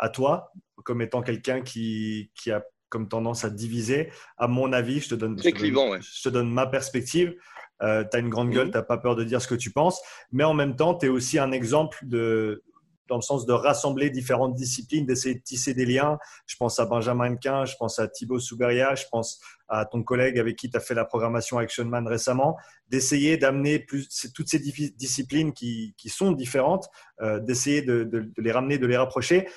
à 0.00 0.08
toi 0.08 0.52
comme 0.82 1.02
étant 1.02 1.22
quelqu'un 1.22 1.60
qui, 1.60 2.32
qui, 2.34 2.50
a 2.50 2.64
comme 2.88 3.08
tendance 3.08 3.44
à 3.44 3.50
diviser. 3.50 4.10
À 4.36 4.48
mon 4.48 4.72
avis, 4.72 5.00
je 5.00 5.10
te 5.10 5.14
donne, 5.14 5.38
je 5.40 6.22
te 6.22 6.28
donne 6.28 6.50
ma 6.50 6.66
perspective. 6.66 7.36
Euh, 7.82 8.04
tu 8.10 8.16
as 8.16 8.20
une 8.20 8.28
grande 8.28 8.50
gueule, 8.50 8.66
mhm. 8.66 8.72
tu 8.72 8.78
n'as 8.78 8.82
pas 8.82 8.98
peur 8.98 9.14
de 9.14 9.24
dire 9.24 9.40
ce 9.40 9.48
que 9.48 9.54
tu 9.54 9.70
penses, 9.70 10.00
mais 10.32 10.44
en 10.44 10.54
même 10.54 10.76
temps, 10.76 10.94
tu 10.94 11.06
es 11.06 11.08
aussi 11.08 11.38
un 11.38 11.52
exemple 11.52 11.98
de, 12.02 12.62
dans 13.10 13.16
le 13.16 13.22
sens 13.22 13.44
de 13.44 13.52
rassembler 13.52 14.08
différentes 14.08 14.54
disciplines, 14.54 15.04
d'essayer 15.04 15.34
de 15.34 15.42
tisser 15.42 15.74
des 15.74 15.84
liens. 15.84 16.18
Je 16.46 16.56
pense 16.56 16.78
à 16.78 16.86
Benjamin 16.86 17.36
Quin, 17.36 17.64
je 17.64 17.74
pense 17.76 17.98
à 17.98 18.06
Thibaut 18.06 18.38
Souberia, 18.38 18.94
je 18.94 19.04
pense 19.10 19.40
à 19.68 19.84
ton 19.84 20.02
collègue 20.02 20.38
avec 20.38 20.56
qui 20.56 20.70
tu 20.70 20.76
as 20.76 20.80
fait 20.80 20.94
la 20.94 21.04
programmation 21.04 21.58
Actionman 21.58 22.06
récemment, 22.06 22.56
d'essayer 22.88 23.36
d'amener 23.36 23.80
plus 23.80 24.08
toutes 24.34 24.48
ces 24.48 24.58
disciplines 24.58 25.52
qui, 25.52 25.94
qui 25.98 26.08
sont 26.08 26.32
différentes, 26.32 26.88
euh, 27.20 27.40
d'essayer 27.40 27.82
de, 27.82 28.04
de, 28.04 28.30
les 28.38 28.52
ramener, 28.52 28.78
de 28.78 28.86
les 28.86 28.96
rapprocher. 28.96 29.48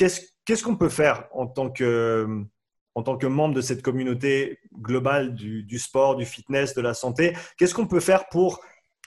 Qu'est-ce 0.00 0.64
qu'on 0.64 0.76
peut 0.76 0.88
faire 0.88 1.28
en 1.32 1.46
tant 1.46 1.68
que 1.70 2.26
membre 3.26 3.54
de 3.54 3.60
cette 3.60 3.82
communauté 3.82 4.58
globale 4.80 5.34
du, 5.34 5.78
sport, 5.78 6.16
du 6.16 6.24
fitness, 6.24 6.74
de 6.74 6.80
la 6.80 6.94
santé, 6.94 7.36
qu'est-ce 7.58 7.74
qu'on 7.74 7.86
peut 7.86 8.00
faire 8.00 8.28
pour 8.30 8.60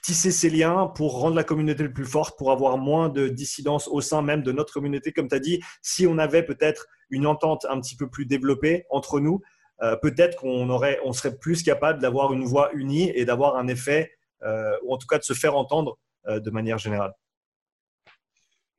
tisser 0.04 0.30
ces 0.30 0.50
liens, 0.50 0.86
pour 0.94 1.18
rendre 1.18 1.34
la 1.34 1.44
communauté 1.44 1.82
le 1.82 1.92
plus 1.92 2.04
forte, 2.04 2.38
pour 2.38 2.52
avoir 2.52 2.78
moins 2.78 3.08
de 3.08 3.26
dissidence 3.26 3.88
au 3.88 4.00
sein 4.00 4.22
même 4.22 4.42
de 4.42 4.52
notre 4.52 4.72
communauté? 4.72 5.12
Comme 5.12 5.28
tu 5.28 5.34
as 5.34 5.40
dit, 5.40 5.60
si 5.82 6.06
on 6.06 6.18
avait 6.18 6.44
peut-être 6.44 6.86
une 7.10 7.26
entente 7.26 7.66
un 7.68 7.80
petit 7.80 7.96
peu 7.96 8.08
plus 8.08 8.26
développée 8.26 8.84
entre 8.90 9.18
nous, 9.18 9.40
euh, 9.82 9.96
peut-être 9.96 10.36
qu'on 10.36 11.12
serait 11.12 11.36
plus 11.36 11.62
capable 11.64 12.00
d'avoir 12.00 12.32
une 12.32 12.44
voix 12.44 12.70
unie 12.74 13.10
et 13.14 13.24
d'avoir 13.24 13.56
un 13.56 13.66
effet, 13.66 14.12
euh, 14.42 14.76
ou 14.84 14.94
en 14.94 14.98
tout 14.98 15.08
cas 15.08 15.18
de 15.18 15.24
se 15.24 15.32
faire 15.32 15.56
entendre 15.56 15.98
euh, 16.28 16.38
de 16.38 16.50
manière 16.50 16.78
générale. 16.78 17.12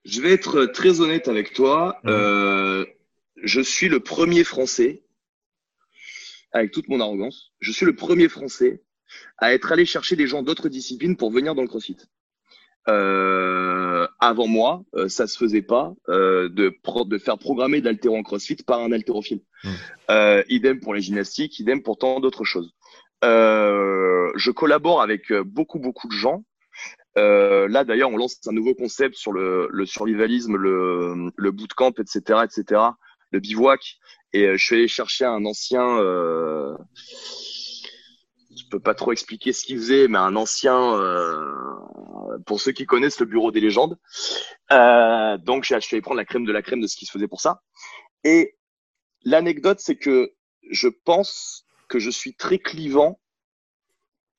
Je 0.05 0.21
vais 0.21 0.31
être 0.31 0.65
très 0.67 1.01
honnête 1.01 1.27
avec 1.27 1.53
toi. 1.53 1.99
Mmh 2.03 2.85
je 3.43 3.61
suis 3.61 3.89
le 3.89 3.99
premier 3.99 4.43
Français, 4.43 5.03
avec 6.51 6.71
toute 6.71 6.87
mon 6.87 6.99
arrogance, 6.99 7.51
je 7.59 7.71
suis 7.71 7.85
le 7.85 7.95
premier 7.95 8.29
Français 8.29 8.81
à 9.37 9.53
être 9.53 9.71
allé 9.71 9.85
chercher 9.85 10.15
des 10.15 10.27
gens 10.27 10.41
d'autres 10.41 10.69
disciplines 10.69 11.15
pour 11.15 11.31
venir 11.31 11.55
dans 11.55 11.61
le 11.61 11.67
CrossFit. 11.67 11.97
Euh, 12.87 14.07
avant 14.19 14.47
moi, 14.47 14.83
euh, 14.95 15.07
ça 15.09 15.27
se 15.27 15.37
faisait 15.37 15.61
pas 15.61 15.93
euh, 16.09 16.49
de, 16.49 16.75
de 17.05 17.17
faire 17.17 17.37
programmer 17.37 17.81
d'altéro 17.81 18.15
en 18.15 18.23
CrossFit 18.23 18.57
par 18.57 18.79
un 18.79 18.91
haltérophile. 18.91 19.41
Mmh. 19.63 19.69
Euh, 20.11 20.43
idem 20.49 20.79
pour 20.79 20.93
les 20.93 21.01
gymnastiques, 21.01 21.59
idem 21.59 21.81
pour 21.81 21.97
tant 21.97 22.19
d'autres 22.19 22.43
choses. 22.43 22.73
Euh, 23.23 24.31
je 24.35 24.51
collabore 24.51 25.01
avec 25.01 25.33
beaucoup 25.33 25.79
beaucoup 25.79 26.07
de 26.07 26.13
gens. 26.13 26.43
Là 27.15 27.83
d'ailleurs, 27.83 28.09
on 28.11 28.17
lance 28.17 28.39
un 28.47 28.51
nouveau 28.51 28.73
concept 28.73 29.15
sur 29.15 29.31
le, 29.31 29.67
le 29.71 29.85
survivalisme, 29.85 30.55
le, 30.55 31.31
le 31.35 31.51
bootcamp, 31.51 31.93
etc., 31.99 32.39
etc 32.43 32.81
le 33.35 33.39
bivouac. 33.39 33.97
Et 34.33 34.43
euh, 34.45 34.57
je 34.57 34.65
suis 34.65 34.75
allé 34.75 34.87
chercher 34.87 35.25
un 35.25 35.45
ancien. 35.45 35.99
Euh, 35.99 36.75
je 38.57 38.63
peux 38.71 38.79
pas 38.79 38.95
trop 38.95 39.11
expliquer 39.11 39.53
ce 39.53 39.65
qu'il 39.65 39.77
faisait, 39.77 40.07
mais 40.07 40.17
un 40.17 40.35
ancien. 40.35 40.95
Euh, 40.95 41.51
pour 42.45 42.59
ceux 42.59 42.71
qui 42.71 42.85
connaissent 42.85 43.19
le 43.19 43.25
bureau 43.25 43.51
des 43.51 43.61
légendes. 43.61 43.97
Euh, 44.71 45.37
donc, 45.37 45.63
je 45.63 45.79
suis 45.79 45.95
allé 45.95 46.01
prendre 46.01 46.17
la 46.17 46.25
crème 46.25 46.45
de 46.45 46.51
la 46.51 46.61
crème 46.61 46.81
de 46.81 46.87
ce 46.87 46.95
qui 46.95 47.05
se 47.05 47.11
faisait 47.11 47.27
pour 47.27 47.39
ça. 47.39 47.61
Et 48.23 48.57
l'anecdote, 49.23 49.79
c'est 49.79 49.95
que 49.95 50.33
je 50.69 50.87
pense 50.87 51.65
que 51.87 51.99
je 51.99 52.09
suis 52.09 52.35
très 52.35 52.57
clivant 52.57 53.19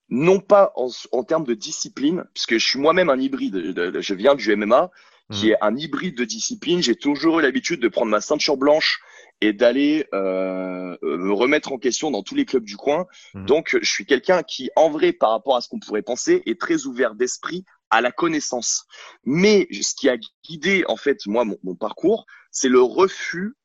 non 0.08 0.40
pas 0.40 0.72
en, 0.76 0.88
en, 1.12 1.24
termes 1.24 1.44
de 1.44 1.54
discipline, 1.54 2.24
puisque 2.32 2.54
je 2.58 2.66
suis 2.66 2.78
moi-même 2.78 3.10
un 3.10 3.18
hybride. 3.18 3.56
Je 4.00 4.14
viens 4.14 4.34
du 4.34 4.54
MMA, 4.54 4.90
qui 5.32 5.46
mmh. 5.46 5.50
est 5.50 5.56
un 5.60 5.76
hybride 5.76 6.16
de 6.16 6.24
discipline. 6.24 6.82
J'ai 6.82 6.94
toujours 6.94 7.40
eu 7.40 7.42
l'habitude 7.42 7.80
de 7.80 7.88
prendre 7.88 8.10
ma 8.10 8.20
ceinture 8.20 8.56
blanche 8.56 9.00
et 9.40 9.52
d'aller 9.52 10.06
euh, 10.14 10.96
me 11.02 11.32
remettre 11.32 11.72
en 11.72 11.78
question 11.78 12.10
dans 12.10 12.22
tous 12.22 12.34
les 12.34 12.44
clubs 12.44 12.64
du 12.64 12.76
coin. 12.76 13.06
Mmh. 13.34 13.46
Donc, 13.46 13.76
je 13.80 13.90
suis 13.90 14.06
quelqu'un 14.06 14.42
qui, 14.42 14.70
en 14.76 14.88
vrai, 14.88 15.12
par 15.12 15.30
rapport 15.30 15.56
à 15.56 15.60
ce 15.60 15.68
qu'on 15.68 15.80
pourrait 15.80 16.02
penser, 16.02 16.42
est 16.46 16.60
très 16.60 16.86
ouvert 16.86 17.14
d'esprit 17.14 17.64
à 17.90 18.00
la 18.00 18.12
connaissance. 18.12 18.86
Mais 19.24 19.66
ce 19.70 19.94
qui 19.94 20.08
a 20.08 20.16
guidé, 20.44 20.84
en 20.88 20.96
fait, 20.96 21.18
moi, 21.26 21.44
mon, 21.44 21.58
mon 21.64 21.74
parcours, 21.74 22.26
c'est 22.50 22.68
le 22.68 22.80
refus 22.80 23.56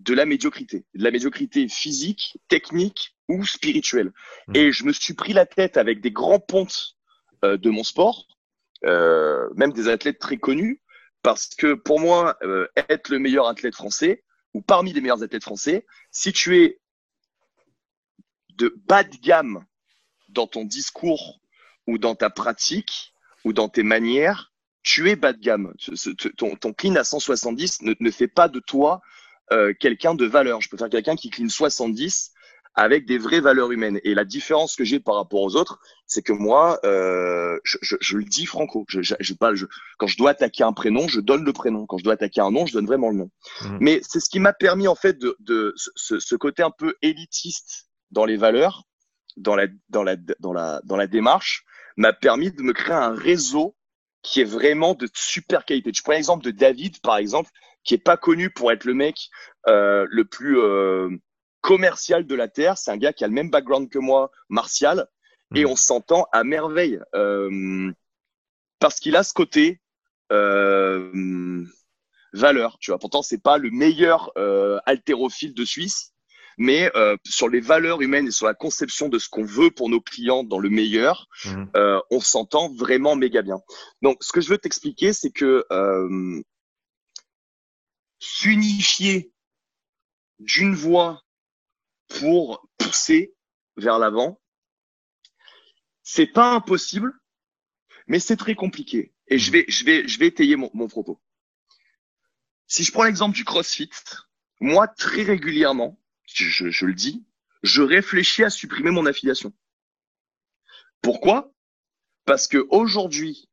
de 0.00 0.14
la 0.14 0.26
médiocrité, 0.26 0.84
de 0.94 1.04
la 1.04 1.10
médiocrité 1.10 1.68
physique, 1.68 2.38
technique 2.48 3.16
ou 3.28 3.44
spirituelle. 3.44 4.12
Mmh. 4.48 4.56
Et 4.56 4.72
je 4.72 4.84
me 4.84 4.92
suis 4.92 5.14
pris 5.14 5.32
la 5.32 5.46
tête 5.46 5.76
avec 5.76 6.00
des 6.00 6.10
grands 6.10 6.40
pontes 6.40 6.96
euh, 7.44 7.56
de 7.56 7.70
mon 7.70 7.84
sport, 7.84 8.26
euh, 8.84 9.48
même 9.54 9.72
des 9.72 9.88
athlètes 9.88 10.18
très 10.18 10.36
connus, 10.36 10.80
parce 11.22 11.48
que 11.48 11.74
pour 11.74 12.00
moi, 12.00 12.36
euh, 12.42 12.66
être 12.88 13.08
le 13.08 13.18
meilleur 13.18 13.48
athlète 13.48 13.74
français, 13.74 14.24
ou 14.52 14.62
parmi 14.62 14.92
les 14.92 15.00
meilleurs 15.00 15.22
athlètes 15.22 15.42
français, 15.42 15.86
si 16.10 16.32
tu 16.32 16.58
es 16.58 16.80
de 18.56 18.74
bas 18.86 19.02
de 19.02 19.16
gamme 19.16 19.64
dans 20.28 20.46
ton 20.46 20.64
discours 20.64 21.40
ou 21.86 21.98
dans 21.98 22.14
ta 22.14 22.30
pratique 22.30 23.14
ou 23.44 23.52
dans 23.52 23.68
tes 23.68 23.82
manières, 23.82 24.52
tu 24.82 25.10
es 25.10 25.16
bas 25.16 25.32
de 25.32 25.40
gamme. 25.40 25.74
Ton, 26.36 26.56
ton 26.56 26.72
clean 26.72 26.94
à 26.96 27.04
170 27.04 27.82
ne, 27.82 27.94
ne 27.98 28.10
fait 28.10 28.28
pas 28.28 28.48
de 28.48 28.60
toi 28.60 29.00
quelqu'un 29.78 30.14
de 30.14 30.24
valeur. 30.24 30.60
Je 30.60 30.68
peux 30.68 30.76
faire 30.76 30.88
quelqu'un 30.88 31.16
qui 31.16 31.30
clean 31.30 31.48
70 31.48 32.32
avec 32.74 33.06
des 33.06 33.18
vraies 33.18 33.40
valeurs 33.40 33.70
humaines. 33.70 34.00
Et 34.02 34.14
la 34.14 34.24
différence 34.24 34.74
que 34.74 34.84
j'ai 34.84 34.98
par 34.98 35.14
rapport 35.14 35.42
aux 35.42 35.56
autres, 35.56 35.78
c'est 36.06 36.22
que 36.22 36.32
moi, 36.32 36.80
euh, 36.84 37.56
je, 37.62 37.78
je, 37.82 37.96
je, 38.00 38.16
le 38.16 38.24
dis 38.24 38.46
franco. 38.46 38.84
Je, 38.88 39.00
je, 39.02 39.34
pas, 39.34 39.54
je, 39.54 39.66
quand 39.98 40.08
je 40.08 40.16
dois 40.16 40.30
attaquer 40.30 40.64
un 40.64 40.72
prénom, 40.72 41.06
je 41.06 41.20
donne 41.20 41.44
le 41.44 41.52
prénom. 41.52 41.86
Quand 41.86 41.98
je 41.98 42.04
dois 42.04 42.14
attaquer 42.14 42.40
un 42.40 42.50
nom, 42.50 42.66
je 42.66 42.72
donne 42.72 42.86
vraiment 42.86 43.10
le 43.10 43.16
nom. 43.16 43.30
Mmh. 43.62 43.78
Mais 43.80 44.00
c'est 44.02 44.20
ce 44.20 44.28
qui 44.28 44.40
m'a 44.40 44.52
permis 44.52 44.88
en 44.88 44.96
fait 44.96 45.18
de, 45.18 45.36
de 45.40 45.72
ce, 45.76 46.18
ce, 46.18 46.34
côté 46.34 46.62
un 46.62 46.72
peu 46.72 46.96
élitiste 47.00 47.88
dans 48.10 48.24
les 48.24 48.36
valeurs, 48.36 48.82
dans 49.36 49.54
la, 49.54 49.66
dans 49.88 50.02
la, 50.02 50.16
dans 50.40 50.52
la, 50.52 50.80
dans 50.84 50.96
la 50.96 51.06
démarche, 51.06 51.64
m'a 51.96 52.12
permis 52.12 52.50
de 52.50 52.62
me 52.62 52.72
créer 52.72 52.96
un 52.96 53.14
réseau 53.14 53.76
qui 54.22 54.40
est 54.40 54.44
vraiment 54.44 54.94
de 54.94 55.08
super 55.14 55.64
qualité. 55.64 55.92
Je 55.94 56.02
prends 56.02 56.12
l'exemple 56.12 56.44
de 56.44 56.50
David, 56.50 57.00
par 57.02 57.18
exemple, 57.18 57.50
qui 57.84 57.94
est 57.94 57.98
pas 57.98 58.16
connu 58.16 58.50
pour 58.50 58.72
être 58.72 58.84
le 58.84 58.94
mec 58.94 59.28
euh, 59.68 60.06
le 60.10 60.24
plus 60.24 60.58
euh, 60.58 61.10
commercial 61.60 62.26
de 62.26 62.34
la 62.34 62.48
Terre. 62.48 62.76
C'est 62.78 62.90
un 62.90 62.96
gars 62.96 63.12
qui 63.12 63.24
a 63.24 63.28
le 63.28 63.34
même 63.34 63.50
background 63.50 63.88
que 63.88 63.98
moi, 63.98 64.30
martial, 64.48 65.06
et 65.54 65.64
hmm. 65.64 65.68
on 65.68 65.76
s'entend 65.76 66.26
à 66.32 66.42
merveille 66.44 66.98
euh, 67.14 67.92
parce 68.80 68.98
qu'il 69.00 69.16
a 69.16 69.22
ce 69.22 69.32
côté 69.32 69.80
valeur. 72.32 72.76
Tu 72.80 72.90
vois, 72.90 72.98
pourtant 72.98 73.22
c'est 73.22 73.40
pas 73.40 73.58
le 73.58 73.70
meilleur 73.70 74.32
haltérophile 74.84 75.54
de 75.54 75.64
Suisse, 75.64 76.12
mais 76.58 76.90
sur 77.24 77.48
les 77.48 77.60
valeurs 77.60 78.00
humaines 78.02 78.26
et 78.26 78.32
sur 78.32 78.46
la 78.46 78.54
conception 78.54 79.08
de 79.08 79.20
ce 79.20 79.28
qu'on 79.28 79.44
veut 79.44 79.70
pour 79.70 79.88
nos 79.88 80.00
clients 80.00 80.42
dans 80.42 80.58
le 80.58 80.70
meilleur, 80.70 81.28
hmm. 81.44 81.66
on 82.10 82.20
s'entend 82.20 82.74
vraiment 82.74 83.14
méga 83.14 83.42
bien. 83.42 83.60
Donc, 84.02 84.16
ce 84.22 84.32
que 84.32 84.40
je 84.40 84.48
veux 84.48 84.58
t'expliquer, 84.58 85.12
c'est 85.12 85.30
que 85.30 85.64
s'unifier 88.24 89.32
d'une 90.38 90.74
voix 90.74 91.22
pour 92.08 92.66
pousser 92.78 93.34
vers 93.76 93.98
l'avant. 93.98 94.40
C'est 96.02 96.26
pas 96.26 96.52
impossible, 96.52 97.12
mais 98.06 98.18
c'est 98.18 98.36
très 98.36 98.54
compliqué. 98.54 99.14
Et 99.28 99.38
je 99.38 99.50
vais, 99.50 99.64
je 99.68 99.84
vais, 99.84 100.08
je 100.08 100.18
vais 100.18 100.26
étayer 100.26 100.56
mon, 100.56 100.88
propos. 100.88 101.20
Si 102.66 102.82
je 102.84 102.92
prends 102.92 103.04
l'exemple 103.04 103.34
du 103.34 103.44
CrossFit, 103.44 103.90
moi, 104.60 104.88
très 104.88 105.22
régulièrement, 105.22 106.00
je, 106.26 106.70
je, 106.70 106.86
le 106.86 106.94
dis, 106.94 107.24
je 107.62 107.82
réfléchis 107.82 108.44
à 108.44 108.50
supprimer 108.50 108.90
mon 108.90 109.06
affiliation. 109.06 109.52
Pourquoi? 111.02 111.52
Parce 112.24 112.48
que 112.48 112.66
aujourd'hui, 112.70 113.50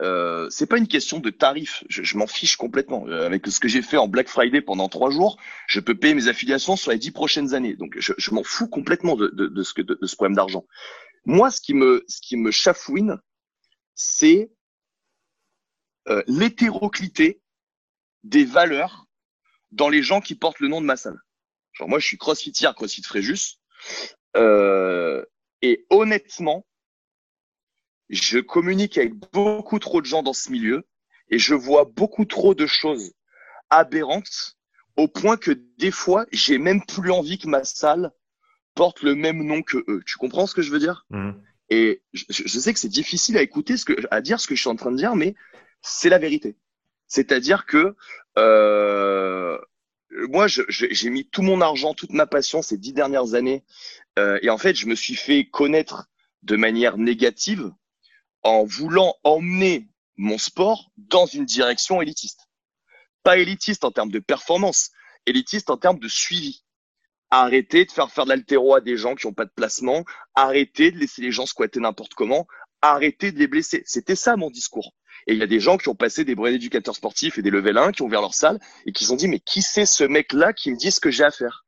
euh, 0.00 0.48
c'est 0.50 0.66
pas 0.66 0.78
une 0.78 0.88
question 0.88 1.18
de 1.18 1.30
tarif. 1.30 1.84
Je, 1.88 2.02
je 2.02 2.16
m'en 2.16 2.26
fiche 2.26 2.56
complètement. 2.56 3.06
Euh, 3.08 3.26
avec 3.26 3.46
ce 3.46 3.60
que 3.60 3.68
j'ai 3.68 3.82
fait 3.82 3.96
en 3.96 4.08
Black 4.08 4.28
Friday 4.28 4.60
pendant 4.60 4.88
trois 4.88 5.10
jours, 5.10 5.38
je 5.66 5.80
peux 5.80 5.96
payer 5.96 6.14
mes 6.14 6.28
affiliations 6.28 6.76
sur 6.76 6.90
les 6.90 6.98
dix 6.98 7.10
prochaines 7.10 7.54
années. 7.54 7.74
Donc, 7.74 7.96
je, 7.98 8.12
je 8.16 8.30
m'en 8.32 8.44
fous 8.44 8.68
complètement 8.68 9.16
de, 9.16 9.28
de, 9.28 9.46
de 9.46 9.62
ce, 9.62 9.74
que, 9.74 9.82
de, 9.82 9.98
ce 10.06 10.14
problème 10.14 10.36
d'argent. 10.36 10.64
Moi, 11.24 11.50
ce 11.50 11.60
qui 11.60 11.74
me, 11.74 12.04
ce 12.08 12.20
qui 12.20 12.36
me 12.36 12.50
chafouine, 12.50 13.18
c'est 13.94 14.52
euh, 16.08 16.22
l'hétéroclité 16.26 17.40
des 18.22 18.44
valeurs 18.44 19.06
dans 19.72 19.88
les 19.88 20.02
gens 20.02 20.20
qui 20.20 20.34
portent 20.34 20.60
le 20.60 20.68
nom 20.68 20.80
de 20.80 20.86
ma 20.86 20.96
salle. 20.96 21.18
Genre, 21.72 21.88
moi, 21.88 21.98
je 21.98 22.06
suis 22.06 22.18
crossfitier, 22.18 22.68
crossfit 22.74 23.02
Fréjus. 23.02 23.58
Euh, 24.36 25.24
et 25.60 25.86
honnêtement, 25.90 26.66
je 28.08 28.38
communique 28.38 28.98
avec 28.98 29.14
beaucoup 29.14 29.78
trop 29.78 30.00
de 30.00 30.06
gens 30.06 30.22
dans 30.22 30.32
ce 30.32 30.50
milieu 30.50 30.86
et 31.30 31.38
je 31.38 31.54
vois 31.54 31.84
beaucoup 31.84 32.24
trop 32.24 32.54
de 32.54 32.66
choses 32.66 33.12
aberrantes 33.70 34.56
au 34.96 35.08
point 35.08 35.36
que 35.36 35.52
des 35.78 35.90
fois, 35.90 36.26
j'ai 36.32 36.58
même 36.58 36.84
plus 36.84 37.12
envie 37.12 37.38
que 37.38 37.46
ma 37.46 37.64
salle 37.64 38.10
porte 38.74 39.02
le 39.02 39.14
même 39.14 39.44
nom 39.44 39.62
que 39.62 39.78
eux. 39.88 40.02
Tu 40.06 40.16
comprends 40.16 40.46
ce 40.46 40.54
que 40.54 40.62
je 40.62 40.70
veux 40.70 40.78
dire? 40.78 41.06
Mmh. 41.10 41.32
Et 41.70 42.02
je, 42.12 42.24
je, 42.28 42.58
sais 42.58 42.72
que 42.72 42.80
c'est 42.80 42.88
difficile 42.88 43.36
à 43.36 43.42
écouter, 43.42 43.76
ce 43.76 43.84
que, 43.84 43.94
à 44.10 44.20
dire 44.20 44.40
ce 44.40 44.48
que 44.48 44.54
je 44.54 44.60
suis 44.60 44.70
en 44.70 44.76
train 44.76 44.90
de 44.90 44.96
dire, 44.96 45.14
mais 45.14 45.34
c'est 45.82 46.08
la 46.08 46.18
vérité. 46.18 46.56
C'est-à-dire 47.06 47.66
que 47.66 47.94
euh, 48.38 49.58
moi, 50.10 50.46
j'ai 50.48 51.10
mis 51.10 51.28
tout 51.28 51.42
mon 51.42 51.60
argent, 51.60 51.94
toute 51.94 52.12
ma 52.12 52.26
passion 52.26 52.62
ces 52.62 52.78
dix 52.78 52.92
dernières 52.92 53.34
années. 53.34 53.64
Euh, 54.18 54.38
et 54.42 54.50
en 54.50 54.58
fait, 54.58 54.74
je 54.74 54.86
me 54.86 54.94
suis 54.94 55.14
fait 55.14 55.44
connaître 55.44 56.08
de 56.42 56.56
manière 56.56 56.96
négative 56.98 57.70
en 58.42 58.64
voulant 58.64 59.14
emmener 59.24 59.88
mon 60.16 60.38
sport 60.38 60.90
dans 60.96 61.26
une 61.26 61.44
direction 61.44 62.02
élitiste. 62.02 62.48
Pas 63.22 63.38
élitiste 63.38 63.84
en 63.84 63.90
termes 63.90 64.10
de 64.10 64.18
performance, 64.18 64.90
élitiste 65.26 65.70
en 65.70 65.76
termes 65.76 65.98
de 65.98 66.08
suivi. 66.08 66.64
Arrêter 67.30 67.84
de 67.84 67.92
faire 67.92 68.10
faire 68.10 68.24
de 68.24 68.30
l'altéro 68.30 68.74
à 68.74 68.80
des 68.80 68.96
gens 68.96 69.14
qui 69.14 69.26
n'ont 69.26 69.34
pas 69.34 69.44
de 69.44 69.52
placement, 69.54 70.04
arrêter 70.34 70.90
de 70.90 70.98
laisser 70.98 71.20
les 71.20 71.30
gens 71.30 71.46
squatter 71.46 71.78
n'importe 71.78 72.14
comment, 72.14 72.46
arrêter 72.80 73.32
de 73.32 73.38
les 73.38 73.46
blesser. 73.46 73.82
C'était 73.86 74.16
ça 74.16 74.36
mon 74.36 74.50
discours. 74.50 74.94
Et 75.26 75.34
il 75.34 75.38
y 75.38 75.42
a 75.42 75.46
des 75.46 75.60
gens 75.60 75.76
qui 75.76 75.88
ont 75.88 75.94
passé 75.94 76.24
des 76.24 76.34
brevets 76.34 76.54
d'éducateurs 76.54 76.96
sportifs 76.96 77.38
et 77.38 77.42
des 77.42 77.50
level 77.50 77.76
1 77.76 77.92
qui 77.92 78.02
ont 78.02 78.06
ouvert 78.06 78.22
leur 78.22 78.34
salle 78.34 78.58
et 78.86 78.92
qui 78.92 79.04
se 79.04 79.10
sont 79.10 79.16
dit 79.16 79.28
mais 79.28 79.40
qui 79.40 79.62
c'est 79.62 79.86
ce 79.86 80.04
mec-là 80.04 80.52
qui 80.52 80.70
me 80.70 80.76
dit 80.76 80.90
ce 80.90 81.00
que 81.00 81.10
j'ai 81.10 81.24
à 81.24 81.30
faire? 81.30 81.66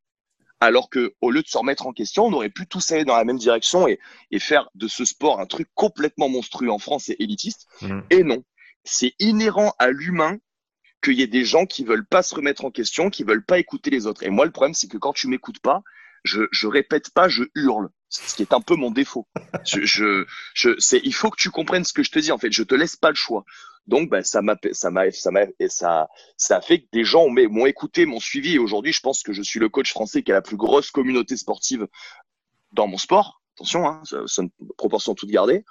Alors 0.61 0.91
que 0.91 1.15
au 1.21 1.31
lieu 1.31 1.43
de 1.43 1.49
se 1.49 1.59
remettre 1.59 1.87
en 1.87 1.93
question, 1.93 2.27
on 2.27 2.33
aurait 2.33 2.51
pu 2.51 2.67
tous 2.67 2.91
aller 2.93 3.05
dans 3.05 3.17
la 3.17 3.25
même 3.25 3.39
direction 3.39 3.89
et, 3.89 3.99
et 4.31 4.39
faire 4.39 4.69
de 4.75 4.89
ce 4.89 5.05
sport 5.05 5.41
un 5.41 5.47
truc 5.47 5.69
complètement 5.75 6.29
monstrueux 6.29 6.71
en 6.71 6.79
France 6.79 7.09
et 7.09 7.17
élitiste. 7.19 7.67
Mmh. 7.83 8.01
Et 8.11 8.23
non, 8.23 8.45
c'est 8.85 9.15
inhérent 9.19 9.75
à 9.79 9.91
l'humain 9.91 10.39
qu'il 11.03 11.15
y 11.15 11.23
ait 11.23 11.27
des 11.27 11.45
gens 11.45 11.67
qui 11.67 11.85
veulent 11.85 12.07
pas 12.07 12.23
se 12.23 12.35
remettre 12.35 12.65
en 12.65 12.71
question, 12.71 13.11
qui 13.11 13.25
veulent 13.25 13.45
pas 13.45 13.59
écouter 13.59 13.91
les 13.91 14.07
autres. 14.07 14.23
Et 14.23 14.31
moi, 14.31 14.45
le 14.45 14.51
problème, 14.51 14.75
c'est 14.75 14.89
que 14.89 14.99
quand 14.99 15.15
tu 15.15 15.29
m'écoutes 15.29 15.61
pas, 15.61 15.83
je, 16.25 16.43
je 16.53 16.67
répète 16.67 17.11
pas, 17.11 17.29
je 17.29 17.45
hurle. 17.55 17.89
Ce 18.11 18.35
qui 18.35 18.43
est 18.43 18.53
un 18.53 18.61
peu 18.61 18.75
mon 18.75 18.91
défaut. 18.91 19.29
Je, 19.65 19.87
je, 19.87 20.27
je 20.55 20.71
c'est, 20.79 21.01
il 21.05 21.15
faut 21.15 21.31
que 21.31 21.41
tu 21.41 21.51
comprennes 21.51 21.85
ce 21.85 21.93
que 21.93 22.03
je 22.03 22.11
te 22.11 22.19
dis. 22.19 22.33
En 22.33 22.39
fait, 22.39 22.53
je 22.53 22.65
te 22.65 22.75
laisse 22.75 22.97
pas 22.97 23.11
le 23.11 23.15
choix. 23.15 23.45
Donc, 23.87 24.11
ben, 24.11 24.23
ça 24.23 24.43
m'a, 24.43 24.57
ça 24.73 24.91
m'a, 24.91 25.11
ça 25.11 25.31
m'a, 25.31 25.43
et 25.59 25.69
ça, 25.69 26.09
ça 26.37 26.59
a 26.59 26.61
fait 26.61 26.83
que 26.83 26.87
des 26.93 27.05
gens 27.05 27.29
m'ont 27.29 27.67
écouté, 27.67 28.07
m'ont 28.07 28.21
suivi. 28.21 28.55
Et 28.55 28.59
aujourd'hui, 28.59 28.93
je 28.93 29.01
pense 29.01 29.23
que 29.23 29.33
je 29.33 29.43
suis 29.43 29.59
le 29.59 29.69
coach 29.69 29.91
français 29.91 30.23
qui 30.23 30.31
a 30.31 30.35
la 30.35 30.43
plus 30.43 30.57
grosse 30.57 30.91
communauté 30.91 31.37
sportive 31.37 31.87
dans 32.73 32.87
mon 32.87 32.99
sport. 32.99 33.43
Attention, 33.57 33.87
hein, 33.87 34.03
c'est 34.05 34.43
une 34.43 34.51
proportion 34.77 35.15
toute 35.15 35.31
gardée. 35.31 35.65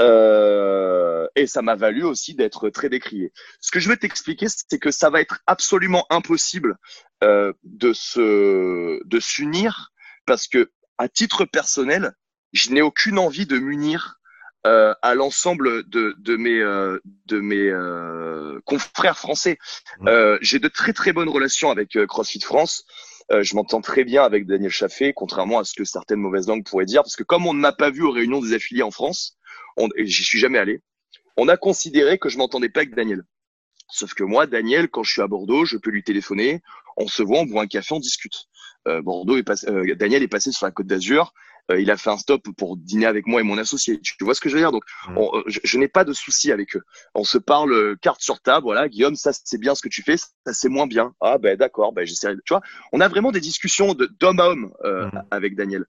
Euh, 0.00 1.28
et 1.36 1.46
ça 1.46 1.62
m'a 1.62 1.76
valu 1.76 2.02
aussi 2.02 2.34
d'être 2.34 2.70
très 2.70 2.88
décrié. 2.88 3.32
Ce 3.60 3.70
que 3.70 3.78
je 3.78 3.88
veux 3.88 3.96
t'expliquer, 3.96 4.46
c'est 4.48 4.78
que 4.78 4.90
ça 4.90 5.10
va 5.10 5.20
être 5.20 5.40
absolument 5.46 6.06
impossible 6.10 6.76
euh, 7.22 7.52
de 7.62 7.92
se, 7.92 9.00
de 9.04 9.20
s'unir 9.20 9.92
parce 10.26 10.48
que 10.48 10.72
à 10.98 11.08
titre 11.08 11.44
personnel, 11.44 12.12
je 12.52 12.70
n'ai 12.70 12.82
aucune 12.82 13.18
envie 13.18 13.46
de 13.46 13.58
m'unir 13.58 14.20
euh, 14.66 14.94
à 15.02 15.14
l'ensemble 15.14 15.88
de, 15.88 16.14
de 16.18 16.36
mes, 16.36 16.60
euh, 16.60 16.98
de 17.26 17.40
mes 17.40 17.68
euh, 17.68 18.60
confrères 18.64 19.18
français. 19.18 19.58
Euh, 20.06 20.38
j'ai 20.40 20.58
de 20.58 20.68
très 20.68 20.92
très 20.92 21.12
bonnes 21.12 21.28
relations 21.28 21.70
avec 21.70 21.96
euh, 21.96 22.06
CrossFit 22.06 22.40
France. 22.40 22.84
je 23.30 23.54
m'entends 23.54 23.80
très 23.80 24.04
bien 24.04 24.22
avec 24.24 24.46
Daniel 24.46 24.70
Chaffé, 24.70 25.12
contrairement 25.14 25.58
à 25.58 25.64
ce 25.64 25.74
que 25.74 25.84
certaines 25.84 26.20
mauvaises 26.20 26.48
langues 26.48 26.64
pourraient 26.64 26.84
dire, 26.84 27.02
parce 27.02 27.16
que 27.16 27.22
comme 27.22 27.46
on 27.46 27.54
ne 27.54 27.60
m'a 27.60 27.72
pas 27.72 27.90
vu 27.90 28.02
aux 28.02 28.10
réunions 28.10 28.40
des 28.40 28.52
affiliés 28.52 28.82
en 28.82 28.90
France, 28.90 29.38
j'y 29.96 30.24
suis 30.24 30.38
jamais 30.38 30.58
allé, 30.58 30.82
on 31.36 31.48
a 31.48 31.56
considéré 31.56 32.18
que 32.18 32.28
je 32.28 32.38
m'entendais 32.38 32.68
pas 32.68 32.80
avec 32.80 32.94
Daniel. 32.94 33.24
Sauf 33.88 34.14
que 34.14 34.24
moi, 34.24 34.46
Daniel, 34.46 34.88
quand 34.88 35.02
je 35.02 35.12
suis 35.12 35.22
à 35.22 35.26
Bordeaux, 35.26 35.64
je 35.64 35.76
peux 35.76 35.90
lui 35.90 36.02
téléphoner, 36.02 36.62
on 36.96 37.06
se 37.06 37.22
voit, 37.22 37.40
on 37.40 37.46
boit 37.46 37.62
un 37.62 37.66
café, 37.66 37.94
on 37.94 38.00
discute. 38.00 38.46
Euh, 38.88 39.02
Bordeaux 39.02 39.36
est 39.36 39.42
passé, 39.42 39.68
euh, 39.68 39.94
Daniel 39.94 40.22
est 40.22 40.28
passé 40.28 40.50
sur 40.52 40.66
la 40.66 40.72
Côte 40.72 40.86
d'Azur. 40.86 41.32
Euh, 41.70 41.80
il 41.80 41.90
a 41.90 41.96
fait 41.96 42.10
un 42.10 42.16
stop 42.18 42.42
pour 42.56 42.76
dîner 42.76 43.06
avec 43.06 43.26
moi 43.26 43.40
et 43.40 43.44
mon 43.44 43.58
associé. 43.58 44.00
Tu, 44.00 44.24
vois 44.24 44.34
ce 44.34 44.40
que 44.40 44.48
je 44.48 44.54
veux 44.54 44.60
dire? 44.60 44.72
Donc, 44.72 44.84
mmh. 45.08 45.42
je, 45.46 45.78
n'ai 45.78 45.88
pas 45.88 46.04
de 46.04 46.12
souci 46.12 46.50
avec 46.50 46.76
eux. 46.76 46.82
On 47.14 47.24
se 47.24 47.38
parle 47.38 47.96
carte 47.98 48.20
sur 48.20 48.40
table. 48.40 48.64
Voilà, 48.64 48.88
Guillaume, 48.88 49.14
ça 49.14 49.30
c'est 49.32 49.58
bien 49.58 49.74
ce 49.74 49.82
que 49.82 49.88
tu 49.88 50.02
fais, 50.02 50.16
ça 50.16 50.52
c'est 50.52 50.68
moins 50.68 50.86
bien. 50.86 51.14
Ah 51.20 51.38
ben 51.38 51.56
d'accord, 51.56 51.92
ben 51.92 52.06
j'essaierai. 52.06 52.34
Tu 52.44 52.52
vois, 52.52 52.62
on 52.92 53.00
a 53.00 53.08
vraiment 53.08 53.30
des 53.30 53.40
discussions 53.40 53.94
d'homme 53.94 54.40
à 54.40 54.48
homme 54.48 54.72
mmh. 54.84 55.18
avec 55.30 55.54
Daniel. 55.54 55.84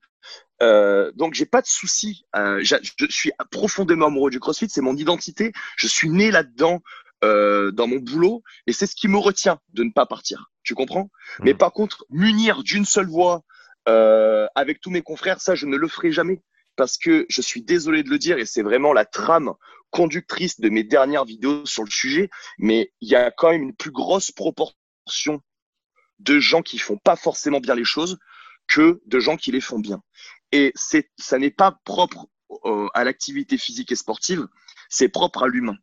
Euh, 0.61 1.11
donc 1.15 1.33
j'ai 1.33 1.45
pas 1.45 1.61
de 1.61 1.67
souci. 1.67 2.25
je, 2.35 2.75
je, 2.97 3.05
suis 3.09 3.31
profondément 3.51 4.07
amoureux 4.07 4.29
du 4.29 4.39
CrossFit, 4.39 4.69
c'est 4.69 4.81
mon 4.81 4.95
identité. 4.95 5.53
Je 5.75 5.87
suis 5.87 6.09
né 6.09 6.31
là-dedans. 6.31 6.81
Euh, 7.23 7.71
dans 7.71 7.87
mon 7.87 7.99
boulot 7.99 8.43
et 8.67 8.73
c'est 8.73 8.85
ce 8.85 8.97
qui 8.97 9.07
me 9.07 9.17
retient 9.17 9.57
de 9.71 9.85
ne 9.85 9.91
pas 9.91 10.05
partir. 10.05 10.51
Tu 10.61 10.75
comprends? 10.75 11.03
Mmh. 11.03 11.43
Mais 11.45 11.53
par 11.53 11.71
contre, 11.71 12.05
m'unir 12.09 12.63
d'une 12.63 12.83
seule 12.83 13.07
voix 13.07 13.43
euh, 13.87 14.47
avec 14.55 14.79
tous 14.79 14.89
mes 14.89 15.01
confrères, 15.01 15.41
ça, 15.41 15.55
je 15.55 15.65
ne 15.65 15.77
le 15.77 15.87
ferai 15.87 16.11
jamais 16.11 16.41
parce 16.75 16.97
que 16.97 17.25
je 17.29 17.41
suis 17.41 17.61
désolé 17.61 18.03
de 18.03 18.09
le 18.09 18.17
dire 18.17 18.37
et 18.37 18.45
c'est 18.45 18.63
vraiment 18.63 18.93
la 18.93 19.05
trame 19.05 19.53
conductrice 19.91 20.59
de 20.59 20.69
mes 20.69 20.83
dernières 20.83 21.25
vidéos 21.25 21.65
sur 21.65 21.83
le 21.83 21.91
sujet, 21.91 22.29
mais 22.57 22.91
il 22.99 23.09
y 23.09 23.15
a 23.15 23.29
quand 23.29 23.51
même 23.51 23.61
une 23.61 23.75
plus 23.75 23.91
grosse 23.91 24.31
proportion 24.31 25.41
de 26.19 26.39
gens 26.39 26.61
qui 26.61 26.79
font 26.79 26.97
pas 26.97 27.15
forcément 27.15 27.59
bien 27.59 27.75
les 27.75 27.85
choses 27.85 28.17
que 28.67 29.01
de 29.05 29.19
gens 29.19 29.37
qui 29.37 29.51
les 29.51 29.61
font 29.61 29.79
bien. 29.79 30.01
Et 30.51 30.71
c'est, 30.75 31.11
ça 31.17 31.37
n'est 31.37 31.51
pas 31.51 31.79
propre 31.83 32.27
euh, 32.65 32.87
à 32.93 33.03
l'activité 33.03 33.57
physique 33.57 33.91
et 33.91 33.95
sportive, 33.95 34.47
c'est 34.89 35.09
propre 35.09 35.43
à 35.43 35.47
l'humain. 35.47 35.75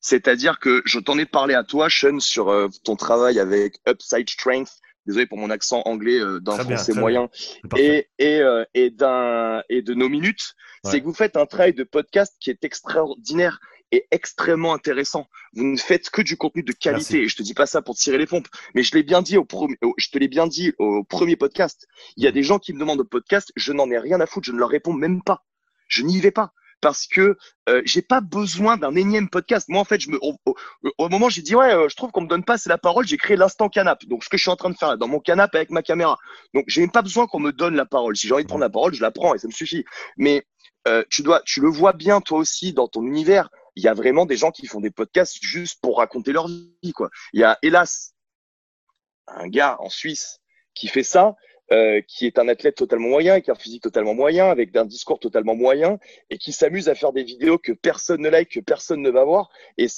C'est-à-dire 0.00 0.60
que 0.60 0.82
je 0.84 1.00
t'en 1.00 1.18
ai 1.18 1.26
parlé 1.26 1.54
à 1.54 1.64
toi, 1.64 1.88
Sean, 1.90 2.20
sur 2.20 2.48
euh, 2.48 2.68
ton 2.84 2.96
travail 2.96 3.40
avec 3.40 3.80
Upside 3.88 4.30
Strength. 4.30 4.70
Désolé 5.06 5.26
pour 5.26 5.38
mon 5.38 5.50
accent 5.50 5.82
anglais 5.84 6.18
euh, 6.18 6.40
d'un 6.40 6.58
français 6.58 6.94
moyen. 6.94 7.28
Et, 7.76 8.08
et, 8.18 8.40
euh, 8.40 8.64
et, 8.74 8.90
d'un, 8.90 9.62
et 9.68 9.82
de 9.82 9.94
nos 9.94 10.08
minutes. 10.08 10.54
C'est 10.84 11.00
que 11.00 11.04
vous 11.04 11.14
faites 11.14 11.36
un 11.36 11.46
travail 11.46 11.74
de 11.74 11.82
podcast 11.82 12.36
qui 12.38 12.50
est 12.50 12.62
extraordinaire 12.62 13.58
et 13.92 14.06
extrêmement 14.10 14.72
intéressant. 14.72 15.26
Vous 15.54 15.64
ne 15.64 15.76
faites 15.76 16.10
que 16.10 16.22
du 16.22 16.36
contenu 16.36 16.62
de 16.62 16.72
qualité. 16.72 17.22
Et 17.22 17.28
je 17.28 17.36
te 17.36 17.42
dis 17.42 17.54
pas 17.54 17.66
ça 17.66 17.82
pour 17.82 17.96
tirer 17.96 18.18
les 18.18 18.26
pompes, 18.26 18.48
mais 18.74 18.82
je 18.82 18.94
l'ai 18.94 19.02
bien 19.02 19.22
dit 19.22 19.36
au 19.36 19.44
premier, 19.44 19.76
je 19.96 20.10
te 20.10 20.18
l'ai 20.18 20.28
bien 20.28 20.46
dit 20.46 20.72
au 20.78 21.02
premier 21.02 21.36
podcast. 21.36 21.86
Il 22.16 22.24
y 22.24 22.26
a 22.26 22.30
mm. 22.30 22.34
des 22.34 22.42
gens 22.42 22.58
qui 22.58 22.72
me 22.72 22.78
demandent 22.78 23.00
au 23.00 23.04
podcast, 23.04 23.52
je 23.56 23.72
n'en 23.72 23.90
ai 23.90 23.98
rien 23.98 24.20
à 24.20 24.26
foutre, 24.26 24.46
je 24.46 24.52
ne 24.52 24.58
leur 24.58 24.68
réponds 24.68 24.92
même 24.92 25.22
pas. 25.22 25.44
Je 25.88 26.02
n'y 26.02 26.20
vais 26.20 26.30
pas 26.30 26.52
parce 26.80 27.06
que 27.06 27.36
euh, 27.68 27.82
j'ai 27.84 28.02
pas 28.02 28.20
besoin 28.20 28.76
d'un 28.76 28.94
énième 28.94 29.28
podcast. 29.28 29.68
Moi, 29.68 29.80
en 29.80 29.84
fait, 29.84 30.00
je 30.00 30.10
me, 30.10 30.18
au, 30.22 31.08
moment 31.08 31.28
j'ai 31.28 31.42
dit 31.42 31.54
ouais, 31.54 31.72
euh, 31.74 31.88
je 31.88 31.96
trouve 31.96 32.10
qu'on 32.10 32.22
me 32.22 32.28
donne 32.28 32.44
pas 32.44 32.54
assez 32.54 32.68
la 32.68 32.78
parole, 32.78 33.06
j'ai 33.06 33.16
créé 33.16 33.36
l'instant 33.36 33.68
canap. 33.68 34.04
Donc, 34.06 34.24
ce 34.24 34.28
que 34.28 34.36
je 34.36 34.42
suis 34.42 34.50
en 34.50 34.56
train 34.56 34.70
de 34.70 34.76
faire 34.76 34.90
là, 34.90 34.96
dans 34.96 35.08
mon 35.08 35.20
canap 35.20 35.54
avec 35.54 35.70
ma 35.70 35.82
caméra. 35.82 36.18
Donc, 36.54 36.64
j'ai 36.68 36.80
même 36.82 36.90
pas 36.90 37.02
besoin 37.02 37.26
qu'on 37.26 37.40
me 37.40 37.52
donne 37.52 37.74
la 37.74 37.86
parole. 37.86 38.16
Si 38.16 38.28
j'ai 38.28 38.34
envie 38.34 38.44
de 38.44 38.48
prendre 38.48 38.62
la 38.62 38.70
parole, 38.70 38.94
je 38.94 39.02
la 39.02 39.10
prends 39.10 39.34
et 39.34 39.38
ça 39.38 39.48
me 39.48 39.52
suffit. 39.52 39.84
Mais 40.16 40.46
euh, 40.86 41.02
tu 41.10 41.22
dois, 41.22 41.42
tu 41.44 41.60
le 41.60 41.68
vois 41.68 41.92
bien 41.92 42.20
toi 42.20 42.38
aussi 42.38 42.72
dans 42.72 42.88
ton 42.88 43.02
univers. 43.02 43.48
Il 43.74 43.82
y 43.82 43.88
a 43.88 43.94
vraiment 43.94 44.24
des 44.24 44.36
gens 44.36 44.50
qui 44.50 44.66
font 44.66 44.80
des 44.80 44.90
podcasts 44.90 45.38
juste 45.42 45.80
pour 45.80 45.98
raconter 45.98 46.32
leur 46.32 46.48
vie, 46.48 46.92
quoi. 46.94 47.10
Il 47.32 47.40
y 47.40 47.44
a 47.44 47.58
hélas 47.62 48.14
un 49.26 49.48
gars 49.48 49.76
en 49.80 49.90
Suisse 49.90 50.38
qui 50.74 50.88
fait 50.88 51.02
ça 51.02 51.34
euh, 51.72 52.00
qui 52.06 52.26
est 52.26 52.38
un 52.38 52.48
athlète 52.48 52.76
totalement 52.76 53.08
moyen, 53.08 53.40
qui 53.40 53.50
a 53.50 53.54
un 53.54 53.56
physique 53.56 53.82
totalement 53.82 54.14
moyen, 54.14 54.50
avec 54.50 54.74
un 54.76 54.84
discours 54.84 55.18
totalement 55.18 55.56
moyen, 55.56 55.98
et 56.30 56.38
qui 56.38 56.52
s'amuse 56.52 56.88
à 56.88 56.94
faire 56.94 57.12
des 57.12 57.24
vidéos 57.24 57.58
que 57.58 57.72
personne 57.72 58.20
ne 58.20 58.28
like, 58.28 58.50
que 58.50 58.60
personne 58.60 59.02
ne 59.02 59.10
va 59.10 59.24
voir. 59.24 59.48
Et, 59.76 59.88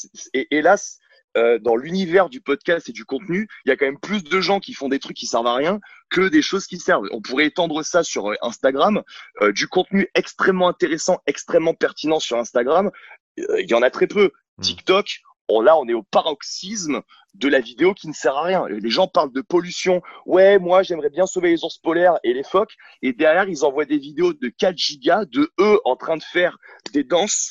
hélas, 0.50 0.98
euh, 1.36 1.58
dans 1.58 1.76
l'univers 1.76 2.30
du 2.30 2.40
podcast 2.40 2.88
et 2.88 2.92
du 2.92 3.04
contenu, 3.04 3.48
il 3.64 3.68
y 3.68 3.72
a 3.72 3.76
quand 3.76 3.84
même 3.84 4.00
plus 4.00 4.24
de 4.24 4.40
gens 4.40 4.60
qui 4.60 4.72
font 4.72 4.88
des 4.88 4.98
trucs 4.98 5.16
qui 5.16 5.26
servent 5.26 5.46
à 5.46 5.54
rien 5.54 5.78
que 6.10 6.28
des 6.28 6.40
choses 6.40 6.66
qui 6.66 6.78
servent. 6.78 7.06
On 7.12 7.20
pourrait 7.20 7.46
étendre 7.46 7.82
ça 7.84 8.02
sur 8.02 8.30
euh, 8.30 8.34
Instagram, 8.40 9.02
du 9.50 9.68
contenu 9.68 10.08
extrêmement 10.14 10.68
intéressant, 10.68 11.20
extrêmement 11.26 11.74
pertinent 11.74 12.18
sur 12.18 12.38
Instagram. 12.38 12.90
Il 13.36 13.68
y 13.68 13.74
en 13.74 13.82
a 13.82 13.90
très 13.90 14.06
peu. 14.06 14.30
Hmm. 14.58 14.62
TikTok, 14.62 15.20
oh 15.48 15.62
là, 15.62 15.76
on 15.78 15.88
est 15.88 15.94
au 15.94 16.02
paroxysme 16.02 17.02
de 17.34 17.48
la 17.48 17.60
vidéo 17.60 17.94
qui 17.94 18.08
ne 18.08 18.12
sert 18.12 18.36
à 18.36 18.42
rien. 18.42 18.66
Les 18.68 18.90
gens 18.90 19.08
parlent 19.08 19.32
de 19.32 19.40
pollution. 19.40 20.02
Ouais, 20.26 20.58
moi, 20.58 20.82
j'aimerais 20.82 21.10
bien 21.10 21.26
sauver 21.26 21.50
les 21.50 21.64
ours 21.64 21.78
polaires 21.78 22.18
et 22.24 22.32
les 22.32 22.42
phoques. 22.42 22.74
Et 23.02 23.12
derrière, 23.12 23.48
ils 23.48 23.64
envoient 23.64 23.84
des 23.84 23.98
vidéos 23.98 24.32
de 24.32 24.48
4 24.48 24.76
gigas 24.76 25.24
de 25.26 25.50
eux 25.60 25.80
en 25.84 25.96
train 25.96 26.16
de 26.16 26.22
faire 26.22 26.58
des 26.92 27.04
danses 27.04 27.50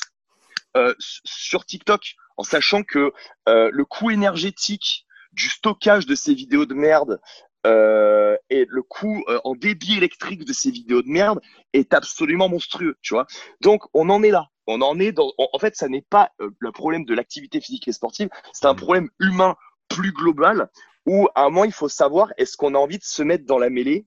euh, 0.76 0.94
sur 0.98 1.64
TikTok, 1.64 2.14
en 2.36 2.42
sachant 2.42 2.82
que 2.82 3.12
euh, 3.48 3.70
le 3.72 3.84
coût 3.84 4.10
énergétique 4.10 5.06
du 5.32 5.48
stockage 5.48 6.06
de 6.06 6.14
ces 6.14 6.34
vidéos 6.34 6.66
de 6.66 6.74
merde 6.74 7.20
euh, 7.66 8.36
et 8.50 8.66
le 8.68 8.82
coût 8.82 9.24
en 9.44 9.54
débit 9.54 9.96
électrique 9.96 10.44
de 10.44 10.52
ces 10.52 10.70
vidéos 10.70 11.02
de 11.02 11.08
merde 11.08 11.40
est 11.72 11.94
absolument 11.94 12.48
monstrueux, 12.48 12.96
tu 13.02 13.14
vois. 13.14 13.26
Donc, 13.60 13.82
on 13.94 14.10
en 14.10 14.22
est 14.22 14.30
là. 14.30 14.48
On 14.68 14.82
en 14.82 15.00
est 15.00 15.12
dans. 15.12 15.32
En 15.38 15.58
fait, 15.58 15.74
ça 15.74 15.88
n'est 15.88 16.06
pas 16.08 16.32
le 16.38 16.72
problème 16.72 17.04
de 17.04 17.14
l'activité 17.14 17.60
physique 17.60 17.88
et 17.88 17.92
sportive, 17.92 18.28
c'est 18.52 18.66
un 18.66 18.74
mmh. 18.74 18.76
problème 18.76 19.10
humain 19.18 19.56
plus 19.88 20.12
global 20.12 20.68
où 21.06 21.26
à 21.34 21.44
un 21.44 21.50
moment 21.50 21.64
il 21.64 21.72
faut 21.72 21.88
savoir 21.88 22.32
est-ce 22.36 22.56
qu'on 22.58 22.74
a 22.74 22.78
envie 22.78 22.98
de 22.98 23.04
se 23.04 23.22
mettre 23.22 23.46
dans 23.46 23.58
la 23.58 23.70
mêlée 23.70 24.06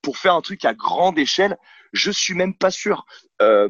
pour 0.00 0.16
faire 0.16 0.34
un 0.34 0.40
truc 0.40 0.64
à 0.64 0.72
grande 0.72 1.18
échelle? 1.18 1.58
Je 1.92 2.10
suis 2.10 2.34
même 2.34 2.56
pas 2.56 2.70
sûr. 2.70 3.04
Euh, 3.42 3.68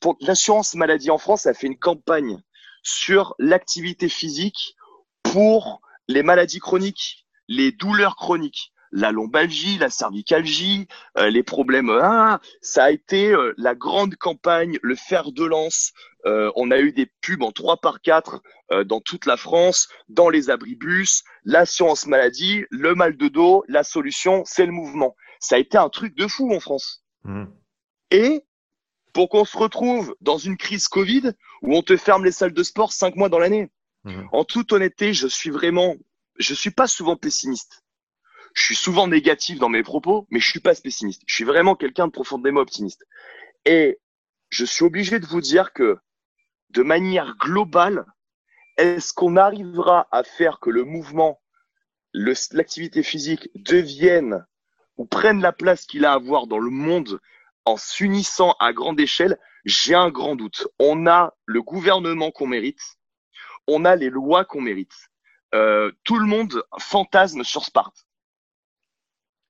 pour 0.00 0.16
l'assurance 0.20 0.74
maladie 0.74 1.10
en 1.10 1.18
France, 1.18 1.46
a 1.46 1.54
fait 1.54 1.66
une 1.66 1.78
campagne 1.78 2.40
sur 2.82 3.34
l'activité 3.40 4.08
physique 4.08 4.76
pour 5.24 5.80
les 6.06 6.22
maladies 6.22 6.60
chroniques, 6.60 7.26
les 7.48 7.72
douleurs 7.72 8.14
chroniques. 8.14 8.72
La 8.92 9.12
lombalgie, 9.12 9.78
la 9.78 9.90
cervicalgie, 9.90 10.88
euh, 11.16 11.30
les 11.30 11.42
problèmes. 11.42 11.90
Ah, 11.90 12.40
ça 12.60 12.84
a 12.84 12.90
été 12.90 13.32
euh, 13.32 13.54
la 13.56 13.74
grande 13.74 14.16
campagne, 14.16 14.78
le 14.82 14.94
fer 14.94 15.32
de 15.32 15.44
lance. 15.44 15.92
Euh, 16.26 16.50
on 16.56 16.70
a 16.70 16.78
eu 16.78 16.92
des 16.92 17.06
pubs 17.20 17.42
en 17.42 17.52
3 17.52 17.78
par 17.78 18.00
4 18.00 18.42
dans 18.84 19.00
toute 19.00 19.24
la 19.24 19.38
France, 19.38 19.88
dans 20.10 20.28
les 20.28 20.50
abribus, 20.50 21.24
l'assurance 21.44 22.06
maladie, 22.06 22.66
le 22.68 22.94
mal 22.94 23.16
de 23.16 23.28
dos, 23.28 23.64
la 23.66 23.82
solution, 23.82 24.42
c'est 24.44 24.66
le 24.66 24.72
mouvement. 24.72 25.16
Ça 25.40 25.56
a 25.56 25.58
été 25.58 25.78
un 25.78 25.88
truc 25.88 26.14
de 26.14 26.26
fou 26.26 26.52
en 26.52 26.60
France. 26.60 27.02
Mmh. 27.24 27.44
Et 28.10 28.44
pour 29.14 29.30
qu'on 29.30 29.46
se 29.46 29.56
retrouve 29.56 30.14
dans 30.20 30.36
une 30.36 30.58
crise 30.58 30.86
Covid 30.86 31.32
où 31.62 31.74
on 31.74 31.82
te 31.82 31.96
ferme 31.96 32.26
les 32.26 32.30
salles 32.30 32.52
de 32.52 32.62
sport 32.62 32.92
cinq 32.92 33.16
mois 33.16 33.30
dans 33.30 33.38
l'année. 33.38 33.70
Mmh. 34.04 34.24
En 34.32 34.44
toute 34.44 34.70
honnêteté, 34.72 35.14
je 35.14 35.26
suis 35.26 35.50
vraiment, 35.50 35.96
je 36.38 36.52
suis 36.52 36.70
pas 36.70 36.86
souvent 36.86 37.16
pessimiste. 37.16 37.82
Je 38.54 38.62
suis 38.62 38.76
souvent 38.76 39.06
négatif 39.06 39.58
dans 39.58 39.68
mes 39.68 39.82
propos, 39.82 40.26
mais 40.30 40.40
je 40.40 40.48
suis 40.48 40.60
pas 40.60 40.74
pessimiste. 40.74 41.22
Je 41.26 41.34
suis 41.34 41.44
vraiment 41.44 41.74
quelqu'un 41.74 42.06
de 42.06 42.12
profondément 42.12 42.60
optimiste. 42.60 43.06
Et 43.64 43.98
je 44.50 44.64
suis 44.64 44.84
obligé 44.84 45.20
de 45.20 45.26
vous 45.26 45.40
dire 45.40 45.72
que, 45.72 45.98
de 46.70 46.82
manière 46.82 47.36
globale, 47.36 48.04
est-ce 48.76 49.12
qu'on 49.12 49.36
arrivera 49.36 50.08
à 50.12 50.22
faire 50.22 50.60
que 50.60 50.70
le 50.70 50.84
mouvement, 50.84 51.40
l'activité 52.14 53.02
physique 53.02 53.48
devienne 53.54 54.46
ou 54.96 55.06
prenne 55.06 55.40
la 55.40 55.52
place 55.52 55.86
qu'il 55.86 56.04
a 56.04 56.12
à 56.12 56.14
avoir 56.14 56.46
dans 56.46 56.58
le 56.58 56.70
monde 56.70 57.20
en 57.64 57.76
s'unissant 57.76 58.54
à 58.60 58.72
grande 58.72 59.00
échelle? 59.00 59.38
J'ai 59.64 59.94
un 59.94 60.10
grand 60.10 60.36
doute. 60.36 60.68
On 60.78 61.06
a 61.06 61.34
le 61.44 61.62
gouvernement 61.62 62.30
qu'on 62.30 62.46
mérite, 62.46 62.80
on 63.66 63.84
a 63.84 63.96
les 63.96 64.10
lois 64.10 64.44
qu'on 64.44 64.60
mérite. 64.60 64.94
Euh, 65.54 65.92
tout 66.04 66.18
le 66.18 66.26
monde 66.26 66.62
fantasme 66.78 67.42
sur 67.42 67.64
Sparte 67.64 68.07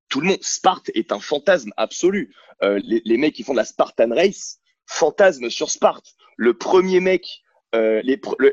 tout 0.08 0.20
le 0.20 0.28
monde, 0.28 0.42
Sparte 0.42 0.90
est 0.94 1.12
un 1.12 1.20
fantasme 1.20 1.72
absolu. 1.76 2.34
Euh, 2.62 2.80
les, 2.82 3.16
mecs 3.16 3.34
qui 3.34 3.44
font 3.44 3.52
de 3.52 3.58
la 3.58 3.64
Spartan 3.64 4.10
Race 4.10 4.58
fantasment 4.86 5.50
sur 5.50 5.70
Sparte. 5.70 6.14
Le 6.36 6.54
premier 6.54 7.00
mec, 7.00 7.42
euh, 7.74 8.02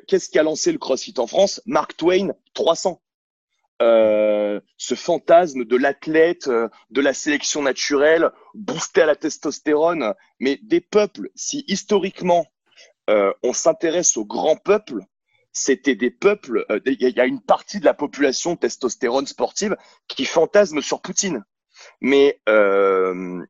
qu'est-ce 0.07 0.29
qui 0.29 0.37
a 0.37 0.43
lancé 0.43 0.71
le 0.71 0.77
CrossFit 0.77 1.13
en 1.17 1.27
France? 1.27 1.61
Mark 1.65 1.95
Twain, 1.95 2.33
300. 2.53 3.01
Euh, 3.81 4.61
ce 4.77 4.95
fantasme 4.95 5.65
de 5.65 5.75
l'athlète, 5.75 6.47
de 6.47 7.01
la 7.01 7.13
sélection 7.13 7.61
naturelle, 7.61 8.31
boosté 8.53 9.01
à 9.01 9.05
la 9.05 9.15
testostérone, 9.15 10.13
mais 10.39 10.59
des 10.61 10.81
peuples, 10.81 11.29
si 11.35 11.63
historiquement 11.67 12.45
on 13.07 13.53
s'intéresse 13.53 14.17
aux 14.17 14.25
grands 14.25 14.55
peuples, 14.55 15.01
c'était 15.55 15.95
des 15.95 16.11
peuples, 16.11 16.65
euh, 16.69 16.81
il 16.85 17.15
y 17.15 17.19
a 17.19 17.25
une 17.25 17.41
partie 17.41 17.79
de 17.79 17.85
la 17.85 17.93
population 17.93 18.57
testostérone 18.57 19.25
sportive 19.25 19.77
qui 20.07 20.25
fantasme 20.25 20.81
sur 20.81 21.01
Poutine, 21.01 21.45
mais 22.01 22.41
euh, 22.49 23.41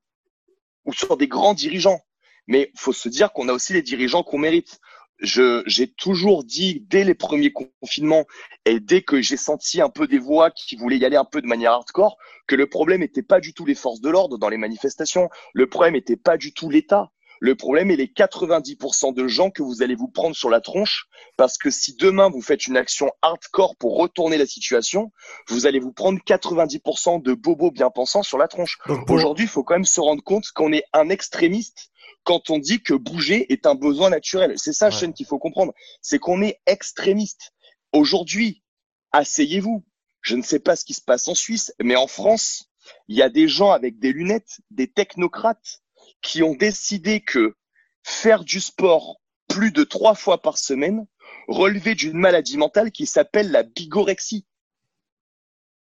ou 0.86 0.94
sur 0.94 1.18
des 1.18 1.28
grands 1.28 1.56
dirigeants. 1.56 2.00
Mais 2.48 2.72
faut 2.76 2.94
se 2.94 3.10
dire 3.10 3.34
qu'on 3.34 3.50
a 3.50 3.54
aussi 3.54 3.74
les 3.74 3.82
dirigeants 3.82 4.22
qu'on 4.22 4.38
mérite. 4.38 4.80
Je, 5.18 5.64
j'ai 5.66 5.92
toujours 5.92 6.44
dit 6.44 6.86
dès 6.88 7.04
les 7.04 7.16
premiers 7.16 7.52
confinements 7.52 8.26
et 8.66 8.80
dès 8.80 9.02
que 9.02 9.22
j'ai 9.22 9.38
senti 9.38 9.82
un 9.82 9.90
peu 9.90 10.08
des 10.08 10.20
voix 10.20 10.52
qui 10.52 10.76
voulaient 10.76 10.98
y 11.00 11.06
aller 11.06 11.16
un 11.16 11.26
peu 11.26 11.42
de 11.42 11.48
manière 11.48 11.72
hardcore, 11.72 12.18
que 12.46 12.56
le 12.56 12.68
problème 12.68 13.00
n'était 13.00 13.24
pas 13.24 13.40
du 13.40 13.54
tout 13.54 13.66
les 13.66 13.76
forces 13.76 14.02
de 14.02 14.10
l'ordre 14.10 14.38
dans 14.38 14.50
les 14.50 14.58
manifestations, 14.58 15.30
le 15.54 15.68
problème 15.68 15.94
n'était 15.94 16.18
pas 16.18 16.38
du 16.38 16.54
tout 16.54 16.70
l'État, 16.70 17.12
le 17.40 17.56
problème 17.56 17.92
est 17.92 17.96
les 17.96 18.08
90% 18.08 19.14
de 19.14 19.28
gens 19.28 19.50
que 19.50 19.64
vous 19.64 19.84
allez 19.84 19.96
vous 19.96 20.08
prendre 20.08 20.36
sur 20.36 20.50
la 20.50 20.62
tronche 20.62 21.08
parce 21.38 21.58
que 21.58 21.70
si 21.70 21.96
demain 21.96 22.30
vous 22.30 22.42
faites 22.42 22.68
une 22.68 22.78
action 22.78 23.12
hardcore 23.22 23.76
pour 23.78 23.98
retourner 23.98 24.38
la 24.38 24.46
situation, 24.46 25.12
vous 25.50 25.66
allez 25.66 25.80
vous 25.80 25.92
prendre 25.92 26.20
90% 26.20 27.22
de 27.22 27.34
bobos 27.34 27.72
bien 27.72 27.90
pensants 27.90 28.24
sur 28.24 28.38
la 28.38 28.48
tronche. 28.48 28.78
Aujourd'hui, 29.10 29.46
il 29.46 29.50
faut 29.50 29.64
quand 29.64 29.76
même 29.76 29.86
se 29.86 30.00
rendre 30.00 30.24
compte 30.24 30.46
qu'on 30.54 30.72
est 30.72 30.86
un 30.94 31.10
extrémiste 31.10 31.90
quand 32.24 32.50
on 32.50 32.58
dit 32.58 32.82
que 32.82 32.94
bouger 32.94 33.52
est 33.52 33.66
un 33.66 33.76
besoin 33.76 34.10
naturel. 34.10 34.54
C'est 34.58 34.74
ça, 34.74 34.90
chaîne 34.90 35.14
qu'il 35.14 35.26
faut 35.26 35.40
comprendre. 35.40 35.74
C'est 36.02 36.20
qu'on 36.20 36.42
est 36.42 36.60
extrémiste. 36.66 37.54
Aujourd'hui, 37.94 38.64
asseyez-vous. 39.12 39.86
Je 40.22 40.36
ne 40.36 40.42
sais 40.42 40.60
pas 40.60 40.76
ce 40.76 40.86
qui 40.86 40.96
se 40.96 41.04
passe 41.04 41.28
en 41.28 41.36
Suisse, 41.36 41.72
mais 41.80 41.96
en 41.96 42.08
France, 42.08 42.72
il 43.08 43.16
y 43.16 43.22
a 43.22 43.30
des 43.30 43.48
gens 43.48 43.72
avec 43.72 44.00
des 44.00 44.12
lunettes, 44.12 44.60
des 44.72 44.88
technocrates 44.88 45.84
qui 46.22 46.44
ont 46.44 46.56
décidé 46.56 47.22
que 47.22 47.56
faire 48.04 48.44
du 48.44 48.60
sport 48.60 49.20
plus 49.48 49.72
de 49.72 49.84
trois 49.84 50.16
fois 50.16 50.42
par 50.42 50.58
semaine 50.58 51.06
relevait 51.48 51.96
d'une 51.96 52.18
maladie 52.18 52.58
mentale 52.58 52.92
qui 52.92 53.06
s'appelle 53.06 53.52
la 53.52 53.64
bigorexie. 53.64 54.46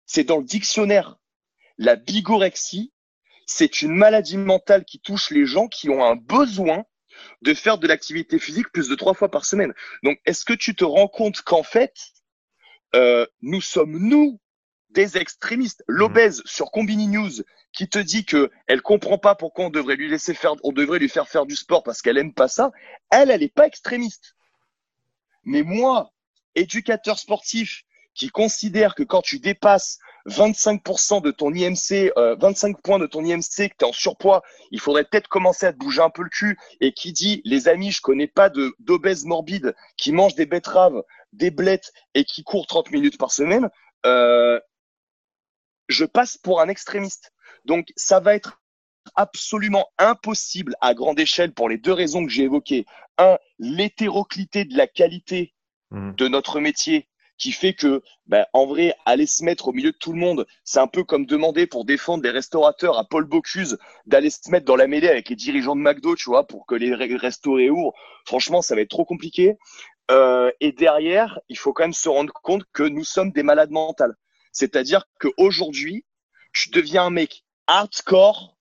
C'est 0.05 0.23
dans 0.23 0.37
le 0.37 0.43
dictionnaire. 0.43 1.17
La 1.77 1.95
bigorexie, 1.95 2.93
c'est 3.45 3.81
une 3.81 3.95
maladie 3.95 4.37
mentale 4.37 4.85
qui 4.85 4.99
touche 4.99 5.31
les 5.31 5.45
gens 5.45 5.67
qui 5.67 5.89
ont 5.89 6.03
un 6.03 6.15
besoin 6.15 6.83
de 7.41 7.53
faire 7.53 7.77
de 7.77 7.87
l'activité 7.87 8.39
physique 8.39 8.71
plus 8.71 8.89
de 8.89 8.95
trois 8.95 9.13
fois 9.13 9.29
par 9.29 9.45
semaine. 9.45 9.73
Donc, 10.03 10.19
est-ce 10.25 10.45
que 10.45 10.53
tu 10.53 10.75
te 10.75 10.83
rends 10.83 11.07
compte 11.07 11.41
qu'en 11.41 11.63
fait, 11.63 11.93
euh, 12.95 13.25
nous 13.41 13.61
sommes 13.61 13.97
nous 13.97 14.39
des 14.89 15.17
extrémistes. 15.17 15.83
Mhm. 15.87 15.95
L'obèse 15.95 16.41
sur 16.45 16.71
Combini 16.71 17.07
News 17.07 17.31
qui 17.71 17.87
te 17.87 17.99
dit 17.99 18.25
que 18.25 18.51
elle 18.67 18.81
comprend 18.81 19.17
pas 19.17 19.35
pourquoi 19.35 19.65
on 19.65 19.69
devrait 19.69 19.95
lui 19.95 20.09
laisser 20.09 20.33
faire, 20.33 20.53
on 20.63 20.71
devrait 20.71 20.99
lui 20.99 21.09
faire 21.09 21.27
faire 21.27 21.45
du 21.45 21.55
sport 21.55 21.83
parce 21.83 22.01
qu'elle 22.01 22.17
aime 22.17 22.33
pas 22.33 22.47
ça. 22.47 22.71
Elle, 23.11 23.31
elle 23.31 23.43
est 23.43 23.53
pas 23.53 23.67
extrémiste. 23.67 24.35
Mais 25.43 25.63
moi, 25.63 26.11
éducateur 26.55 27.19
sportif 27.19 27.83
qui 28.15 28.29
considère 28.29 28.95
que 28.95 29.03
quand 29.03 29.21
tu 29.21 29.39
dépasses 29.39 29.99
25% 30.27 31.21
de 31.21 31.31
ton 31.31 31.53
IMC, 31.53 32.11
25 32.39 32.75
euh, 32.75 32.81
points 32.83 32.99
de 32.99 33.07
ton 33.07 33.23
IMC, 33.23 33.69
que 33.69 33.75
tu 33.77 33.85
es 33.85 33.85
en 33.85 33.93
surpoids, 33.93 34.43
il 34.71 34.79
faudrait 34.79 35.05
peut-être 35.05 35.27
commencer 35.27 35.65
à 35.65 35.73
te 35.73 35.77
bouger 35.77 36.01
un 36.01 36.09
peu 36.09 36.23
le 36.23 36.29
cul 36.29 36.57
et 36.81 36.91
qui 36.91 37.13
dit, 37.13 37.41
les 37.45 37.67
amis, 37.67 37.91
je 37.91 38.01
connais 38.01 38.27
pas 38.27 38.49
de 38.49 38.73
d'obèses 38.79 39.25
morbides 39.25 39.73
qui 39.95 40.11
mangent 40.11 40.35
des 40.35 40.45
betteraves, 40.45 41.01
des 41.33 41.51
blettes 41.51 41.93
et 42.13 42.25
qui 42.25 42.43
courent 42.43 42.67
30 42.67 42.91
minutes 42.91 43.17
par 43.17 43.31
semaine, 43.31 43.69
euh, 44.05 44.59
je 45.89 46.05
passe 46.05 46.37
pour 46.37 46.61
un 46.61 46.69
extrémiste. 46.69 47.33
Donc, 47.65 47.87
ça 47.97 48.19
va 48.19 48.35
être 48.35 48.61
absolument 49.15 49.87
impossible 49.97 50.75
à 50.81 50.93
grande 50.93 51.19
échelle 51.19 51.53
pour 51.53 51.67
les 51.67 51.77
deux 51.77 51.93
raisons 51.93 52.25
que 52.25 52.31
j'ai 52.31 52.43
évoquées. 52.43 52.85
Un, 53.17 53.37
l'hétéroclité 53.57 54.65
de 54.65 54.77
la 54.77 54.87
qualité 54.87 55.53
mmh. 55.91 56.13
de 56.13 56.27
notre 56.27 56.59
métier 56.59 57.09
qui 57.39 57.51
fait 57.53 57.73
que, 57.73 58.03
ben, 58.27 58.45
en 58.53 58.65
vrai, 58.65 58.93
aller 59.05 59.25
se 59.25 59.43
mettre 59.43 59.69
au 59.69 59.71
milieu 59.71 59.91
de 59.91 59.97
tout 59.97 60.11
le 60.11 60.19
monde, 60.19 60.45
c'est 60.65 60.79
un 60.79 60.87
peu 60.87 61.03
comme 61.05 61.25
demander 61.25 61.67
pour 61.67 61.85
défendre 61.85 62.21
des 62.21 62.29
restaurateurs 62.29 62.99
à 62.99 63.05
Paul 63.05 63.23
Bocuse 63.23 63.77
d'aller 64.05 64.29
se 64.29 64.51
mettre 64.51 64.65
dans 64.65 64.75
la 64.75 64.87
mêlée 64.87 65.07
avec 65.07 65.29
les 65.29 65.37
dirigeants 65.37 65.75
de 65.75 65.81
McDo, 65.81 66.15
tu 66.15 66.29
vois, 66.29 66.45
pour 66.45 66.65
que 66.65 66.75
les 66.75 66.93
restos 66.93 67.53
réouvrent. 67.53 67.93
Franchement, 68.25 68.61
ça 68.61 68.75
va 68.75 68.81
être 68.81 68.89
trop 68.89 69.05
compliqué. 69.05 69.57
Euh, 70.11 70.51
et 70.59 70.73
derrière, 70.73 71.39
il 71.47 71.57
faut 71.57 71.71
quand 71.71 71.83
même 71.83 71.93
se 71.93 72.09
rendre 72.09 72.33
compte 72.43 72.63
que 72.73 72.83
nous 72.83 73.05
sommes 73.05 73.31
des 73.31 73.43
malades 73.43 73.71
mentales. 73.71 74.15
C'est-à-dire 74.51 75.05
qu'aujourd'hui, 75.19 76.05
tu 76.53 76.69
deviens 76.69 77.05
un 77.05 77.09
mec 77.09 77.43
hardcore 77.67 78.57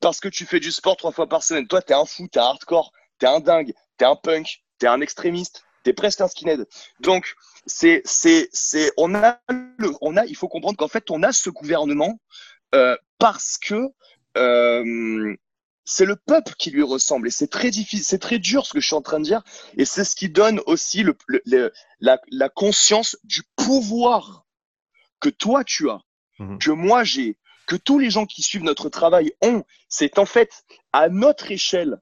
parce 0.00 0.20
que 0.20 0.28
tu 0.28 0.46
fais 0.46 0.60
du 0.60 0.72
sport 0.72 0.96
trois 0.96 1.12
fois 1.12 1.28
par 1.28 1.42
semaine. 1.42 1.66
Toi, 1.66 1.82
t'es 1.82 1.94
un 1.94 2.04
fou, 2.04 2.28
t'es 2.28 2.40
hardcore, 2.40 2.92
t'es 3.18 3.26
un 3.26 3.40
dingue, 3.40 3.74
t'es 3.96 4.04
un 4.04 4.16
punk, 4.16 4.62
t'es 4.78 4.86
un 4.86 5.00
extrémiste, 5.00 5.62
t'es 5.84 5.92
presque 5.92 6.20
un 6.20 6.28
skinhead. 6.28 6.66
Donc, 7.00 7.34
c'est, 7.66 8.02
c'est, 8.04 8.48
c'est, 8.52 8.90
on 8.96 9.14
a 9.14 9.40
on 10.00 10.16
a, 10.16 10.24
il 10.26 10.36
faut 10.36 10.48
comprendre 10.48 10.76
qu'en 10.76 10.88
fait, 10.88 11.10
on 11.10 11.22
a 11.22 11.32
ce 11.32 11.50
gouvernement 11.50 12.20
euh, 12.74 12.96
parce 13.18 13.58
que 13.58 13.88
euh, 14.36 15.36
c'est 15.84 16.04
le 16.04 16.16
peuple 16.16 16.54
qui 16.58 16.70
lui 16.70 16.82
ressemble 16.82 17.28
et 17.28 17.30
c'est 17.30 17.48
très 17.48 17.70
difficile, 17.70 18.04
c'est 18.04 18.18
très 18.18 18.38
dur 18.38 18.64
ce 18.64 18.72
que 18.72 18.80
je 18.80 18.86
suis 18.86 18.96
en 18.96 19.02
train 19.02 19.18
de 19.18 19.24
dire 19.24 19.42
et 19.76 19.84
c'est 19.84 20.04
ce 20.04 20.14
qui 20.14 20.28
donne 20.28 20.60
aussi 20.66 21.04
la 22.00 22.48
conscience 22.48 23.16
du 23.24 23.42
pouvoir 23.56 24.46
que 25.20 25.28
toi 25.28 25.64
tu 25.64 25.90
as, 25.90 26.00
mhm. 26.38 26.58
que 26.58 26.70
moi 26.70 27.04
j'ai, 27.04 27.36
que 27.66 27.76
tous 27.76 27.98
les 27.98 28.10
gens 28.10 28.26
qui 28.26 28.42
suivent 28.42 28.64
notre 28.64 28.88
travail 28.88 29.32
ont, 29.42 29.64
c'est 29.88 30.18
en 30.18 30.26
fait 30.26 30.64
à 30.92 31.08
notre 31.08 31.50
échelle, 31.50 32.00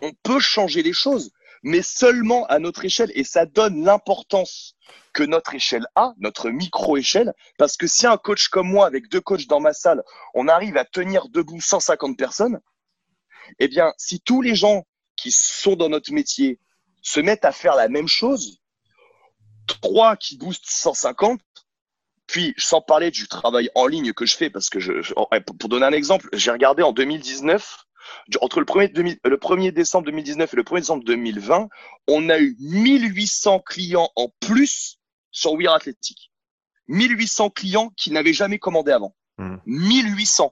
on 0.00 0.12
peut 0.22 0.40
changer 0.40 0.82
les 0.82 0.92
choses, 0.92 1.32
mais 1.62 1.82
seulement 1.82 2.46
à 2.46 2.58
notre 2.58 2.84
échelle 2.84 3.12
et 3.14 3.24
ça 3.24 3.46
donne 3.46 3.84
l'importance 3.84 4.74
que 5.12 5.22
notre 5.22 5.54
échelle 5.54 5.86
a, 5.94 6.12
notre 6.18 6.50
micro-échelle, 6.50 7.34
parce 7.58 7.76
que 7.76 7.86
si 7.86 8.06
un 8.06 8.16
coach 8.16 8.48
comme 8.48 8.68
moi, 8.68 8.86
avec 8.86 9.08
deux 9.08 9.20
coachs 9.20 9.46
dans 9.46 9.60
ma 9.60 9.72
salle, 9.72 10.02
on 10.34 10.48
arrive 10.48 10.76
à 10.76 10.84
tenir 10.84 11.28
debout 11.28 11.60
150 11.60 12.16
personnes, 12.16 12.60
eh 13.58 13.68
bien, 13.68 13.92
si 13.98 14.20
tous 14.20 14.42
les 14.42 14.54
gens 14.54 14.84
qui 15.16 15.30
sont 15.30 15.76
dans 15.76 15.88
notre 15.88 16.12
métier 16.12 16.58
se 17.02 17.20
mettent 17.20 17.44
à 17.44 17.52
faire 17.52 17.74
la 17.74 17.88
même 17.88 18.08
chose, 18.08 18.58
trois 19.66 20.16
qui 20.16 20.36
boostent 20.36 20.66
150, 20.66 21.40
puis, 22.32 22.54
sans 22.56 22.80
parler 22.80 23.10
du 23.10 23.28
travail 23.28 23.68
en 23.74 23.86
ligne 23.86 24.14
que 24.14 24.24
je 24.24 24.34
fais, 24.34 24.48
parce 24.48 24.70
que 24.70 24.80
je, 24.80 25.12
pour 25.12 25.68
donner 25.68 25.84
un 25.84 25.92
exemple, 25.92 26.30
j'ai 26.32 26.50
regardé 26.50 26.82
en 26.82 26.92
2019, 26.92 27.84
entre 28.40 28.58
le 28.58 28.64
1er, 28.64 29.18
le 29.22 29.36
1er 29.36 29.70
décembre 29.70 30.06
2019 30.06 30.50
et 30.50 30.56
le 30.56 30.62
1er 30.62 30.78
décembre 30.78 31.04
2020, 31.04 31.68
on 32.08 32.28
a 32.30 32.38
eu 32.38 32.56
1800 32.58 33.60
clients 33.60 34.08
en 34.16 34.30
plus 34.40 34.96
sur 35.30 35.52
We 35.52 35.68
Athletic. 35.68 36.32
1800 36.88 37.50
clients 37.50 37.90
qui 37.98 38.10
n'avaient 38.12 38.32
jamais 38.32 38.58
commandé 38.58 38.92
avant. 38.92 39.14
1800. 39.66 40.46
Mmh. 40.46 40.50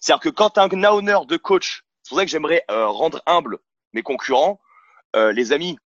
C'est-à-dire 0.00 0.22
que 0.22 0.30
quand 0.30 0.56
un 0.56 0.84
owner 0.84 1.18
de 1.28 1.36
coach, 1.36 1.84
c'est 2.02 2.08
pour 2.08 2.18
ça 2.18 2.24
que 2.24 2.30
j'aimerais 2.30 2.64
euh, 2.70 2.86
rendre 2.86 3.20
humble 3.26 3.58
mes 3.92 4.02
concurrents, 4.02 4.58
euh, 5.16 5.32
les 5.32 5.52
amis, 5.52 5.76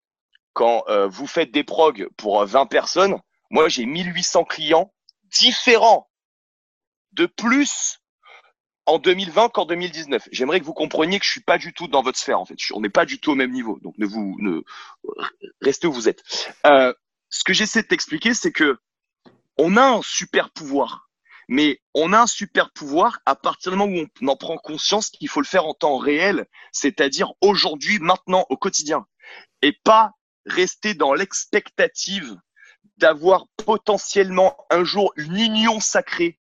quand 0.53 0.85
euh, 0.89 1.09
vous 1.09 1.27
faites 1.27 1.51
des 1.51 1.65
progs 1.65 2.09
pour 2.16 2.45
20 2.45 2.66
personnes, 2.66 3.19
moi 3.51 3.69
j'ai 3.69 3.85
1800 3.85 4.45
clients 4.45 4.93
différents 5.30 6.09
de 7.12 7.26
plus 7.26 8.00
en 8.86 8.98
2020 8.98 9.50
qu'en 9.50 9.66
2019. 9.66 10.28
J'aimerais 10.32 10.60
que 10.60 10.64
vous 10.64 10.72
compreniez 10.72 11.18
que 11.18 11.24
je 11.24 11.30
suis 11.30 11.42
pas 11.42 11.59
du 11.59 11.72
tout 11.72 11.88
dans 11.88 12.02
votre 12.02 12.18
sphère 12.18 12.40
en 12.40 12.46
fait. 12.46 12.56
On 12.72 12.80
n'est 12.80 12.88
pas 12.88 13.05
du 13.05 13.20
tout 13.20 13.32
au 13.32 13.34
même 13.34 13.52
niveau. 13.52 13.78
Donc 13.82 13.96
ne 13.98 14.06
vous 14.06 14.36
ne 14.40 14.62
restez 15.60 15.86
où 15.86 15.92
vous 15.92 16.09
êtes. 16.09 16.22
Euh, 16.66 16.94
ce 17.28 17.44
que 17.44 17.52
j'essaie 17.52 17.82
de 17.82 17.86
t'expliquer, 17.86 18.32
c'est 18.34 18.52
que 18.52 18.78
on 19.59 19.76
a 19.76 19.82
un 19.82 20.02
super 20.02 20.50
pouvoir, 20.50 21.10
mais 21.48 21.80
on 21.92 22.12
a 22.12 22.20
un 22.20 22.26
super 22.26 22.70
pouvoir 22.70 23.20
à 23.26 23.34
partir 23.34 23.72
du 23.72 23.78
moment 23.78 23.92
où 23.92 24.06
on 24.22 24.28
en 24.28 24.36
prend 24.36 24.56
conscience 24.56 25.10
qu'il 25.10 25.28
faut 25.28 25.40
le 25.40 25.46
faire 25.46 25.66
en 25.66 25.74
temps 25.74 25.98
réel, 25.98 26.46
c'est-à-dire 26.72 27.32
aujourd'hui, 27.40 27.98
maintenant, 27.98 28.46
au 28.48 28.56
quotidien, 28.56 29.06
et 29.60 29.72
pas 29.72 30.12
rester 30.46 30.94
dans 30.94 31.12
l'expectative 31.12 32.36
d'avoir 32.96 33.46
potentiellement 33.64 34.56
un 34.70 34.84
jour 34.84 35.12
une 35.16 35.36
union 35.36 35.80
sacrée 35.80 36.38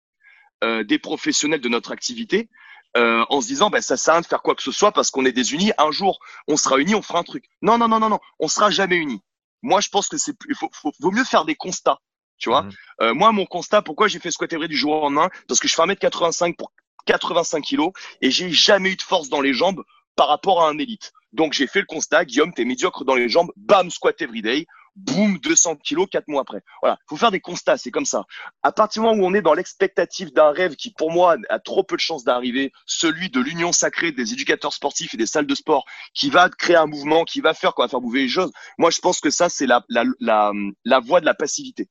euh, 0.64 0.84
des 0.84 0.98
professionnels 0.98 1.60
de 1.60 1.68
notre 1.68 1.92
activité 1.92 2.48
euh, 2.96 3.24
en 3.30 3.40
se 3.40 3.46
disant 3.46 3.70
bah, 3.70 3.80
ça 3.80 3.96
sert 3.96 4.12
à 4.12 4.16
rien 4.16 4.20
de 4.20 4.26
faire 4.26 4.42
quoi 4.42 4.54
que 4.54 4.62
ce 4.62 4.70
soit 4.70 4.92
parce 4.92 5.10
qu'on 5.10 5.24
est 5.24 5.32
désunis. 5.32 5.72
Un 5.78 5.90
jour, 5.90 6.18
on 6.46 6.56
sera 6.56 6.78
unis, 6.78 6.94
on 6.94 7.02
fera 7.02 7.20
un 7.20 7.24
truc. 7.24 7.44
Non, 7.62 7.78
non, 7.78 7.88
non, 7.88 8.00
non, 8.00 8.10
non, 8.10 8.20
on 8.38 8.48
sera 8.48 8.70
jamais 8.70 8.96
unis. 8.96 9.22
Moi, 9.62 9.80
je 9.80 9.88
pense 9.88 10.09
que 10.09 10.18
c'est 10.18 10.34
il 10.48 10.54
faut, 10.54 10.70
vaut 11.00 11.10
mieux 11.10 11.24
faire 11.24 11.44
des 11.44 11.54
constats. 11.54 11.98
Tu 12.38 12.48
vois, 12.48 12.62
mmh. 12.62 12.70
euh, 13.02 13.14
moi, 13.14 13.32
mon 13.32 13.46
constat, 13.46 13.82
pourquoi 13.82 14.09
j'ai 14.09 14.18
fait 14.18 14.30
squat 14.30 14.52
vrai 14.52 14.68
du 14.68 14.76
jour 14.76 14.92
au 14.94 15.00
lendemain? 15.02 15.30
Parce 15.46 15.60
que 15.60 15.68
je 15.68 15.74
fais 15.74 15.82
1m85 15.82 16.56
pour 16.56 16.72
85 17.06 17.62
kilos 17.62 17.92
et 18.20 18.30
j'ai 18.30 18.50
jamais 18.50 18.90
eu 18.90 18.96
de 18.96 19.02
force 19.02 19.28
dans 19.28 19.40
les 19.40 19.54
jambes 19.54 19.82
par 20.16 20.28
rapport 20.28 20.62
à 20.62 20.68
un 20.68 20.78
élite. 20.78 21.12
Donc 21.32 21.52
j'ai 21.52 21.66
fait 21.66 21.80
le 21.80 21.86
constat, 21.86 22.24
Guillaume, 22.24 22.52
t'es 22.52 22.64
médiocre 22.64 23.04
dans 23.04 23.14
les 23.14 23.28
jambes, 23.28 23.52
bam, 23.56 23.90
squat 23.90 24.20
everyday 24.20 24.66
boum, 24.97 25.39
200 25.39 25.77
kilos 25.77 26.06
quatre 26.10 26.28
mois 26.28 26.43
après. 26.43 26.62
Voilà, 26.82 26.98
faut 27.09 27.16
faire 27.16 27.31
des 27.31 27.40
constats, 27.40 27.77
c'est 27.77 27.90
comme 27.90 28.05
ça. 28.05 28.24
À 28.62 28.73
partir 28.73 29.02
du 29.02 29.09
moment 29.09 29.23
où 29.23 29.27
on 29.27 29.35
est 29.35 29.43
dans 29.43 29.55
l'expectative 29.55 30.32
d'un 30.32 30.51
rêve 30.51 30.77
qui, 30.77 30.93
pour 30.93 31.10
moi, 31.10 31.36
a 31.48 31.59
trop 31.59 31.82
peu 31.82 31.97
de 31.97 32.01
chances 32.01 32.24
d'arriver, 32.24 32.73
celui 32.86 33.31
de 33.31 33.40
l'union 33.40 33.73
sacrée 33.73 34.12
des 34.12 34.32
éducateurs 34.32 34.73
sportifs 34.73 35.14
et 35.14 35.16
des 35.16 35.27
salles 35.27 35.47
de 35.47 35.55
sport, 35.55 35.85
qui 36.14 36.31
va 36.31 36.48
créer 36.48 36.77
un 36.77 36.86
mouvement, 36.86 37.24
qui 37.24 37.40
va 37.40 37.55
faire, 37.55 37.74
quoi, 37.74 37.86
va 37.86 37.90
faire 37.90 38.01
bouger 38.01 38.23
les 38.23 38.28
choses. 38.28 38.52
Moi, 38.78 38.90
je 38.90 39.01
pense 39.01 39.20
que 39.20 39.31
ça, 39.31 39.48
c'est 39.48 39.66
la, 39.66 39.85
la, 39.89 40.05
la, 40.20 40.52
la 40.85 41.01
voie 41.01 41.20
de 41.20 41.27
la 41.27 41.35
passivité. 41.35 41.89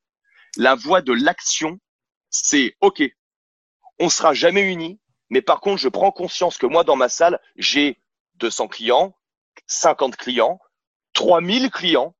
La 0.57 0.75
voie 0.75 1.01
de 1.01 1.13
l'action, 1.13 1.79
c'est 2.29 2.75
OK, 2.81 3.01
on 3.99 4.09
sera 4.09 4.33
jamais 4.33 4.61
unis, 4.61 4.99
mais 5.29 5.41
par 5.41 5.61
contre, 5.61 5.77
je 5.77 5.89
prends 5.89 6.11
conscience 6.11 6.57
que 6.57 6.65
moi, 6.65 6.83
dans 6.83 6.95
ma 6.95 7.09
salle, 7.09 7.39
j'ai 7.55 7.99
200 8.35 8.67
clients, 8.67 9.15
50 9.67 10.17
clients, 10.17 10.59
3000 11.13 11.69
clients, 11.71 12.15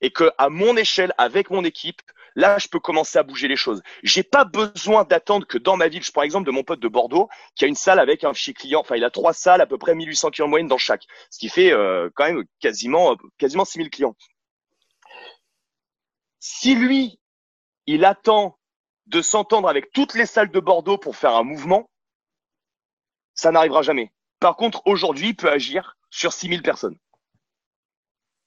et 0.00 0.10
que 0.10 0.30
à 0.38 0.48
mon 0.48 0.76
échelle, 0.76 1.12
avec 1.18 1.50
mon 1.50 1.64
équipe, 1.64 2.00
là, 2.34 2.58
je 2.58 2.68
peux 2.68 2.80
commencer 2.80 3.18
à 3.18 3.22
bouger 3.22 3.48
les 3.48 3.56
choses. 3.56 3.82
J'ai 4.02 4.22
pas 4.22 4.44
besoin 4.44 5.04
d'attendre 5.04 5.46
que 5.46 5.58
dans 5.58 5.76
ma 5.76 5.88
ville, 5.88 6.02
je 6.02 6.12
prends 6.12 6.22
l'exemple 6.22 6.46
de 6.46 6.50
mon 6.50 6.62
pote 6.62 6.80
de 6.80 6.88
Bordeaux, 6.88 7.28
qui 7.54 7.64
a 7.64 7.68
une 7.68 7.74
salle 7.74 7.98
avec 8.00 8.24
un 8.24 8.34
fichier 8.34 8.54
client, 8.54 8.80
enfin, 8.80 8.96
il 8.96 9.04
a 9.04 9.10
trois 9.10 9.32
salles, 9.32 9.60
à 9.60 9.66
peu 9.66 9.78
près 9.78 9.94
1800 9.94 10.30
clients 10.30 10.46
en 10.46 10.50
moyenne 10.50 10.68
dans 10.68 10.78
chaque, 10.78 11.04
ce 11.30 11.38
qui 11.38 11.48
fait 11.48 11.72
euh, 11.72 12.10
quand 12.14 12.24
même 12.24 12.44
quasiment, 12.60 13.16
quasiment 13.38 13.64
6000 13.64 13.90
clients. 13.90 14.16
Si 16.38 16.74
lui, 16.74 17.18
il 17.86 18.04
attend 18.04 18.58
de 19.06 19.22
s'entendre 19.22 19.68
avec 19.68 19.92
toutes 19.92 20.14
les 20.14 20.26
salles 20.26 20.50
de 20.50 20.60
Bordeaux 20.60 20.98
pour 20.98 21.16
faire 21.16 21.34
un 21.34 21.42
mouvement, 21.42 21.90
ça 23.34 23.50
n'arrivera 23.50 23.82
jamais. 23.82 24.12
Par 24.40 24.56
contre, 24.56 24.82
aujourd'hui, 24.86 25.30
il 25.30 25.36
peut 25.36 25.50
agir 25.50 25.96
sur 26.10 26.32
6000 26.32 26.62
personnes 26.62 26.96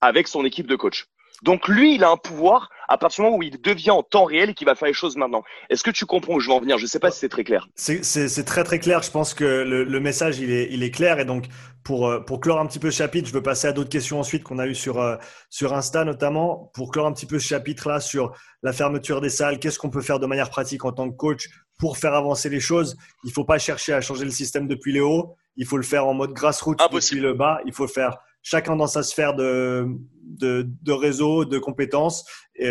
avec 0.02 0.28
son 0.28 0.46
équipe 0.46 0.68
de 0.68 0.76
coach. 0.76 1.08
Donc 1.44 1.68
lui, 1.68 1.96
il 1.96 2.04
a 2.04 2.10
un 2.10 2.18
pouvoir 2.18 2.70
à 2.88 2.98
partir 2.98 3.24
du 3.24 3.26
moment 3.28 3.38
où 3.38 3.44
il 3.44 3.62
devient 3.62 3.92
en 3.92 4.02
temps 4.02 4.26
réel 4.26 4.50
et 4.50 4.54
qu'il 4.54 4.66
va 4.66 4.76
faire 4.76 4.88
les 4.88 4.94
choses 4.94 5.18
maintenant. 5.18 5.44
Est-ce 5.70 5.84
que 5.84 5.92
tu 5.92 6.06
comprends 6.06 6.36
où 6.36 6.40
je 6.40 6.48
veux 6.48 6.56
en 6.56 6.60
venir? 6.60 6.78
Je 6.78 6.84
ne 6.84 6.88
sais 6.88 7.00
pas 7.00 7.12
si 7.12 7.20
c'est 7.20 7.30
très 7.30 7.44
clair. 7.44 7.68
C'est 7.76 8.46
très 8.46 8.64
très 8.64 8.80
clair. 8.80 9.04
Je 9.04 9.12
pense 9.12 9.34
que 9.34 9.44
le, 9.44 10.00
message 10.00 10.40
il 10.40 10.52
est, 10.52 10.70
il 10.72 10.84
est, 10.84 10.92
clair 10.92 11.20
et 11.20 11.26
donc 11.26 11.46
pour, 11.84 12.08
euh, 12.08 12.20
pour 12.20 12.40
clore 12.40 12.60
un 12.60 12.66
petit 12.66 12.80
peu 12.80 12.92
ce 12.92 12.98
chapitre, 12.98 13.28
je 13.28 13.34
veux 13.34 13.44
passer 13.44 13.68
à 13.68 13.72
d'autres 13.74 13.90
questions 13.90 14.20
ensuite 14.20 14.44
qu'on 14.44 14.60
a 14.60 14.68
eues 14.68 14.76
sur, 14.76 15.00
euh, 15.00 15.18
sur 15.50 15.74
Insta 15.74 16.06
notamment. 16.06 16.72
Pour 16.74 16.92
clore 16.92 17.08
un 17.08 17.14
petit 17.14 17.26
peu 17.26 17.40
ce 17.40 17.48
chapitre 17.48 17.90
là 17.90 18.00
sur 18.00 18.34
la 18.64 18.74
fermeture 18.74 19.22
des 19.22 19.30
salles, 19.30 19.60
qu'est-ce 19.60 19.80
qu'on 19.80 19.90
peut 19.90 20.02
faire 20.02 20.20
de 20.20 20.26
manière 20.26 20.50
pratique 20.50 20.86
en 20.86 20.92
tant 20.92 21.10
que 21.10 21.16
coach 21.16 21.50
pour 21.78 21.98
faire 21.98 22.14
avancer 22.14 22.50
les 22.50 22.60
choses? 22.60 22.98
Il 23.24 23.28
ne 23.28 23.34
faut 23.34 23.46
pas 23.46 23.60
chercher 23.60 23.94
à 23.94 24.02
changer 24.02 24.26
le 24.26 24.32
système 24.32 24.68
depuis 24.68 24.94
les 24.94 25.02
hauts. 25.02 25.36
Il 25.58 25.66
faut 25.66 25.78
le 25.78 25.84
faire 25.84 26.08
en 26.08 26.14
mode 26.14 26.34
grassroots 26.34 26.78
depuis 26.92 27.20
le 27.20 27.34
bas. 27.34 27.60
Il 27.66 27.74
faut 27.74 27.88
faire 27.88 28.18
chacun 28.42 28.76
dans 28.76 28.88
sa 28.88 29.04
sphère 29.04 29.36
de, 29.36 29.88
de, 30.22 30.92
réseau, 30.92 31.46
de 31.46 31.58
compétences. 31.60 32.26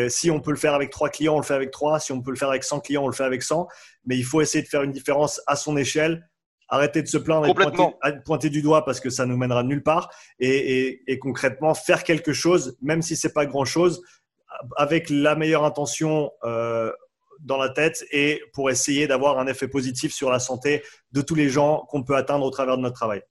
si 0.08 0.30
on 0.30 0.40
peut 0.40 0.50
le 0.50 0.56
faire 0.56 0.74
avec 0.74 0.90
trois 0.90 1.08
clients, 1.08 1.34
on 1.34 1.40
le 1.40 1.44
fait 1.44 1.54
avec 1.54 1.70
trois. 1.70 2.00
Si 2.00 2.12
on 2.12 2.22
peut 2.22 2.30
le 2.30 2.36
faire 2.36 2.50
avec 2.50 2.64
100 2.64 2.80
clients, 2.80 3.04
on 3.04 3.08
le 3.08 3.14
fait 3.14 3.24
avec 3.24 3.42
100. 3.42 3.66
Mais 4.04 4.16
il 4.16 4.24
faut 4.24 4.40
essayer 4.40 4.62
de 4.62 4.68
faire 4.68 4.82
une 4.82 4.92
différence 4.92 5.40
à 5.46 5.56
son 5.56 5.76
échelle. 5.76 6.28
Arrêter 6.68 7.00
de 7.00 7.06
se 7.06 7.18
plaindre 7.18 7.46
et 7.46 7.54
de 7.54 8.22
pointer, 8.24 8.50
du 8.50 8.60
doigt 8.60 8.84
parce 8.84 8.98
que 8.98 9.08
ça 9.08 9.24
nous 9.24 9.36
mènera 9.36 9.62
nulle 9.62 9.82
part. 9.82 10.10
Et, 10.40 11.18
concrètement, 11.20 11.74
faire 11.74 12.02
quelque 12.02 12.32
chose, 12.32 12.76
même 12.82 13.02
si 13.02 13.14
c'est 13.14 13.32
pas 13.32 13.46
grand-chose, 13.46 14.02
avec 14.76 15.10
la 15.10 15.36
meilleure 15.36 15.64
intention 15.64 16.32
euh, 16.44 16.90
dans 17.40 17.58
la 17.58 17.68
tête 17.68 18.04
et 18.10 18.40
pour 18.54 18.70
essayer 18.70 19.06
d'avoir 19.06 19.38
un 19.38 19.46
effet 19.46 19.68
positif 19.68 20.12
sur 20.12 20.30
la 20.30 20.38
santé 20.38 20.82
de 21.12 21.20
tous 21.20 21.34
les 21.34 21.48
gens 21.48 21.84
qu'on 21.88 22.02
peut 22.02 22.16
atteindre 22.16 22.44
au 22.44 22.50
travers 22.50 22.76
de 22.76 22.82
notre 22.82 22.96
travail. 22.96 23.22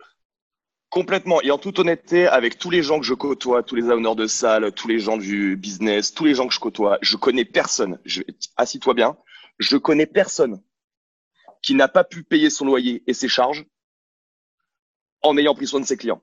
Complètement. 0.96 1.42
Et 1.42 1.52
en 1.52 1.58
toute 1.58 1.78
honnêteté, 1.78 2.26
avec 2.26 2.58
tous 2.58 2.70
les 2.70 2.82
gens 2.82 3.02
que 3.02 3.06
je 3.06 3.14
côtoie, 3.14 3.64
tous 3.64 3.76
les 3.76 3.84
owners 3.90 4.16
de 4.16 4.28
salle, 4.28 4.72
tous 4.72 4.88
les 4.88 5.00
gens 5.00 5.18
du 5.18 5.58
business, 5.58 6.14
tous 6.14 6.24
les 6.24 6.36
gens 6.36 6.48
que 6.48 6.54
je 6.54 6.60
côtoie, 6.62 7.00
je 7.02 7.18
connais 7.18 7.44
personne. 7.44 8.00
Je, 8.06 8.22
assis-toi 8.56 8.94
bien. 8.94 9.18
Je 9.60 9.76
connais 9.76 10.06
personne 10.06 10.64
qui 11.62 11.76
n'a 11.76 11.90
pas 11.90 12.06
pu 12.06 12.24
payer 12.24 12.50
son 12.50 12.64
loyer 12.64 13.04
et 13.08 13.14
ses 13.14 13.28
charges 13.28 13.66
en 15.22 15.38
ayant 15.38 15.54
pris 15.54 15.68
soin 15.68 15.82
de 15.82 15.86
ses 15.86 15.98
clients. 15.98 16.22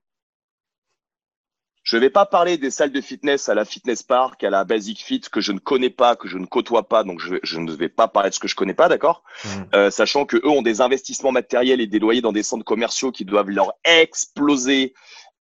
Je 1.83 1.97
ne 1.97 2.03
vais 2.03 2.11
pas 2.11 2.27
parler 2.27 2.59
des 2.59 2.71
salles 2.71 2.93
de 2.93 3.01
fitness 3.01 3.49
à 3.49 3.55
la 3.55 3.65
Fitness 3.65 4.03
Park, 4.03 4.45
à 4.45 4.51
la 4.51 4.65
Basic 4.65 5.01
Fit 5.01 5.21
que 5.21 5.41
je 5.41 5.53
ne 5.53 5.59
connais 5.59 5.91
pas, 5.91 6.15
que 6.15 6.29
je 6.29 6.39
ne 6.39 6.47
côtoie 6.47 6.89
pas, 6.89 7.03
donc 7.03 7.21
je, 7.21 7.59
ne 7.59 7.73
vais 7.73 7.89
pas 7.89 8.07
parler 8.09 8.31
de 8.31 8.35
ce 8.35 8.41
que 8.41 8.49
je 8.49 8.55
connais 8.55 8.75
pas, 8.75 8.89
d'accord 8.89 9.25
mmh. 9.45 9.49
euh, 9.75 9.91
Sachant 9.91 10.25
que 10.25 10.37
eux 10.37 10.49
ont 10.49 10.63
des 10.63 10.81
investissements 10.81 11.33
matériels 11.33 11.81
et 11.81 11.87
des 11.87 11.99
loyers 11.99 12.21
dans 12.21 12.33
des 12.33 12.45
centres 12.45 12.65
commerciaux 12.65 13.11
qui 13.11 13.25
doivent 13.25 13.51
leur 13.51 13.73
exploser 13.85 14.95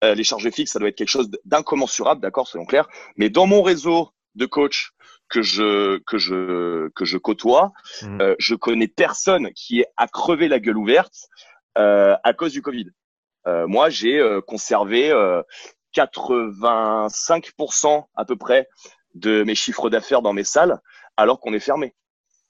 euh, 0.04 0.16
les 0.16 0.24
charges 0.24 0.50
fixes. 0.50 0.72
Ça 0.72 0.80
doit 0.80 0.90
être 0.90 0.96
quelque 0.96 1.10
chose 1.10 1.30
d'incommensurable, 1.44 2.22
d'accord 2.22 2.48
Soyons 2.48 2.66
clairs. 2.66 2.88
Mais 3.18 3.30
dans 3.30 3.46
mon 3.46 3.62
réseau 3.62 4.12
de 4.36 4.46
coach 4.46 4.94
que 5.30 5.42
je 5.42 6.00
que 6.00 6.18
je 6.18 6.90
que 6.90 7.06
je 7.06 7.18
côtoie, 7.18 7.72
mmh. 8.02 8.22
euh, 8.22 8.36
je 8.40 8.56
connais 8.56 8.88
personne 8.88 9.52
qui 9.54 9.84
a 9.98 10.08
crevé 10.08 10.48
la 10.48 10.60
gueule 10.60 10.78
ouverte 10.78 11.28
euh, 11.78 12.16
à 12.24 12.34
cause 12.34 12.54
du 12.54 12.62
Covid. 12.62 12.88
Euh, 13.48 13.68
moi, 13.68 13.90
j'ai 13.90 14.22
conservé 14.48 15.12
85% 15.96 18.06
à 18.16 18.26
peu 18.26 18.36
près 18.36 18.68
de 19.16 19.44
mes 19.44 19.56
chiffres 19.56 19.90
d'affaires 19.90 20.22
dans 20.22 20.34
mes 20.34 20.44
salles 20.44 20.80
alors 21.18 21.40
qu'on 21.40 21.54
est 21.54 21.60
fermé. 21.60 21.96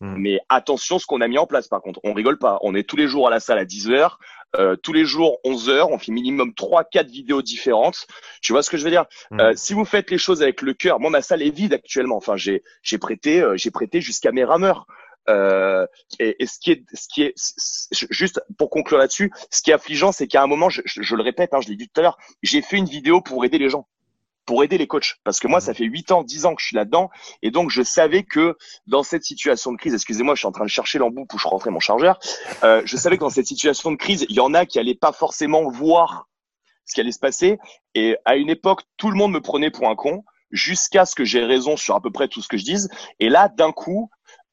Hmm. 0.01 0.15
Mais 0.17 0.39
attention 0.47 0.97
ce 0.97 1.05
qu'on 1.05 1.21
a 1.21 1.27
mis 1.27 1.37
en 1.37 1.45
place 1.45 1.67
par 1.67 1.81
contre, 1.81 1.99
on 2.03 2.13
rigole 2.13 2.37
pas. 2.37 2.59
On 2.61 2.75
est 2.75 2.87
tous 2.87 2.95
les 2.95 3.07
jours 3.07 3.27
à 3.27 3.29
la 3.29 3.39
salle 3.39 3.59
à 3.59 3.65
10 3.65 3.89
heures, 3.89 4.19
euh, 4.55 4.75
tous 4.77 4.93
les 4.93 5.05
jours 5.05 5.39
11 5.43 5.69
heures, 5.69 5.89
on 5.89 5.99
fait 5.99 6.11
minimum 6.11 6.53
3 6.53 6.85
4 6.85 7.07
vidéos 7.07 7.41
différentes. 7.41 8.07
Tu 8.41 8.53
vois 8.53 8.63
ce 8.63 8.69
que 8.69 8.77
je 8.77 8.83
veux 8.83 8.91
dire? 8.91 9.05
Hmm. 9.31 9.39
euh, 9.41 9.53
si 9.55 9.73
vous 9.73 9.85
faites 9.85 10.09
les 10.09 10.17
choses 10.17 10.41
avec 10.41 10.61
le 10.61 10.73
cœur, 10.73 10.99
moi 10.99 11.09
ma 11.09 11.21
salle 11.21 11.41
est 11.41 11.49
vide 11.49 11.73
actuellement. 11.73 12.17
Enfin, 12.17 12.37
j'ai 12.37 12.63
j'ai 12.81 12.97
prêté 12.97 13.41
euh, 13.41 13.57
j'ai 13.57 13.71
prêté 13.71 14.01
jusqu'à 14.01 14.31
mes 14.31 14.43
rameurs. 14.43 14.85
Euh, 15.29 15.85
et, 16.19 16.45
ce 16.45 16.59
qui 16.59 16.71
est, 16.71 16.83
ce 16.93 17.07
qui 17.07 17.23
est, 17.23 17.33
juste 18.09 18.41
pour 18.57 18.69
conclure 18.69 18.97
là-dessus, 18.97 19.31
ce 19.51 19.61
qui 19.61 19.71
est 19.71 19.73
affligeant, 19.73 20.11
c'est 20.11 20.27
qu'à 20.27 20.41
un 20.41 20.47
moment, 20.47 20.69
je, 20.69 20.81
le 21.15 21.21
répète, 21.21 21.53
hein, 21.53 21.61
je 21.61 21.69
l'ai 21.69 21.75
dit 21.75 21.87
tout 21.87 21.99
à 21.99 22.03
l'heure, 22.03 22.17
j'ai 22.41 22.61
fait 22.61 22.77
une 22.77 22.85
vidéo 22.85 23.21
pour 23.21 23.45
aider 23.45 23.59
les 23.59 23.69
gens, 23.69 23.87
pour 24.45 24.63
aider 24.63 24.77
les 24.77 24.87
coachs, 24.87 25.17
parce 25.23 25.39
que 25.39 25.47
moi, 25.47 25.61
ça 25.61 25.73
fait 25.73 25.85
8 25.85 26.11
ans, 26.11 26.23
10 26.23 26.45
ans 26.45 26.55
que 26.55 26.61
je 26.61 26.67
suis 26.67 26.75
là-dedans, 26.75 27.09
et 27.43 27.51
donc 27.51 27.69
je 27.69 27.83
savais 27.83 28.23
que 28.23 28.57
dans 28.87 29.03
cette 29.03 29.23
situation 29.23 29.71
de 29.71 29.77
crise, 29.77 29.93
excusez-moi, 29.93 30.33
je 30.33 30.39
suis 30.39 30.47
en 30.47 30.51
train 30.51 30.65
de 30.65 30.69
chercher 30.69 30.97
l'embout 30.97 31.27
où 31.33 31.37
je 31.37 31.47
rentrais 31.47 31.69
mon 31.69 31.79
chargeur, 31.79 32.19
euh, 32.63 32.81
je 32.85 32.97
savais 32.97 33.17
que 33.17 33.21
dans 33.21 33.29
cette 33.29 33.47
situation 33.47 33.91
de 33.91 33.97
crise, 33.97 34.25
il 34.29 34.35
y 34.35 34.39
en 34.39 34.53
a 34.53 34.65
qui 34.65 34.79
allaient 34.79 34.95
pas 34.95 35.11
forcément 35.11 35.69
voir 35.69 36.27
ce 36.85 36.95
qui 36.95 37.01
allait 37.01 37.11
se 37.11 37.19
passer, 37.19 37.59
et 37.93 38.17
à 38.25 38.35
une 38.35 38.49
époque, 38.49 38.81
tout 38.97 39.11
le 39.11 39.15
monde 39.15 39.31
me 39.31 39.41
prenait 39.41 39.69
pour 39.69 39.87
un 39.87 39.95
con 39.95 40.23
jusqu'à 40.51 41.05
ce 41.05 41.15
que 41.15 41.25
j'ai 41.25 41.43
raison 41.43 41.77
sur 41.77 41.95
à 41.95 42.01
peu 42.01 42.11
près 42.11 42.27
tout 42.27 42.41
ce 42.41 42.47
que 42.47 42.57
je 42.57 42.65
dise. 42.65 42.89
Et 43.19 43.29
là, 43.29 43.49
d'un 43.49 43.71
coup, 43.71 44.09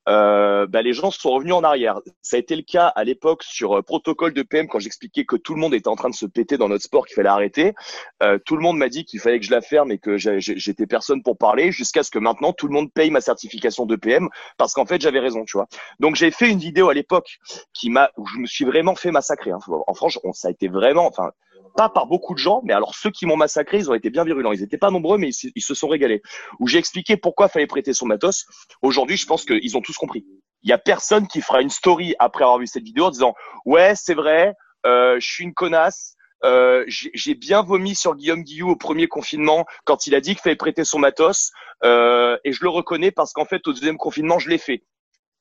euh, 0.09 0.67
bah, 0.67 0.83
les 0.83 0.93
gens 0.93 1.11
sont 1.11 1.31
revenus 1.31 1.55
en 1.55 1.65
arrière. 1.65 2.01
Ça 2.23 2.37
a 2.37 2.39
été 2.39 2.55
le 2.55 2.63
cas 2.63 2.87
à 2.89 3.05
l'époque 3.05 3.43
sur 3.43 3.79
euh, 3.79 3.83
protocole 3.83 4.33
de 4.33 4.43
PM 4.43 4.69
quand 4.69 4.79
j'expliquais 4.79 5.25
que 5.25 5.37
tout 5.37 5.55
le 5.55 5.61
monde 5.61 5.75
était 5.75 5.89
en 5.89 5.97
train 5.97 6.11
de 6.11 6.15
se 6.15 6.27
péter 6.27 6.57
dans 6.59 6.69
notre 6.69 6.85
sport, 6.85 7.07
qu'il 7.07 7.15
fallait 7.15 7.29
arrêter. 7.29 7.75
Euh, 8.23 8.39
tout 8.45 8.57
le 8.57 8.63
monde 8.63 8.79
m'a 8.79 8.89
dit 8.89 9.05
qu'il 9.05 9.21
fallait 9.21 9.41
que 9.41 9.47
je 9.47 9.51
la 9.51 9.61
ferme 9.61 9.91
et 9.91 9.99
que 9.99 10.17
j'étais 10.17 10.87
personne 10.87 11.23
pour 11.23 11.37
parler, 11.37 11.73
jusqu'à 11.73 12.03
ce 12.03 12.11
que 12.11 12.19
maintenant 12.19 12.53
tout 12.53 12.69
le 12.69 12.73
monde 12.73 12.93
paye 12.93 13.11
ma 13.11 13.21
certification 13.21 13.87
de 13.87 13.97
PM 13.97 14.29
parce 14.59 14.73
qu'en 14.75 14.87
fait 14.87 15.01
j'avais 15.01 15.21
raison, 15.21 15.45
tu 15.45 15.57
vois. 15.57 15.67
Donc 16.01 16.17
j'ai 16.17 16.31
fait 16.31 16.51
une 16.51 16.59
vidéo 16.59 16.89
à 16.89 16.95
l'époque 16.95 17.39
qui 17.73 17.91
m'a, 17.91 18.11
où 18.17 18.27
je 18.27 18.39
me 18.39 18.47
suis 18.47 18.65
vraiment 18.65 18.95
fait 18.95 19.11
massacrer. 19.11 19.51
Hein. 19.51 19.59
En 19.87 19.95
France, 19.95 20.19
ça 20.35 20.49
a 20.49 20.51
été 20.51 20.69
vraiment, 20.69 21.07
enfin 21.07 21.33
pas 21.77 21.89
par 21.89 22.07
beaucoup 22.07 22.35
de 22.35 22.39
gens, 22.39 22.61
mais 22.65 22.73
alors 22.73 22.95
ceux 22.95 23.11
qui 23.11 23.27
m'ont 23.27 23.37
massacré, 23.37 23.79
ils 23.79 23.91
ont 23.91 23.95
été 23.95 24.11
bien 24.11 24.25
virulents. 24.25 24.53
Ils 24.53 24.61
n'étaient 24.61 24.79
pas 24.79 24.91
nombreux, 24.91 25.19
mais 25.19 25.29
ils, 25.29 25.63
se 25.63 25.75
sont 25.75 25.89
régalés. 25.89 26.23
Où 26.59 26.67
j'ai 26.67 26.79
expliqué 26.79 27.17
pourquoi 27.17 27.49
fallait 27.49 27.67
prêter 27.67 27.93
son 27.93 28.07
matos. 28.07 28.47
Aujourd'hui, 28.83 29.17
je 29.17 29.27
pense 29.27 29.45
qu'ils 29.45 29.77
ont 29.77 29.83
tous 29.83 29.97
compris. 29.97 30.25
Il 30.63 30.71
y 30.71 30.73
a 30.73 30.79
personne 30.79 31.29
qui 31.29 31.41
fera 31.41 31.61
une 31.61 31.71
story 31.71 32.15
après 32.19 32.43
avoir 32.43 32.59
vu 32.59 32.67
cette 32.67 32.83
vidéo 32.83 33.05
en 33.05 33.11
disant 33.11 33.35
ouais 33.67 33.95
c'est 33.95 34.15
vrai, 34.15 34.55
euh, 34.85 35.17
je 35.21 35.29
suis 35.29 35.45
une 35.45 35.55
connasse. 35.55 36.17
Euh, 36.45 36.85
j'ai 36.89 37.35
bien 37.35 37.63
vomi 37.63 37.95
sur 37.95 38.15
Guillaume 38.15 38.43
Guillou 38.43 38.69
au 38.69 38.77
premier 38.77 39.09
confinement 39.09 39.65
quand 39.85 40.07
il 40.07 40.15
a 40.15 40.21
dit 40.21 40.33
qu'il 40.33 40.41
fallait 40.41 40.57
prêter 40.57 40.85
son 40.85 40.99
matos 40.99 41.51
euh, 41.83 42.37
et 42.45 42.53
je 42.53 42.63
le 42.63 42.69
reconnais 42.69 43.11
parce 43.11 43.33
qu'en 43.33 43.47
fait 43.47 43.67
au 43.67 43.73
deuxième 43.73 43.97
confinement 43.97 44.39
je 44.39 44.51
l'ai 44.51 44.59
fait. 44.59 44.85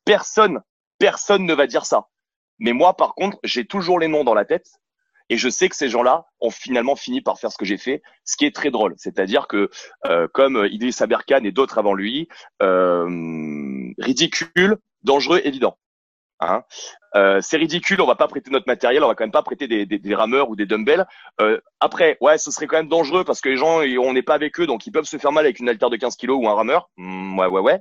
Personne, 0.06 0.62
personne 0.98 1.45
ne 1.45 1.53
va 1.53 1.68
dire 1.68 1.86
ça. 1.86 2.07
Mais 2.60 2.72
moi 2.72 2.95
par 2.95 3.14
contre 3.14 3.38
j'ai 3.44 3.66
toujours 3.66 3.99
les 3.99 4.07
noms 4.07 4.24
dans 4.24 4.34
la 4.34 4.45
tête 4.45 4.68
et 5.30 5.38
je 5.38 5.49
sais 5.49 5.69
que 5.69 5.76
ces 5.76 5.89
gens-là 5.89 6.26
ont 6.39 6.52
finalement 6.52 6.95
fini 6.95 7.22
par 7.22 7.39
faire 7.39 7.52
ce 7.52 7.57
que 7.57 7.65
j'ai 7.65 7.77
fait, 7.77 8.02
ce 8.23 8.38
qui 8.38 8.45
est 8.45 8.56
très 8.56 8.72
drôle. 8.72 8.93
C'est-à-dire 8.97 9.47
que, 9.47 9.69
euh, 10.06 10.27
comme 10.34 10.68
Idriss 10.69 11.02
Aberkan 11.02 11.43
et 11.43 11.52
d'autres 11.52 11.77
avant 11.77 11.93
lui, 11.93 12.27
euh, 12.61 13.91
ridicule, 13.97 14.77
dangereux, 15.03 15.41
évident. 15.43 15.77
Hein 16.41 16.64
euh, 17.16 17.40
c'est 17.41 17.56
ridicule, 17.56 18.02
on 18.02 18.06
va 18.06 18.16
pas 18.16 18.28
prêter 18.28 18.52
notre 18.52 18.68
matériel, 18.68 19.02
on 19.03 19.07
va 19.07 19.16
quand 19.16 19.24
même 19.24 19.32
pas 19.32 19.41
prêter 19.41 19.70
des, 19.70 19.86
des, 19.86 19.99
des 19.99 20.16
rameurs 20.16 20.49
ou 20.49 20.57
des 20.57 20.66
dumbbells. 20.66 21.06
Euh, 21.40 21.62
après, 21.80 22.18
ouais, 22.20 22.38
ce 22.38 22.52
serait 22.52 22.68
quand 22.68 22.76
même 22.76 22.90
dangereux 22.90 23.24
parce 23.24 23.40
que 23.40 23.48
les 23.48 23.56
gens, 23.56 23.80
on 23.80 24.14
n'est 24.14 24.22
pas 24.22 24.34
avec 24.34 24.60
eux, 24.60 24.68
donc 24.68 24.86
ils 24.86 24.91
peuvent 24.91 25.06
se 25.06 25.16
faire 25.16 25.32
mal 25.32 25.45
avec 25.45 25.60
une 25.60 25.70
haltère 25.70 25.90
de 25.90 25.95
15 25.95 26.18
kilos 26.18 26.38
ou 26.41 26.49
un 26.49 26.53
rameur. 26.53 26.90
Mmh, 26.98 27.40
ouais, 27.40 27.48
ouais, 27.48 27.62
ouais. 27.62 27.80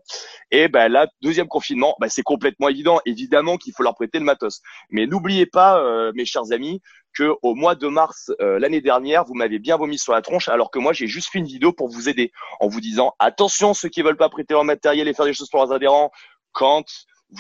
Et 0.53 0.69
ben 0.69 0.87
là, 0.87 1.09
deuxième 1.21 1.49
confinement, 1.49 1.97
ben, 1.99 2.09
c'est 2.09 2.23
complètement 2.23 2.69
évident. 2.69 3.01
Évidemment 3.07 3.57
qu'il 3.57 3.73
faut 3.77 3.83
leur 3.83 3.97
prêter 3.97 4.21
le 4.21 4.25
matos. 4.25 4.61
Mais 4.91 5.07
n'oubliez 5.07 5.47
pas, 5.47 5.81
euh, 5.81 6.13
mes 6.15 6.25
chers 6.25 6.53
amis, 6.53 6.81
que 7.13 7.35
au 7.43 7.57
mois 7.57 7.75
de 7.75 7.89
mars 7.89 8.31
euh, 8.41 8.61
l'année 8.61 8.81
dernière, 8.81 9.25
vous 9.25 9.35
m'avez 9.35 9.59
bien 9.59 9.77
vomi 9.77 9.99
sur 9.99 10.13
la 10.13 10.23
tronche, 10.23 10.49
alors 10.49 10.71
que 10.71 10.79
moi 10.79 10.93
j'ai 10.93 11.07
juste 11.07 11.31
fait 11.31 11.39
une 11.39 11.47
vidéo 11.47 11.73
pour 11.73 11.89
vous 11.89 12.09
aider, 12.09 12.33
en 12.61 12.69
vous 12.69 12.81
disant 12.81 13.15
attention 13.21 13.73
ceux 13.73 13.89
qui 13.89 14.03
veulent 14.03 14.17
pas 14.17 14.29
prêter 14.29 14.55
leur 14.55 14.65
matériel 14.65 15.07
et 15.09 15.15
faire 15.15 15.25
des 15.25 15.33
choses 15.33 15.49
pour 15.49 15.61
leurs 15.61 15.73
adhérents, 15.73 16.11
quand 16.53 16.85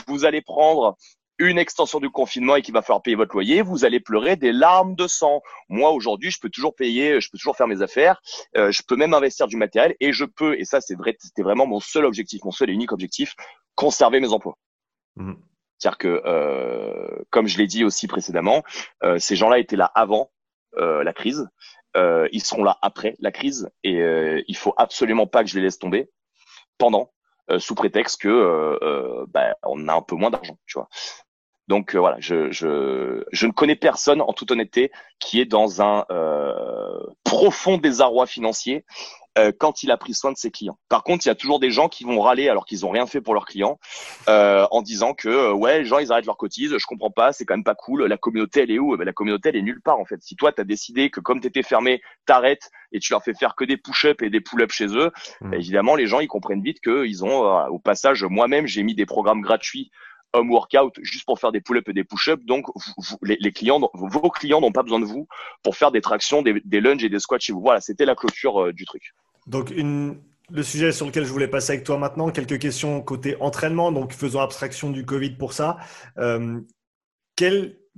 vous 0.06 0.24
allez 0.24 0.42
prendre 0.42 0.96
une 1.38 1.58
extension 1.58 1.98
du 1.98 2.10
confinement 2.10 2.56
et 2.56 2.62
qu'il 2.62 2.74
va 2.74 2.82
falloir 2.82 3.02
payer 3.02 3.16
votre 3.16 3.34
loyer, 3.34 3.62
vous 3.62 3.84
allez 3.84 4.00
pleurer 4.00 4.36
des 4.36 4.52
larmes 4.52 4.94
de 4.94 5.06
sang. 5.06 5.42
Moi 5.68 5.90
aujourd'hui, 5.90 6.30
je 6.30 6.38
peux 6.40 6.48
toujours 6.48 6.74
payer, 6.74 7.20
je 7.20 7.28
peux 7.30 7.38
toujours 7.38 7.56
faire 7.56 7.66
mes 7.66 7.82
affaires, 7.82 8.20
euh, 8.56 8.70
je 8.70 8.82
peux 8.86 8.96
même 8.96 9.14
investir 9.14 9.48
du 9.48 9.56
matériel 9.56 9.96
et 10.00 10.12
je 10.12 10.24
peux, 10.24 10.58
et 10.58 10.64
ça 10.64 10.80
c'est 10.80 10.94
vrai, 10.94 11.16
c'était 11.18 11.42
vraiment 11.42 11.66
mon 11.66 11.80
seul 11.80 12.04
objectif, 12.04 12.44
mon 12.44 12.52
seul 12.52 12.70
et 12.70 12.72
unique 12.72 12.92
objectif, 12.92 13.34
conserver 13.74 14.20
mes 14.20 14.32
emplois. 14.32 14.56
Mmh. 15.16 15.34
C'est-à-dire 15.78 15.98
que, 15.98 16.22
euh, 16.24 17.24
comme 17.30 17.48
je 17.48 17.58
l'ai 17.58 17.66
dit 17.66 17.84
aussi 17.84 18.06
précédemment, 18.06 18.62
euh, 19.02 19.18
ces 19.18 19.34
gens-là 19.34 19.58
étaient 19.58 19.76
là 19.76 19.90
avant 19.94 20.30
la 20.76 21.12
crise, 21.12 21.48
ils 21.94 22.42
seront 22.42 22.64
là 22.64 22.76
après 22.82 23.14
la 23.20 23.30
crise 23.30 23.70
et 23.84 24.02
il 24.48 24.56
faut 24.56 24.74
absolument 24.76 25.28
pas 25.28 25.44
que 25.44 25.50
je 25.50 25.54
les 25.54 25.62
laisse 25.62 25.78
tomber 25.78 26.10
pendant 26.78 27.13
euh, 27.13 27.13
sous 27.58 27.74
prétexte 27.74 28.20
que 28.20 28.28
euh, 28.28 28.78
euh, 28.82 29.26
bah, 29.28 29.54
on 29.62 29.88
a 29.88 29.94
un 29.94 30.02
peu 30.02 30.16
moins 30.16 30.30
d'argent, 30.30 30.56
tu 30.66 30.78
vois. 30.78 30.88
Donc 31.68 31.94
voilà, 31.94 32.16
je, 32.20 32.50
je, 32.50 33.24
je 33.32 33.46
ne 33.46 33.52
connais 33.52 33.76
personne, 33.76 34.20
en 34.20 34.32
toute 34.34 34.50
honnêteté, 34.50 34.92
qui 35.18 35.40
est 35.40 35.46
dans 35.46 35.80
un 35.80 36.04
profond 37.24 37.78
désarroi 37.78 38.26
financier 38.26 38.84
euh, 39.36 39.50
quand 39.56 39.82
il 39.82 39.90
a 39.90 39.96
pris 39.96 40.14
soin 40.14 40.30
de 40.30 40.36
ses 40.36 40.52
clients. 40.52 40.78
Par 40.88 41.02
contre, 41.02 41.26
il 41.26 41.28
y 41.28 41.32
a 41.32 41.34
toujours 41.34 41.58
des 41.58 41.72
gens 41.72 41.88
qui 41.88 42.04
vont 42.04 42.20
râler 42.20 42.48
alors 42.48 42.64
qu'ils 42.64 42.86
ont 42.86 42.90
rien 42.90 43.04
fait 43.06 43.20
pour 43.20 43.34
leurs 43.34 43.46
clients, 43.46 43.80
euh, 44.28 44.64
en 44.70 44.80
disant 44.80 45.12
que 45.12 45.28
euh, 45.28 45.52
ouais, 45.52 45.80
les 45.80 45.84
gens 45.84 45.98
ils 45.98 46.12
arrêtent 46.12 46.26
leur 46.26 46.36
cotise, 46.36 46.76
je 46.78 46.86
comprends 46.86 47.10
pas, 47.10 47.32
c'est 47.32 47.44
quand 47.44 47.54
même 47.54 47.64
pas 47.64 47.74
cool. 47.74 48.04
La 48.04 48.16
communauté 48.16 48.60
elle 48.62 48.70
est 48.70 48.78
où? 48.78 48.94
Eh 48.94 48.96
ben, 48.96 49.04
La 49.04 49.12
communauté 49.12 49.48
elle 49.48 49.56
est 49.56 49.62
nulle 49.62 49.80
part 49.82 49.98
en 49.98 50.04
fait. 50.04 50.22
Si 50.22 50.36
toi 50.36 50.52
tu 50.52 50.60
as 50.60 50.64
décidé 50.64 51.10
que 51.10 51.18
comme 51.18 51.40
tu 51.40 51.48
étais 51.48 51.64
fermé, 51.64 52.00
t'arrêtes 52.26 52.70
et 52.92 53.00
tu 53.00 53.12
leur 53.12 53.24
fais 53.24 53.34
faire 53.34 53.56
que 53.56 53.64
des 53.64 53.76
push-ups 53.76 54.22
et 54.22 54.30
des 54.30 54.40
pull-ups 54.40 54.72
chez 54.72 54.86
eux, 54.86 55.10
mmh. 55.40 55.50
ben, 55.50 55.58
évidemment 55.58 55.96
les 55.96 56.06
gens 56.06 56.20
ils 56.20 56.28
comprennent 56.28 56.62
vite 56.62 56.78
que 56.80 57.04
ils 57.04 57.24
ont 57.24 57.40
au 57.66 57.80
passage 57.80 58.22
moi-même 58.22 58.68
j'ai 58.68 58.84
mis 58.84 58.94
des 58.94 59.06
programmes 59.06 59.40
gratuits 59.40 59.90
home 60.32 60.50
workout 60.50 60.94
juste 61.02 61.24
pour 61.24 61.40
faire 61.40 61.50
des 61.52 61.60
pull-ups 61.60 61.88
et 61.88 61.92
des 61.92 62.04
push-ups. 62.04 62.44
Donc, 62.44 62.66
les, 63.22 63.52
clients, 63.52 63.80
vos 63.94 64.30
clients 64.30 64.60
n'ont 64.60 64.72
pas 64.72 64.82
besoin 64.82 64.98
de 64.98 65.04
vous 65.04 65.28
pour 65.62 65.76
faire 65.76 65.92
des 65.92 66.00
tractions, 66.00 66.42
des, 66.42 66.60
des 66.64 66.80
lunges 66.80 67.04
et 67.04 67.08
des 67.08 67.20
squats 67.20 67.38
chez 67.38 67.52
vous. 67.52 67.60
Voilà, 67.60 67.80
c'était 67.80 68.04
la 68.04 68.16
clôture 68.16 68.72
du 68.72 68.84
truc. 68.84 69.14
Donc, 69.46 69.72
le 70.50 70.62
sujet 70.62 70.92
sur 70.92 71.06
lequel 71.06 71.24
je 71.24 71.32
voulais 71.32 71.48
passer 71.48 71.72
avec 71.72 71.84
toi 71.84 71.98
maintenant, 71.98 72.30
quelques 72.30 72.58
questions 72.58 73.00
côté 73.02 73.36
entraînement, 73.40 73.92
donc 73.92 74.12
faisons 74.12 74.40
abstraction 74.40 74.90
du 74.90 75.04
Covid 75.04 75.32
pour 75.32 75.52
ça. 75.52 75.78
Euh, 76.18 76.60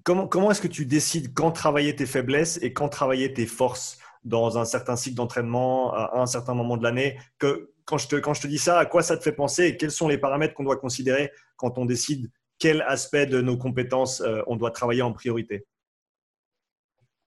comment, 0.04 0.50
est-ce 0.50 0.60
que 0.60 0.68
tu 0.68 0.86
décides 0.86 1.34
quand 1.34 1.50
travailler 1.50 1.94
tes 1.96 2.06
faiblesses 2.06 2.58
et 2.62 2.72
quand 2.72 2.88
travailler 2.88 3.32
tes 3.32 3.46
forces 3.46 3.98
dans 4.24 4.58
un 4.58 4.64
certain 4.64 4.96
cycle 4.96 5.16
d'entraînement 5.16 5.92
à 5.94 6.20
un 6.20 6.26
certain 6.26 6.54
moment 6.54 6.76
de 6.76 6.82
l'année? 6.82 7.18
Quand, 7.38 7.98
je 7.98 8.08
te, 8.08 8.46
dis 8.46 8.58
ça, 8.58 8.78
à 8.78 8.86
quoi 8.86 9.02
ça 9.02 9.16
te 9.16 9.22
fait 9.22 9.32
penser 9.32 9.66
et 9.66 9.76
quels 9.76 9.90
sont 9.90 10.08
les 10.08 10.18
paramètres 10.18 10.54
qu'on 10.54 10.64
doit 10.64 10.76
considérer 10.76 11.30
quand 11.56 11.78
on 11.78 11.84
décide 11.84 12.30
quel 12.58 12.82
aspect 12.82 13.26
de 13.26 13.40
nos 13.40 13.58
compétences 13.58 14.22
euh, 14.22 14.40
on 14.46 14.56
doit 14.56 14.70
travailler 14.70 15.02
en 15.02 15.12
priorité? 15.12 15.66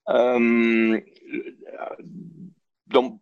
Euh, 0.09 0.99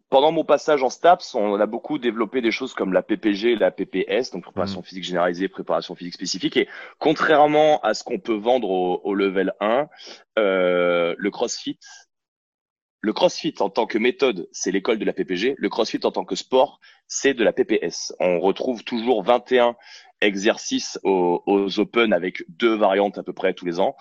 pendant 0.10 0.31
mon 0.31 0.45
passage 0.45 0.84
en 0.84 0.89
STAPS, 0.89 1.35
on 1.35 1.60
a 1.60 1.65
beaucoup 1.65 1.98
développé 1.98 2.41
des 2.41 2.52
choses 2.52 2.73
comme 2.73 2.94
la 2.94 3.02
PPG 3.02 3.52
et 3.52 3.56
la 3.56 3.72
PPS, 3.72 4.31
donc 4.31 4.44
préparation 4.44 4.80
mmh. 4.80 4.84
physique 4.84 5.03
généralisée, 5.03 5.48
préparation 5.48 5.95
physique 5.95 6.14
spécifique. 6.14 6.57
Et 6.57 6.68
contrairement 6.99 7.80
à 7.81 7.94
ce 7.94 8.03
qu'on 8.03 8.19
peut 8.19 8.35
vendre 8.35 8.69
au, 8.69 9.14
level 9.14 9.53
1, 9.60 9.88
euh, 10.39 11.15
le 11.18 11.31
CrossFit, 11.31 11.80
le 13.02 13.14
CrossFit 13.14 13.56
en 13.60 13.69
tant 13.69 13.85
que 13.85 13.98
méthode, 13.98 14.48
c'est 14.52 14.72
l'école 14.72 14.99
de 14.99 15.06
la 15.06 15.14
PPG. 15.14 15.56
Le 15.57 15.69
CrossFit 15.69 15.99
en 16.03 16.11
tant 16.11 16.26
que 16.26 16.35
sport, 16.35 16.80
c'est 17.07 17.34
de 17.34 17.44
la 17.44 17.53
PPS. 17.53 18.14
On 18.19 18.39
retrouve 18.39 18.84
toujours 18.84 19.23
21 19.23 19.76
exercices 20.22 20.99
aux, 21.03 21.44
aux, 21.45 21.80
Open 21.80 22.14
avec 22.14 22.44
deux 22.49 22.76
variantes 22.76 23.18
à 23.18 23.23
peu 23.23 23.34
près 23.34 23.53
tous 23.53 23.65
les 23.65 23.80
ans. 23.80 23.95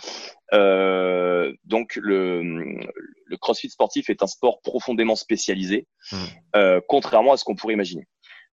Euh, 0.52 1.52
donc 1.64 1.97
le, 1.97 2.43
le, 2.43 3.36
CrossFit 3.36 3.70
sportif 3.70 4.10
est 4.10 4.22
un 4.22 4.26
sport 4.26 4.60
profondément 4.62 5.16
spécialisé, 5.16 5.86
mmh. 6.12 6.16
euh, 6.56 6.80
contrairement 6.88 7.32
à 7.32 7.36
ce 7.36 7.44
qu'on 7.44 7.56
pourrait 7.56 7.74
imaginer. 7.74 8.06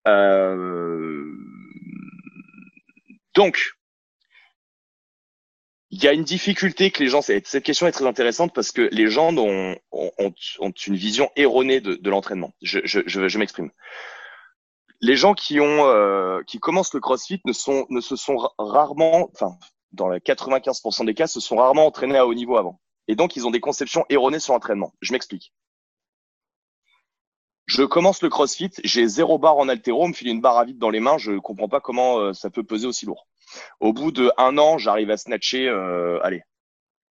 Euh, 0.07 1.25
donc 3.35 3.73
il 5.89 6.03
y 6.03 6.07
a 6.07 6.13
une 6.13 6.23
difficulté 6.23 6.91
que 6.91 7.01
les 7.01 7.09
gens. 7.09 7.21
Cette 7.21 7.63
question 7.63 7.87
est 7.87 7.91
très 7.91 8.05
intéressante 8.05 8.53
parce 8.53 8.71
que 8.71 8.89
les 8.91 9.09
gens 9.09 9.35
ont, 9.37 9.75
ont, 9.91 10.11
ont 10.59 10.71
une 10.85 10.95
vision 10.95 11.29
erronée 11.37 11.79
de, 11.79 11.95
de 11.95 12.09
l'entraînement. 12.09 12.53
Je, 12.61 12.79
je, 12.83 12.99
je, 13.05 13.29
je 13.29 13.39
m'exprime 13.39 13.71
les 15.01 15.15
gens 15.15 15.33
qui 15.33 15.59
ont 15.59 15.85
euh, 15.85 16.41
qui 16.47 16.59
commencent 16.59 16.93
le 16.93 16.99
CrossFit 16.99 17.41
ne 17.45 17.93
ne 17.93 18.01
se 18.01 18.15
sont 18.15 18.37
rarement, 18.57 19.29
enfin 19.33 19.57
dans 19.91 20.09
les 20.09 20.19
95% 20.19 21.05
des 21.05 21.13
cas, 21.13 21.27
se 21.27 21.39
sont 21.39 21.57
rarement 21.57 21.85
entraînés 21.85 22.17
à 22.17 22.27
haut 22.27 22.33
niveau 22.33 22.57
avant. 22.57 22.79
Et 23.07 23.15
donc 23.15 23.35
ils 23.35 23.47
ont 23.47 23.51
des 23.51 23.59
conceptions 23.59 24.05
erronées 24.09 24.39
sur 24.39 24.53
l'entraînement. 24.53 24.93
Je 25.01 25.13
m'explique. 25.13 25.53
Je 27.67 27.83
commence 27.83 28.21
le 28.21 28.29
CrossFit, 28.29 28.71
j'ai 28.85 29.07
zéro 29.07 29.37
barre 29.39 29.57
en 29.57 29.67
altéro, 29.67 30.05
on 30.05 30.07
me 30.07 30.13
file 30.13 30.29
une 30.29 30.39
barre 30.39 30.57
à 30.57 30.63
vide 30.63 30.77
dans 30.77 30.89
les 30.89 31.01
mains, 31.01 31.17
je 31.17 31.33
comprends 31.33 31.67
pas 31.67 31.81
comment 31.81 32.17
euh, 32.19 32.33
ça 32.33 32.49
peut 32.49 32.63
peser 32.63 32.87
aussi 32.87 33.05
lourd. 33.05 33.27
Au 33.81 33.91
bout 33.91 34.11
de 34.11 34.31
un 34.37 34.57
an, 34.57 34.77
j'arrive 34.77 35.11
à 35.11 35.17
snatcher, 35.17 35.67
euh, 35.67 36.17
allez, 36.23 36.43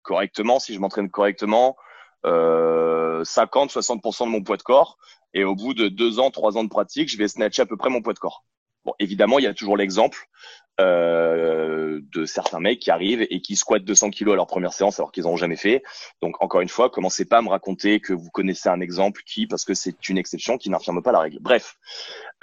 correctement, 0.03 0.61
si 0.61 0.73
je 0.73 0.79
m'entraîne 0.79 1.11
correctement, 1.11 1.77
euh, 2.25 3.25
50-60% 3.25 4.27
de 4.27 4.31
mon 4.31 4.43
poids 4.45 4.57
de 4.57 4.63
corps. 4.63 4.97
Et 5.35 5.45
au 5.45 5.55
bout 5.55 5.75
de 5.75 5.89
deux 5.89 6.21
ans, 6.21 6.31
trois 6.31 6.57
ans 6.57 6.65
de 6.65 6.69
pratique, 6.69 7.11
je 7.11 7.19
vais 7.19 7.29
snatcher 7.29 7.63
à 7.63 7.67
peu 7.67 7.77
près 7.77 7.91
mon 7.91 8.01
poids 8.03 8.15
de 8.15 8.19
corps. 8.19 8.45
Bon, 8.85 8.95
évidemment, 8.99 9.39
il 9.39 9.45
y 9.45 9.49
a 9.49 9.55
toujours 9.55 9.77
l'exemple 9.77 10.29
euh, 10.81 12.01
de 12.13 12.25
certains 12.25 12.61
mecs 12.61 12.81
qui 12.81 12.91
arrivent 12.91 13.27
et 13.31 13.41
qui 13.41 13.57
squattent 13.57 13.85
200 13.85 14.11
kilos 14.11 14.33
à 14.33 14.37
leur 14.37 14.47
première 14.47 14.73
séance 14.73 14.99
alors 14.99 15.13
qu'ils 15.13 15.25
n'ont 15.25 15.37
jamais 15.37 15.57
fait. 15.57 15.83
Donc, 16.23 16.43
encore 16.43 16.61
une 16.61 16.69
fois, 16.69 16.91
commencez 16.91 17.25
pas 17.25 17.39
à 17.39 17.43
me 17.43 17.49
raconter 17.49 18.01
que 18.01 18.13
vous 18.13 18.31
connaissez 18.31 18.69
un 18.69 18.81
exemple 18.81 19.23
qui, 19.27 19.47
parce 19.47 19.65
que 19.65 19.75
c'est 19.75 20.09
une 20.09 20.19
exception, 20.19 20.59
qui 20.59 20.71
n'affirme 20.71 21.03
pas 21.03 21.13
la 21.13 21.21
règle. 21.21 21.39
Bref. 21.41 21.77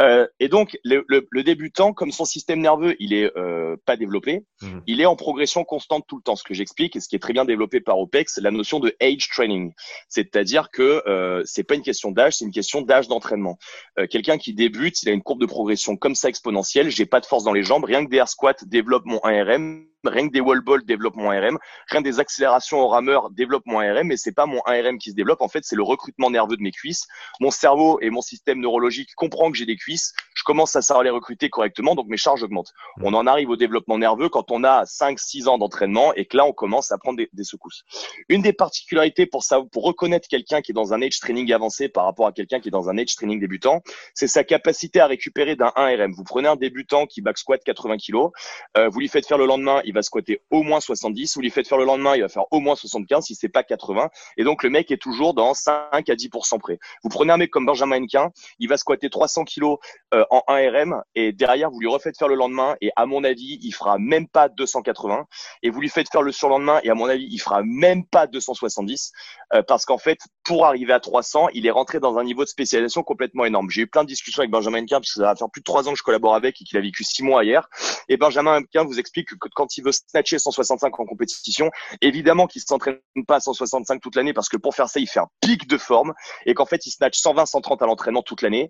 Euh, 0.01 0.27
et 0.39 0.47
donc, 0.47 0.77
le, 0.83 1.03
le, 1.07 1.27
le, 1.29 1.43
débutant, 1.43 1.93
comme 1.93 2.11
son 2.11 2.25
système 2.25 2.59
nerveux, 2.59 2.95
il 2.99 3.13
est 3.13 3.31
euh, 3.37 3.75
pas 3.85 3.97
développé, 3.97 4.45
mmh. 4.61 4.79
il 4.87 5.01
est 5.01 5.05
en 5.05 5.15
progression 5.15 5.63
constante 5.63 6.05
tout 6.07 6.17
le 6.17 6.23
temps. 6.23 6.35
Ce 6.35 6.43
que 6.43 6.53
j'explique 6.53 6.95
et 6.95 6.99
ce 6.99 7.09
qui 7.09 7.15
est 7.15 7.19
très 7.19 7.33
bien 7.33 7.45
développé 7.45 7.81
par 7.81 7.99
OPEX, 7.99 8.39
la 8.39 8.51
notion 8.51 8.79
de 8.79 8.95
age 9.01 9.29
training. 9.29 9.73
C'est-à-dire 10.09 10.69
que 10.71 11.03
euh, 11.07 11.43
c'est 11.45 11.63
pas 11.63 11.75
une 11.75 11.83
question 11.83 12.11
d'âge, 12.11 12.37
c'est 12.37 12.45
une 12.45 12.51
question 12.51 12.81
d'âge 12.81 13.07
d'entraînement. 13.07 13.57
Euh, 13.99 14.07
quelqu'un 14.07 14.37
qui 14.37 14.53
débute, 14.53 15.01
il 15.03 15.09
a 15.09 15.11
une 15.11 15.21
courbe 15.21 15.41
de 15.41 15.45
progression 15.45 15.97
comme 15.97 16.15
ça 16.15 16.29
exponentielle. 16.29 16.89
J'ai 16.89 17.05
pas 17.05 17.19
de 17.19 17.25
force 17.25 17.43
dans 17.43 17.53
les 17.53 17.63
jambes, 17.63 17.83
rien 17.83 18.03
que 18.05 18.09
des 18.09 18.20
squat 18.25 18.65
développe 18.65 19.05
mon 19.05 19.17
1RM 19.19 19.90
rien 20.09 20.27
que 20.27 20.33
des 20.33 20.41
wall 20.41 20.61
balls 20.61 20.83
développe 20.85 21.15
mon 21.15 21.29
RM, 21.29 21.57
rien 21.87 22.01
que 22.01 22.07
des 22.07 22.19
accélérations 22.19 22.79
au 22.79 22.87
rameur 22.87 23.29
développe 23.31 23.63
mon 23.65 23.79
RM, 23.79 24.07
mais 24.07 24.17
c'est 24.17 24.31
pas 24.31 24.45
mon 24.45 24.59
1RM 24.59 24.97
qui 24.97 25.11
se 25.11 25.15
développe. 25.15 25.41
En 25.41 25.47
fait, 25.47 25.63
c'est 25.63 25.75
le 25.75 25.83
recrutement 25.83 26.29
nerveux 26.29 26.57
de 26.57 26.61
mes 26.61 26.71
cuisses. 26.71 27.07
Mon 27.39 27.51
cerveau 27.51 27.99
et 28.01 28.09
mon 28.09 28.21
système 28.21 28.59
neurologique 28.59 29.13
comprend 29.15 29.51
que 29.51 29.57
j'ai 29.57 29.65
des 29.65 29.75
cuisses. 29.75 30.13
Je 30.33 30.43
commence 30.43 30.75
à 30.75 30.81
savoir 30.81 31.03
les 31.03 31.09
recruter 31.09 31.49
correctement, 31.49 31.95
donc 31.95 32.07
mes 32.07 32.17
charges 32.17 32.43
augmentent. 32.43 32.73
Mmh. 32.97 33.05
On 33.05 33.13
en 33.13 33.27
arrive 33.27 33.49
au 33.49 33.55
développement 33.55 33.97
nerveux 33.97 34.29
quand 34.29 34.51
on 34.51 34.63
a 34.63 34.83
5-6 34.83 35.47
ans 35.47 35.57
d'entraînement 35.57 36.13
et 36.13 36.25
que 36.25 36.37
là, 36.37 36.45
on 36.45 36.53
commence 36.53 36.91
à 36.91 36.97
prendre 36.97 37.17
des, 37.17 37.29
des 37.33 37.43
secousses. 37.43 37.83
Une 38.29 38.41
des 38.41 38.53
particularités 38.53 39.25
pour 39.25 39.43
ça, 39.43 39.61
pour 39.71 39.83
reconnaître 39.83 40.27
quelqu'un 40.27 40.61
qui 40.61 40.71
est 40.71 40.73
dans 40.73 40.93
un 40.93 41.01
age 41.01 41.19
training 41.19 41.51
avancé 41.53 41.89
par 41.89 42.05
rapport 42.05 42.27
à 42.27 42.31
quelqu'un 42.31 42.59
qui 42.59 42.69
est 42.69 42.71
dans 42.71 42.89
un 42.89 42.97
age 42.97 43.15
training 43.15 43.39
débutant, 43.39 43.81
c'est 44.13 44.27
sa 44.27 44.43
capacité 44.43 44.99
à 44.99 45.07
récupérer 45.07 45.55
d'un 45.55 45.71
1RM. 45.75 46.13
Vous 46.13 46.23
prenez 46.23 46.47
un 46.47 46.55
débutant 46.55 47.05
qui 47.05 47.21
back 47.21 47.37
squat 47.37 47.61
80 47.63 47.97
kg, 47.97 48.31
euh, 48.77 48.89
vous 48.89 48.99
lui 48.99 49.07
faites 49.07 49.27
faire 49.27 49.37
le 49.37 49.45
lendemain, 49.45 49.81
il 49.91 49.93
va 49.93 50.01
squatter 50.01 50.41
au 50.49 50.63
moins 50.63 50.79
70. 50.79 51.35
Vous 51.35 51.41
lui 51.41 51.51
faites 51.51 51.67
faire 51.67 51.77
le 51.77 51.85
lendemain, 51.85 52.15
il 52.15 52.21
va 52.21 52.29
faire 52.29 52.45
au 52.51 52.59
moins 52.59 52.75
75 52.75 53.25
si 53.25 53.35
c'est 53.35 53.49
pas 53.49 53.63
80. 53.63 54.09
Et 54.37 54.43
donc 54.43 54.63
le 54.63 54.69
mec 54.69 54.89
est 54.89 55.01
toujours 55.01 55.33
dans 55.33 55.53
5 55.53 55.91
à 55.91 55.99
10% 56.01 56.59
près. 56.59 56.79
Vous 57.03 57.09
prenez 57.09 57.33
un 57.33 57.37
mec 57.37 57.51
comme 57.51 57.65
Benjamin 57.65 58.01
Henquin, 58.01 58.31
il 58.59 58.69
va 58.69 58.77
squatter 58.77 59.09
300 59.09 59.43
kilos 59.43 59.77
euh, 60.13 60.23
en 60.29 60.43
1 60.47 60.69
RM 60.69 61.03
et 61.15 61.33
derrière 61.33 61.69
vous 61.69 61.79
lui 61.79 61.87
refaites 61.87 62.17
faire 62.17 62.29
le 62.29 62.35
lendemain 62.35 62.75
et 62.81 62.91
à 62.95 63.05
mon 63.05 63.23
avis 63.23 63.59
il 63.61 63.73
fera 63.73 63.97
même 63.99 64.27
pas 64.27 64.47
280. 64.47 65.25
Et 65.63 65.69
vous 65.69 65.81
lui 65.81 65.89
faites 65.89 66.09
faire 66.09 66.21
le 66.21 66.31
surlendemain 66.31 66.79
et 66.83 66.89
à 66.89 66.95
mon 66.95 67.09
avis 67.09 67.27
il 67.29 67.39
fera 67.39 67.61
même 67.63 68.05
pas 68.05 68.27
270 68.27 69.11
euh, 69.53 69.61
parce 69.63 69.85
qu'en 69.85 69.97
fait 69.97 70.19
pour 70.45 70.65
arriver 70.65 70.93
à 70.93 71.01
300 71.01 71.49
il 71.53 71.67
est 71.67 71.71
rentré 71.71 71.99
dans 71.99 72.17
un 72.17 72.23
niveau 72.23 72.43
de 72.43 72.49
spécialisation 72.49 73.03
complètement 73.03 73.43
énorme. 73.43 73.69
J'ai 73.69 73.81
eu 73.81 73.87
plein 73.87 74.03
de 74.03 74.07
discussions 74.07 74.41
avec 74.41 74.51
Benjamin 74.51 74.83
Henquin 74.83 74.99
parce 74.99 75.13
que 75.13 75.19
ça 75.19 75.25
va 75.25 75.35
faire 75.35 75.49
plus 75.49 75.61
de 75.61 75.65
3 75.65 75.89
ans 75.89 75.91
que 75.91 75.97
je 75.97 76.03
collabore 76.03 76.35
avec 76.35 76.61
et 76.61 76.63
qu'il 76.63 76.77
a 76.77 76.81
vécu 76.81 77.03
6 77.03 77.23
mois 77.23 77.43
hier. 77.43 77.67
Et 78.07 78.17
Benjamin 78.17 78.59
Henquin 78.59 78.83
vous 78.83 78.99
explique 78.99 79.29
que 79.29 79.49
quand 79.53 79.77
il 79.77 79.80
veut 79.83 79.91
snatcher 79.91 80.39
165 80.39 80.99
en 80.99 81.05
compétition. 81.05 81.69
Évidemment 82.01 82.47
qu'il 82.47 82.61
s'entraîne 82.61 82.99
pas 83.27 83.37
à 83.37 83.39
165 83.39 84.01
toute 84.01 84.15
l'année 84.15 84.33
parce 84.33 84.49
que 84.49 84.57
pour 84.57 84.75
faire 84.75 84.89
ça, 84.89 84.99
il 84.99 85.07
fait 85.07 85.19
un 85.19 85.29
pic 85.41 85.67
de 85.67 85.77
forme 85.77 86.13
et 86.45 86.53
qu'en 86.53 86.65
fait, 86.65 86.85
il 86.85 86.91
snatch 86.91 87.19
120, 87.19 87.45
130 87.45 87.81
à 87.81 87.85
l'entraînement 87.85 88.21
toute 88.21 88.41
l'année. 88.41 88.69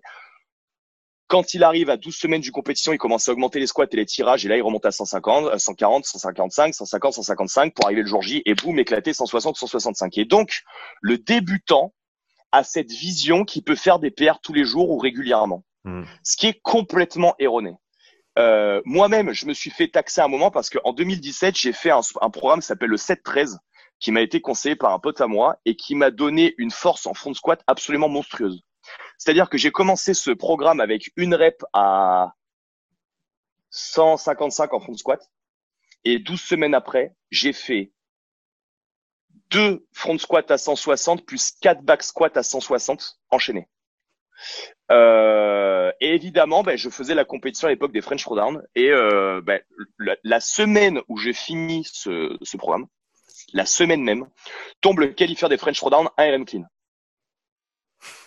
Quand 1.28 1.54
il 1.54 1.64
arrive 1.64 1.88
à 1.88 1.96
12 1.96 2.14
semaines 2.14 2.40
du 2.42 2.52
compétition, 2.52 2.92
il 2.92 2.98
commence 2.98 3.28
à 3.28 3.32
augmenter 3.32 3.58
les 3.58 3.66
squats 3.66 3.86
et 3.90 3.96
les 3.96 4.04
tirages 4.04 4.44
et 4.44 4.48
là, 4.48 4.56
il 4.56 4.62
remonte 4.62 4.84
à 4.84 4.90
150, 4.90 5.58
140, 5.58 6.04
155, 6.04 6.74
150, 6.74 7.14
155 7.14 7.74
pour 7.74 7.86
arriver 7.86 8.02
le 8.02 8.08
jour 8.08 8.20
J 8.20 8.42
et 8.44 8.54
boum, 8.54 8.78
éclater 8.78 9.14
160, 9.14 9.56
165. 9.56 10.18
Et 10.18 10.26
donc, 10.26 10.60
le 11.00 11.16
débutant 11.16 11.94
a 12.52 12.64
cette 12.64 12.90
vision 12.90 13.44
qui 13.44 13.62
peut 13.62 13.76
faire 13.76 13.98
des 13.98 14.10
PR 14.10 14.40
tous 14.42 14.52
les 14.52 14.64
jours 14.64 14.90
ou 14.90 14.98
régulièrement. 14.98 15.64
Hmm. 15.84 16.02
Ce 16.22 16.36
qui 16.36 16.46
est 16.46 16.60
complètement 16.62 17.34
erroné. 17.38 17.72
Euh, 18.38 18.80
moi-même, 18.84 19.32
je 19.32 19.46
me 19.46 19.52
suis 19.52 19.70
fait 19.70 19.88
taxer 19.88 20.20
un 20.20 20.28
moment 20.28 20.50
parce 20.50 20.70
qu'en 20.70 20.92
2017, 20.92 21.56
j'ai 21.56 21.72
fait 21.72 21.90
un, 21.90 22.30
programme 22.30 22.60
qui 22.60 22.66
s'appelle 22.66 22.90
le 22.90 22.96
7-13 22.96 23.58
qui 24.00 24.10
m'a 24.10 24.20
été 24.20 24.40
conseillé 24.40 24.74
par 24.74 24.92
un 24.92 24.98
pote 24.98 25.20
à 25.20 25.26
moi 25.26 25.58
et 25.64 25.76
qui 25.76 25.94
m'a 25.94 26.10
donné 26.10 26.54
une 26.58 26.70
force 26.70 27.06
en 27.06 27.14
front 27.14 27.34
squat 27.34 27.62
absolument 27.66 28.08
monstrueuse. 28.08 28.62
C'est-à-dire 29.18 29.48
que 29.48 29.58
j'ai 29.58 29.70
commencé 29.70 30.14
ce 30.14 30.30
programme 30.30 30.80
avec 30.80 31.12
une 31.16 31.34
rep 31.34 31.62
à 31.72 32.32
155 33.70 34.72
en 34.74 34.80
front 34.80 34.96
squat 34.96 35.30
et 36.04 36.18
12 36.18 36.40
semaines 36.40 36.74
après, 36.74 37.14
j'ai 37.30 37.52
fait 37.52 37.92
deux 39.50 39.86
front 39.92 40.18
squat 40.18 40.50
à 40.50 40.58
160 40.58 41.24
plus 41.24 41.52
quatre 41.60 41.82
back 41.82 42.02
squat 42.02 42.36
à 42.36 42.42
160 42.42 43.20
enchaînés. 43.30 43.68
Euh, 44.90 45.90
et 46.00 46.14
évidemment, 46.14 46.62
ben, 46.62 46.76
je 46.76 46.90
faisais 46.90 47.14
la 47.14 47.24
compétition 47.24 47.68
à 47.68 47.70
l'époque 47.70 47.92
des 47.92 48.02
French 48.02 48.22
Throwdown. 48.22 48.62
Et 48.74 48.90
euh, 48.90 49.40
ben, 49.42 49.60
la, 50.22 50.40
semaine 50.40 51.00
où 51.08 51.16
j'ai 51.16 51.32
fini 51.32 51.84
ce, 51.84 52.36
ce, 52.42 52.56
programme, 52.56 52.86
la 53.52 53.66
semaine 53.66 54.02
même, 54.02 54.26
tombe 54.80 55.00
le 55.00 55.08
qualifier 55.08 55.48
des 55.48 55.58
French 55.58 55.76
Throwdown 55.76 56.08
RM 56.18 56.44
clean. 56.44 56.64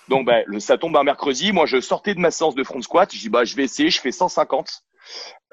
Donc 0.08 0.26
ben, 0.26 0.60
ça 0.60 0.78
tombe 0.78 0.96
un 0.98 1.04
mercredi. 1.04 1.52
Moi, 1.52 1.66
je 1.66 1.80
sortais 1.82 2.14
de 2.14 2.20
ma 2.20 2.32
séance 2.32 2.56
de 2.56 2.64
front 2.64 2.82
squat. 2.82 3.14
Je 3.14 3.20
dis 3.20 3.30
bah 3.30 3.44
je 3.44 3.56
vais 3.56 3.64
essayer. 3.64 3.90
Je 3.90 4.00
fais 4.00 4.12
150 4.12 4.84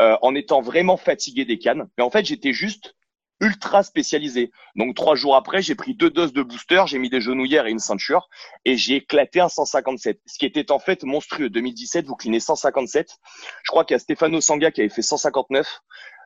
euh, 0.01 0.17
en 0.23 0.35
étant 0.35 0.61
vraiment 0.61 0.97
fatigué 0.97 1.45
des 1.45 1.59
cannes. 1.59 1.89
Mais 1.97 2.05
en 2.05 2.11
fait, 2.11 2.25
j'étais 2.25 2.53
juste 2.53 2.95
ultra 3.43 3.83
spécialisé. 3.83 4.53
Donc 4.77 4.95
trois 4.95 5.17
jours 5.17 5.37
après, 5.37 5.61
j'ai 5.61 5.75
pris 5.75 5.95
deux 5.95 6.11
doses 6.11 6.33
de 6.33 6.43
booster, 6.43 6.85
j'ai 6.87 6.99
mis 6.99 7.11
des 7.11 7.21
genouillères 7.21 7.67
et 7.67 7.71
une 7.71 7.81
ceinture 7.81 8.29
et 8.65 8.77
j'ai 8.77 8.97
éclaté 8.97 9.41
un 9.41 9.49
157, 9.49 10.21
ce 10.25 10.39
qui 10.39 10.47
était 10.47 10.71
en 10.71 10.79
fait 10.79 11.03
monstrueux. 11.03 11.51
2017, 11.51 12.07
vous 12.07 12.15
clinez 12.15 12.41
157. 12.41 13.19
Je 13.65 13.71
crois 13.71 13.85
qu'il 13.85 13.95
y 13.95 13.97
a 13.97 13.99
Stefano 13.99 14.41
Sanga 14.41 14.71
qui 14.71 14.81
avait 14.81 14.89
fait 14.89 15.03
159. 15.03 15.83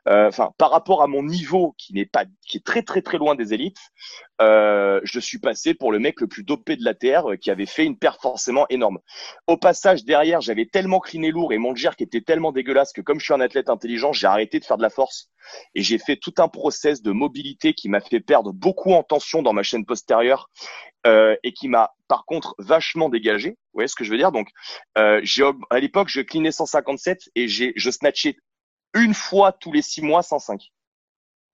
Euh, 0.07 0.27
enfin, 0.27 0.51
par 0.57 0.71
rapport 0.71 1.03
à 1.03 1.07
mon 1.07 1.23
niveau 1.23 1.75
qui 1.77 1.93
n'est 1.93 2.05
pas, 2.05 2.25
qui 2.47 2.57
est 2.57 2.65
très 2.65 2.81
très 2.81 3.01
très 3.01 3.17
loin 3.17 3.35
des 3.35 3.53
élites, 3.53 3.79
euh, 4.41 5.01
je 5.03 5.19
suis 5.19 5.39
passé 5.39 5.73
pour 5.73 5.91
le 5.91 5.99
mec 5.99 6.21
le 6.21 6.27
plus 6.27 6.43
dopé 6.43 6.75
de 6.77 6.83
la 6.83 6.93
terre, 6.93 7.31
euh, 7.31 7.35
qui 7.35 7.51
avait 7.51 7.65
fait 7.65 7.85
une 7.85 7.97
perte 7.97 8.21
forcément 8.21 8.65
énorme. 8.69 8.99
Au 9.47 9.57
passage, 9.57 10.05
derrière, 10.05 10.39
j'avais 10.41 10.65
tellement 10.65 10.99
cliné 10.99 11.31
lourd 11.31 11.51
et 11.53 11.57
mon 11.57 11.73
qui 11.73 12.03
était 12.03 12.21
tellement 12.21 12.51
dégueulasse 12.51 12.91
que 12.91 13.01
comme 13.01 13.19
je 13.19 13.25
suis 13.25 13.33
un 13.33 13.39
athlète 13.39 13.69
intelligent, 13.69 14.13
j'ai 14.13 14.25
arrêté 14.25 14.59
de 14.59 14.65
faire 14.65 14.77
de 14.77 14.81
la 14.81 14.89
force 14.89 15.29
et 15.75 15.83
j'ai 15.83 15.99
fait 15.99 16.15
tout 16.15 16.33
un 16.39 16.47
process 16.47 17.01
de 17.01 17.11
mobilité 17.11 17.73
qui 17.73 17.87
m'a 17.87 17.99
fait 17.99 18.19
perdre 18.19 18.51
beaucoup 18.51 18.93
en 18.93 19.03
tension 19.03 19.43
dans 19.43 19.53
ma 19.53 19.63
chaîne 19.63 19.85
postérieure 19.85 20.49
euh, 21.05 21.35
et 21.43 21.53
qui 21.53 21.67
m'a 21.67 21.91
par 22.07 22.25
contre 22.25 22.55
vachement 22.57 23.09
dégagé. 23.09 23.49
Vous 23.49 23.55
voyez 23.75 23.87
ce 23.87 23.95
que 23.95 24.03
je 24.03 24.11
veux 24.11 24.17
dire? 24.17 24.31
Donc, 24.31 24.49
euh, 24.97 25.21
à 25.69 25.79
l'époque, 25.79 26.09
je 26.09 26.21
clinais 26.21 26.51
157 26.51 27.29
et 27.35 27.47
j'ai 27.47 27.73
je 27.75 27.91
snatchais 27.91 28.37
une 29.03 29.13
fois 29.13 29.51
tous 29.51 29.71
les 29.71 29.81
six 29.81 30.01
mois 30.01 30.23
105. 30.23 30.71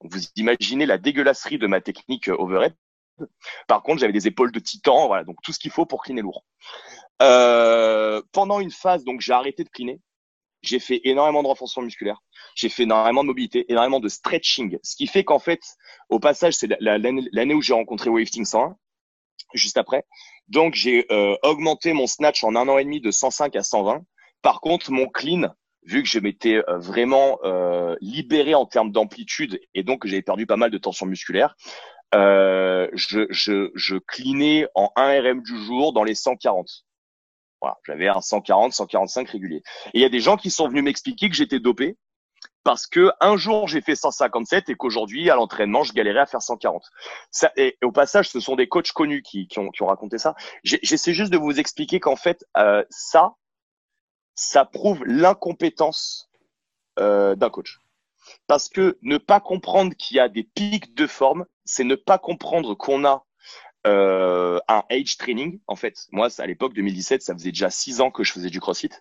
Vous 0.01 0.19
imaginez 0.35 0.85
la 0.85 0.97
dégueulasserie 0.97 1.57
de 1.57 1.67
ma 1.67 1.81
technique 1.81 2.27
euh, 2.29 2.35
overhead. 2.37 2.75
Par 3.67 3.83
contre, 3.83 3.99
j'avais 3.99 4.13
des 4.13 4.27
épaules 4.27 4.51
de 4.51 4.59
titan, 4.59 5.07
voilà, 5.07 5.23
donc 5.23 5.37
tout 5.43 5.53
ce 5.53 5.59
qu'il 5.59 5.71
faut 5.71 5.85
pour 5.85 6.03
cliner 6.03 6.21
lourd. 6.21 6.43
Euh, 7.21 8.21
pendant 8.31 8.59
une 8.59 8.71
phase, 8.71 9.03
donc 9.03 9.21
j'ai 9.21 9.33
arrêté 9.33 9.63
de 9.63 9.69
cliner. 9.69 10.01
J'ai 10.61 10.79
fait 10.79 11.01
énormément 11.03 11.43
de 11.43 11.47
renforcement 11.47 11.83
musculaire. 11.83 12.21
J'ai 12.55 12.69
fait 12.69 12.83
énormément 12.83 13.23
de 13.23 13.27
mobilité, 13.27 13.65
énormément 13.69 13.99
de 13.99 14.07
stretching. 14.07 14.79
Ce 14.81 14.95
qui 14.95 15.07
fait 15.07 15.23
qu'en 15.23 15.39
fait, 15.39 15.59
au 16.09 16.19
passage, 16.19 16.53
c'est 16.53 16.69
l'année 16.79 17.53
où 17.53 17.61
j'ai 17.61 17.73
rencontré 17.73 18.09
Weightlifting 18.09 18.45
101, 18.45 18.75
juste 19.53 19.77
après. 19.77 20.05
Donc, 20.47 20.73
j'ai 20.73 21.05
euh, 21.11 21.35
augmenté 21.43 21.91
mon 21.93 22.07
snatch 22.07 22.43
en 22.43 22.55
un 22.55 22.67
an 22.69 22.77
et 22.77 22.83
demi 22.85 23.01
de 23.01 23.11
105 23.11 23.55
à 23.55 23.63
120. 23.63 24.03
Par 24.41 24.61
contre, 24.61 24.91
mon 24.91 25.07
clean, 25.07 25.53
vu 25.85 26.03
que 26.03 26.09
je 26.09 26.19
m'étais 26.19 26.63
euh, 26.67 26.77
vraiment 26.77 27.39
euh, 27.43 27.95
libéré 28.01 28.55
en 28.55 28.65
termes 28.65 28.91
d'amplitude 28.91 29.59
et 29.73 29.83
donc 29.83 30.01
que 30.03 30.07
j'avais 30.07 30.21
perdu 30.21 30.45
pas 30.45 30.57
mal 30.57 30.71
de 30.71 30.77
tension 30.77 31.05
musculaire, 31.05 31.55
euh, 32.15 32.87
je, 32.93 33.25
je, 33.29 33.71
je 33.75 33.95
clinais 33.97 34.67
en 34.75 34.91
1 34.95 35.21
RM 35.21 35.41
du 35.41 35.57
jour 35.63 35.93
dans 35.93 36.03
les 36.03 36.15
140. 36.15 36.67
Voilà, 37.61 37.77
j'avais 37.85 38.07
un 38.07 38.21
140, 38.21 38.73
145 38.73 39.29
régulier. 39.29 39.63
Et 39.93 39.99
il 39.99 40.01
y 40.01 40.05
a 40.05 40.09
des 40.09 40.19
gens 40.19 40.37
qui 40.37 40.51
sont 40.51 40.67
venus 40.67 40.83
m'expliquer 40.83 41.29
que 41.29 41.35
j'étais 41.35 41.59
dopé 41.59 41.97
parce 42.63 42.87
que 42.87 43.11
un 43.19 43.37
jour 43.37 43.67
j'ai 43.67 43.81
fait 43.81 43.95
157 43.95 44.69
et 44.69 44.75
qu'aujourd'hui 44.75 45.29
à 45.29 45.35
l'entraînement 45.35 45.83
je 45.83 45.93
galérais 45.93 46.21
à 46.21 46.25
faire 46.25 46.41
140. 46.41 46.83
Ça, 47.31 47.51
et, 47.55 47.77
au 47.83 47.91
passage, 47.91 48.29
ce 48.29 48.39
sont 48.39 48.55
des 48.55 48.67
coachs 48.67 48.91
connus 48.91 49.21
qui, 49.21 49.47
qui, 49.47 49.59
ont, 49.59 49.69
qui 49.69 49.81
ont 49.83 49.87
raconté 49.87 50.17
ça. 50.17 50.35
J'essaie 50.63 51.13
juste 51.13 51.31
de 51.31 51.37
vous 51.37 51.59
expliquer 51.59 51.99
qu'en 51.99 52.15
fait 52.15 52.45
euh, 52.57 52.83
ça, 52.89 53.33
ça 54.35 54.65
prouve 54.65 55.03
l'incompétence 55.05 56.29
euh, 56.99 57.35
d'un 57.35 57.49
coach. 57.49 57.79
Parce 58.47 58.69
que 58.69 58.97
ne 59.01 59.17
pas 59.17 59.39
comprendre 59.39 59.93
qu'il 59.95 60.17
y 60.17 60.19
a 60.19 60.29
des 60.29 60.43
pics 60.43 60.93
de 60.95 61.07
forme, 61.07 61.45
c'est 61.65 61.83
ne 61.83 61.95
pas 61.95 62.17
comprendre 62.17 62.75
qu'on 62.75 63.05
a 63.05 63.25
euh, 63.85 64.59
un 64.69 64.83
age 64.89 65.17
training. 65.17 65.59
En 65.67 65.75
fait, 65.75 66.07
moi, 66.11 66.29
à 66.37 66.45
l'époque 66.45 66.73
2017, 66.73 67.21
ça 67.21 67.33
faisait 67.33 67.51
déjà 67.51 67.69
six 67.69 67.99
ans 67.99 68.11
que 68.11 68.23
je 68.23 68.31
faisais 68.31 68.49
du 68.49 68.61
CrossFit. 68.61 68.91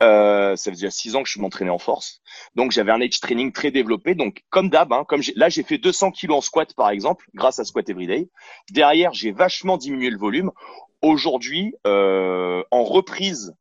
Euh, 0.00 0.54
ça 0.54 0.70
faisait 0.70 0.82
déjà 0.82 0.90
six 0.90 1.16
ans 1.16 1.24
que 1.24 1.28
je 1.28 1.40
m'entraînais 1.40 1.70
en 1.70 1.78
force. 1.78 2.20
Donc, 2.54 2.70
j'avais 2.70 2.92
un 2.92 3.00
age 3.00 3.18
training 3.18 3.50
très 3.50 3.72
développé. 3.72 4.14
Donc, 4.14 4.42
comme 4.50 4.70
d'hab, 4.70 4.92
hein, 4.92 5.04
comme 5.08 5.22
là, 5.34 5.48
j'ai 5.48 5.64
fait 5.64 5.78
200 5.78 6.12
kilos 6.12 6.38
en 6.38 6.40
squat, 6.40 6.72
par 6.74 6.90
exemple, 6.90 7.26
grâce 7.34 7.58
à 7.58 7.64
Squat 7.64 7.88
Everyday. 7.88 8.28
Derrière, 8.70 9.12
j'ai 9.12 9.32
vachement 9.32 9.76
diminué 9.76 10.10
le 10.10 10.18
volume. 10.18 10.52
Aujourd'hui, 11.02 11.74
euh, 11.84 12.62
en 12.70 12.84
reprise, 12.84 13.56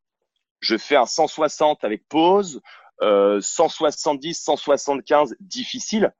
je 0.61 0.77
fais 0.77 0.95
un 0.95 1.05
160 1.05 1.83
avec 1.83 2.07
pause, 2.07 2.61
euh, 3.01 3.41
170, 3.41 4.35
175 4.35 5.35
difficile 5.39 6.13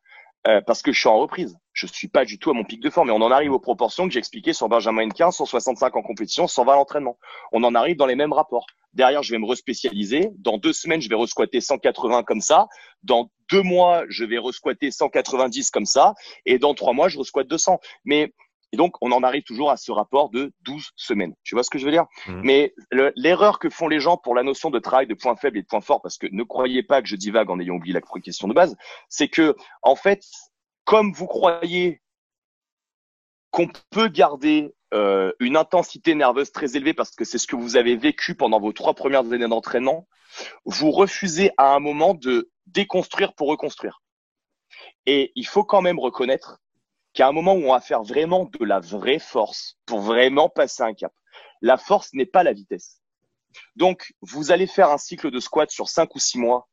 euh, 0.47 0.59
parce 0.65 0.81
que 0.81 0.91
je 0.91 0.99
suis 0.99 1.09
en 1.09 1.19
reprise. 1.19 1.57
Je 1.73 1.85
suis 1.85 2.07
pas 2.07 2.25
du 2.25 2.39
tout 2.39 2.49
à 2.49 2.53
mon 2.53 2.63
pic 2.63 2.81
de 2.81 2.89
forme. 2.89 3.09
Et 3.09 3.11
on 3.11 3.21
en 3.21 3.31
arrive 3.31 3.53
aux 3.53 3.59
proportions 3.59 4.07
que 4.07 4.13
j'ai 4.13 4.19
expliquées 4.19 4.53
sur 4.53 4.67
Benjamin 4.67 5.05
Henkin, 5.05 5.29
165 5.29 5.95
en 5.95 6.01
compétition, 6.01 6.47
120 6.47 6.73
à 6.73 6.75
l'entraînement. 6.75 7.17
On 7.51 7.63
en 7.63 7.75
arrive 7.75 7.95
dans 7.95 8.07
les 8.07 8.15
mêmes 8.15 8.33
rapports. 8.33 8.65
Derrière, 8.93 9.21
je 9.21 9.31
vais 9.31 9.37
me 9.37 9.47
respécialiser. 9.47 10.31
Dans 10.39 10.57
deux 10.57 10.73
semaines, 10.73 10.99
je 10.99 11.09
vais 11.09 11.15
resquatter 11.15 11.61
180 11.61 12.23
comme 12.23 12.41
ça. 12.41 12.67
Dans 13.03 13.29
deux 13.51 13.61
mois, 13.61 14.03
je 14.09 14.25
vais 14.25 14.39
resquatter 14.39 14.89
190 14.89 15.69
comme 15.69 15.85
ça. 15.85 16.15
Et 16.45 16.57
dans 16.57 16.73
trois 16.73 16.93
mois, 16.93 17.07
je 17.07 17.19
resquatte 17.19 17.47
200. 17.47 17.79
Mais 18.03 18.33
Et 18.73 18.77
donc, 18.77 18.95
on 19.01 19.11
en 19.11 19.23
arrive 19.23 19.43
toujours 19.43 19.69
à 19.69 19.77
ce 19.77 19.91
rapport 19.91 20.29
de 20.29 20.53
12 20.61 20.91
semaines. 20.95 21.33
Tu 21.43 21.55
vois 21.55 21.63
ce 21.63 21.69
que 21.69 21.77
je 21.77 21.85
veux 21.85 21.91
dire? 21.91 22.05
Mmh. 22.27 22.41
Mais 22.43 22.73
l'erreur 23.15 23.59
que 23.59 23.69
font 23.69 23.87
les 23.87 23.99
gens 23.99 24.17
pour 24.17 24.35
la 24.35 24.43
notion 24.43 24.69
de 24.69 24.79
travail 24.79 25.07
de 25.07 25.13
points 25.13 25.35
faibles 25.35 25.57
et 25.57 25.61
de 25.61 25.67
points 25.67 25.81
forts, 25.81 26.01
parce 26.01 26.17
que 26.17 26.27
ne 26.31 26.43
croyez 26.43 26.83
pas 26.83 27.01
que 27.01 27.07
je 27.07 27.15
divague 27.15 27.49
en 27.49 27.59
ayant 27.59 27.75
oublié 27.75 27.93
la 27.93 28.01
question 28.21 28.47
de 28.47 28.53
base, 28.53 28.75
c'est 29.09 29.27
que, 29.27 29.55
en 29.81 29.95
fait, 29.95 30.23
comme 30.85 31.11
vous 31.11 31.27
croyez 31.27 32.01
qu'on 33.51 33.67
peut 33.89 34.07
garder 34.07 34.73
euh, 34.93 35.31
une 35.39 35.57
intensité 35.57 36.15
nerveuse 36.15 36.51
très 36.51 36.75
élevée 36.75 36.93
parce 36.93 37.11
que 37.11 37.25
c'est 37.25 37.37
ce 37.37 37.47
que 37.47 37.55
vous 37.55 37.75
avez 37.75 37.95
vécu 37.95 38.35
pendant 38.35 38.59
vos 38.59 38.71
trois 38.73 38.93
premières 38.93 39.31
années 39.31 39.47
d'entraînement, 39.47 40.07
vous 40.65 40.91
refusez 40.91 41.51
à 41.57 41.73
un 41.75 41.79
moment 41.79 42.13
de 42.13 42.49
déconstruire 42.67 43.33
pour 43.33 43.49
reconstruire. 43.49 44.01
Et 45.05 45.31
il 45.35 45.45
faut 45.45 45.63
quand 45.63 45.81
même 45.81 45.99
reconnaître 45.99 46.60
qu'à 47.13 47.27
un 47.27 47.31
moment 47.31 47.53
où 47.53 47.63
on 47.65 47.73
va 47.73 47.81
faire 47.81 48.03
vraiment 48.03 48.45
de 48.45 48.65
la 48.65 48.79
vraie 48.79 49.19
force 49.19 49.77
pour 49.85 49.99
vraiment 49.99 50.49
passer 50.49 50.83
un 50.83 50.93
cap, 50.93 51.13
la 51.61 51.77
force 51.77 52.13
n'est 52.13 52.25
pas 52.25 52.43
la 52.43 52.53
vitesse. 52.53 53.01
Donc, 53.75 54.13
vous 54.21 54.51
allez 54.51 54.67
faire 54.67 54.89
un 54.89 54.97
cycle 54.97 55.29
de 55.29 55.39
squat 55.39 55.69
sur 55.69 55.89
cinq 55.89 56.15
ou 56.15 56.19
six 56.19 56.37
mois 56.37 56.67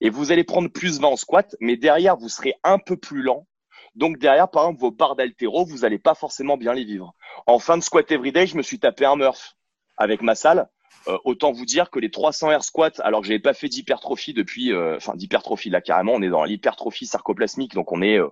et 0.00 0.10
vous 0.10 0.32
allez 0.32 0.44
prendre 0.44 0.68
plus 0.68 1.00
20 1.00 1.08
en 1.08 1.16
squat, 1.16 1.54
mais 1.60 1.76
derrière, 1.76 2.16
vous 2.16 2.28
serez 2.28 2.54
un 2.62 2.78
peu 2.78 2.96
plus 2.96 3.22
lent. 3.22 3.46
Donc, 3.94 4.18
derrière, 4.18 4.50
par 4.50 4.64
exemple, 4.64 4.80
vos 4.80 4.90
barres 4.90 5.16
d'altéro, 5.16 5.64
vous 5.66 5.78
n'allez 5.78 5.98
pas 5.98 6.14
forcément 6.14 6.56
bien 6.56 6.72
les 6.72 6.84
vivre. 6.84 7.14
En 7.46 7.58
fin 7.58 7.76
de 7.76 7.82
squat 7.82 8.10
everyday, 8.10 8.46
je 8.46 8.56
me 8.56 8.62
suis 8.62 8.78
tapé 8.78 9.04
un 9.04 9.16
Murph 9.16 9.56
avec 9.98 10.22
ma 10.22 10.34
salle. 10.34 10.68
Euh, 11.08 11.18
autant 11.24 11.52
vous 11.52 11.66
dire 11.66 11.90
que 11.90 11.98
les 11.98 12.10
300 12.10 12.52
air 12.52 12.62
squats, 12.62 13.00
alors 13.00 13.22
que 13.22 13.26
j'avais 13.26 13.40
pas 13.40 13.54
fait 13.54 13.68
d'hypertrophie 13.68 14.34
depuis, 14.34 14.72
euh, 14.72 14.96
enfin 14.96 15.14
d'hypertrophie 15.16 15.68
là 15.68 15.80
carrément, 15.80 16.12
on 16.12 16.22
est 16.22 16.28
dans 16.28 16.44
l'hypertrophie 16.44 17.06
sarcoplasmique, 17.06 17.74
donc 17.74 17.90
on 17.90 18.02
est 18.02 18.18
euh, 18.18 18.28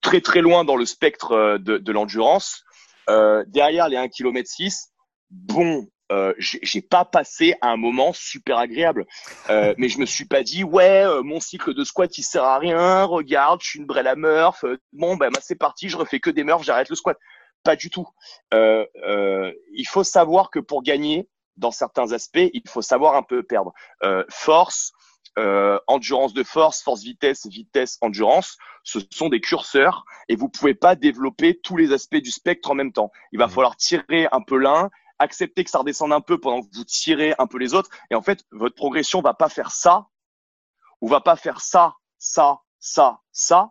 très 0.00 0.20
très 0.20 0.40
loin 0.40 0.64
dans 0.64 0.76
le 0.76 0.86
spectre 0.86 1.58
de, 1.58 1.78
de 1.78 1.92
l'endurance. 1.92 2.64
derrière 3.08 3.88
les 3.88 3.96
1 3.96 4.08
km 4.08 4.48
6, 4.48 4.92
bon, 5.30 5.86
euh, 6.10 6.32
j'ai 6.38 6.80
pas 6.80 7.04
passé 7.04 7.54
un 7.60 7.76
moment 7.76 8.12
super 8.12 8.58
agréable. 8.58 9.06
Euh, 9.50 9.74
mais 9.76 9.88
je 9.88 9.98
me 9.98 10.06
suis 10.06 10.24
pas 10.24 10.42
dit 10.42 10.64
ouais, 10.64 11.04
mon 11.22 11.40
cycle 11.40 11.74
de 11.74 11.84
squat 11.84 12.16
il 12.16 12.22
sert 12.22 12.44
à 12.44 12.58
rien. 12.58 13.04
Regarde, 13.04 13.60
je 13.62 13.70
suis 13.70 13.78
une 13.78 13.86
brêle 13.86 14.06
à 14.06 14.16
Murph. 14.16 14.64
bon 14.92 15.16
ben 15.16 15.30
bah, 15.30 15.40
c'est 15.42 15.58
parti, 15.58 15.88
je 15.88 15.96
refais 15.96 16.20
que 16.20 16.30
des 16.30 16.44
Murphs, 16.44 16.64
j'arrête 16.64 16.88
le 16.88 16.96
squat. 16.96 17.18
Pas 17.64 17.76
du 17.76 17.90
tout. 17.90 18.08
Euh, 18.54 18.86
euh, 19.06 19.52
il 19.72 19.86
faut 19.86 20.04
savoir 20.04 20.50
que 20.50 20.60
pour 20.60 20.82
gagner, 20.82 21.28
dans 21.56 21.72
certains 21.72 22.12
aspects, 22.12 22.48
il 22.52 22.62
faut 22.68 22.82
savoir 22.82 23.16
un 23.16 23.24
peu 23.24 23.42
perdre. 23.42 23.72
Euh, 25.38 25.78
endurance 25.86 26.34
de 26.34 26.42
force, 26.42 26.82
force 26.82 27.02
vitesse, 27.02 27.46
vitesse, 27.46 27.96
endurance, 28.00 28.58
ce 28.82 28.98
sont 29.12 29.28
des 29.28 29.40
curseurs 29.40 30.04
et 30.28 30.34
vous 30.34 30.48
pouvez 30.48 30.74
pas 30.74 30.96
développer 30.96 31.60
tous 31.60 31.76
les 31.76 31.92
aspects 31.92 32.16
du 32.16 32.32
spectre 32.32 32.72
en 32.72 32.74
même 32.74 32.92
temps. 32.92 33.12
Il 33.30 33.38
va 33.38 33.46
mmh. 33.46 33.50
falloir 33.50 33.76
tirer 33.76 34.26
un 34.32 34.40
peu 34.40 34.56
l'un, 34.56 34.90
accepter 35.20 35.62
que 35.62 35.70
ça 35.70 35.78
redescende 35.78 36.12
un 36.12 36.20
peu 36.20 36.40
pendant 36.40 36.62
que 36.62 36.74
vous 36.74 36.82
tirez 36.82 37.36
un 37.38 37.46
peu 37.46 37.58
les 37.58 37.74
autres. 37.74 37.88
Et 38.10 38.16
en 38.16 38.22
fait, 38.22 38.44
votre 38.50 38.74
progression 38.74 39.20
va 39.20 39.32
pas 39.32 39.48
faire 39.48 39.70
ça 39.70 40.08
ou 41.00 41.06
va 41.06 41.20
pas 41.20 41.36
faire 41.36 41.60
ça, 41.60 41.94
ça, 42.18 42.58
ça, 42.80 43.20
ça. 43.30 43.70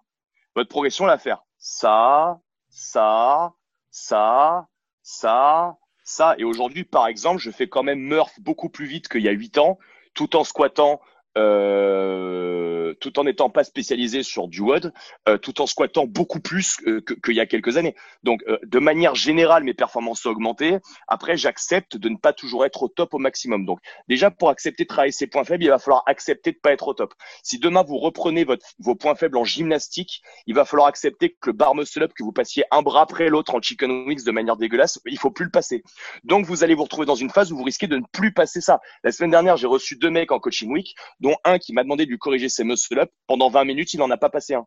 Votre 0.56 0.69
progression 0.69 1.06
va 1.06 1.18
faire 1.18 1.44
ça, 1.57 2.39
ça, 2.69 3.53
ça, 3.89 4.68
ça, 5.02 5.77
ça. 6.06 6.35
Et 6.38 6.45
aujourd'hui, 6.45 6.85
par 6.85 7.07
exemple, 7.07 7.41
je 7.41 7.52
fais 7.52 7.68
quand 7.68 7.84
même 7.84 7.99
Murph 7.99 8.39
beaucoup 8.39 8.69
plus 8.69 8.85
vite 8.85 9.10
qu'il 9.10 9.22
y 9.22 9.27
a 9.27 9.34
huit 9.34 9.57
ans, 9.57 9.77
tout 10.14 10.38
en 10.38 10.45
squattant 10.45 11.02
euh, 11.38 12.93
tout 12.99 13.19
en 13.19 13.23
n'étant 13.23 13.49
pas 13.49 13.64
spécialisé 13.64 14.23
sur 14.23 14.47
du 14.47 14.61
WOD, 14.61 14.93
euh, 15.27 15.38
tout 15.38 15.61
en 15.61 15.68
squattant 15.68 16.05
beaucoup 16.05 16.39
plus 16.39 16.77
euh, 16.88 17.01
qu'il 17.23 17.35
y 17.35 17.39
a 17.39 17.45
quelques 17.45 17.77
années. 17.77 17.95
Donc, 18.23 18.43
de 18.64 18.80
manière 18.80 19.15
générale, 19.15 19.64
mes 19.64 19.73
performances 19.73 20.26
ont 20.26 20.31
augmenté. 20.31 20.77
Après, 21.07 21.38
j'accepte 21.38 21.97
de 21.97 22.09
ne 22.09 22.18
pas 22.18 22.34
toujours 22.34 22.65
être 22.65 22.84
au 22.84 22.88
top 22.88 23.14
au 23.14 23.19
maximum. 23.19 23.65
Donc, 23.65 23.80
déjà, 24.07 24.31
pour 24.31 24.49
accepter 24.49 24.84
de 24.84 24.88
travailler 24.88 25.11
ses 25.11 25.27
points 25.27 25.43
faibles, 25.43 25.64
il 25.64 25.69
va 25.69 25.80
falloir 25.80 26.03
accepter 26.07 26.51
de 26.51 26.57
pas 26.57 26.72
être 26.72 26.88
au 26.88 26.93
top. 26.93 27.14
Si 27.43 27.59
demain, 27.59 27.84
vous 27.84 27.97
reprenez 27.97 28.43
votre, 28.43 28.65
vos 28.80 28.95
points 28.95 29.15
faibles 29.15 29.38
en 29.38 29.43
gymnastique, 29.43 30.22
il 30.47 30.55
va 30.55 30.65
falloir 30.65 30.88
accepter 30.88 31.35
que 31.39 31.49
le 31.49 31.53
bar 31.53 31.76
muscle 31.76 32.03
up, 32.03 32.14
que 32.15 32.23
vous 32.23 32.31
passiez 32.31 32.64
un 32.72 32.81
bras 32.81 33.01
après 33.01 33.30
l'autre 33.30 33.53
en 33.55 33.61
chicken 33.61 34.07
wings 34.07 34.23
de 34.23 34.31
manière 34.31 34.57
dégueulasse, 34.57 34.99
il 35.05 35.19
faut 35.19 35.31
plus 35.31 35.45
le 35.45 35.51
passer. 35.51 35.84
Donc, 36.23 36.45
vous 36.45 36.64
allez 36.64 36.73
vous 36.73 36.84
retrouver 36.84 37.05
dans 37.05 37.15
une 37.15 37.30
phase 37.30 37.51
où 37.51 37.57
vous 37.57 37.64
risquez 37.64 37.88
de 37.88 37.97
ne 37.97 38.05
plus 38.11 38.34
passer 38.34 38.61
ça. 38.61 38.80
La 39.03 39.11
semaine 39.11 39.31
dernière, 39.31 39.57
j'ai 39.57 39.68
reçu 39.68 39.97
deux 39.97 40.09
mecs 40.09 40.31
en 40.31 40.39
coaching 40.39 40.72
week 40.72 40.95
dont 41.27 41.37
un 41.43 41.59
qui 41.59 41.73
m'a 41.73 41.83
demandé 41.83 42.05
de 42.05 42.11
lui 42.11 42.17
corriger 42.17 42.47
ses 42.47 42.63
muscle-up. 42.63 43.11
Pendant 43.27 43.49
20 43.49 43.65
minutes, 43.65 43.93
il 43.93 43.97
n'en 43.97 44.09
a 44.09 44.17
pas 44.17 44.29
passé 44.29 44.53
un. 44.53 44.65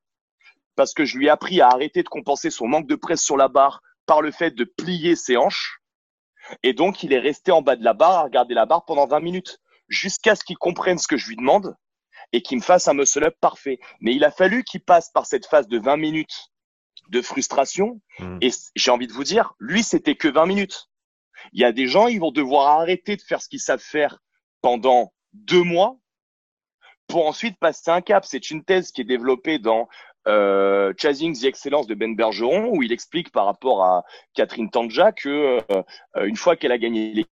Parce 0.77 0.93
que 0.93 1.07
je 1.07 1.16
lui 1.16 1.27
ai 1.27 1.31
appris 1.31 1.62
à 1.62 1.69
arrêter 1.69 2.03
de 2.03 2.09
compenser 2.09 2.51
son 2.51 2.66
manque 2.66 2.87
de 2.87 2.97
presse 2.97 3.23
sur 3.23 3.39
la 3.39 3.49
barre 3.49 3.81
par 4.05 4.20
le 4.20 4.31
fait 4.31 4.51
de 4.51 4.65
plier 4.65 5.16
ses 5.16 5.39
hanches. 5.39 5.81
Et 6.62 6.74
donc, 6.74 7.03
il 7.03 7.15
est 7.15 7.19
resté 7.19 7.51
en 7.51 7.62
bas 7.62 7.77
de 7.77 7.85
la 7.85 7.95
barre 7.95 8.19
à 8.19 8.23
regarder 8.24 8.53
la 8.53 8.66
barre 8.66 8.85
pendant 8.85 9.07
20 9.07 9.20
minutes 9.20 9.59
jusqu'à 9.89 10.37
ce 10.37 10.45
qu'il 10.45 10.59
comprenne 10.59 10.99
ce 10.99 11.09
que 11.09 11.16
je 11.16 11.28
lui 11.28 11.37
demande 11.37 11.74
et 12.32 12.43
qu'il 12.43 12.59
me 12.59 12.62
fasse 12.62 12.89
un 12.89 12.95
muscle-up 12.95 13.35
parfait. 13.41 13.78
Mais 14.01 14.15
il 14.15 14.23
a 14.24 14.31
fallu 14.31 14.62
qu'il 14.62 14.82
passe 14.82 15.11
par 15.11 15.24
cette 15.24 15.47
phase 15.47 15.66
de 15.66 15.78
20 15.78 15.97
minutes 15.97 16.51
de 17.09 17.23
frustration. 17.23 18.03
Hmm. 18.19 18.37
Et 18.43 18.51
j'ai 18.77 18.91
envie 18.91 19.07
de 19.07 19.15
vous 19.15 19.24
dire, 19.24 19.55
lui, 19.59 19.82
c'était 19.82 20.15
que 20.15 20.28
20 20.28 20.45
minutes. 20.45 20.91
Il 21.55 21.61
y 21.61 21.65
a 21.65 21.73
des 21.73 21.87
gens, 21.87 22.07
ils 22.07 22.20
vont 22.20 22.32
devoir 22.32 22.81
arrêter 22.81 23.16
de 23.16 23.23
faire 23.23 23.41
ce 23.41 23.49
qu'ils 23.49 23.61
savent 23.61 23.81
faire 23.81 24.19
pendant 24.61 25.15
deux 25.32 25.62
mois 25.62 26.00
pour 27.11 27.27
ensuite 27.27 27.59
passer 27.59 27.91
un 27.91 28.01
cap. 28.01 28.24
C'est 28.24 28.51
une 28.51 28.65
thèse 28.65 28.93
qui 28.93 29.01
est 29.01 29.05
développée 29.05 29.59
dans 29.59 29.89
euh, 30.28 30.93
Chasing 30.97 31.39
the 31.39 31.45
Excellence 31.45 31.87
de 31.87 31.95
Ben 31.95 32.15
Bergeron, 32.15 32.70
où 32.70 32.82
il 32.82 32.93
explique 32.93 33.32
par 33.32 33.47
rapport 33.47 33.85
à 33.85 34.05
Catherine 34.35 34.70
Tanja 34.70 35.12
que 35.12 35.61
euh, 35.73 35.82
une 36.24 36.37
fois 36.37 36.57
qu'elle 36.57 36.73
a 36.73 36.78
gagné 36.78 37.12
les 37.12 37.27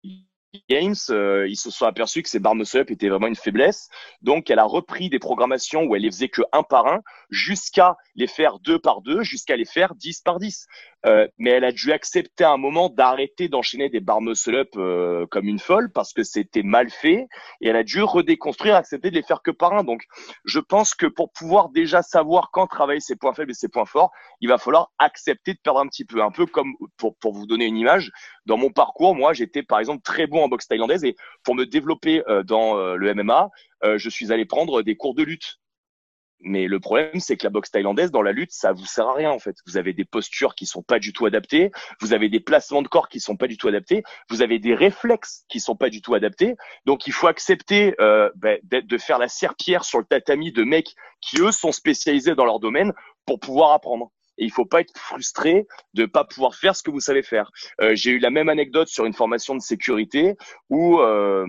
Games, 0.68 0.94
euh, 1.10 1.48
ils 1.48 1.56
se 1.56 1.70
sont 1.70 1.86
aperçus 1.86 2.22
que 2.22 2.28
ces 2.28 2.38
bar 2.38 2.54
muscle-up 2.54 2.90
étaient 2.90 3.08
vraiment 3.08 3.26
une 3.26 3.36
faiblesse. 3.36 3.88
Donc, 4.22 4.50
elle 4.50 4.58
a 4.58 4.64
repris 4.64 5.08
des 5.08 5.18
programmations 5.18 5.82
où 5.84 5.96
elle 5.96 6.02
les 6.02 6.10
faisait 6.10 6.28
que 6.28 6.42
un 6.52 6.62
par 6.62 6.86
un, 6.86 7.02
jusqu'à 7.30 7.96
les 8.14 8.26
faire 8.26 8.58
deux 8.60 8.78
par 8.78 9.00
deux, 9.00 9.22
jusqu'à 9.22 9.56
les 9.56 9.64
faire 9.64 9.94
dix 9.94 10.20
par 10.20 10.38
dix. 10.38 10.66
Euh, 11.06 11.28
mais 11.38 11.50
elle 11.50 11.64
a 11.64 11.72
dû 11.72 11.92
accepter 11.92 12.44
à 12.44 12.52
un 12.52 12.56
moment 12.56 12.88
d'arrêter 12.88 13.48
d'enchaîner 13.48 13.90
des 13.90 14.00
bar 14.00 14.20
muscle-up 14.22 14.70
euh, 14.76 15.26
comme 15.30 15.46
une 15.46 15.58
folle 15.58 15.90
parce 15.92 16.12
que 16.12 16.22
c'était 16.22 16.62
mal 16.62 16.90
fait. 16.90 17.26
Et 17.60 17.68
elle 17.68 17.76
a 17.76 17.82
dû 17.82 18.02
redéconstruire, 18.02 18.74
accepter 18.76 19.10
de 19.10 19.14
les 19.14 19.22
faire 19.22 19.42
que 19.42 19.50
par 19.50 19.74
un. 19.74 19.84
Donc, 19.84 20.02
je 20.44 20.60
pense 20.60 20.94
que 20.94 21.06
pour 21.06 21.30
pouvoir 21.32 21.68
déjà 21.68 22.02
savoir 22.02 22.50
quand 22.52 22.66
travailler 22.66 23.00
ses 23.00 23.16
points 23.16 23.34
faibles 23.34 23.50
et 23.50 23.54
ses 23.54 23.68
points 23.68 23.84
forts, 23.84 24.10
il 24.40 24.48
va 24.48 24.58
falloir 24.58 24.92
accepter 24.98 25.52
de 25.52 25.58
perdre 25.62 25.80
un 25.80 25.88
petit 25.88 26.04
peu. 26.04 26.22
Un 26.22 26.30
peu 26.30 26.46
comme, 26.46 26.74
pour, 26.96 27.16
pour 27.16 27.34
vous 27.34 27.46
donner 27.46 27.66
une 27.66 27.76
image, 27.76 28.10
dans 28.46 28.56
mon 28.56 28.70
parcours, 28.70 29.14
moi, 29.14 29.32
j'étais 29.34 29.62
par 29.62 29.78
exemple 29.78 30.02
très 30.02 30.26
bon 30.26 30.42
en 30.42 30.48
boxe 30.48 30.66
thaïlandaise 30.68 31.04
et 31.04 31.16
pour 31.42 31.54
me 31.54 31.64
développer 31.66 32.22
euh, 32.28 32.42
dans 32.42 32.74
le 32.74 33.14
MMA, 33.14 33.50
je 33.96 34.08
suis 34.08 34.32
allé 34.32 34.46
prendre 34.46 34.80
des 34.80 34.96
cours 34.96 35.14
de 35.14 35.22
lutte 35.22 35.58
mais 36.44 36.66
le 36.66 36.78
problème, 36.78 37.20
c'est 37.20 37.36
que 37.36 37.44
la 37.44 37.50
boxe 37.50 37.70
thaïlandaise, 37.70 38.10
dans 38.10 38.22
la 38.22 38.32
lutte, 38.32 38.52
ça 38.52 38.72
vous 38.72 38.84
sert 38.84 39.08
à 39.08 39.14
rien, 39.14 39.30
en 39.30 39.38
fait. 39.38 39.56
Vous 39.66 39.76
avez 39.76 39.92
des 39.92 40.04
postures 40.04 40.54
qui 40.54 40.66
sont 40.66 40.82
pas 40.82 40.98
du 40.98 41.12
tout 41.12 41.26
adaptées. 41.26 41.70
Vous 42.00 42.12
avez 42.12 42.28
des 42.28 42.40
placements 42.40 42.82
de 42.82 42.88
corps 42.88 43.08
qui 43.08 43.18
sont 43.18 43.36
pas 43.36 43.46
du 43.46 43.56
tout 43.56 43.68
adaptés. 43.68 44.02
Vous 44.28 44.42
avez 44.42 44.58
des 44.58 44.74
réflexes 44.74 45.44
qui 45.48 45.58
sont 45.58 45.74
pas 45.74 45.88
du 45.88 46.02
tout 46.02 46.14
adaptés. 46.14 46.54
Donc, 46.84 47.06
il 47.06 47.12
faut 47.12 47.26
accepter 47.26 47.94
euh, 48.00 48.30
ben, 48.36 48.60
de 48.62 48.98
faire 48.98 49.18
la 49.18 49.28
serpillère 49.28 49.84
sur 49.84 49.98
le 49.98 50.04
tatami 50.04 50.52
de 50.52 50.64
mecs 50.64 50.94
qui, 51.20 51.40
eux, 51.40 51.52
sont 51.52 51.72
spécialisés 51.72 52.34
dans 52.34 52.44
leur 52.44 52.60
domaine 52.60 52.92
pour 53.26 53.40
pouvoir 53.40 53.72
apprendre. 53.72 54.10
Et 54.38 54.44
il 54.44 54.52
faut 54.52 54.66
pas 54.66 54.80
être 54.80 54.96
frustré 54.98 55.66
de 55.94 56.06
pas 56.06 56.24
pouvoir 56.24 56.54
faire 56.54 56.76
ce 56.76 56.82
que 56.82 56.90
vous 56.90 57.00
savez 57.00 57.22
faire. 57.22 57.50
Euh, 57.80 57.94
J'ai 57.94 58.10
eu 58.10 58.18
la 58.18 58.30
même 58.30 58.48
anecdote 58.48 58.88
sur 58.88 59.04
une 59.04 59.14
formation 59.14 59.54
de 59.54 59.60
sécurité 59.60 60.34
où 60.70 60.98
euh, 61.00 61.46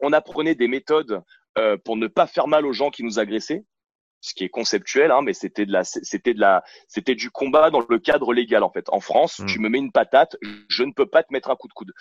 on 0.00 0.12
apprenait 0.12 0.54
des 0.54 0.68
méthodes 0.68 1.22
euh, 1.56 1.76
pour 1.82 1.96
ne 1.96 2.06
pas 2.06 2.26
faire 2.26 2.46
mal 2.46 2.66
aux 2.66 2.72
gens 2.72 2.90
qui 2.90 3.04
nous 3.04 3.18
agressaient 3.18 3.64
ce 4.24 4.32
qui 4.32 4.44
est 4.44 4.48
conceptuel, 4.48 5.10
hein, 5.10 5.20
mais 5.22 5.34
c'était 5.34 5.66
de 5.66 5.72
la, 5.72 5.84
c'était 5.84 6.32
de 6.32 6.40
la, 6.40 6.64
c'était 6.88 7.14
du 7.14 7.30
combat 7.30 7.70
dans 7.70 7.84
le 7.86 7.98
cadre 7.98 8.32
légal 8.32 8.62
en 8.62 8.70
fait. 8.70 8.88
En 8.88 9.00
France, 9.00 9.38
mmh. 9.38 9.46
tu 9.46 9.58
me 9.58 9.68
mets 9.68 9.78
une 9.78 9.92
patate, 9.92 10.36
je 10.68 10.82
ne 10.82 10.92
peux 10.92 11.04
pas 11.04 11.22
te 11.22 11.30
mettre 11.30 11.50
un 11.50 11.56
coup 11.56 11.68
de 11.68 11.74
coude, 11.74 11.92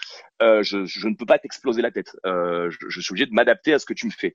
euh, 0.41 0.63
je, 0.63 0.85
je, 0.85 1.07
ne 1.09 1.15
peux 1.15 1.25
pas 1.25 1.37
t'exploser 1.37 1.81
la 1.81 1.91
tête. 1.91 2.15
Euh, 2.25 2.69
je, 2.69 2.77
je, 2.87 3.01
suis 3.01 3.11
obligé 3.11 3.25
de 3.25 3.33
m'adapter 3.33 3.73
à 3.73 3.79
ce 3.79 3.85
que 3.85 3.93
tu 3.93 4.05
me 4.05 4.11
fais. 4.11 4.33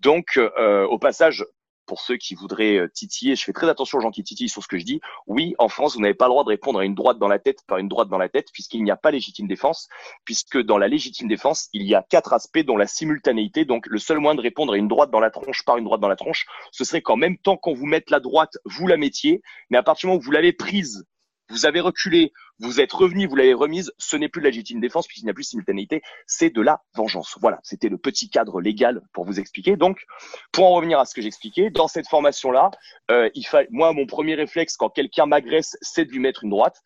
Donc, 0.00 0.36
euh, 0.36 0.84
au 0.84 0.98
passage, 0.98 1.46
pour 1.90 2.00
ceux 2.00 2.18
qui 2.18 2.36
voudraient 2.36 2.76
euh, 2.76 2.88
titiller, 2.88 3.34
je 3.34 3.42
fais 3.42 3.52
très 3.52 3.68
attention 3.68 3.98
aux 3.98 4.00
gens 4.00 4.12
qui 4.12 4.22
titillent 4.22 4.48
sur 4.48 4.62
ce 4.62 4.68
que 4.68 4.78
je 4.78 4.84
dis. 4.84 5.00
Oui, 5.26 5.56
en 5.58 5.68
France, 5.68 5.96
vous 5.96 6.00
n'avez 6.00 6.14
pas 6.14 6.26
le 6.26 6.30
droit 6.30 6.44
de 6.44 6.48
répondre 6.48 6.78
à 6.78 6.84
une 6.84 6.94
droite 6.94 7.18
dans 7.18 7.26
la 7.26 7.40
tête 7.40 7.64
par 7.66 7.78
une 7.78 7.88
droite 7.88 8.08
dans 8.08 8.16
la 8.16 8.28
tête, 8.28 8.46
puisqu'il 8.52 8.84
n'y 8.84 8.92
a 8.92 8.96
pas 8.96 9.10
légitime 9.10 9.48
défense, 9.48 9.88
puisque 10.24 10.56
dans 10.62 10.78
la 10.78 10.86
légitime 10.86 11.26
défense, 11.26 11.68
il 11.72 11.82
y 11.82 11.96
a 11.96 12.06
quatre 12.08 12.32
aspects, 12.32 12.60
dont 12.60 12.76
la 12.76 12.86
simultanéité. 12.86 13.64
Donc, 13.64 13.88
le 13.88 13.98
seul 13.98 14.20
moyen 14.20 14.36
de 14.36 14.40
répondre 14.40 14.74
à 14.74 14.76
une 14.76 14.86
droite 14.86 15.10
dans 15.10 15.18
la 15.18 15.30
tronche 15.30 15.64
par 15.64 15.78
une 15.78 15.84
droite 15.84 16.00
dans 16.00 16.06
la 16.06 16.14
tronche, 16.14 16.46
ce 16.70 16.84
serait 16.84 17.02
qu'en 17.02 17.16
même 17.16 17.36
temps 17.36 17.56
qu'on 17.56 17.74
vous 17.74 17.86
mette 17.86 18.08
la 18.10 18.20
droite, 18.20 18.56
vous 18.66 18.86
la 18.86 18.96
mettiez, 18.96 19.42
mais 19.68 19.76
à 19.76 19.82
partir 19.82 20.06
du 20.06 20.12
moment 20.12 20.20
où 20.20 20.24
vous 20.24 20.30
l'avez 20.30 20.52
prise, 20.52 21.04
vous 21.50 21.66
avez 21.66 21.80
reculé, 21.80 22.32
vous 22.58 22.80
êtes 22.80 22.92
revenu, 22.92 23.26
vous 23.26 23.36
l'avez 23.36 23.54
remise, 23.54 23.92
ce 23.98 24.16
n'est 24.16 24.28
plus 24.28 24.40
de 24.40 24.44
la 24.44 24.50
légitime 24.50 24.80
défense 24.80 25.06
puisqu'il 25.06 25.26
n'y 25.26 25.30
a 25.30 25.34
plus 25.34 25.42
de 25.42 25.48
simultanéité, 25.48 26.02
c'est 26.26 26.50
de 26.50 26.60
la 26.60 26.82
vengeance. 26.94 27.36
Voilà, 27.40 27.58
c'était 27.62 27.88
le 27.88 27.98
petit 27.98 28.30
cadre 28.30 28.60
légal 28.60 29.02
pour 29.12 29.24
vous 29.24 29.40
expliquer. 29.40 29.76
Donc, 29.76 30.04
pour 30.52 30.66
en 30.66 30.74
revenir 30.74 30.98
à 30.98 31.04
ce 31.04 31.14
que 31.14 31.22
j'expliquais, 31.22 31.70
dans 31.70 31.88
cette 31.88 32.08
formation-là, 32.08 32.70
euh, 33.10 33.28
il 33.34 33.46
moi, 33.70 33.92
mon 33.92 34.06
premier 34.06 34.34
réflexe 34.34 34.76
quand 34.76 34.90
quelqu'un 34.90 35.26
m'agresse, 35.26 35.76
c'est 35.80 36.04
de 36.04 36.10
lui 36.10 36.20
mettre 36.20 36.44
une 36.44 36.50
droite. 36.50 36.80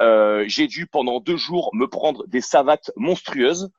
Euh, 0.00 0.44
j'ai 0.46 0.66
dû 0.66 0.86
pendant 0.86 1.20
deux 1.20 1.36
jours 1.36 1.70
me 1.74 1.86
prendre 1.86 2.26
des 2.26 2.40
savates 2.40 2.90
monstrueuses 2.96 3.70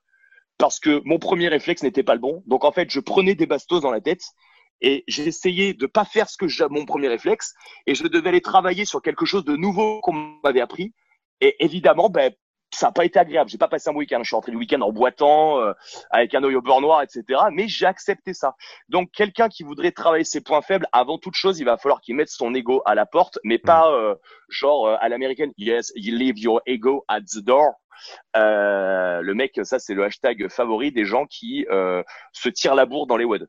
parce 0.57 0.79
que 0.79 1.01
mon 1.05 1.19
premier 1.19 1.47
réflexe 1.47 1.83
n'était 1.83 2.03
pas 2.03 2.13
le 2.13 2.19
bon. 2.19 2.43
Donc 2.45 2.65
en 2.65 2.71
fait, 2.71 2.89
je 2.91 2.99
prenais 2.99 3.35
des 3.35 3.45
bastos 3.45 3.81
dans 3.81 3.91
la 3.91 4.01
tête 4.01 4.23
et 4.81 5.03
essayé 5.07 5.73
de 5.73 5.85
pas 5.85 6.05
faire 6.05 6.29
ce 6.29 6.37
que 6.37 6.47
j'ai 6.47 6.67
mon 6.69 6.85
premier 6.85 7.07
réflexe 7.07 7.53
et 7.85 7.95
je 7.95 8.07
devais 8.07 8.29
aller 8.29 8.41
travailler 8.41 8.85
sur 8.85 9.01
quelque 9.01 9.25
chose 9.25 9.45
de 9.45 9.55
nouveau 9.55 10.01
qu'on 10.01 10.13
m'avait 10.43 10.61
appris. 10.61 10.93
Et 11.41 11.55
évidemment, 11.63 12.09
ben, 12.09 12.33
ça 12.73 12.87
n'a 12.87 12.91
pas 12.91 13.05
été 13.05 13.19
agréable. 13.19 13.49
J'ai 13.49 13.57
pas 13.57 13.67
passé 13.67 13.89
un 13.89 13.95
week-end. 13.95 14.19
Je 14.21 14.27
suis 14.27 14.35
rentré 14.35 14.51
du 14.51 14.57
week-end 14.57 14.81
en 14.81 14.91
boitant, 14.91 15.59
euh, 15.59 15.73
avec 16.11 16.35
un 16.35 16.43
œil 16.43 16.55
au 16.55 16.61
beurre 16.61 16.81
noir, 16.81 17.01
etc. 17.01 17.23
Mais 17.51 17.67
j'ai 17.67 17.85
accepté 17.85 18.33
ça. 18.33 18.55
Donc, 18.89 19.11
quelqu'un 19.11 19.49
qui 19.49 19.63
voudrait 19.63 19.91
travailler 19.91 20.23
ses 20.23 20.41
points 20.41 20.61
faibles, 20.61 20.87
avant 20.91 21.17
toute 21.17 21.35
chose, 21.35 21.59
il 21.59 21.65
va 21.65 21.77
falloir 21.77 22.01
qu'il 22.01 22.15
mette 22.15 22.29
son 22.29 22.53
ego 22.53 22.81
à 22.85 22.95
la 22.95 23.05
porte, 23.05 23.39
mais 23.43 23.57
pas 23.57 23.91
euh, 23.91 24.15
genre 24.49 24.87
euh, 24.87 24.97
à 24.99 25.09
l'américaine. 25.09 25.51
Yes, 25.57 25.91
you 25.95 26.15
leave 26.15 26.37
your 26.37 26.61
ego 26.65 27.03
at 27.07 27.21
the 27.21 27.39
door. 27.39 27.73
le 28.35 29.33
mec, 29.33 29.59
ça 29.63 29.79
c'est 29.79 29.93
le 29.93 30.03
hashtag 30.03 30.47
favori 30.49 30.91
des 30.91 31.05
gens 31.05 31.25
qui 31.25 31.65
se 32.31 32.49
tirent 32.49 32.75
la 32.75 32.85
bourre 32.85 33.07
dans 33.07 33.17
les 33.17 33.25
WOD 33.25 33.47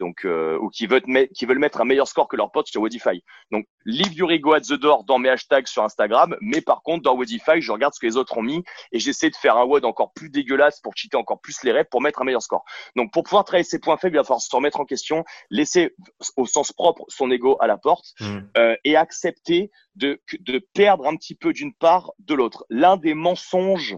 donc 0.00 0.24
euh, 0.24 0.58
ou 0.60 0.68
qui 0.68 0.86
veulent, 0.86 1.02
qui 1.34 1.46
veulent 1.46 1.58
mettre 1.58 1.80
un 1.80 1.84
meilleur 1.84 2.08
score 2.08 2.28
que 2.28 2.36
leurs 2.36 2.50
potes 2.50 2.68
sur 2.68 2.82
Wodify. 2.82 3.22
Donc 3.50 3.66
leave 3.84 4.14
your 4.14 4.30
ego 4.30 4.52
at 4.52 4.60
the 4.60 4.74
door 4.74 5.04
dans 5.04 5.18
mes 5.18 5.28
hashtags 5.28 5.66
sur 5.66 5.82
Instagram, 5.82 6.36
mais 6.40 6.60
par 6.60 6.82
contre 6.82 7.02
dans 7.02 7.14
Wodify, 7.14 7.60
je 7.60 7.72
regarde 7.72 7.94
ce 7.94 8.00
que 8.00 8.06
les 8.06 8.16
autres 8.16 8.36
ont 8.38 8.42
mis 8.42 8.62
et 8.92 8.98
j'essaie 8.98 9.30
de 9.30 9.36
faire 9.36 9.56
un 9.56 9.64
WOD 9.64 9.84
encore 9.84 10.12
plus 10.12 10.30
dégueulasse 10.30 10.80
pour 10.80 10.94
cheater 10.96 11.16
encore 11.16 11.40
plus 11.40 11.62
les 11.62 11.72
rêves 11.72 11.86
pour 11.90 12.02
mettre 12.02 12.22
un 12.22 12.24
meilleur 12.24 12.42
score. 12.42 12.64
Donc 12.96 13.12
pour 13.12 13.22
pouvoir 13.22 13.44
travailler 13.44 13.64
ses 13.64 13.78
points 13.78 13.96
faibles, 13.96 14.16
il 14.16 14.18
va 14.18 14.24
falloir 14.24 14.40
se 14.40 14.54
remettre 14.54 14.80
en 14.80 14.84
question, 14.84 15.24
laisser 15.50 15.94
au 16.36 16.46
sens 16.46 16.72
propre 16.72 17.04
son 17.08 17.30
ego 17.30 17.56
à 17.60 17.66
la 17.66 17.76
porte 17.76 18.06
mmh. 18.20 18.38
euh, 18.56 18.76
et 18.84 18.96
accepter 18.96 19.70
de, 19.94 20.20
de 20.40 20.58
perdre 20.74 21.06
un 21.06 21.16
petit 21.16 21.34
peu 21.34 21.52
d'une 21.52 21.74
part 21.74 22.12
de 22.18 22.34
l'autre. 22.34 22.66
L'un 22.68 22.96
des 22.96 23.14
mensonges 23.14 23.96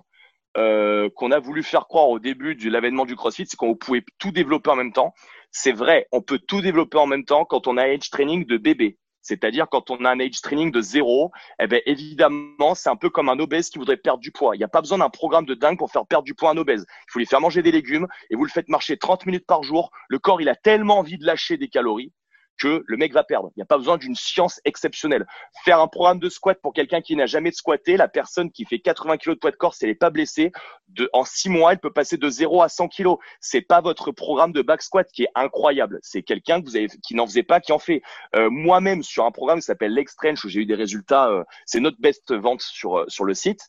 euh, 0.56 1.08
qu'on 1.14 1.30
a 1.30 1.38
voulu 1.38 1.62
faire 1.62 1.86
croire 1.86 2.08
au 2.08 2.18
début 2.18 2.56
de 2.56 2.68
l'avènement 2.70 3.04
du 3.04 3.14
CrossFit, 3.14 3.46
c'est 3.46 3.56
qu'on 3.56 3.76
pouvait 3.76 4.02
tout 4.18 4.32
développer 4.32 4.70
en 4.70 4.76
même 4.76 4.92
temps. 4.92 5.14
C'est 5.60 5.72
vrai, 5.72 6.06
on 6.12 6.22
peut 6.22 6.38
tout 6.38 6.60
développer 6.60 6.98
en 6.98 7.08
même 7.08 7.24
temps 7.24 7.44
quand 7.44 7.66
on 7.66 7.78
a 7.78 7.82
un 7.82 7.94
age 7.96 8.10
training 8.10 8.46
de 8.46 8.58
bébé. 8.58 8.96
C'est-à-dire 9.22 9.66
quand 9.68 9.90
on 9.90 10.04
a 10.04 10.10
un 10.10 10.20
age 10.20 10.40
training 10.40 10.70
de 10.70 10.80
zéro, 10.80 11.32
eh 11.60 11.66
ben 11.66 11.82
évidemment, 11.84 12.76
c'est 12.76 12.88
un 12.88 12.94
peu 12.94 13.10
comme 13.10 13.28
un 13.28 13.40
obèse 13.40 13.68
qui 13.68 13.80
voudrait 13.80 13.96
perdre 13.96 14.20
du 14.20 14.30
poids. 14.30 14.54
Il 14.54 14.58
n'y 14.58 14.64
a 14.64 14.68
pas 14.68 14.80
besoin 14.80 14.98
d'un 14.98 15.10
programme 15.10 15.46
de 15.46 15.54
dingue 15.54 15.76
pour 15.76 15.90
faire 15.90 16.06
perdre 16.06 16.22
du 16.22 16.36
poids 16.36 16.50
à 16.50 16.52
un 16.52 16.56
obèse. 16.58 16.86
Il 16.88 17.10
faut 17.10 17.18
lui 17.18 17.26
faire 17.26 17.40
manger 17.40 17.62
des 17.62 17.72
légumes 17.72 18.06
et 18.30 18.36
vous 18.36 18.44
le 18.44 18.50
faites 18.50 18.68
marcher 18.68 18.98
30 18.98 19.26
minutes 19.26 19.46
par 19.48 19.64
jour. 19.64 19.90
Le 20.08 20.20
corps, 20.20 20.40
il 20.40 20.48
a 20.48 20.54
tellement 20.54 21.00
envie 21.00 21.18
de 21.18 21.26
lâcher 21.26 21.56
des 21.56 21.66
calories 21.66 22.12
que 22.58 22.84
le 22.86 22.96
mec 22.96 23.12
va 23.12 23.24
perdre. 23.24 23.50
Il 23.56 23.60
n'y 23.60 23.62
a 23.62 23.66
pas 23.66 23.78
besoin 23.78 23.96
d'une 23.96 24.14
science 24.14 24.60
exceptionnelle. 24.64 25.26
Faire 25.64 25.80
un 25.80 25.88
programme 25.88 26.18
de 26.18 26.28
squat 26.28 26.58
pour 26.60 26.72
quelqu'un 26.74 27.00
qui 27.00 27.16
n'a 27.16 27.26
jamais 27.26 27.52
squatté, 27.52 27.96
la 27.96 28.08
personne 28.08 28.50
qui 28.50 28.64
fait 28.64 28.80
80 28.80 29.16
kg 29.16 29.30
de 29.30 29.34
poids 29.34 29.50
de 29.50 29.56
corps, 29.56 29.74
si 29.74 29.84
elle 29.84 29.90
n'est 29.90 29.96
pas 29.96 30.10
blessée, 30.10 30.52
de, 30.88 31.08
en 31.12 31.24
six 31.24 31.48
mois, 31.48 31.72
elle 31.72 31.78
peut 31.78 31.92
passer 31.92 32.16
de 32.16 32.28
0 32.28 32.62
à 32.62 32.68
100 32.68 32.88
kg. 32.88 33.14
C'est 33.40 33.60
pas 33.60 33.80
votre 33.80 34.12
programme 34.12 34.52
de 34.52 34.62
back 34.62 34.82
squat 34.82 35.08
qui 35.12 35.24
est 35.24 35.30
incroyable. 35.34 35.98
C'est 36.02 36.22
quelqu'un 36.22 36.60
que 36.60 36.66
vous 36.66 36.76
avez, 36.76 36.88
qui 37.02 37.14
n'en 37.14 37.26
faisait 37.26 37.42
pas, 37.42 37.60
qui 37.60 37.72
en 37.72 37.78
fait. 37.78 38.02
Euh, 38.36 38.50
moi-même, 38.50 39.02
sur 39.02 39.24
un 39.24 39.30
programme 39.30 39.60
qui 39.60 39.66
s'appelle 39.66 39.94
l'Extrench, 39.94 40.44
où 40.44 40.48
j'ai 40.48 40.60
eu 40.60 40.66
des 40.66 40.74
résultats, 40.74 41.28
euh, 41.28 41.44
c'est 41.66 41.80
notre 41.80 42.00
best 42.00 42.34
vente 42.34 42.62
sur, 42.62 42.98
euh, 42.98 43.04
sur 43.08 43.24
le 43.24 43.34
site. 43.34 43.60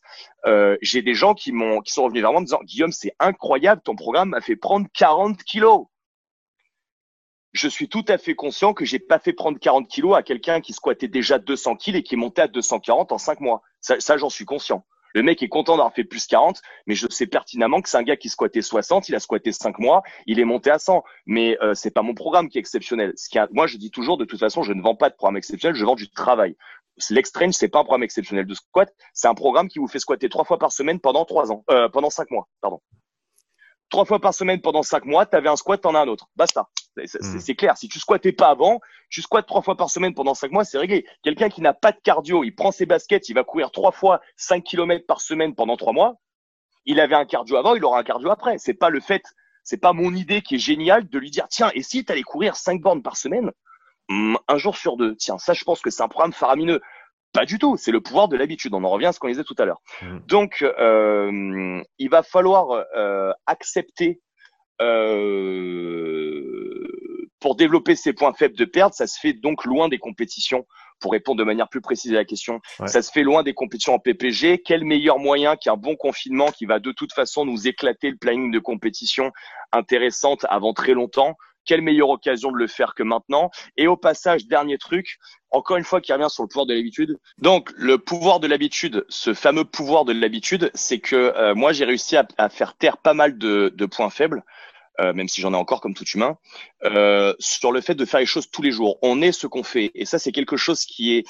j'ai 0.82 1.02
des 1.02 1.14
gens 1.14 1.34
qui 1.34 1.52
m'ont, 1.52 1.80
qui 1.80 1.92
sont 1.92 2.04
revenus 2.04 2.22
vers 2.22 2.32
moi 2.32 2.40
en 2.40 2.44
disant, 2.44 2.60
Guillaume, 2.64 2.92
c'est 2.92 3.14
incroyable, 3.20 3.82
ton 3.84 3.94
programme 3.94 4.30
m'a 4.30 4.40
fait 4.40 4.56
prendre 4.56 4.86
40 4.94 5.42
kilos 5.44 5.86
je 7.52 7.68
suis 7.68 7.88
tout 7.88 8.04
à 8.08 8.18
fait 8.18 8.34
conscient 8.34 8.74
que 8.74 8.84
j'ai 8.84 8.98
pas 8.98 9.18
fait 9.18 9.32
prendre 9.32 9.58
40 9.58 9.88
kilos 9.88 10.16
à 10.16 10.22
quelqu'un 10.22 10.60
qui 10.60 10.72
squattait 10.72 11.08
déjà 11.08 11.38
200 11.38 11.76
kilos 11.76 12.00
et 12.00 12.02
qui 12.02 12.14
est 12.14 12.18
monté 12.18 12.42
à 12.42 12.48
240 12.48 13.12
en 13.12 13.18
5 13.18 13.40
mois. 13.40 13.62
Ça, 13.80 14.16
j'en 14.16 14.30
suis 14.30 14.44
conscient. 14.44 14.84
Le 15.12 15.24
mec 15.24 15.42
est 15.42 15.48
content 15.48 15.76
d'avoir 15.76 15.92
fait 15.92 16.04
plus 16.04 16.28
40, 16.28 16.60
mais 16.86 16.94
je 16.94 17.08
sais 17.10 17.26
pertinemment 17.26 17.80
que 17.80 17.88
c'est 17.88 17.96
un 17.96 18.04
gars 18.04 18.16
qui 18.16 18.28
squattait 18.28 18.62
60, 18.62 19.08
il 19.08 19.16
a 19.16 19.20
squatté 19.20 19.50
5 19.50 19.80
mois, 19.80 20.02
il 20.26 20.38
est 20.38 20.44
monté 20.44 20.70
à 20.70 20.78
100. 20.78 21.02
Mais 21.26 21.58
euh, 21.62 21.74
c'est 21.74 21.90
pas 21.90 22.02
mon 22.02 22.14
programme 22.14 22.48
qui 22.48 22.58
est 22.58 22.60
exceptionnel. 22.60 23.12
Ce 23.16 23.28
qui 23.28 23.36
a, 23.36 23.48
moi, 23.50 23.66
je 23.66 23.76
dis 23.76 23.90
toujours, 23.90 24.18
de 24.18 24.24
toute 24.24 24.38
façon, 24.38 24.62
je 24.62 24.72
ne 24.72 24.80
vends 24.80 24.94
pas 24.94 25.10
de 25.10 25.16
programme 25.16 25.36
exceptionnel, 25.36 25.74
je 25.74 25.84
vends 25.84 25.96
du 25.96 26.08
travail. 26.10 26.56
L'extrême, 27.08 27.52
c'est 27.52 27.68
pas 27.68 27.80
un 27.80 27.84
programme 27.84 28.04
exceptionnel 28.04 28.46
de 28.46 28.54
squat, 28.54 28.94
c'est 29.12 29.26
un 29.26 29.34
programme 29.34 29.68
qui 29.68 29.80
vous 29.80 29.88
fait 29.88 29.98
squatter 29.98 30.28
trois 30.28 30.44
fois 30.44 30.58
par 30.58 30.70
semaine 30.70 31.00
pendant 31.00 31.24
trois 31.24 31.50
ans, 31.50 31.64
euh, 31.70 31.88
pendant 31.88 32.10
cinq 32.10 32.30
mois, 32.30 32.46
pardon 32.60 32.80
trois 33.90 34.04
fois 34.04 34.20
par 34.20 34.32
semaine 34.32 34.60
pendant 34.60 34.82
cinq 34.82 35.04
mois, 35.04 35.26
tu 35.26 35.36
avais 35.36 35.48
un 35.48 35.56
squat, 35.56 35.80
t'en 35.80 35.94
as 35.94 36.00
un 36.00 36.08
autre. 36.08 36.28
Basta. 36.36 36.68
Hmm. 36.96 37.38
C'est 37.38 37.54
clair. 37.54 37.76
Si 37.76 37.88
tu 37.88 37.98
squattais 37.98 38.32
pas 38.32 38.48
avant, 38.48 38.80
tu 39.10 39.22
squattes 39.22 39.46
trois 39.46 39.62
fois 39.62 39.76
par 39.76 39.90
semaine 39.90 40.14
pendant 40.14 40.34
cinq 40.34 40.50
mois, 40.50 40.64
c'est 40.64 40.78
réglé. 40.78 41.06
Quelqu'un 41.22 41.48
qui 41.48 41.60
n'a 41.60 41.74
pas 41.74 41.92
de 41.92 41.98
cardio, 42.02 42.44
il 42.44 42.54
prend 42.54 42.72
ses 42.72 42.86
baskets, 42.86 43.28
il 43.28 43.34
va 43.34 43.44
courir 43.44 43.70
trois 43.70 43.92
fois 43.92 44.20
cinq 44.36 44.64
kilomètres 44.64 45.06
par 45.06 45.20
semaine 45.20 45.54
pendant 45.54 45.76
trois 45.76 45.92
mois. 45.92 46.16
Il 46.86 46.98
avait 47.00 47.14
un 47.14 47.26
cardio 47.26 47.56
avant, 47.56 47.74
il 47.74 47.84
aura 47.84 47.98
un 47.98 48.04
cardio 48.04 48.30
après. 48.30 48.58
C'est 48.58 48.74
pas 48.74 48.88
le 48.88 49.00
fait, 49.00 49.22
c'est 49.62 49.80
pas 49.80 49.92
mon 49.92 50.14
idée 50.14 50.42
qui 50.42 50.54
est 50.56 50.58
géniale 50.58 51.08
de 51.08 51.18
lui 51.18 51.30
dire, 51.30 51.46
tiens, 51.48 51.70
et 51.74 51.82
si 51.82 52.04
tu 52.04 52.12
allais 52.12 52.22
courir 52.22 52.56
cinq 52.56 52.80
bornes 52.80 53.02
par 53.02 53.16
semaine, 53.16 53.50
hmm, 54.08 54.36
un 54.48 54.56
jour 54.56 54.76
sur 54.76 54.96
deux. 54.96 55.16
Tiens, 55.16 55.38
ça, 55.38 55.52
je 55.52 55.64
pense 55.64 55.80
que 55.80 55.90
c'est 55.90 56.02
un 56.02 56.08
programme 56.08 56.32
faramineux. 56.32 56.80
Pas 57.32 57.44
du 57.44 57.58
tout, 57.58 57.76
c'est 57.76 57.92
le 57.92 58.00
pouvoir 58.00 58.28
de 58.28 58.36
l'habitude. 58.36 58.74
On 58.74 58.82
en 58.84 58.90
revient 58.90 59.06
à 59.06 59.12
ce 59.12 59.20
qu'on 59.20 59.28
disait 59.28 59.44
tout 59.44 59.54
à 59.58 59.64
l'heure. 59.64 59.80
Mmh. 60.02 60.18
Donc, 60.26 60.62
euh, 60.62 61.80
il 61.98 62.10
va 62.10 62.22
falloir 62.22 62.84
euh, 62.96 63.30
accepter 63.46 64.20
euh, 64.80 66.40
pour 67.38 67.54
développer 67.54 67.94
ses 67.94 68.12
points 68.12 68.32
faibles 68.32 68.56
de 68.56 68.64
perte. 68.64 68.94
Ça 68.94 69.06
se 69.06 69.18
fait 69.18 69.32
donc 69.32 69.64
loin 69.64 69.88
des 69.88 69.98
compétitions. 69.98 70.66
Pour 71.00 71.12
répondre 71.12 71.38
de 71.38 71.44
manière 71.44 71.70
plus 71.70 71.80
précise 71.80 72.12
à 72.12 72.16
la 72.16 72.26
question, 72.26 72.60
ça 72.84 73.00
se 73.00 73.10
fait 73.10 73.22
loin 73.22 73.42
des 73.42 73.54
compétitions 73.54 73.94
en 73.94 73.98
PPG. 73.98 74.60
Quel 74.62 74.84
meilleur 74.84 75.18
moyen 75.18 75.56
qu'un 75.56 75.78
bon 75.78 75.96
confinement 75.96 76.50
qui 76.50 76.66
va 76.66 76.78
de 76.78 76.92
toute 76.92 77.14
façon 77.14 77.46
nous 77.46 77.66
éclater 77.66 78.10
le 78.10 78.18
planning 78.18 78.50
de 78.50 78.58
compétition 78.58 79.32
intéressante 79.72 80.44
avant 80.50 80.74
très 80.74 80.92
longtemps 80.92 81.38
quelle 81.70 81.82
meilleure 81.82 82.08
occasion 82.08 82.50
de 82.50 82.56
le 82.56 82.66
faire 82.66 82.96
que 82.96 83.04
maintenant 83.04 83.48
Et 83.76 83.86
au 83.86 83.96
passage, 83.96 84.46
dernier 84.46 84.76
truc, 84.76 85.18
encore 85.52 85.76
une 85.76 85.84
fois 85.84 86.00
qui 86.00 86.12
revient 86.12 86.26
sur 86.28 86.42
le 86.42 86.48
pouvoir 86.48 86.66
de 86.66 86.74
l'habitude. 86.74 87.16
Donc 87.38 87.70
le 87.76 87.96
pouvoir 87.96 88.40
de 88.40 88.48
l'habitude, 88.48 89.06
ce 89.08 89.34
fameux 89.34 89.64
pouvoir 89.64 90.04
de 90.04 90.12
l'habitude, 90.12 90.72
c'est 90.74 90.98
que 90.98 91.14
euh, 91.14 91.54
moi 91.54 91.72
j'ai 91.72 91.84
réussi 91.84 92.16
à, 92.16 92.48
faire 92.48 92.76
taire 92.76 92.96
pas 92.96 93.14
mal 93.14 93.38
de, 93.38 93.86
points 93.86 94.10
faibles. 94.10 94.42
Euh, 95.00 95.12
même 95.12 95.28
si 95.28 95.40
j'en 95.40 95.52
ai 95.52 95.56
encore 95.56 95.80
comme 95.80 95.94
tout 95.94 96.04
humain, 96.04 96.36
euh, 96.84 97.32
sur 97.38 97.70
le 97.70 97.80
fait 97.80 97.94
de 97.94 98.04
faire 98.04 98.18
les 98.18 98.26
choses 98.26 98.50
tous 98.50 98.62
les 98.62 98.72
jours. 98.72 98.98
On 99.00 99.22
est 99.22 99.32
ce 99.32 99.46
qu'on 99.46 99.62
fait. 99.62 99.92
Et 99.94 100.04
ça, 100.04 100.18
c'est 100.18 100.32
quelque 100.32 100.56
chose 100.56 100.84
qui 100.84 101.16
est 101.16 101.24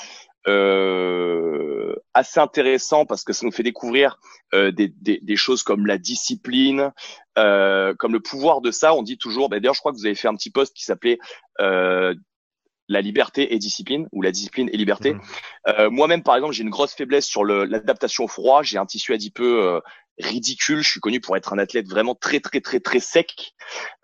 euh, 0.47 1.95
assez 2.15 2.41
intéressant 2.41 3.07
parce 3.07 3.25
que 3.25 3.33
ça 3.33 3.45
nous 3.45 3.53
fait 3.53 3.63
découvrir 3.63 4.19
euh, 4.55 4.71
des, 4.73 4.89
des, 4.89 5.21
des, 5.23 5.37
choses 5.37 5.63
comme 5.63 5.87
la 5.87 5.99
discipline, 5.99 6.93
euh, 7.39 7.95
comme 7.99 8.13
le 8.13 8.21
pouvoir 8.21 8.61
de 8.61 8.71
ça. 8.71 8.95
On 8.95 9.03
dit 9.03 9.19
toujours, 9.19 9.49
bah, 9.49 9.61
d'ailleurs 9.61 9.75
je 9.75 9.81
crois 9.81 9.93
que 9.93 9.97
vous 9.99 10.07
avez 10.07 10.15
fait 10.15 10.29
un 10.29 10.35
petit 10.35 10.51
post 10.51 10.75
qui 10.75 10.85
s'appelait 10.85 11.19
euh, 11.61 12.15
la 12.91 13.01
liberté 13.01 13.55
et 13.55 13.59
discipline 13.59 14.09
ou 14.13 14.21
la 14.21 14.33
discipline 14.33 14.69
et 14.73 14.77
liberté. 14.77 15.15
Mmh. 15.15 15.21
Euh, 15.69 15.91
Moi-même, 15.91 16.23
par 16.23 16.35
exemple, 16.35 16.55
j'ai 16.55 16.65
une 16.65 16.71
grosse 16.71 16.93
faiblesse 16.93 17.25
sur 17.25 17.45
l'adaptation 17.45 18.25
au 18.25 18.29
froid. 18.29 18.63
J'ai 18.63 18.79
un 18.79 18.87
tissu 18.87 19.15
adipeux 19.15 19.63
euh, 19.63 19.81
ridicule. 20.21 20.83
Je 20.83 20.89
suis 20.89 21.01
connu 21.01 21.21
pour 21.21 21.37
être 21.37 21.53
un 21.53 21.59
athlète 21.59 21.89
vraiment 21.89 22.15
très 22.15 22.41
très 22.41 22.61
très 22.61 22.81
très 22.81 23.01
sec. 23.01 23.53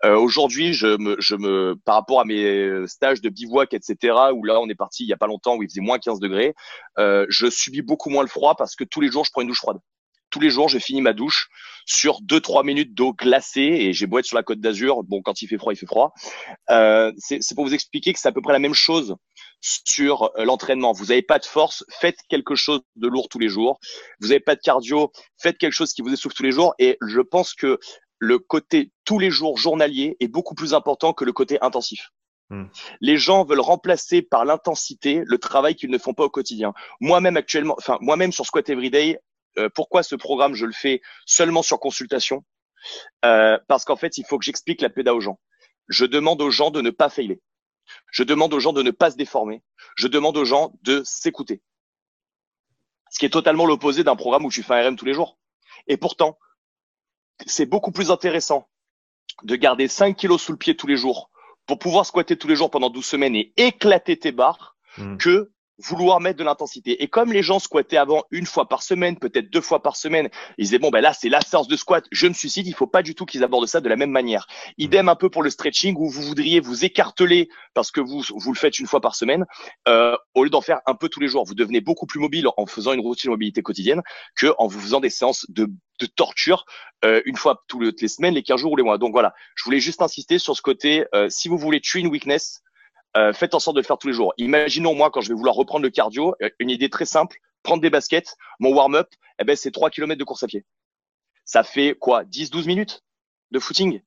Euh, 0.03 0.17
Aujourd'hui, 0.17 0.73
je 0.73 0.97
me, 0.97 1.15
je 1.19 1.35
me, 1.35 1.75
par 1.85 1.95
rapport 1.95 2.19
à 2.19 2.25
mes 2.25 2.87
stages 2.87 3.21
de 3.21 3.29
bivouac, 3.29 3.73
etc., 3.73 4.15
où 4.33 4.43
là 4.43 4.59
on 4.59 4.69
est 4.69 4.75
parti 4.75 5.03
il 5.03 5.09
y 5.09 5.13
a 5.13 5.17
pas 5.17 5.27
longtemps 5.27 5.55
où 5.55 5.63
il 5.63 5.69
faisait 5.69 5.81
moins 5.81 5.99
15 5.99 6.19
degrés, 6.19 6.53
euh, 6.97 7.25
je 7.29 7.49
subis 7.49 7.81
beaucoup 7.81 8.09
moins 8.09 8.23
le 8.23 8.29
froid 8.29 8.55
parce 8.55 8.75
que 8.75 8.83
tous 8.83 9.01
les 9.01 9.11
jours 9.11 9.25
je 9.25 9.31
prends 9.31 9.41
une 9.41 9.47
douche 9.47 9.59
froide 9.59 9.79
tous 10.29 10.39
les 10.39 10.49
jours, 10.49 10.69
j'ai 10.69 10.79
fini 10.79 11.01
ma 11.01 11.13
douche 11.13 11.49
sur 11.85 12.21
2-3 12.21 12.65
minutes 12.65 12.93
d'eau 12.93 13.13
glacée 13.13 13.61
et 13.61 13.93
j'ai 13.93 14.07
beau 14.07 14.19
être 14.19 14.25
sur 14.25 14.35
la 14.35 14.43
côte 14.43 14.59
d'Azur. 14.59 15.03
Bon, 15.03 15.21
quand 15.21 15.41
il 15.41 15.47
fait 15.47 15.57
froid, 15.57 15.73
il 15.73 15.77
fait 15.77 15.85
froid. 15.85 16.13
Euh, 16.69 17.11
c'est 17.17 17.55
pour 17.55 17.65
vous 17.65 17.73
expliquer 17.73 18.13
que 18.13 18.19
c'est 18.19 18.27
à 18.27 18.31
peu 18.31 18.41
près 18.41 18.53
la 18.53 18.59
même 18.59 18.73
chose 18.73 19.15
sur 19.61 20.31
euh, 20.37 20.45
l'entraînement. 20.45 20.91
Vous 20.91 21.05
n'avez 21.05 21.21
pas 21.21 21.39
de 21.39 21.45
force, 21.45 21.83
faites 21.89 22.17
quelque 22.29 22.55
chose 22.55 22.81
de 22.95 23.07
lourd 23.07 23.27
tous 23.29 23.39
les 23.39 23.49
jours. 23.49 23.79
Vous 24.19 24.29
n'avez 24.29 24.39
pas 24.39 24.55
de 24.55 24.61
cardio, 24.61 25.11
faites 25.37 25.57
quelque 25.57 25.73
chose 25.73 25.93
qui 25.93 26.01
vous 26.01 26.13
essouffle 26.13 26.35
tous 26.35 26.43
les 26.43 26.51
jours. 26.51 26.73
Et 26.79 26.97
je 27.01 27.21
pense 27.21 27.53
que 27.53 27.79
le 28.19 28.39
côté 28.39 28.91
tous 29.05 29.19
les 29.19 29.29
jours 29.29 29.57
journalier 29.57 30.17
est 30.19 30.27
beaucoup 30.27 30.55
plus 30.55 30.73
important 30.73 31.13
que 31.13 31.25
le 31.25 31.33
côté 31.33 31.57
intensif. 31.61 32.09
Hmm. 32.49 32.65
Les 33.01 33.17
gens 33.17 33.43
veulent 33.43 33.59
remplacer 33.59 34.21
par 34.21 34.45
l'intensité 34.45 35.21
le 35.25 35.37
travail 35.37 35.75
qu'ils 35.75 35.89
ne 35.89 35.97
font 35.97 36.13
pas 36.13 36.23
au 36.23 36.29
quotidien. 36.29 36.73
Moi-même 37.01 37.35
actuellement, 37.35 37.75
enfin 37.77 37.97
moi-même 37.99 38.31
sur 38.31 38.45
Squat 38.45 38.69
Everyday, 38.69 39.19
euh, 39.57 39.69
pourquoi 39.73 40.03
ce 40.03 40.15
programme, 40.15 40.53
je 40.53 40.65
le 40.65 40.71
fais 40.71 41.01
seulement 41.25 41.61
sur 41.61 41.79
consultation? 41.79 42.45
Euh, 43.25 43.57
Parce 43.67 43.85
qu'en 43.85 43.95
fait, 43.95 44.17
il 44.17 44.25
faut 44.25 44.37
que 44.37 44.45
j'explique 44.45 44.81
la 44.81 44.89
PEDA 44.89 45.13
aux 45.13 45.19
gens. 45.19 45.39
Je 45.89 46.05
demande 46.05 46.41
aux 46.41 46.51
gens 46.51 46.71
de 46.71 46.81
ne 46.81 46.89
pas 46.89 47.09
failer. 47.09 47.39
Je 48.11 48.23
demande 48.23 48.53
aux 48.53 48.59
gens 48.59 48.73
de 48.73 48.83
ne 48.83 48.91
pas 48.91 49.11
se 49.11 49.17
déformer. 49.17 49.63
Je 49.95 50.07
demande 50.07 50.37
aux 50.37 50.45
gens 50.45 50.73
de 50.83 51.01
s'écouter. 51.05 51.61
Ce 53.09 53.19
qui 53.19 53.25
est 53.25 53.29
totalement 53.29 53.65
l'opposé 53.65 54.03
d'un 54.03 54.15
programme 54.15 54.45
où 54.45 54.51
tu 54.51 54.63
fais 54.63 54.73
un 54.73 54.89
RM 54.89 54.95
tous 54.95 55.05
les 55.05 55.13
jours. 55.13 55.37
Et 55.87 55.97
pourtant, 55.97 56.37
c'est 57.45 57.65
beaucoup 57.65 57.91
plus 57.91 58.11
intéressant 58.11 58.67
de 59.43 59.55
garder 59.55 59.87
5 59.87 60.15
kilos 60.15 60.41
sous 60.41 60.51
le 60.51 60.57
pied 60.57 60.75
tous 60.75 60.87
les 60.87 60.97
jours 60.97 61.29
pour 61.65 61.79
pouvoir 61.79 62.05
squatter 62.05 62.37
tous 62.37 62.47
les 62.47 62.55
jours 62.55 62.71
pendant 62.71 62.89
12 62.89 63.05
semaines 63.05 63.35
et 63.35 63.53
éclater 63.57 64.17
tes 64.17 64.31
barres 64.31 64.75
hmm. 64.97 65.17
que 65.17 65.51
vouloir 65.79 66.19
mettre 66.19 66.39
de 66.39 66.43
l'intensité. 66.43 67.03
Et 67.03 67.07
comme 67.07 67.31
les 67.31 67.43
gens 67.43 67.59
squattaient 67.59 67.97
avant 67.97 68.23
une 68.31 68.45
fois 68.45 68.67
par 68.67 68.81
semaine, 68.83 69.17
peut-être 69.17 69.49
deux 69.49 69.61
fois 69.61 69.81
par 69.81 69.95
semaine, 69.95 70.29
ils 70.57 70.65
disaient 70.65 70.79
bon 70.79 70.89
ben 70.89 71.01
là 71.01 71.13
c'est 71.13 71.29
la 71.29 71.41
séance 71.41 71.67
de 71.67 71.75
squat, 71.75 72.05
je 72.11 72.27
me 72.27 72.33
suicide. 72.33 72.67
Il 72.67 72.73
faut 72.73 72.87
pas 72.87 73.03
du 73.03 73.15
tout 73.15 73.25
qu'ils 73.25 73.43
abordent 73.43 73.67
ça 73.67 73.81
de 73.81 73.89
la 73.89 73.95
même 73.95 74.11
manière. 74.11 74.47
Idem 74.77 75.09
un 75.09 75.15
peu 75.15 75.29
pour 75.29 75.43
le 75.43 75.49
stretching 75.49 75.95
où 75.97 76.09
vous 76.09 76.21
voudriez 76.21 76.59
vous 76.59 76.85
écarteler 76.85 77.49
parce 77.73 77.91
que 77.91 78.01
vous 78.01 78.23
vous 78.35 78.53
le 78.53 78.57
faites 78.57 78.79
une 78.79 78.87
fois 78.87 79.01
par 79.01 79.15
semaine, 79.15 79.45
euh, 79.87 80.15
au 80.33 80.43
lieu 80.43 80.49
d'en 80.49 80.61
faire 80.61 80.79
un 80.85 80.95
peu 80.95 81.09
tous 81.09 81.19
les 81.19 81.27
jours. 81.27 81.45
Vous 81.45 81.55
devenez 81.55 81.81
beaucoup 81.81 82.05
plus 82.05 82.19
mobile 82.19 82.47
en 82.57 82.65
faisant 82.65 82.93
une 82.93 83.01
routine 83.01 83.29
de 83.29 83.33
mobilité 83.33 83.61
quotidienne 83.61 84.01
que 84.35 84.53
en 84.57 84.67
vous 84.67 84.79
faisant 84.79 84.99
des 84.99 85.09
séances 85.09 85.45
de 85.49 85.67
de 85.99 86.05
torture 86.05 86.65
euh, 87.05 87.21
une 87.25 87.35
fois 87.35 87.63
toutes 87.67 88.01
les 88.01 88.07
semaines, 88.07 88.33
les 88.33 88.43
15 88.43 88.61
jours 88.61 88.71
ou 88.71 88.75
les 88.75 88.83
mois. 88.83 88.97
Donc 88.97 89.11
voilà, 89.11 89.33
je 89.55 89.63
voulais 89.63 89.79
juste 89.79 90.01
insister 90.01 90.39
sur 90.39 90.55
ce 90.55 90.61
côté. 90.61 91.05
Euh, 91.13 91.29
si 91.29 91.47
vous 91.47 91.57
voulez 91.57 91.79
tuer 91.81 91.99
une 91.99 92.07
weakness, 92.07 92.61
euh, 93.17 93.33
faites 93.33 93.55
en 93.55 93.59
sorte 93.59 93.75
de 93.75 93.81
le 93.81 93.85
faire 93.85 93.97
tous 93.97 94.07
les 94.07 94.13
jours. 94.13 94.33
Imaginons 94.37 94.93
moi 94.93 95.09
quand 95.09 95.21
je 95.21 95.29
vais 95.29 95.35
vouloir 95.35 95.55
reprendre 95.55 95.83
le 95.83 95.89
cardio, 95.89 96.35
euh, 96.41 96.49
une 96.59 96.69
idée 96.69 96.89
très 96.89 97.05
simple, 97.05 97.39
prendre 97.63 97.81
des 97.81 97.89
baskets, 97.89 98.35
mon 98.59 98.73
warm-up, 98.73 99.09
eh 99.39 99.43
ben 99.43 99.55
c'est 99.55 99.71
3 99.71 99.89
km 99.89 100.17
de 100.17 100.23
course 100.23 100.43
à 100.43 100.47
pied. 100.47 100.65
Ça 101.43 101.63
fait 101.63 101.95
quoi 101.99 102.23
10-12 102.23 102.67
minutes 102.67 103.03
de 103.51 103.59
footing? 103.59 104.01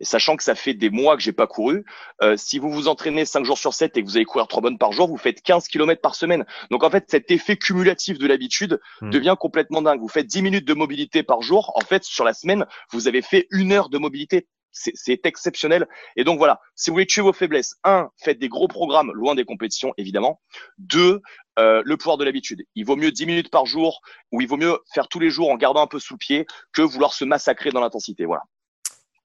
Et 0.00 0.04
sachant 0.04 0.36
que 0.36 0.44
ça 0.44 0.54
fait 0.54 0.74
des 0.74 0.90
mois 0.90 1.16
que 1.16 1.22
j'ai 1.22 1.32
pas 1.32 1.46
couru, 1.46 1.84
euh, 2.22 2.36
si 2.36 2.58
vous 2.58 2.70
vous 2.70 2.86
entraînez 2.86 3.24
5 3.24 3.44
jours 3.44 3.58
sur 3.58 3.74
7 3.74 3.96
et 3.96 4.02
que 4.02 4.06
vous 4.08 4.16
allez 4.16 4.24
courir 4.24 4.46
3 4.46 4.62
bonnes 4.62 4.78
par 4.78 4.92
jour, 4.92 5.08
vous 5.08 5.16
faites 5.16 5.42
15 5.42 5.66
km 5.68 6.00
par 6.00 6.14
semaine. 6.14 6.44
Donc 6.70 6.84
en 6.84 6.90
fait, 6.90 7.04
cet 7.08 7.30
effet 7.30 7.56
cumulatif 7.56 8.18
de 8.18 8.26
l'habitude 8.26 8.80
hmm. 9.00 9.10
devient 9.10 9.36
complètement 9.38 9.82
dingue. 9.82 10.00
Vous 10.00 10.08
faites 10.08 10.26
10 10.26 10.42
minutes 10.42 10.66
de 10.66 10.74
mobilité 10.74 11.22
par 11.22 11.42
jour. 11.42 11.72
En 11.76 11.80
fait, 11.80 12.04
sur 12.04 12.24
la 12.24 12.32
semaine, 12.32 12.66
vous 12.92 13.08
avez 13.08 13.22
fait 13.22 13.46
une 13.50 13.72
heure 13.72 13.88
de 13.88 13.98
mobilité 13.98 14.46
c'est 14.72 15.24
exceptionnel. 15.26 15.88
Et 16.16 16.24
donc 16.24 16.38
voilà, 16.38 16.60
si 16.74 16.90
vous 16.90 16.94
voulez 16.94 17.06
tuer 17.06 17.22
vos 17.22 17.32
faiblesses, 17.32 17.76
un, 17.84 18.10
faites 18.16 18.38
des 18.38 18.48
gros 18.48 18.68
programmes 18.68 19.10
loin 19.12 19.34
des 19.34 19.44
compétitions, 19.44 19.92
évidemment. 19.96 20.40
Deux, 20.78 21.20
euh, 21.58 21.82
le 21.84 21.96
pouvoir 21.96 22.16
de 22.16 22.24
l'habitude. 22.24 22.64
Il 22.74 22.84
vaut 22.84 22.96
mieux 22.96 23.10
10 23.10 23.26
minutes 23.26 23.50
par 23.50 23.66
jour 23.66 24.00
ou 24.32 24.40
il 24.40 24.48
vaut 24.48 24.56
mieux 24.56 24.78
faire 24.92 25.08
tous 25.08 25.20
les 25.20 25.30
jours 25.30 25.50
en 25.50 25.56
gardant 25.56 25.82
un 25.82 25.86
peu 25.86 25.98
sous 25.98 26.14
le 26.14 26.18
pied 26.18 26.46
que 26.72 26.82
vouloir 26.82 27.12
se 27.12 27.24
massacrer 27.24 27.70
dans 27.70 27.80
l'intensité. 27.80 28.24
Voilà. 28.24 28.42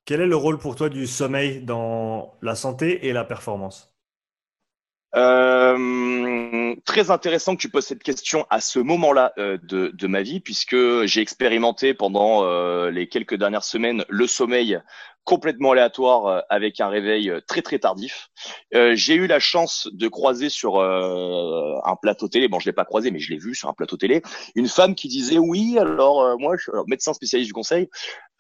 Quel 0.05 0.19
est 0.19 0.27
le 0.27 0.35
rôle 0.35 0.57
pour 0.57 0.75
toi 0.75 0.89
du 0.89 1.07
sommeil 1.07 1.61
dans 1.61 2.37
la 2.41 2.55
santé 2.55 3.07
et 3.07 3.13
la 3.13 3.23
performance? 3.23 3.93
Euh, 5.15 6.75
très 6.85 7.11
intéressant 7.11 7.55
que 7.55 7.61
tu 7.61 7.69
poses 7.69 7.85
cette 7.85 8.01
question 8.01 8.47
à 8.49 8.59
ce 8.59 8.79
moment-là 8.79 9.31
euh, 9.37 9.59
de, 9.61 9.91
de, 9.93 10.07
ma 10.07 10.23
vie, 10.23 10.39
puisque 10.39 10.75
j'ai 11.05 11.21
expérimenté 11.21 11.93
pendant 11.93 12.43
euh, 12.43 12.89
les 12.89 13.07
quelques 13.07 13.35
dernières 13.35 13.63
semaines 13.63 14.05
le 14.09 14.25
sommeil 14.25 14.79
complètement 15.23 15.71
aléatoire 15.71 16.27
euh, 16.27 16.39
avec 16.49 16.79
un 16.79 16.89
réveil 16.89 17.29
euh, 17.29 17.39
très 17.47 17.61
très 17.61 17.79
tardif. 17.79 18.29
Euh, 18.73 18.93
j'ai 18.95 19.15
eu 19.15 19.27
la 19.27 19.39
chance 19.39 19.87
de 19.91 20.07
croiser 20.07 20.49
sur 20.49 20.81
un 20.81 21.95
plateau 22.01 22.27
télé, 22.27 22.47
bon 22.47 22.59
je 22.59 22.65
l'ai 22.65 22.73
pas 22.73 22.85
croisé 22.85 23.11
mais 23.11 23.19
je 23.19 23.31
l'ai 23.31 23.37
vu 23.37 23.55
sur 23.55 23.69
un 23.69 23.73
plateau 23.73 23.97
télé, 23.97 24.21
une 24.55 24.67
femme 24.67 24.95
qui 24.95 25.07
disait 25.07 25.37
oui 25.37 25.77
alors 25.79 26.37
moi 26.39 26.55
je 26.57 26.63
suis 26.63 26.71
médecin 26.87 27.13
spécialiste 27.13 27.49
du 27.49 27.53
conseil 27.53 27.89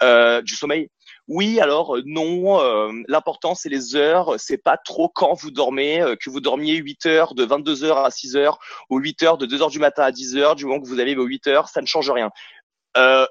du 0.01 0.55
sommeil. 0.55 0.89
Oui, 1.29 1.61
alors 1.61 1.97
non, 2.05 2.59
l'important 3.07 3.55
c'est 3.55 3.69
les 3.69 3.95
heures, 3.95 4.35
c'est 4.37 4.57
pas 4.57 4.77
trop 4.77 5.07
quand 5.07 5.33
vous 5.33 5.51
dormez, 5.51 6.03
que 6.19 6.29
vous 6.29 6.41
dormiez 6.41 6.75
8 6.75 7.05
heures 7.05 7.35
de 7.35 7.45
22 7.45 7.85
heures 7.85 7.99
à 7.99 8.11
6 8.11 8.35
heures 8.35 8.59
ou 8.89 8.99
8 8.99 9.23
heures 9.23 9.37
de 9.37 9.45
2 9.45 9.61
heures 9.61 9.69
du 9.69 9.79
matin 9.79 10.03
à 10.03 10.11
10 10.11 10.35
heures, 10.35 10.55
du 10.55 10.65
moment 10.65 10.81
que 10.81 10.87
vous 10.87 10.99
avez 10.99 11.15
vos 11.15 11.23
8 11.23 11.47
heures, 11.47 11.69
ça 11.69 11.81
ne 11.81 11.87
change 11.87 12.11
rien. 12.11 12.29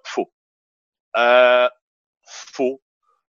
faux. 0.05 0.33
faux 2.25 2.81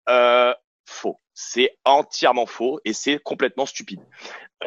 euh, 0.09 0.53
faux. 0.87 1.17
C'est 1.35 1.77
entièrement 1.85 2.47
faux 2.47 2.81
et 2.85 2.93
c'est 2.93 3.19
complètement 3.19 3.67
stupide. 3.67 4.01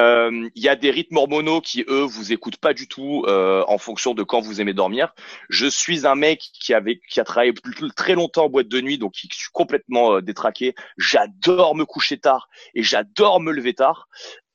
Euh, 0.01 0.49
il 0.55 0.63
y 0.63 0.67
a 0.67 0.75
des 0.75 0.91
rythmes 0.91 1.17
hormonaux 1.17 1.61
qui 1.61 1.85
eux 1.87 2.01
vous 2.01 2.33
écoutent 2.33 2.57
pas 2.57 2.73
du 2.73 2.87
tout 2.87 3.23
euh, 3.27 3.63
en 3.67 3.77
fonction 3.77 4.13
de 4.13 4.23
quand 4.23 4.41
vous 4.41 4.59
aimez 4.59 4.73
dormir. 4.73 5.13
Je 5.49 5.67
suis 5.67 6.05
un 6.05 6.15
mec 6.15 6.41
qui 6.53 6.73
avait 6.73 6.99
qui 7.09 7.19
a 7.19 7.23
travaillé 7.23 7.53
très 7.95 8.13
longtemps 8.13 8.45
en 8.45 8.49
boîte 8.49 8.67
de 8.67 8.81
nuit 8.81 8.97
donc 8.97 9.13
qui 9.13 9.29
suis 9.31 9.51
complètement 9.53 10.15
euh, 10.15 10.21
détraqué. 10.21 10.75
J'adore 10.97 11.75
me 11.75 11.85
coucher 11.85 12.17
tard 12.17 12.49
et 12.73 12.83
j'adore 12.83 13.39
me 13.39 13.51
lever 13.51 13.73
tard. 13.73 14.07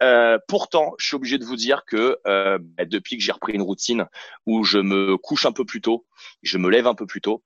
Euh, 0.03 0.39
pourtant, 0.49 0.95
je 0.99 1.07
suis 1.07 1.17
obligé 1.17 1.39
de 1.39 1.45
vous 1.45 1.57
dire 1.57 1.85
que 1.87 2.19
euh, 2.27 2.59
bah, 2.61 2.85
depuis 2.85 3.17
que 3.17 3.23
j'ai 3.23 3.33
repris 3.33 3.53
une 3.53 3.63
routine 3.63 4.07
où 4.47 4.65
je 4.65 4.79
me 4.79 5.17
couche 5.17 5.47
un 5.47 5.53
peu 5.53 5.65
plus 5.65 5.81
tôt, 5.81 6.07
je 6.43 6.59
me 6.59 6.71
lève 6.71 6.87
un 6.87 6.95
peu 6.95 7.07
plus 7.07 7.21
tôt, 7.21 7.43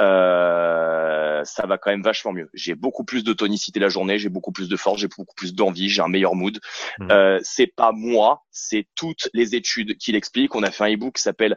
euh, 0.00 1.42
ça 1.44 1.66
va 1.66 1.78
quand 1.78 1.90
même 1.90 2.02
vachement 2.02 2.32
mieux. 2.32 2.50
J'ai 2.52 2.74
beaucoup 2.74 3.04
plus 3.04 3.24
de 3.24 3.32
tonicité 3.32 3.80
la 3.80 3.88
journée, 3.88 4.18
j'ai 4.18 4.28
beaucoup 4.28 4.52
plus 4.52 4.68
de 4.68 4.76
force, 4.76 5.00
j'ai 5.00 5.08
beaucoup 5.08 5.34
plus 5.34 5.54
d'envie, 5.54 5.88
j'ai 5.88 6.02
un 6.02 6.08
meilleur 6.08 6.34
mood. 6.34 6.58
Mmh. 6.98 7.10
Euh, 7.10 7.38
c'est 7.42 7.68
pas 7.68 7.92
moi, 7.92 8.42
c'est 8.50 8.86
toutes 8.94 9.28
les 9.32 9.54
études 9.54 9.96
qui 9.96 10.12
l'expliquent. 10.12 10.54
On 10.54 10.62
a 10.62 10.70
fait 10.70 10.84
un 10.84 10.88
ebook 10.88 11.14
qui 11.14 11.22
s'appelle 11.22 11.56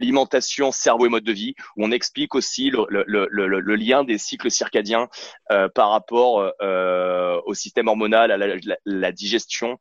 alimentation, 0.00 0.72
cerveau 0.72 1.06
et 1.06 1.08
mode 1.08 1.24
de 1.24 1.32
vie, 1.32 1.54
où 1.76 1.84
on 1.84 1.90
explique 1.90 2.34
aussi 2.34 2.70
le, 2.70 2.86
le, 2.90 3.28
le, 3.30 3.60
le 3.60 3.76
lien 3.76 4.04
des 4.04 4.18
cycles 4.18 4.50
circadiens 4.50 5.08
euh, 5.50 5.68
par 5.68 5.90
rapport 5.90 6.52
euh, 6.62 7.40
au 7.46 7.54
système 7.54 7.88
hormonal, 7.88 8.30
à 8.30 8.36
la, 8.36 8.56
la, 8.84 9.12
digestion 9.12 9.78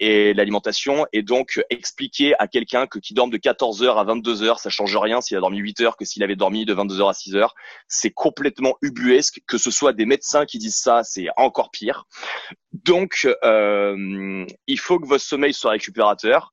et 0.00 0.34
l'alimentation, 0.34 1.06
et 1.12 1.22
donc 1.22 1.62
expliquer 1.70 2.34
à 2.38 2.48
quelqu'un 2.48 2.86
que 2.86 2.98
qui 2.98 3.14
dorme 3.14 3.30
de 3.30 3.36
14 3.36 3.82
heures 3.82 3.98
à 3.98 4.04
22 4.04 4.42
heures, 4.42 4.58
ça 4.58 4.70
change 4.70 4.96
rien 4.96 5.20
s'il 5.20 5.36
a 5.36 5.40
dormi 5.40 5.58
8 5.58 5.80
heures 5.80 5.96
que 5.96 6.04
s'il 6.04 6.22
avait 6.22 6.36
dormi 6.36 6.64
de 6.64 6.74
22 6.74 7.00
heures 7.00 7.08
à 7.08 7.14
6 7.14 7.36
heures, 7.36 7.54
c'est 7.88 8.10
complètement 8.10 8.74
ubuesque. 8.82 9.40
Que 9.46 9.58
ce 9.58 9.70
soit 9.70 9.92
des 9.92 10.06
médecins 10.06 10.46
qui 10.46 10.58
disent 10.58 10.76
ça, 10.76 11.02
c'est 11.04 11.28
encore 11.36 11.70
pire. 11.70 12.06
Donc, 12.72 13.28
euh, 13.44 14.44
il 14.66 14.78
faut 14.78 14.98
que 14.98 15.06
votre 15.06 15.24
sommeil 15.24 15.54
soit 15.54 15.70
récupérateur. 15.70 16.52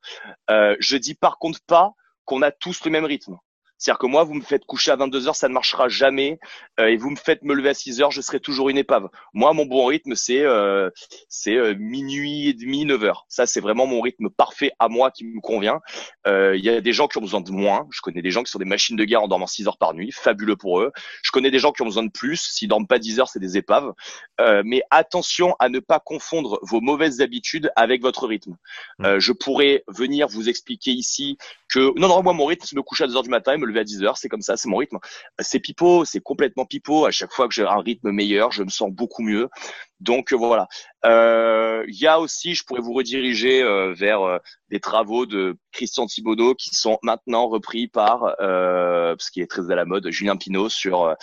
Euh, 0.50 0.76
je 0.80 0.98
dis 0.98 1.16
par 1.16 1.40
contre 1.40 1.60
pas 1.66 1.94
qu'on 2.26 2.42
a 2.42 2.52
tous 2.52 2.86
le 2.86 2.92
même 2.92 3.06
rythme. 3.06 3.38
C'est-à-dire 3.82 3.98
que 3.98 4.06
moi, 4.06 4.24
vous 4.24 4.36
me 4.36 4.42
faites 4.42 4.64
coucher 4.66 4.92
à 4.92 4.96
22 4.96 5.28
heures, 5.28 5.36
ça 5.36 5.50
ne 5.50 5.54
marchera 5.56 5.90
jamais. 5.90 6.40
Euh, 6.80 6.86
et 6.86 6.98
vous 6.98 7.10
me 7.10 7.16
faites 7.16 7.42
me 7.42 7.56
lever 7.56 7.70
à 7.70 7.74
6 7.74 8.00
heures, 8.00 8.12
je 8.12 8.22
serai 8.22 8.40
toujours 8.40 8.70
une 8.70 8.78
épave. 8.78 9.10
Moi, 9.34 9.52
mon 9.54 9.66
bon 9.66 9.86
rythme, 9.86 10.14
c'est 10.14 10.42
euh, 10.42 10.92
c'est 11.30 11.56
euh, 11.56 11.74
minuit 11.80 12.48
et 12.48 12.54
demi, 12.54 12.86
9 12.86 13.04
heures. 13.04 13.26
Ça, 13.28 13.48
c'est 13.48 13.60
vraiment 13.60 13.88
mon 13.88 14.00
rythme 14.00 14.30
parfait 14.30 14.72
à 14.78 14.88
moi 14.88 15.10
qui 15.10 15.26
me 15.26 15.42
convient. 15.42 15.80
Il 16.28 16.64
y 16.64 16.70
a 16.70 16.80
des 16.80 16.94
gens 16.94 17.08
qui 17.08 17.18
ont 17.18 17.22
besoin 17.22 17.42
de 17.42 17.50
moins. 17.50 17.88
Je 17.90 18.02
connais 18.02 18.22
des 18.22 18.30
gens 18.30 18.44
qui 18.44 18.52
sont 18.52 18.60
des 18.60 18.66
machines 18.66 18.96
de 18.96 19.04
guerre 19.04 19.24
en 19.24 19.28
dormant 19.28 19.48
6 19.48 19.68
heures 19.68 19.80
par 19.80 19.96
nuit. 19.96 20.12
Fabuleux 20.12 20.56
pour 20.56 20.80
eux. 20.80 20.92
Je 21.24 21.32
connais 21.32 21.50
des 21.50 21.58
gens 21.58 21.72
qui 21.72 21.82
ont 21.82 21.86
besoin 21.86 22.04
de 22.04 22.12
plus. 22.12 22.40
S'ils 22.40 22.68
dorment 22.68 22.86
pas 22.86 23.00
10 23.00 23.20
heures, 23.20 23.30
c'est 23.30 23.40
des 23.40 23.58
épaves. 23.58 23.92
mais 24.64 24.84
attention 24.92 25.56
à 25.58 25.70
ne 25.70 25.80
pas 25.80 26.00
confondre 26.00 26.60
vos 26.62 26.82
mauvaises 26.82 27.20
habitudes 27.22 27.72
avec 27.76 28.04
votre 28.04 28.28
rythme. 28.28 28.58
Mmh. 29.00 29.18
je 29.18 29.32
pourrais 29.32 29.84
venir 29.88 30.28
vous 30.28 30.50
expliquer 30.50 30.92
ici 30.92 31.38
que 31.74 31.98
non, 32.00 32.08
non, 32.08 32.22
moi, 32.22 32.34
mon 32.34 32.46
rythme, 32.46 32.66
c'est 32.68 32.76
me 32.76 32.84
coucher 32.84 33.06
à 33.06 33.08
2 33.08 33.16
heures 33.16 33.24
du 33.24 33.30
matin 33.30 33.54
et 33.54 33.58
me 33.58 33.71
à 33.80 33.84
10 33.84 34.04
heures, 34.04 34.18
c'est 34.18 34.30
comme 34.30 34.42
ça, 34.42 34.58
c'est 34.58 34.70
mon 34.70 34.78
rythme. 34.78 34.98
C'est 35.40 35.60
pipeau, 35.60 36.06
c'est 36.06 36.20
complètement 36.20 36.66
pipeau. 36.66 37.06
À 37.06 37.12
chaque 37.12 37.32
fois 37.32 37.48
que 37.48 37.54
j'ai 37.54 37.64
un 37.64 37.80
rythme 37.80 38.12
meilleur, 38.12 38.52
je 38.52 38.64
me 38.64 38.70
sens 38.70 38.92
beaucoup 38.92 39.24
mieux. 39.24 39.50
Donc 40.02 40.34
euh, 40.34 40.36
voilà. 40.36 40.68
Euh, 41.06 41.84
il 41.88 42.00
y 42.00 42.08
a 42.08 42.20
aussi, 42.20 42.54
je 42.54 42.64
pourrais 42.64 42.82
vous 42.82 42.94
rediriger 42.94 43.64
euh, 43.64 43.94
vers 43.94 44.40
des 44.70 44.80
travaux 44.80 45.26
de 45.26 45.58
Christian 45.72 46.06
Thibaudot 46.06 46.56
qui 46.56 46.76
sont 46.76 47.00
maintenant 47.02 47.48
repris 47.48 47.88
par, 47.88 48.36
ce 48.40 49.32
qui 49.32 49.42
est 49.42 49.50
très 49.50 49.70
à 49.72 49.76
la 49.76 49.86
mode, 49.86 50.10
Julien 50.10 50.38
Pinault 50.38 50.70
sur 50.70 51.16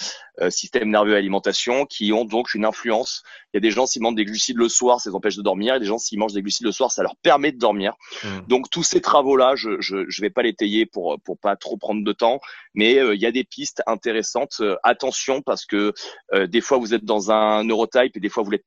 système 0.51 0.91
nerveux 0.91 1.15
et 1.15 1.17
alimentation, 1.17 1.87
qui 1.87 2.13
ont 2.13 2.25
donc 2.25 2.55
une 2.55 2.65
influence. 2.67 3.23
Il 3.53 3.57
y 3.57 3.59
a 3.59 3.61
des 3.61 3.71
gens 3.71 3.87
s'ils 3.87 4.03
mangent 4.03 4.17
des 4.17 4.27
glucides 4.27 4.59
le 4.59 4.69
soir, 4.69 5.01
ça 5.01 5.09
les 5.09 5.17
empêche 5.17 5.37
de 5.37 5.43
dormir. 5.43 5.75
Et 5.75 5.81
des 5.81 5.87
gens 5.87 5.97
s'ils 5.97 6.19
mangent 6.19 6.35
des 6.35 6.43
glucides 6.43 6.67
le 6.67 6.73
soir, 6.73 6.93
ça 6.93 7.03
leur 7.03 7.17
permet 7.17 7.53
de 7.53 7.59
dormir. 7.59 7.95
Mmh. 8.23 8.29
Donc 8.49 8.69
tous 8.71 8.83
ces 8.83 9.01
travaux-là, 9.01 9.55
je, 9.57 9.81
je 9.81 10.05
je 10.09 10.21
vais 10.21 10.31
pas 10.31 10.43
les 10.43 10.55
tailler 10.55 10.85
pour 10.85 11.19
pour 11.25 11.39
pas 11.39 11.57
trop 11.57 11.79
prendre 11.79 12.05
de 12.05 12.13
temps, 12.13 12.41
mais 12.75 12.97
il 13.15 13.21
y 13.21 13.27
a 13.27 13.33
des 13.33 13.45
pistes 13.45 13.83
intéressantes. 13.87 14.61
attention 14.83 15.41
parce 15.41 15.65
que 15.65 15.95
des 16.35 16.61
fois 16.61 16.77
vous 16.77 16.93
êtes 16.93 17.05
dans 17.05 17.31
un 17.31 17.65
neurotype 17.65 18.17
et 18.17 18.21
des 18.21 18.29
fois 18.29 18.43
vous 18.43 18.51
l'êtes 18.51 18.67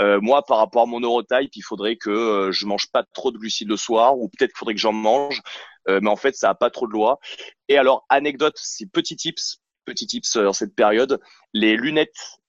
Euh, 0.00 0.20
moi, 0.20 0.42
par 0.44 0.58
rapport 0.58 0.82
à 0.82 0.86
mon 0.86 1.00
neurotype, 1.00 1.54
il 1.54 1.62
faudrait 1.62 1.96
que 1.96 2.10
euh, 2.10 2.52
je 2.52 2.66
mange 2.66 2.90
pas 2.92 3.04
trop 3.14 3.30
de 3.30 3.38
glucides 3.38 3.68
le 3.68 3.76
soir, 3.76 4.18
ou 4.18 4.28
peut-être 4.28 4.50
qu'il 4.50 4.58
faudrait 4.58 4.74
que 4.74 4.80
j'en 4.80 4.92
mange, 4.92 5.40
euh, 5.88 6.00
mais 6.02 6.10
en 6.10 6.16
fait, 6.16 6.34
ça 6.34 6.50
a 6.50 6.54
pas 6.54 6.70
trop 6.70 6.86
de 6.86 6.92
loi. 6.92 7.18
Et 7.68 7.78
alors, 7.78 8.04
anecdote, 8.08 8.56
c'est 8.56 8.90
petit 8.90 9.16
tips, 9.16 9.58
petit 9.84 10.06
tips 10.06 10.36
dans 10.36 10.52
cette 10.52 10.74
période, 10.74 11.20
les 11.52 11.76
lunettes 11.76 12.40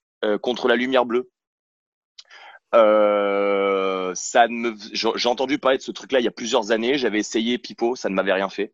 contre 0.41 0.67
la 0.67 0.75
lumière 0.75 1.05
bleue. 1.05 1.29
ça 2.73 4.47
j'ai 4.93 5.29
entendu 5.29 5.59
parler 5.59 5.77
de 5.77 5.83
ce 5.83 5.91
truc-là 5.91 6.19
il 6.19 6.23
y 6.25 6.27
a 6.27 6.31
plusieurs 6.31 6.71
années. 6.71 6.97
J'avais 6.97 7.19
essayé 7.19 7.59
Pipo, 7.59 7.95
ça 7.95 8.09
ne 8.09 8.15
m'avait 8.15 8.33
rien 8.33 8.49
fait, 8.49 8.73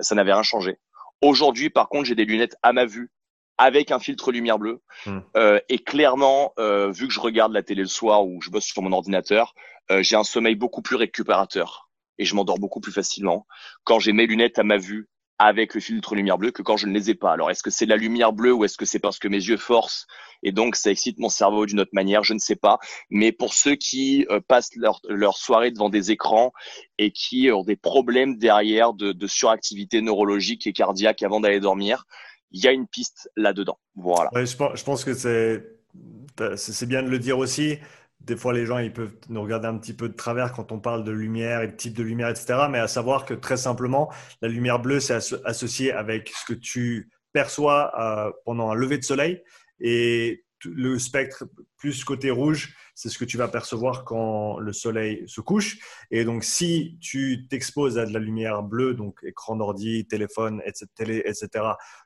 ça 0.00 0.16
n'avait 0.16 0.32
rien 0.32 0.42
changé. 0.42 0.78
Aujourd'hui, 1.20 1.70
par 1.70 1.88
contre, 1.88 2.06
j'ai 2.06 2.16
des 2.16 2.24
lunettes 2.24 2.56
à 2.62 2.72
ma 2.72 2.84
vue 2.84 3.12
avec 3.58 3.90
un 3.90 3.98
filtre 3.98 4.32
lumière 4.32 4.58
bleue. 4.58 4.82
Hmm. 5.06 5.20
Euh, 5.36 5.60
et 5.68 5.78
clairement, 5.78 6.52
euh, 6.58 6.90
vu 6.90 7.06
que 7.06 7.12
je 7.12 7.20
regarde 7.20 7.52
la 7.52 7.62
télé 7.62 7.82
le 7.82 7.88
soir 7.88 8.26
ou 8.26 8.40
je 8.40 8.50
bosse 8.50 8.64
sur 8.64 8.82
mon 8.82 8.92
ordinateur, 8.92 9.54
euh, 9.90 10.02
j'ai 10.02 10.16
un 10.16 10.24
sommeil 10.24 10.54
beaucoup 10.54 10.82
plus 10.82 10.96
récupérateur. 10.96 11.88
et 12.18 12.24
je 12.24 12.34
m'endors 12.34 12.58
beaucoup 12.58 12.80
plus 12.80 12.92
facilement 12.92 13.46
quand 13.84 13.98
j'ai 13.98 14.12
mes 14.12 14.26
lunettes 14.26 14.58
à 14.58 14.64
ma 14.64 14.76
vue 14.76 15.08
avec 15.38 15.74
le 15.74 15.80
filtre 15.80 16.14
lumière 16.14 16.38
bleue 16.38 16.52
que 16.52 16.62
quand 16.62 16.76
je 16.76 16.86
ne 16.86 16.92
les 16.92 17.10
ai 17.10 17.14
pas. 17.14 17.32
Alors, 17.32 17.50
est-ce 17.50 17.64
que 17.64 17.70
c'est 17.70 17.86
la 17.86 17.96
lumière 17.96 18.32
bleue 18.32 18.52
ou 18.52 18.64
est-ce 18.64 18.76
que 18.76 18.84
c'est 18.84 19.00
parce 19.00 19.18
que 19.18 19.26
mes 19.26 19.38
yeux 19.38 19.56
forcent 19.56 20.06
et 20.44 20.52
donc 20.52 20.76
ça 20.76 20.90
excite 20.90 21.18
mon 21.18 21.28
cerveau 21.28 21.66
d'une 21.66 21.80
autre 21.80 21.90
manière? 21.94 22.22
Je 22.22 22.34
ne 22.34 22.38
sais 22.38 22.54
pas. 22.54 22.78
Mais 23.10 23.32
pour 23.32 23.52
ceux 23.52 23.74
qui 23.74 24.24
euh, 24.30 24.40
passent 24.46 24.76
leur, 24.76 25.00
leur, 25.08 25.36
soirée 25.36 25.72
devant 25.72 25.88
des 25.88 26.12
écrans 26.12 26.52
et 26.98 27.10
qui 27.10 27.50
ont 27.50 27.64
des 27.64 27.74
problèmes 27.74 28.38
derrière 28.38 28.92
de, 28.92 29.10
de 29.10 29.26
suractivité 29.26 30.00
neurologique 30.00 30.66
et 30.68 30.72
cardiaque 30.72 31.22
avant 31.24 31.40
d'aller 31.40 31.60
dormir, 31.60 32.04
il 32.52 32.62
y 32.62 32.68
a 32.68 32.72
une 32.72 32.86
piste 32.86 33.30
là-dedans. 33.36 33.78
Voilà. 33.94 34.30
je, 34.34 34.56
pense, 34.56 34.78
je 34.78 34.84
pense 34.84 35.04
que 35.04 35.14
c'est 35.14 36.86
bien 36.86 37.02
de 37.02 37.08
le 37.08 37.18
dire 37.18 37.38
aussi 37.38 37.78
des 38.24 38.36
fois, 38.36 38.52
les 38.52 38.66
gens 38.66 38.78
ils 38.78 38.92
peuvent 38.92 39.14
nous 39.28 39.42
regarder 39.42 39.66
un 39.66 39.76
petit 39.78 39.94
peu 39.94 40.08
de 40.08 40.14
travers 40.14 40.52
quand 40.52 40.72
on 40.72 40.78
parle 40.78 41.04
de 41.04 41.10
lumière 41.10 41.62
et 41.62 41.68
de 41.68 41.76
type 41.76 41.94
de 41.94 42.02
lumière, 42.02 42.28
etc. 42.28 42.66
Mais 42.70 42.78
à 42.78 42.88
savoir 42.88 43.24
que 43.24 43.34
très 43.34 43.56
simplement, 43.56 44.12
la 44.40 44.48
lumière 44.48 44.78
bleue, 44.78 45.00
c'est 45.00 45.18
associé 45.44 45.92
avec 45.92 46.28
ce 46.28 46.52
que 46.52 46.58
tu 46.58 47.10
perçois 47.32 47.92
euh, 48.00 48.30
pendant 48.44 48.70
un 48.70 48.74
lever 48.74 48.98
de 48.98 49.04
soleil. 49.04 49.42
Et 49.80 50.44
le 50.64 50.98
spectre 50.98 51.44
plus 51.76 52.04
côté 52.04 52.30
rouge, 52.30 52.74
c'est 52.94 53.08
ce 53.08 53.18
que 53.18 53.24
tu 53.24 53.36
vas 53.36 53.48
percevoir 53.48 54.04
quand 54.04 54.58
le 54.58 54.72
soleil 54.72 55.24
se 55.26 55.40
couche. 55.40 55.78
Et 56.10 56.24
donc, 56.24 56.44
si 56.44 56.98
tu 57.00 57.46
t'exposes 57.48 57.98
à 57.98 58.06
de 58.06 58.12
la 58.12 58.18
lumière 58.18 58.62
bleue, 58.62 58.94
donc 58.94 59.18
écran 59.22 59.56
d'ordi, 59.56 60.06
téléphone, 60.06 60.62
etc., 60.66 61.22
etc., 61.24 61.48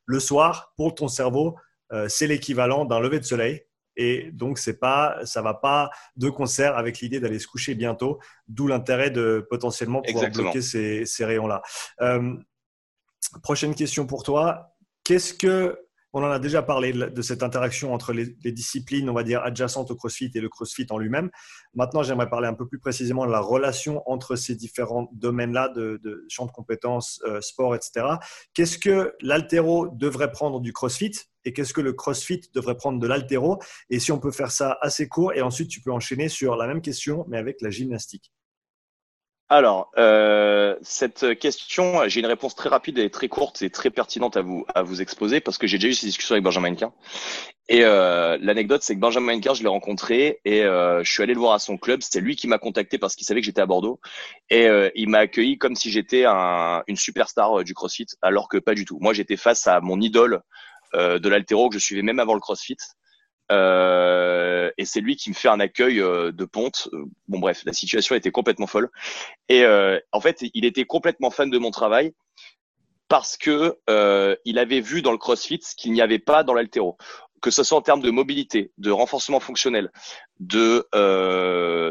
le 0.04 0.20
soir, 0.20 0.72
pour 0.76 0.94
ton 0.94 1.08
cerveau, 1.08 1.56
euh, 1.92 2.08
c'est 2.08 2.26
l'équivalent 2.26 2.84
d'un 2.84 3.00
lever 3.00 3.20
de 3.20 3.24
soleil. 3.24 3.62
Et 3.96 4.30
donc, 4.32 4.58
c'est 4.58 4.78
pas, 4.78 5.24
ça 5.24 5.40
va 5.40 5.54
pas 5.54 5.90
de 6.16 6.28
concert 6.28 6.76
avec 6.76 7.00
l'idée 7.00 7.18
d'aller 7.18 7.38
se 7.38 7.46
coucher 7.46 7.74
bientôt, 7.74 8.18
d'où 8.46 8.66
l'intérêt 8.66 9.10
de 9.10 9.46
potentiellement 9.48 10.02
pouvoir 10.02 10.30
bloquer 10.30 10.60
ces, 10.60 11.24
rayons-là. 11.24 11.62
Euh, 12.02 12.34
prochaine 13.42 13.74
question 13.74 14.06
pour 14.06 14.22
toi. 14.22 14.76
Qu'est-ce 15.02 15.32
que 15.32 15.85
on 16.16 16.22
en 16.22 16.30
a 16.30 16.38
déjà 16.38 16.62
parlé 16.62 16.94
de 16.94 17.22
cette 17.22 17.42
interaction 17.42 17.92
entre 17.92 18.14
les, 18.14 18.26
disciplines, 18.50 19.10
on 19.10 19.12
va 19.12 19.22
dire, 19.22 19.42
adjacentes 19.42 19.90
au 19.90 19.96
CrossFit 19.96 20.30
et 20.34 20.40
le 20.40 20.48
CrossFit 20.48 20.86
en 20.88 20.96
lui-même. 20.96 21.30
Maintenant, 21.74 22.02
j'aimerais 22.02 22.30
parler 22.30 22.48
un 22.48 22.54
peu 22.54 22.66
plus 22.66 22.78
précisément 22.78 23.26
de 23.26 23.30
la 23.30 23.40
relation 23.40 24.02
entre 24.10 24.34
ces 24.34 24.54
différents 24.54 25.10
domaines-là 25.12 25.68
de, 25.68 26.24
champs 26.30 26.46
de 26.46 26.52
compétences, 26.52 27.20
euh, 27.26 27.42
sport, 27.42 27.74
etc. 27.74 28.06
Qu'est-ce 28.54 28.78
que 28.78 29.14
l'altéro 29.20 29.88
devrait 29.88 30.32
prendre 30.32 30.60
du 30.60 30.72
CrossFit 30.72 31.12
et 31.44 31.52
qu'est-ce 31.52 31.74
que 31.74 31.82
le 31.82 31.92
CrossFit 31.92 32.40
devrait 32.54 32.78
prendre 32.78 32.98
de 32.98 33.06
l'altéro? 33.06 33.60
Et 33.90 34.00
si 34.00 34.10
on 34.10 34.18
peut 34.18 34.32
faire 34.32 34.50
ça 34.50 34.78
assez 34.80 35.08
court, 35.08 35.34
et 35.34 35.42
ensuite 35.42 35.68
tu 35.68 35.82
peux 35.82 35.92
enchaîner 35.92 36.30
sur 36.30 36.56
la 36.56 36.66
même 36.66 36.80
question, 36.80 37.26
mais 37.28 37.36
avec 37.36 37.60
la 37.60 37.68
gymnastique. 37.68 38.32
Alors, 39.48 39.92
euh, 39.96 40.74
cette 40.82 41.38
question, 41.38 42.08
j'ai 42.08 42.18
une 42.18 42.26
réponse 42.26 42.56
très 42.56 42.68
rapide 42.68 42.98
et 42.98 43.10
très 43.10 43.28
courte 43.28 43.62
et 43.62 43.70
très 43.70 43.90
pertinente 43.90 44.36
à 44.36 44.42
vous 44.42 44.66
à 44.74 44.82
vous 44.82 45.00
exposer 45.00 45.40
parce 45.40 45.56
que 45.56 45.68
j'ai 45.68 45.78
déjà 45.78 45.88
eu 45.88 45.94
ces 45.94 46.06
discussions 46.06 46.32
avec 46.32 46.42
Benjamin 46.42 46.68
Hennequin. 46.68 46.92
Et 47.68 47.84
euh, 47.84 48.38
l'anecdote, 48.40 48.82
c'est 48.82 48.96
que 48.96 49.00
Benjamin 49.00 49.34
Hennequin, 49.34 49.54
je 49.54 49.62
l'ai 49.62 49.68
rencontré 49.68 50.40
et 50.44 50.64
euh, 50.64 51.04
je 51.04 51.12
suis 51.12 51.22
allé 51.22 51.32
le 51.32 51.38
voir 51.38 51.52
à 51.52 51.60
son 51.60 51.78
club. 51.78 52.02
C'était 52.02 52.20
lui 52.20 52.34
qui 52.34 52.48
m'a 52.48 52.58
contacté 52.58 52.98
parce 52.98 53.14
qu'il 53.14 53.24
savait 53.24 53.40
que 53.40 53.46
j'étais 53.46 53.60
à 53.60 53.66
Bordeaux 53.66 54.00
et 54.50 54.68
il 54.96 55.08
m'a 55.08 55.18
accueilli 55.18 55.58
comme 55.58 55.76
si 55.76 55.92
j'étais 55.92 56.24
un, 56.24 56.82
une 56.88 56.96
superstar 56.96 57.62
du 57.62 57.72
CrossFit, 57.72 58.06
alors 58.22 58.48
que 58.48 58.58
pas 58.58 58.74
du 58.74 58.84
tout. 58.84 58.98
Moi, 59.00 59.14
j'étais 59.14 59.36
face 59.36 59.68
à 59.68 59.80
mon 59.80 60.00
idole 60.00 60.42
de 60.92 61.28
l'altéro 61.28 61.68
que 61.68 61.78
je 61.78 61.84
suivais 61.84 62.02
même 62.02 62.18
avant 62.18 62.34
le 62.34 62.40
CrossFit. 62.40 62.78
Euh, 63.52 64.70
et 64.76 64.84
c'est 64.84 65.00
lui 65.00 65.16
qui 65.16 65.30
me 65.30 65.34
fait 65.34 65.48
un 65.48 65.60
accueil 65.60 66.00
euh, 66.00 66.32
de 66.32 66.44
ponte. 66.44 66.88
Euh, 66.92 67.04
bon 67.28 67.38
bref, 67.38 67.62
la 67.64 67.72
situation 67.72 68.14
était 68.14 68.30
complètement 68.30 68.66
folle. 68.66 68.90
Et 69.48 69.64
en 70.12 70.20
fait, 70.20 70.44
il 70.54 70.64
était 70.64 70.84
complètement 70.84 71.30
fan 71.30 71.50
de 71.50 71.58
mon 71.58 71.70
travail 71.70 72.12
parce 73.08 73.36
que 73.36 73.76
il 74.44 74.58
avait 74.58 74.80
vu 74.80 75.02
dans 75.02 75.12
le 75.12 75.18
CrossFit 75.18 75.60
ce 75.62 75.74
qu'il 75.76 75.92
n'y 75.92 76.02
avait 76.02 76.18
pas 76.18 76.42
dans 76.42 76.54
l'altéro, 76.54 76.96
que 77.40 77.50
ce 77.50 77.62
soit 77.62 77.78
en 77.78 77.82
termes 77.82 78.00
de 78.00 78.10
mobilité, 78.10 78.72
de 78.78 78.90
renforcement 78.90 79.38
fonctionnel, 79.40 79.92
de 80.40 80.86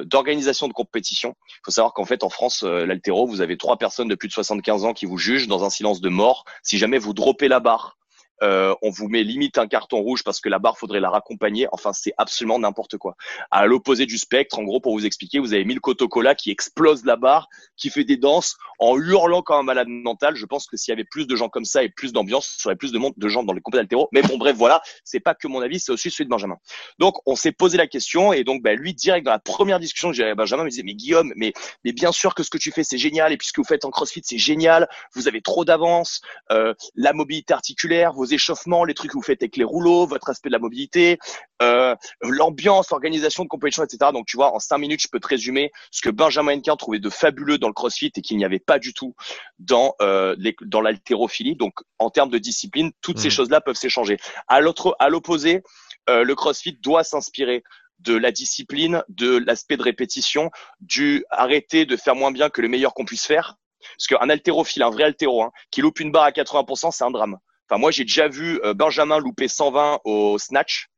d'organisation 0.04 0.68
de 0.68 0.74
compétition. 0.74 1.36
Il 1.48 1.62
faut 1.66 1.72
savoir 1.72 1.94
qu'en 1.94 2.06
fait 2.06 2.24
en 2.24 2.30
France, 2.30 2.64
l'altéro, 2.64 3.26
vous 3.26 3.42
avez 3.42 3.58
trois 3.58 3.78
personnes 3.78 4.10
de 4.10 4.16
plus 4.16 4.28
de 4.28 4.34
75 4.34 4.84
ans 4.86 4.94
qui 4.94 5.06
vous 5.06 5.18
jugent 5.18 5.48
dans 5.48 5.64
un 5.64 5.70
silence 5.70 6.02
de 6.02 6.10
mort. 6.10 6.44
Si 6.62 6.78
jamais 6.78 6.98
vous 6.98 7.14
dropez 7.14 7.48
la 7.48 7.62
barre 7.62 7.98
euh, 8.44 8.76
on 8.82 8.90
vous 8.90 9.08
met 9.08 9.24
limite 9.24 9.58
un 9.58 9.68
carton 9.68 10.00
rouge 10.02 10.24
parce 10.24 10.40
que 10.40 10.50
la 10.50 10.60
barre 10.60 10.78
faudrait 10.78 11.00
la 11.00 11.10
raccompagner. 11.10 11.68
Enfin, 11.72 11.94
c'est 11.94 12.14
absolument 12.18 12.60
n'importe 12.60 12.98
quoi. 12.98 13.16
À 13.52 13.66
l'opposé 13.66 14.06
du 14.06 14.18
spectre, 14.18 14.58
en 14.58 14.64
gros, 14.64 14.80
pour 14.80 14.94
vous 14.94 15.06
expliquer, 15.06 15.40
vous 15.40 15.54
avez 15.54 15.66
mis 15.66 15.76
le 15.76 15.80
Coca-Cola 15.80 16.36
qui 16.36 16.50
explose 16.50 17.06
la 17.06 17.16
barre, 17.16 17.48
qui 17.78 17.90
fait 17.90 18.04
des 18.04 18.18
danses 18.18 18.58
en 18.80 18.98
hurlant 18.98 19.42
comme 19.42 19.60
un 19.60 19.64
malade 19.64 19.88
mental. 19.88 20.36
Je 20.36 20.46
pense 20.46 20.66
que 20.68 20.78
s'il 20.78 20.92
y 20.92 20.94
avait 20.94 21.06
plus 21.06 21.28
de 21.28 21.36
gens 21.36 21.50
comme 21.50 21.66
ça 21.66 21.84
et 21.84 21.90
plus 21.90 22.14
d'ambiance, 22.14 22.58
il 22.60 22.66
y 22.66 22.68
aurait 22.68 22.76
plus 22.76 22.92
de 22.92 22.98
monde, 22.98 23.14
de 23.16 23.28
gens 23.28 23.44
dans 23.44 23.54
les 23.54 23.62
compétitions 23.62 23.76
altéro. 23.76 24.10
Mais 24.12 24.22
bon, 24.22 24.38
bref, 24.38 24.56
voilà, 24.56 24.82
c'est 25.04 25.20
pas 25.20 25.36
que 25.36 25.48
mon 25.48 25.62
avis, 25.62 25.80
c'est 25.80 25.92
aussi 25.92 26.10
celui 26.10 26.26
de 26.26 26.30
Benjamin. 26.30 26.58
Donc, 27.00 27.16
on 27.26 27.36
s'est 27.36 27.52
posé 27.52 27.78
la 27.78 27.88
question 27.88 28.34
et 28.34 28.44
donc, 28.44 28.62
bah, 28.62 28.74
lui, 28.74 28.94
direct 28.94 29.26
dans 29.26 29.32
la 29.32 29.40
première 29.40 29.80
discussion 29.80 30.12
que 30.12 30.22
avec 30.22 30.36
Benjamin, 30.36 30.64
me 30.64 30.70
disait, 30.70 30.84
mais 30.84 30.96
Guillaume, 30.96 31.34
mais, 31.36 31.54
mais 31.84 31.92
bien 31.92 32.12
sûr 32.12 32.36
que 32.36 32.44
ce 32.44 32.50
que 32.50 32.58
tu 32.58 32.72
fais, 32.72 32.84
c'est 32.84 32.98
génial 32.98 33.32
et 33.32 33.38
puisque 33.38 33.58
vous 33.58 33.66
faites 33.66 33.86
en 33.86 33.92
CrossFit, 33.92 34.22
c'est 34.24 34.38
génial. 34.38 34.88
Vous 35.14 35.28
avez 35.28 35.42
trop 35.42 35.66
d'avance, 35.66 36.22
euh, 36.52 36.74
la 36.96 37.14
mobilité 37.14 37.54
articulaire, 37.54 38.14
vos 38.26 38.34
échauffements, 38.34 38.84
les 38.84 38.94
trucs 38.94 39.12
que 39.12 39.18
vous 39.18 39.24
faites 39.24 39.42
avec 39.42 39.58
les 39.58 39.64
rouleaux, 39.64 40.08
votre 40.08 40.30
aspect 40.30 40.50
de 40.50 40.54
la 40.54 40.60
mobilité, 40.60 41.20
euh, 41.62 41.96
l'ambiance, 42.22 42.90
l'organisation 42.90 43.44
de 43.44 43.50
compétition, 43.50 43.84
etc. 43.84 44.12
Donc 44.14 44.26
tu 44.26 44.38
vois, 44.38 44.54
en 44.54 44.60
cinq 44.60 44.80
minutes, 44.80 45.02
je 45.02 45.08
peux 45.08 45.20
te 45.20 45.28
résumer 45.28 45.72
ce 45.92 46.02
que 46.02 46.10
Benjamin 46.10 46.58
Henkin 46.58 46.76
trouvait 46.76 47.00
de 47.00 47.10
fabuleux 47.10 47.58
dans 47.58 47.68
le 47.68 47.74
CrossFit 47.74 48.12
et 48.16 48.22
qu'il 48.22 48.38
n'y 48.38 48.46
avait 48.46 48.60
pas 48.60 48.80
du 48.80 48.94
tout 48.94 49.16
dans 49.60 49.96
euh, 50.02 50.36
dans 50.62 50.82
l'haltérophilie. 50.82 51.56
Donc 51.56 51.74
en 52.00 52.10
termes 52.10 52.30
de 52.30 52.38
discipline, 52.38 52.92
toutes 53.02 53.20
ces 53.20 53.28
mmh. 53.28 53.32
choses-là 53.32 53.62
peuvent 53.62 53.76
s'échanger. 53.76 54.18
À 54.48 54.60
l'autre, 54.60 54.96
à 55.00 55.10
l'opposé, 55.10 55.62
euh, 56.10 56.24
le 56.24 56.36
CrossFit 56.36 56.78
doit 56.82 57.04
s'inspirer 57.04 57.64
de 58.00 58.16
la 58.16 58.32
discipline, 58.32 59.04
de 59.08 59.38
l'aspect 59.38 59.78
de 59.78 59.84
répétition, 59.84 60.52
du 60.82 61.24
arrêter 61.30 61.86
de 61.86 61.96
faire 61.96 62.16
moins 62.16 62.32
bien 62.32 62.50
que 62.50 62.62
le 62.62 62.68
meilleur 62.68 62.94
qu'on 62.94 63.06
puisse 63.06 63.26
faire. 63.26 63.56
Parce 63.98 64.08
qu'un 64.08 64.30
haltérophile, 64.30 64.84
un 64.84 64.90
vrai 64.90 65.04
haltéro, 65.04 65.44
hein, 65.44 65.52
qui 65.72 65.82
loupe 65.82 66.00
une 66.00 66.12
barre 66.12 66.26
à 66.26 66.32
80%, 66.32 66.92
c'est 66.92 67.04
un 67.04 67.12
drame. 67.12 67.38
Enfin, 67.70 67.80
moi, 67.80 67.92
j'ai 67.92 68.04
déjà 68.04 68.28
vu 68.28 68.60
euh, 68.64 68.74
Benjamin 68.74 69.20
louper 69.20 69.48
120 69.48 70.02
au 70.04 70.38
snatch. 70.38 70.90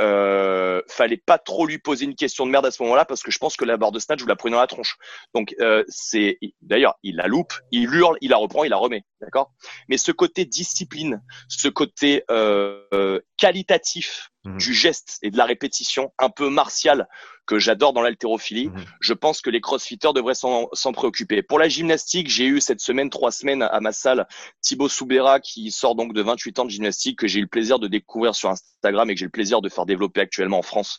Euh, 0.00 0.82
fallait 0.88 1.22
pas 1.24 1.38
trop 1.38 1.66
lui 1.66 1.78
poser 1.78 2.04
une 2.04 2.16
question 2.16 2.46
de 2.46 2.50
merde 2.50 2.66
à 2.66 2.72
ce 2.72 2.82
moment-là 2.82 3.04
parce 3.04 3.22
que 3.22 3.30
je 3.30 3.38
pense 3.38 3.56
que 3.56 3.64
la 3.64 3.76
barre 3.76 3.92
de 3.92 4.00
snatch 4.00 4.20
vous 4.20 4.26
la 4.26 4.34
prenez 4.34 4.54
dans 4.54 4.60
la 4.60 4.66
tronche. 4.66 4.96
Donc 5.34 5.54
euh, 5.60 5.84
c'est 5.86 6.38
d'ailleurs 6.62 6.98
il 7.04 7.14
la 7.14 7.28
loupe, 7.28 7.52
il 7.70 7.94
hurle, 7.94 8.16
il 8.20 8.30
la 8.30 8.36
reprend, 8.36 8.64
il 8.64 8.70
la 8.70 8.76
remet, 8.76 9.04
d'accord? 9.24 9.52
Mais 9.88 9.98
ce 9.98 10.12
côté 10.12 10.44
discipline, 10.44 11.22
ce 11.48 11.68
côté 11.68 12.24
euh, 12.30 13.20
qualitatif 13.36 14.30
Mhm. 14.44 14.58
du 14.58 14.74
geste 14.74 15.18
et 15.22 15.30
de 15.30 15.38
la 15.38 15.46
répétition 15.46 16.12
un 16.18 16.28
peu 16.28 16.50
martial 16.50 17.08
que 17.46 17.58
j'adore 17.58 17.92
dans 17.92 18.02
l'haltérophilie. 18.02 18.68
Mhm. 18.68 18.84
Je 19.00 19.14
pense 19.14 19.40
que 19.40 19.50
les 19.50 19.60
crossfitters 19.60 20.12
devraient 20.14 20.34
s'en 20.34 20.92
préoccuper. 20.92 21.42
Pour 21.42 21.58
la 21.58 21.68
gymnastique, 21.68 22.28
j'ai 22.28 22.46
eu 22.46 22.60
cette 22.60 22.80
semaine, 22.80 23.10
trois 23.10 23.32
semaines 23.32 23.62
à 23.62 23.80
ma 23.80 23.92
salle, 23.92 24.26
Thibaut 24.60 24.88
Soubera, 24.88 25.40
qui 25.40 25.70
sort 25.70 25.94
donc 25.94 26.12
de 26.12 26.22
28 26.22 26.58
ans 26.58 26.64
de 26.64 26.70
gymnastique, 26.70 27.18
que 27.18 27.26
j'ai 27.26 27.38
eu 27.38 27.42
le 27.42 27.48
plaisir 27.48 27.78
de 27.78 27.88
découvrir 27.88 28.34
sur 28.34 28.50
Instagram 28.50 29.10
et 29.10 29.14
que 29.14 29.20
j'ai 29.20 29.26
le 29.26 29.30
plaisir 29.30 29.60
de 29.60 29.68
faire 29.68 29.86
développer 29.86 30.20
actuellement 30.20 30.58
en 30.58 30.62
France 30.62 30.98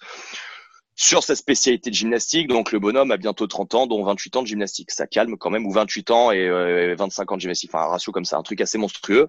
sur 0.95 1.23
sa 1.23 1.35
spécialité 1.35 1.89
de 1.89 1.95
gymnastique. 1.95 2.47
Donc 2.47 2.71
le 2.71 2.79
bonhomme 2.79 3.11
a 3.11 3.17
bientôt 3.17 3.47
30 3.47 3.75
ans, 3.75 3.87
dont 3.87 4.03
28 4.03 4.37
ans 4.37 4.41
de 4.41 4.47
gymnastique. 4.47 4.91
Ça 4.91 5.07
calme 5.07 5.37
quand 5.37 5.49
même, 5.49 5.65
ou 5.65 5.71
28 5.71 6.11
ans 6.11 6.31
et 6.31 6.47
25 6.95 7.29
euh, 7.29 7.33
ans 7.33 7.35
de 7.35 7.41
gymnastique. 7.41 7.69
Enfin 7.73 7.85
un 7.85 7.89
ratio 7.89 8.11
comme 8.11 8.25
ça, 8.25 8.37
un 8.37 8.43
truc 8.43 8.61
assez 8.61 8.77
monstrueux. 8.77 9.27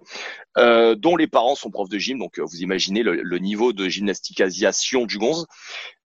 Euh, 0.58 0.94
dont 0.94 1.16
les 1.16 1.26
parents 1.26 1.54
sont 1.54 1.70
profs 1.70 1.90
de 1.90 1.98
gym, 1.98 2.18
donc 2.18 2.38
euh, 2.38 2.44
vous 2.44 2.62
imaginez 2.62 3.02
le, 3.02 3.38
niveau 3.38 3.72
de 3.72 3.88
gymnasticalisation 3.88 5.04
du 5.04 5.18
gonze. 5.18 5.46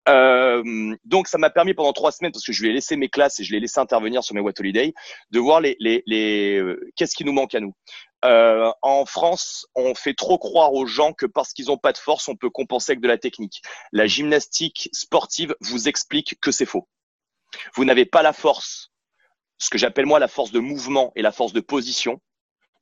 Euh, 0.09 0.95
donc 1.05 1.27
ça 1.27 1.37
m'a 1.37 1.51
permis 1.51 1.73
pendant 1.73 1.93
trois 1.93 2.11
semaines, 2.11 2.31
parce 2.31 2.45
que 2.45 2.51
je 2.51 2.63
lui 2.63 2.69
ai 2.69 2.73
laissé 2.73 2.95
mes 2.95 3.07
classes 3.07 3.39
et 3.39 3.43
je 3.43 3.51
l'ai 3.51 3.59
laissé 3.59 3.79
intervenir 3.79 4.23
sur 4.23 4.35
mes 4.35 4.41
What 4.41 4.53
Holiday, 4.59 4.93
de 5.29 5.39
voir 5.39 5.61
les, 5.61 5.77
les, 5.79 6.03
les 6.07 6.61
qu'est-ce 6.95 7.15
qui 7.15 7.23
nous 7.23 7.33
manque 7.33 7.53
à 7.55 7.59
nous. 7.59 7.73
Euh, 8.23 8.71
en 8.81 9.05
France, 9.05 9.67
on 9.75 9.95
fait 9.95 10.13
trop 10.13 10.37
croire 10.37 10.73
aux 10.73 10.85
gens 10.85 11.13
que 11.13 11.25
parce 11.25 11.53
qu'ils 11.53 11.67
n'ont 11.67 11.77
pas 11.77 11.91
de 11.91 11.97
force, 11.97 12.27
on 12.27 12.35
peut 12.35 12.49
compenser 12.49 12.91
avec 12.91 13.01
de 13.01 13.07
la 13.07 13.17
technique. 13.17 13.61
La 13.91 14.07
gymnastique 14.07 14.89
sportive 14.93 15.55
vous 15.61 15.87
explique 15.87 16.39
que 16.39 16.51
c'est 16.51 16.65
faux. 16.65 16.87
Vous 17.75 17.85
n'avez 17.85 18.05
pas 18.05 18.21
la 18.21 18.33
force, 18.33 18.91
ce 19.57 19.69
que 19.69 19.77
j'appelle 19.77 20.05
moi 20.05 20.19
la 20.19 20.27
force 20.27 20.51
de 20.51 20.59
mouvement 20.59 21.11
et 21.15 21.21
la 21.21 21.31
force 21.31 21.53
de 21.53 21.61
position. 21.61 22.21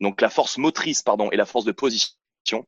Donc 0.01 0.21
la 0.21 0.29
force 0.29 0.57
motrice, 0.57 1.01
pardon, 1.01 1.29
et 1.31 1.37
la 1.37 1.45
force 1.45 1.65
de 1.65 1.71
position 1.71 2.65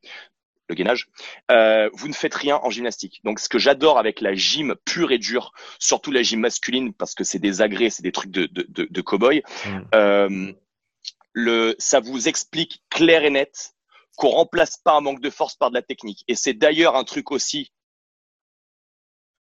le 0.72 0.76
gainage, 0.76 1.08
euh, 1.52 1.90
vous 1.94 2.08
ne 2.08 2.14
faites 2.14 2.34
rien 2.34 2.60
en 2.64 2.70
gymnastique. 2.70 3.20
Donc, 3.24 3.40
ce 3.40 3.50
que 3.50 3.60
j'adore 3.60 4.00
avec 4.00 4.22
la 4.22 4.34
gym 4.34 4.76
pure 4.86 5.12
et 5.12 5.18
dure, 5.20 5.52
surtout 5.80 6.12
la 6.12 6.24
gym 6.24 6.40
masculine, 6.40 6.94
parce 6.94 7.14
que 7.14 7.24
c'est 7.24 7.40
des 7.40 7.62
agrès, 7.62 7.90
c'est 7.90 8.04
des 8.04 8.12
trucs 8.12 8.32
de, 8.32 8.46
de, 8.46 8.66
de, 8.70 8.88
de 8.90 9.02
cow-boy, 9.02 9.44
mmh. 9.66 9.80
euh, 9.94 10.54
le, 11.34 11.76
ça 11.80 12.00
vous 12.00 12.28
explique 12.28 12.84
clair 12.90 13.24
et 13.24 13.30
net 13.30 13.74
qu'on 14.18 14.30
remplace 14.30 14.78
pas 14.78 14.94
un 14.94 15.02
manque 15.02 15.22
de 15.22 15.30
force 15.30 15.56
par 15.56 15.70
de 15.70 15.76
la 15.76 15.82
technique. 15.82 16.24
Et 16.28 16.36
c'est 16.36 16.54
d'ailleurs 16.54 16.96
un 16.96 17.04
truc 17.04 17.32
aussi 17.32 17.72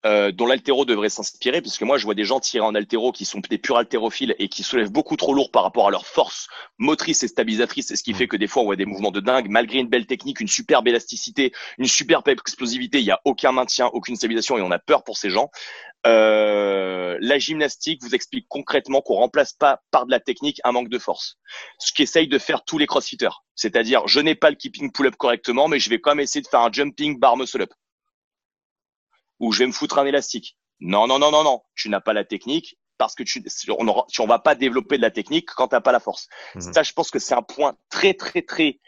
euh, 0.05 0.31
dont 0.31 0.45
l'altéro 0.45 0.85
devrait 0.85 1.09
s'inspirer, 1.09 1.61
puisque 1.61 1.81
moi 1.81 1.97
je 1.97 2.05
vois 2.05 2.15
des 2.15 2.23
gens 2.23 2.39
tirer 2.39 2.63
en 2.63 2.73
altéro 2.73 3.11
qui 3.11 3.26
sont 3.26 3.41
des 3.49 3.57
purs 3.57 3.77
haltérophiles 3.77 4.34
et 4.39 4.47
qui 4.47 4.63
soulèvent 4.63 4.91
beaucoup 4.91 5.17
trop 5.17 5.34
lourd 5.34 5.51
par 5.51 5.63
rapport 5.63 5.88
à 5.88 5.91
leur 5.91 6.05
force 6.05 6.47
motrice 6.77 7.21
et 7.23 7.27
stabilisatrice, 7.27 7.91
et 7.91 7.97
ce 7.97 8.03
qui 8.03 8.13
fait 8.13 8.27
que 8.27 8.38
des 8.38 8.47
fois 8.47 8.61
on 8.61 8.65
voit 8.65 8.77
des 8.77 8.85
mouvements 8.85 9.11
de 9.11 9.19
dingue, 9.19 9.49
malgré 9.49 9.80
une 9.80 9.89
belle 9.89 10.05
technique, 10.05 10.39
une 10.39 10.47
superbe 10.47 10.88
élasticité, 10.88 11.51
une 11.77 11.88
superbe 11.88 12.30
explosivité, 12.30 12.99
il 12.99 13.05
n'y 13.05 13.11
a 13.11 13.19
aucun 13.26 13.51
maintien, 13.51 13.88
aucune 13.88 14.15
stabilisation 14.15 14.57
et 14.57 14.61
on 14.61 14.71
a 14.71 14.80
peur 14.80 15.03
pour 15.03 15.17
ces 15.17 15.30
gens. 15.30 15.51
Euh, 16.07 17.17
la 17.19 17.38
gymnastique 17.38 18.01
vous 18.01 18.15
explique 18.15 18.45
concrètement 18.47 19.01
qu'on 19.01 19.15
remplace 19.15 19.51
pas 19.51 19.81
par 19.91 20.05
de 20.05 20.11
la 20.11 20.21
technique 20.21 20.61
un 20.63 20.71
manque 20.71 20.88
de 20.88 20.97
force. 20.97 21.38
Ce 21.77 21.91
qu'essayent 21.91 22.30
de 22.30 22.39
faire 22.39 22.63
tous 22.63 22.77
les 22.77 22.88
crossfitters. 22.88 23.35
C'est-à-dire, 23.55 24.07
je 24.07 24.21
n'ai 24.21 24.35
pas 24.35 24.49
le 24.49 24.55
keeping 24.55 24.93
pull-up 24.93 25.17
correctement, 25.17 25.67
mais 25.67 25.80
je 25.80 25.89
vais 25.89 25.99
quand 25.99 26.11
même 26.11 26.21
essayer 26.21 26.41
de 26.41 26.47
faire 26.47 26.61
un 26.61 26.71
jumping 26.71 27.19
bar 27.19 27.35
muscle-up 27.35 27.73
ou 29.39 29.51
je 29.51 29.59
vais 29.59 29.67
me 29.67 29.71
foutre 29.71 29.99
un 29.99 30.05
élastique. 30.05 30.57
Non, 30.79 31.07
non, 31.07 31.19
non, 31.19 31.31
non, 31.31 31.43
non. 31.43 31.61
Tu 31.75 31.89
n'as 31.89 32.01
pas 32.01 32.13
la 32.13 32.23
technique 32.23 32.77
parce 32.97 33.15
que 33.15 33.23
tu, 33.23 33.41
on 33.77 33.83
ne 33.83 34.27
va 34.27 34.39
pas 34.39 34.55
développer 34.55 34.97
de 34.97 35.01
la 35.01 35.11
technique 35.11 35.49
quand 35.55 35.69
tu 35.69 35.75
n'as 35.75 35.81
pas 35.81 35.91
la 35.91 35.99
force. 35.99 36.27
Mhm. 36.55 36.73
Ça, 36.73 36.83
je 36.83 36.93
pense 36.93 37.11
que 37.11 37.19
c'est 37.19 37.33
un 37.33 37.41
point 37.41 37.75
très, 37.89 38.13
très, 38.13 38.41
très, 38.41 38.79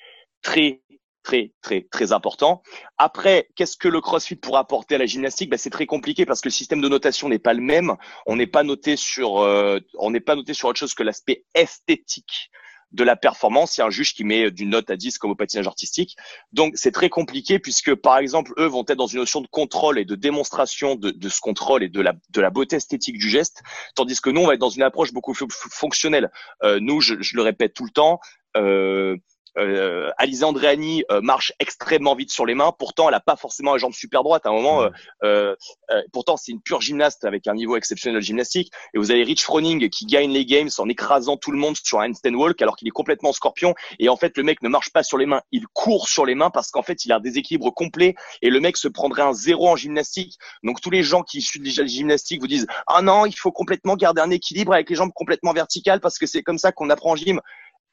très, 0.42 0.82
très, 1.24 1.54
très, 1.62 1.88
très 1.90 2.12
important. 2.12 2.62
Après, 2.98 3.48
qu'est-ce 3.56 3.78
que 3.78 3.88
le 3.88 4.02
CrossFit 4.02 4.36
pourrait 4.36 4.60
apporter 4.60 4.96
à 4.96 4.98
la 4.98 5.06
gymnastique? 5.06 5.50
Ben, 5.50 5.58
C'est 5.58 5.70
très 5.70 5.86
compliqué 5.86 6.26
parce 6.26 6.42
que 6.42 6.50
le 6.50 6.54
système 6.54 6.82
de 6.82 6.90
notation 6.90 7.30
n'est 7.30 7.40
pas 7.40 7.54
le 7.54 7.62
même. 7.62 7.96
On 8.26 8.36
n'est 8.36 8.48
pas 8.48 8.64
noté 8.64 8.98
sur, 8.98 9.40
euh, 9.40 9.80
on 9.98 10.12
n'est 10.12 10.20
pas 10.20 10.36
noté 10.36 10.54
sur 10.54 10.68
autre 10.68 10.80
chose 10.80 10.94
que 10.94 11.04
l'aspect 11.04 11.46
esthétique 11.54 12.52
de 12.92 13.04
la 13.04 13.16
performance. 13.16 13.78
Il 13.78 13.82
y 13.82 13.84
a 13.84 13.88
un 13.88 13.90
juge 13.90 14.14
qui 14.14 14.24
met 14.24 14.52
d'une 14.52 14.70
note 14.70 14.90
à 14.90 14.96
10 14.96 15.18
comme 15.18 15.32
au 15.32 15.36
patinage 15.36 15.68
artistique. 15.68 16.16
Donc, 16.52 16.74
c'est 16.76 16.92
très 16.92 17.10
compliqué 17.10 17.60
puisque, 17.60 17.96
par 17.96 18.18
exemple, 18.18 18.54
eux 18.58 18.66
vont 18.66 18.84
être 18.88 18.98
dans 18.98 19.08
une 19.08 19.20
notion 19.20 19.42
de 19.42 19.48
contrôle 19.48 20.00
et 20.00 20.06
de 20.06 20.16
démonstration 20.16 20.96
de, 20.96 21.12
de 21.12 21.30
ce 21.30 21.40
contrôle 21.42 21.84
et 21.84 21.90
de 21.90 22.02
la, 22.02 22.14
de 22.30 22.42
la 22.42 22.50
beauté 22.50 22.76
esthétique 22.76 23.18
du 23.18 23.30
geste, 23.30 23.62
tandis 23.96 24.20
que 24.20 24.30
nous, 24.30 24.42
on 24.42 24.48
va 24.48 24.54
être 24.54 24.60
dans 24.60 24.70
une 24.70 24.84
approche 24.84 25.14
beaucoup 25.14 25.34
plus 25.34 25.48
fonctionnelle. 25.50 26.32
Euh, 26.64 26.80
nous, 26.82 27.02
je, 27.02 27.16
je, 27.22 27.36
le 27.36 27.42
répète 27.42 27.74
tout 27.74 27.86
le 27.86 27.92
temps, 27.92 28.20
euh, 28.58 29.18
euh, 29.58 30.12
Alizé 30.18 30.46
Andréani 30.46 31.04
euh, 31.12 31.22
marche 31.22 31.54
extrêmement 31.60 32.16
vite 32.16 32.32
sur 32.32 32.46
les 32.46 32.56
mains. 32.56 32.72
Pourtant, 32.78 33.10
elle 33.10 33.16
a 33.16 33.20
pas 33.20 33.36
forcément 33.36 33.74
la 33.74 33.78
jambe 33.78 33.94
super 33.94 34.24
droite. 34.24 34.46
À 34.46 34.50
un 34.50 34.54
moment, 34.54 34.84
euh, 34.84 34.90
euh, 35.24 35.56
euh, 35.92 36.02
pourtant, 36.14 36.38
c'est 36.38 36.52
une 36.52 36.62
pure 36.62 36.82
gymnaste 36.82 37.26
avec 37.26 37.48
un 37.48 37.54
niveau 37.54 37.76
exceptionnel 37.76 38.20
de 38.20 38.26
gymnastique. 38.26 38.72
Et 38.94 38.98
vous 38.98 39.12
avez 39.12 39.24
Rich 39.24 39.44
Froning 39.44 39.90
qui 39.90 40.06
gagne 40.06 40.32
les 40.32 40.46
games 40.46 40.70
en 40.78 40.88
écrasant 40.90 41.38
tout 41.38 41.52
le 41.52 41.58
monde 41.58 41.76
sur 41.84 42.00
un 42.00 42.10
handstand 42.10 42.34
walk 42.34 42.62
alors 42.62 42.76
qu'il 42.76 42.88
est 42.88 42.92
complètement 42.92 43.34
scorpion. 43.34 43.74
Et 44.00 44.10
en 44.10 44.18
fait, 44.18 44.38
le 44.38 44.44
mec 44.44 44.62
ne 44.62 44.70
marche 44.70 44.92
pas 44.92 45.04
sur 45.04 45.18
les 45.18 45.26
mains, 45.26 45.42
il 45.52 45.68
court 45.68 46.08
sur 46.08 46.26
les 46.26 46.36
mains 46.36 46.50
parce 46.50 46.72
qu'en 46.72 46.84
fait, 46.84 47.06
il 47.06 47.12
a 47.12 47.18
un 47.18 47.20
déséquilibre 47.20 47.72
complet. 47.74 48.16
Et 48.42 48.50
le 48.50 48.60
mec 48.60 48.78
se 48.78 48.88
prendrait 48.88 49.24
un 49.24 49.34
zéro 49.34 49.68
en 49.70 49.76
gymnastique. 49.76 50.38
Donc 50.64 50.82
tous 50.82 50.90
les 50.90 51.04
gens 51.04 51.24
qui 51.24 51.42
suivent 51.42 51.64
déjà 51.64 51.82
la 51.82 51.88
gymnastique 51.88 52.42
vous 52.42 52.48
disent 52.48 52.68
ah 52.88 53.02
non, 53.02 53.26
il 53.26 53.36
faut 53.36 53.52
complètement 53.52 53.96
garder 53.96 54.22
un 54.22 54.30
équilibre 54.30 54.74
avec 54.74 54.90
les 54.90 54.96
jambes 54.96 55.12
complètement 55.14 55.54
verticales 55.54 56.00
parce 56.00 56.18
que 56.18 56.26
c'est 56.26 56.44
comme 56.44 56.58
ça 56.58 56.72
qu'on 56.72 56.90
apprend 56.90 57.12
en 57.12 57.16
gym. 57.16 57.40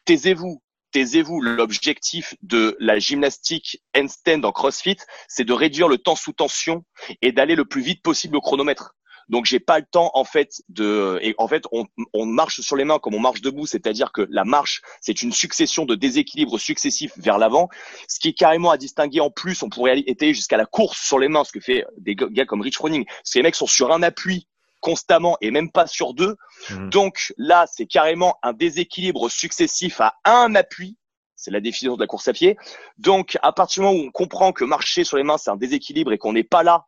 Taisez-vous, 0.04 0.62
taisez-vous, 0.92 1.40
l'objectif 1.40 2.34
de 2.42 2.76
la 2.80 2.98
gymnastique 2.98 3.82
handstand 3.96 4.44
en 4.44 4.52
CrossFit, 4.52 4.96
c'est 5.28 5.44
de 5.44 5.52
réduire 5.52 5.88
le 5.88 5.98
temps 5.98 6.16
sous 6.16 6.32
tension 6.32 6.84
et 7.22 7.32
d'aller 7.32 7.54
le 7.54 7.64
plus 7.64 7.82
vite 7.82 8.02
possible 8.02 8.36
au 8.36 8.40
chronomètre. 8.40 8.94
Donc 9.28 9.44
j'ai 9.44 9.60
pas 9.60 9.78
le 9.78 9.84
temps 9.84 10.10
en 10.14 10.24
fait 10.24 10.62
de 10.68 11.18
et 11.22 11.34
en 11.38 11.48
fait 11.48 11.64
on, 11.72 12.26
marche 12.26 12.60
sur 12.60 12.76
les 12.76 12.84
mains 12.84 12.98
comme 12.98 13.14
on 13.14 13.20
marche 13.20 13.42
debout, 13.42 13.66
c'est-à-dire 13.66 14.10
que 14.12 14.26
la 14.30 14.44
marche 14.44 14.80
c'est 15.00 15.22
une 15.22 15.32
succession 15.32 15.84
de 15.84 15.94
déséquilibres 15.94 16.58
successifs 16.58 17.12
vers 17.18 17.38
l'avant, 17.38 17.68
ce 18.08 18.18
qui 18.20 18.28
est 18.28 18.32
carrément 18.32 18.70
à 18.70 18.78
distinguer 18.78 19.20
en 19.20 19.30
plus. 19.30 19.62
On 19.62 19.68
pourrait 19.68 19.90
aller 19.90 20.34
jusqu'à 20.34 20.56
la 20.56 20.66
course 20.66 21.06
sur 21.06 21.18
les 21.18 21.28
mains, 21.28 21.44
ce 21.44 21.52
que 21.52 21.60
fait 21.60 21.84
des 21.98 22.14
gars 22.14 22.46
comme 22.46 22.62
Rich 22.62 22.76
Froning. 22.76 23.04
Ces 23.22 23.42
mecs 23.42 23.54
sont 23.54 23.66
sur 23.66 23.92
un 23.92 24.02
appui 24.02 24.46
constamment 24.80 25.36
et 25.40 25.50
même 25.50 25.70
pas 25.70 25.86
sur 25.86 26.14
deux. 26.14 26.36
Mmh. 26.70 26.90
Donc 26.90 27.32
là, 27.36 27.66
c'est 27.70 27.86
carrément 27.86 28.38
un 28.42 28.52
déséquilibre 28.52 29.30
successif 29.30 30.00
à 30.00 30.14
un 30.24 30.54
appui. 30.54 30.96
C'est 31.36 31.50
la 31.50 31.60
définition 31.60 31.94
de 31.94 32.00
la 32.00 32.08
course 32.08 32.26
à 32.26 32.32
pied. 32.32 32.56
Donc, 32.98 33.38
à 33.42 33.52
partir 33.52 33.82
du 33.82 33.88
moment 33.88 34.02
où 34.02 34.08
on 34.08 34.10
comprend 34.10 34.52
que 34.52 34.64
marcher 34.64 35.04
sur 35.04 35.16
les 35.16 35.22
mains, 35.22 35.38
c'est 35.38 35.50
un 35.50 35.56
déséquilibre 35.56 36.12
et 36.12 36.18
qu'on 36.18 36.32
n'est 36.32 36.42
pas 36.42 36.64
là 36.64 36.86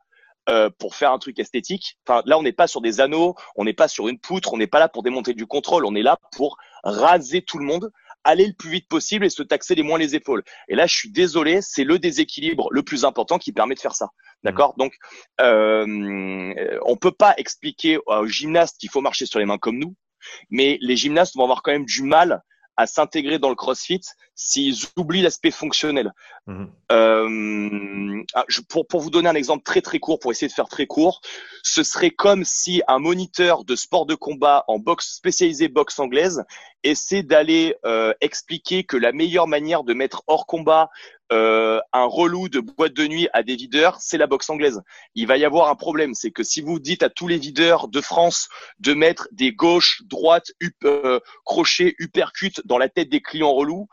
euh, 0.49 0.71
pour 0.79 0.97
faire 0.97 1.13
un 1.13 1.19
truc 1.19 1.39
esthétique. 1.39 1.99
Enfin, 2.05 2.23
là, 2.25 2.37
on 2.37 2.43
n'est 2.43 2.53
pas 2.53 2.67
sur 2.67 2.81
des 2.81 3.01
anneaux, 3.01 3.37
on 3.55 3.65
n'est 3.65 3.75
pas 3.75 3.87
sur 3.87 4.09
une 4.09 4.19
poutre, 4.19 4.53
on 4.53 4.57
n'est 4.57 4.67
pas 4.67 4.81
là 4.81 4.89
pour 4.89 5.05
démonter 5.05 5.35
du 5.35 5.47
contrôle, 5.47 5.85
on 5.85 5.95
est 5.95 6.03
là 6.03 6.17
pour 6.33 6.57
raser 6.83 7.43
tout 7.43 7.59
le 7.59 7.65
monde 7.65 7.93
aller 8.25 8.47
le 8.47 8.53
plus 8.53 8.71
vite 8.71 8.89
possible 8.89 9.25
et 9.25 9.31
se 9.31 9.43
taxer 9.43 9.75
les 9.75 9.83
moins 9.83 9.99
les 9.99 10.15
épaules. 10.15 10.43
Et 10.69 10.75
là, 10.75 10.87
je 10.87 10.95
suis 10.95 11.11
désolé, 11.11 11.61
c'est 11.63 11.85
le 11.85 11.99
déséquilibre 11.99 12.69
le 12.71 12.83
plus 12.83 13.05
important 13.05 13.39
qui 13.39 13.53
permet 13.53 13.75
de 13.75 13.81
faire 13.81 13.95
ça. 13.95 14.11
D'accord? 14.43 14.75
Donc, 14.79 14.95
euh, 15.41 16.55
on 16.85 16.97
peut 16.97 17.13
pas 17.13 17.35
expliquer 17.37 17.99
aux 18.07 18.27
gymnastes 18.27 18.79
qu'il 18.79 18.91
faut 18.91 19.01
marcher 19.01 19.27
sur 19.27 19.39
les 19.39 19.47
mains 19.47 19.59
comme 19.59 19.79
nous, 19.79 19.95
mais 20.51 20.79
les 20.81 20.97
gymnastes 20.97 21.37
vont 21.37 21.45
avoir 21.45 21.63
quand 21.63 21.73
même 21.73 21.85
du 21.85 22.03
mal 22.03 22.43
à 22.81 22.87
s'intégrer 22.87 23.39
dans 23.39 23.51
le 23.51 23.55
CrossFit 23.55 24.01
s'ils 24.35 24.79
oublient 24.97 25.21
l'aspect 25.21 25.51
fonctionnel. 25.51 26.15
Mmh. 26.47 26.65
Euh, 26.93 28.25
ah, 28.33 28.45
pour, 28.71 28.87
pour 28.87 29.01
vous 29.03 29.11
donner 29.11 29.29
un 29.29 29.35
exemple 29.35 29.65
très 29.65 29.83
très 29.83 29.99
court, 29.99 30.19
pour 30.19 30.31
essayer 30.31 30.49
de 30.49 30.53
faire 30.55 30.69
très 30.69 30.87
court, 30.87 31.21
ce 31.63 31.83
serait 31.83 32.11
comme 32.11 32.43
si 32.43 32.81
un 32.89 32.99
moniteur 32.99 33.65
de 33.65 33.77
sport 33.77 34.07
de 34.07 34.15
combat 34.15 34.65
en 34.67 34.79
boxe 34.79 35.15
spécialisé 35.15 35.69
boxe 35.69 35.99
anglaise 35.99 36.43
essaie 36.83 37.23
d'aller 37.23 37.77
euh, 37.85 38.15
expliquer 38.23 38.85
que 38.85 38.97
la 38.97 39.13
meilleure 39.13 39.47
manière 39.47 39.85
de 39.85 39.93
mettre 39.93 40.23
hors 40.27 40.47
combat 40.47 40.89
euh, 41.33 41.81
un 41.93 42.05
relou 42.05 42.49
de 42.49 42.61
boîte 42.61 42.95
de 42.95 43.07
nuit 43.07 43.29
à 43.33 43.43
des 43.43 43.57
videurs, 43.57 43.99
c'est 44.01 44.19
la 44.19 44.27
boxe 44.27 44.51
anglaise. 44.51 44.81
Il 45.15 45.27
va 45.27 45.37
y 45.37 45.45
avoir 45.45 45.69
un 45.69 45.77
problème, 45.77 46.15
c'est 46.15 46.31
que 46.31 46.43
si 46.43 46.61
vous 46.61 46.81
dites 46.81 47.03
à 47.03 47.11
tous 47.11 47.29
les 47.29 47.39
videurs 47.39 47.89
de 47.89 48.01
France 48.01 48.49
de 48.81 48.95
mettre 48.95 49.29
des 49.31 49.53
gauches, 49.53 50.03
droites, 50.07 50.53
euh, 50.85 51.21
crochets, 51.45 51.95
uppercut 51.99 52.61
dans 52.65 52.79
la 52.79 52.89
tête 52.89 53.09
des 53.11 53.21
clients 53.21 53.53
relous, 53.53 53.87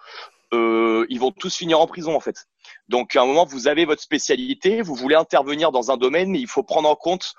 euh, 0.54 1.06
ils 1.10 1.20
vont 1.20 1.32
tous 1.32 1.56
finir 1.56 1.80
en 1.80 1.88
prison 1.88 2.16
en 2.16 2.20
fait. 2.20 2.48
Donc 2.88 3.16
à 3.16 3.22
un 3.22 3.26
moment, 3.26 3.46
vous 3.46 3.68
avez 3.68 3.86
votre 3.86 4.02
spécialité, 4.02 4.82
vous 4.82 4.96
voulez 4.96 5.16
intervenir 5.16 5.72
dans 5.72 5.92
un 5.92 5.98
domaine, 5.98 6.30
mais 6.30 6.40
il 6.40 6.48
faut 6.48 6.64
prendre 6.64 6.90
en 6.90 6.96
compte 6.96 7.34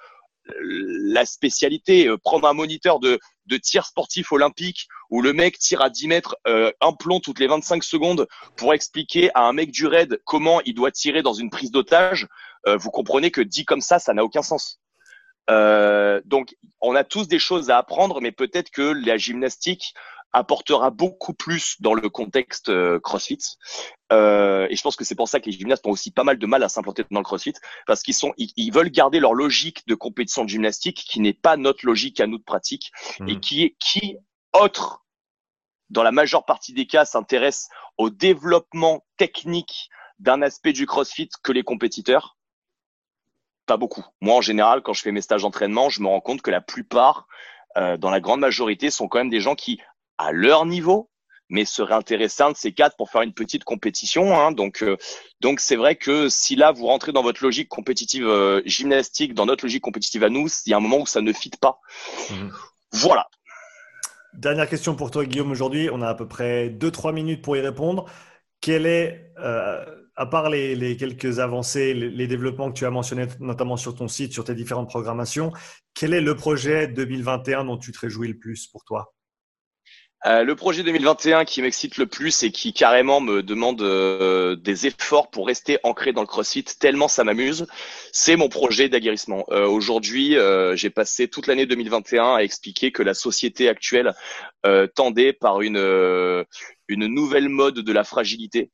la 0.60 1.24
spécialité, 1.24 2.06
euh, 2.06 2.16
prendre 2.16 2.48
un 2.48 2.52
moniteur 2.52 3.00
de, 3.00 3.18
de 3.46 3.56
tir 3.56 3.86
sportif 3.86 4.32
olympique 4.32 4.88
où 5.10 5.22
le 5.22 5.32
mec 5.32 5.58
tire 5.58 5.82
à 5.82 5.90
10 5.90 6.08
mètres 6.08 6.36
euh, 6.46 6.70
un 6.80 6.92
plomb 6.92 7.20
toutes 7.20 7.40
les 7.40 7.46
25 7.46 7.82
secondes 7.82 8.26
pour 8.56 8.74
expliquer 8.74 9.30
à 9.34 9.42
un 9.42 9.52
mec 9.52 9.70
du 9.70 9.86
raid 9.86 10.20
comment 10.24 10.60
il 10.62 10.74
doit 10.74 10.90
tirer 10.90 11.22
dans 11.22 11.34
une 11.34 11.50
prise 11.50 11.70
d'otage, 11.70 12.26
euh, 12.66 12.76
vous 12.76 12.90
comprenez 12.90 13.30
que 13.30 13.40
dit 13.40 13.64
comme 13.64 13.80
ça, 13.80 13.98
ça 13.98 14.14
n'a 14.14 14.24
aucun 14.24 14.42
sens. 14.42 14.80
donc, 16.26 16.54
on 16.80 16.94
a 16.94 17.04
tous 17.04 17.26
des 17.26 17.38
choses 17.38 17.70
à 17.70 17.78
apprendre, 17.78 18.20
mais 18.20 18.32
peut-être 18.32 18.70
que 18.70 18.82
la 18.82 19.16
gymnastique 19.16 19.94
apportera 20.32 20.90
beaucoup 20.90 21.34
plus 21.34 21.80
dans 21.80 21.94
le 21.94 22.08
contexte 22.08 22.68
euh, 22.68 23.00
CrossFit. 23.00 23.38
Euh, 24.12 24.66
et 24.70 24.76
je 24.76 24.82
pense 24.82 24.96
que 24.96 25.04
c'est 25.04 25.14
pour 25.14 25.28
ça 25.28 25.40
que 25.40 25.46
les 25.46 25.52
gymnastes 25.52 25.86
ont 25.86 25.90
aussi 25.90 26.10
pas 26.10 26.24
mal 26.24 26.38
de 26.38 26.46
mal 26.46 26.62
à 26.62 26.68
s'implanter 26.68 27.04
dans 27.10 27.20
le 27.20 27.24
CrossFit 27.24 27.54
parce 27.86 28.02
qu'ils 28.02 28.14
sont, 28.14 28.32
ils, 28.36 28.70
veulent 28.72 28.90
garder 28.90 29.20
leur 29.20 29.34
logique 29.34 29.86
de 29.86 29.94
compétition 29.94 30.44
de 30.44 30.48
gymnastique 30.48 31.04
qui 31.08 31.20
n'est 31.20 31.32
pas 31.32 31.56
notre 31.56 31.86
logique 31.86 32.20
à 32.20 32.26
nous 32.26 32.38
de 32.38 32.44
pratique 32.44 32.90
et 33.26 33.34
mmh. 33.34 33.40
qui 33.40 33.62
est 33.64 33.76
qui 33.78 34.16
autre 34.52 35.04
dans 35.90 36.02
la 36.02 36.12
majeure 36.12 36.44
partie 36.44 36.72
des 36.72 36.86
cas 36.86 37.04
s'intéresse 37.04 37.68
au 37.96 38.10
développement 38.10 39.04
technique 39.16 39.90
d'un 40.18 40.42
aspect 40.42 40.72
du 40.72 40.86
CrossFit 40.86 41.30
que 41.42 41.52
les 41.52 41.62
compétiteurs. 41.62 42.36
Pas 43.66 43.76
beaucoup. 43.76 44.04
Moi, 44.20 44.34
en 44.34 44.40
général, 44.40 44.82
quand 44.82 44.92
je 44.92 45.02
fais 45.02 45.12
mes 45.12 45.20
stages 45.20 45.42
d'entraînement, 45.42 45.88
je 45.88 46.02
me 46.02 46.08
rends 46.08 46.20
compte 46.20 46.42
que 46.42 46.50
la 46.50 46.60
plupart, 46.60 47.26
euh, 47.76 47.96
dans 47.96 48.10
la 48.10 48.20
grande 48.20 48.40
majorité, 48.40 48.90
sont 48.90 49.08
quand 49.08 49.18
même 49.18 49.30
des 49.30 49.40
gens 49.40 49.54
qui 49.54 49.80
à 50.18 50.32
leur 50.32 50.66
niveau, 50.66 51.10
mais 51.48 51.64
serait 51.64 51.94
intéressant 51.94 52.50
de 52.50 52.56
ces 52.56 52.72
quatre 52.72 52.96
pour 52.96 53.10
faire 53.10 53.22
une 53.22 53.32
petite 53.32 53.64
compétition. 53.64 54.38
Hein. 54.38 54.52
Donc, 54.52 54.82
euh, 54.82 54.96
donc 55.40 55.60
c'est 55.60 55.76
vrai 55.76 55.96
que 55.96 56.28
si 56.28 56.56
là 56.56 56.72
vous 56.72 56.86
rentrez 56.86 57.12
dans 57.12 57.22
votre 57.22 57.42
logique 57.42 57.68
compétitive 57.68 58.26
euh, 58.26 58.60
gymnastique, 58.66 59.34
dans 59.34 59.46
notre 59.46 59.64
logique 59.64 59.82
compétitive 59.82 60.24
à 60.24 60.28
nous, 60.28 60.48
il 60.66 60.70
y 60.70 60.74
a 60.74 60.76
un 60.76 60.80
moment 60.80 61.00
où 61.00 61.06
ça 61.06 61.20
ne 61.20 61.32
fit 61.32 61.50
pas. 61.60 61.80
Mhm. 62.30 62.52
Voilà. 62.92 63.28
Dernière 64.34 64.68
question 64.68 64.94
pour 64.94 65.10
toi, 65.10 65.24
Guillaume. 65.24 65.50
Aujourd'hui, 65.50 65.88
on 65.92 66.02
a 66.02 66.08
à 66.08 66.14
peu 66.14 66.28
près 66.28 66.68
2-3 66.68 67.12
minutes 67.12 67.42
pour 67.42 67.56
y 67.56 67.60
répondre. 67.60 68.04
Quel 68.60 68.86
est, 68.86 69.32
euh, 69.38 69.84
à 70.16 70.26
part 70.26 70.50
les, 70.50 70.96
quelques 70.96 71.38
avancées, 71.38 71.94
les, 71.94 72.10
les, 72.10 72.26
développements 72.26 72.70
que 72.70 72.76
tu 72.76 72.84
as 72.84 72.90
mentionnés, 72.90 73.26
notamment 73.40 73.76
sur 73.76 73.94
ton 73.94 74.08
site, 74.08 74.32
sur 74.32 74.44
tes 74.44 74.54
différentes 74.54 74.88
programmations, 74.88 75.52
quel 75.94 76.12
est 76.12 76.20
le 76.20 76.34
projet 76.34 76.88
2021 76.88 77.64
dont 77.64 77.78
tu 77.78 77.92
te 77.92 78.00
réjouis 78.00 78.28
le 78.28 78.38
plus 78.38 78.66
pour 78.66 78.84
toi? 78.84 79.14
Euh, 80.26 80.42
le 80.42 80.56
projet 80.56 80.82
2021 80.82 81.44
qui 81.44 81.62
m'excite 81.62 81.96
le 81.96 82.06
plus 82.06 82.42
et 82.42 82.50
qui 82.50 82.72
carrément 82.72 83.20
me 83.20 83.40
demande 83.40 83.80
euh, 83.82 84.56
des 84.56 84.88
efforts 84.88 85.30
pour 85.30 85.46
rester 85.46 85.78
ancré 85.84 86.12
dans 86.12 86.22
le 86.22 86.26
CrossFit, 86.26 86.64
tellement 86.64 87.06
ça 87.06 87.22
m'amuse, 87.22 87.66
c'est 88.12 88.34
mon 88.34 88.48
projet 88.48 88.88
d'aguerrissement. 88.88 89.44
Euh, 89.50 89.66
aujourd'hui, 89.66 90.36
j'ai 90.74 90.90
passé 90.90 91.28
toute 91.28 91.46
l'année 91.46 91.66
2021 91.66 92.34
à 92.34 92.40
expliquer 92.40 92.90
que 92.90 93.02
la 93.02 93.14
société 93.14 93.68
actuelle 93.68 94.14
tendait 94.94 95.32
par 95.32 95.60
une, 95.60 96.44
une 96.88 97.06
nouvelle 97.06 97.48
mode 97.48 97.76
de 97.76 97.92
la 97.92 98.04
fragilité, 98.04 98.70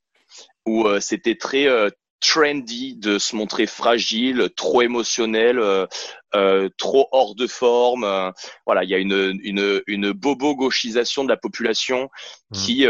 où 0.65 0.87
c'était 0.99 1.35
très 1.35 1.67
trendy 2.19 2.95
de 2.95 3.17
se 3.17 3.35
montrer 3.35 3.67
fragile, 3.67 4.49
trop 4.55 4.81
émotionnel, 4.81 5.61
trop 6.77 7.07
hors 7.11 7.35
de 7.35 7.47
forme. 7.47 8.33
voilà, 8.65 8.83
il 8.83 8.89
y 8.89 8.95
a 8.95 8.97
une, 8.97 9.39
une, 9.43 9.81
une 9.85 10.11
bobo 10.11 10.55
gauchisation 10.55 11.23
de 11.23 11.29
la 11.29 11.37
population 11.37 12.09
mmh. 12.51 12.55
qui 12.55 12.87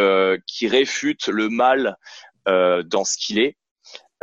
qui 0.48 0.68
réfute 0.68 1.28
le 1.28 1.50
mal 1.50 1.98
dans 2.46 3.04
ce 3.04 3.18
qu'il 3.18 3.40
est. 3.40 3.58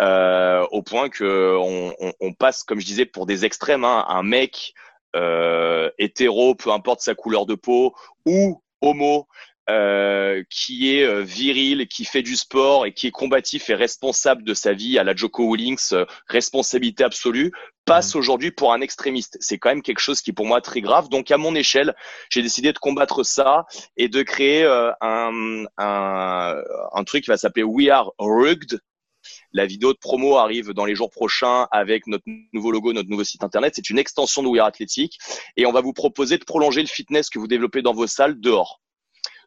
Euh, 0.01 0.67
au 0.71 0.83
point 0.83 1.09
que 1.11 1.57
on, 1.59 1.95
on, 2.21 2.33
passe, 2.33 2.65
comme 2.65 2.81
je 2.81 2.87
disais, 2.87 3.07
pour 3.07 3.27
des 3.27 3.45
extrêmes. 3.45 3.85
Hein, 3.85 4.05
un 4.09 4.23
mec 4.23 4.73
euh, 5.15 5.91
hétéro, 5.99 6.55
peu 6.55 6.73
importe 6.73 7.01
sa 7.01 7.15
couleur 7.15 7.47
de 7.47 7.55
peau, 7.55 7.95
ou 8.27 8.63
homo, 8.81 9.29
euh, 9.73 10.43
qui 10.51 10.95
est 10.95 11.05
euh, 11.05 11.23
viril, 11.23 11.89
qui 11.89 12.05
fait 12.05 12.23
du 12.23 12.37
sport 12.37 12.85
et 12.85 12.93
qui 12.93 13.07
est 13.07 13.11
combatif 13.11 13.71
et 13.71 13.75
responsable 13.75 14.45
de 14.45 14.53
sa 14.53 14.75
vie 14.75 14.99
à 14.99 15.05
la 15.05 15.17
Joko 15.17 15.51
Willings, 15.51 15.93
euh, 15.93 16.05
responsabilité 16.27 17.03
absolue, 17.05 17.53
passe 17.87 18.15
mmh. 18.15 18.19
aujourd'hui 18.19 18.51
pour 18.51 18.75
un 18.75 18.83
extrémiste. 18.83 19.39
C'est 19.41 19.57
quand 19.57 19.71
même 19.71 19.83
quelque 19.83 19.99
chose 20.01 20.21
qui 20.21 20.31
est 20.31 20.35
pour 20.35 20.47
moi 20.47 20.61
très 20.61 20.83
grave. 20.83 21.09
Donc 21.09 21.31
à 21.31 21.39
mon 21.39 21.55
échelle, 21.55 21.95
j'ai 22.29 22.43
décidé 22.43 22.73
de 22.73 22.79
combattre 22.79 23.23
ça 23.23 23.65
et 23.97 24.09
de 24.09 24.23
créer 24.23 24.65
un, 25.01 25.65
un, 25.79 26.63
un 26.93 27.05
truc 27.05 27.25
qui 27.25 27.31
va 27.31 27.39
s'appeler 27.39 27.63
We 27.63 27.89
Are 27.89 28.13
Rugged, 28.19 28.79
la 29.53 29.67
vidéo 29.67 29.93
de 29.93 29.99
promo 29.99 30.37
arrive 30.37 30.73
dans 30.73 30.85
les 30.85 30.95
jours 30.95 31.11
prochains 31.11 31.67
avec 31.71 32.07
notre 32.07 32.25
nouveau 32.53 32.71
logo, 32.71 32.93
notre 32.93 33.09
nouveau 33.09 33.25
site 33.25 33.45
internet. 33.45 33.73
C'est 33.75 33.91
une 33.91 33.99
extension 33.99 34.43
de 34.43 34.49
We 34.49 34.61
Are 34.61 34.67
Athletic 34.67 35.19
et 35.57 35.67
on 35.67 35.73
va 35.73 35.81
vous 35.81 35.93
proposer 35.93 36.39
de 36.39 36.45
prolonger 36.45 36.83
le 36.83 36.89
fitness 36.89 37.31
que 37.31 37.39
vous 37.39 37.49
développez 37.49 37.83
dans 37.83 37.95
vos 37.95 38.07
salles 38.07 38.39
dehors. 38.41 38.82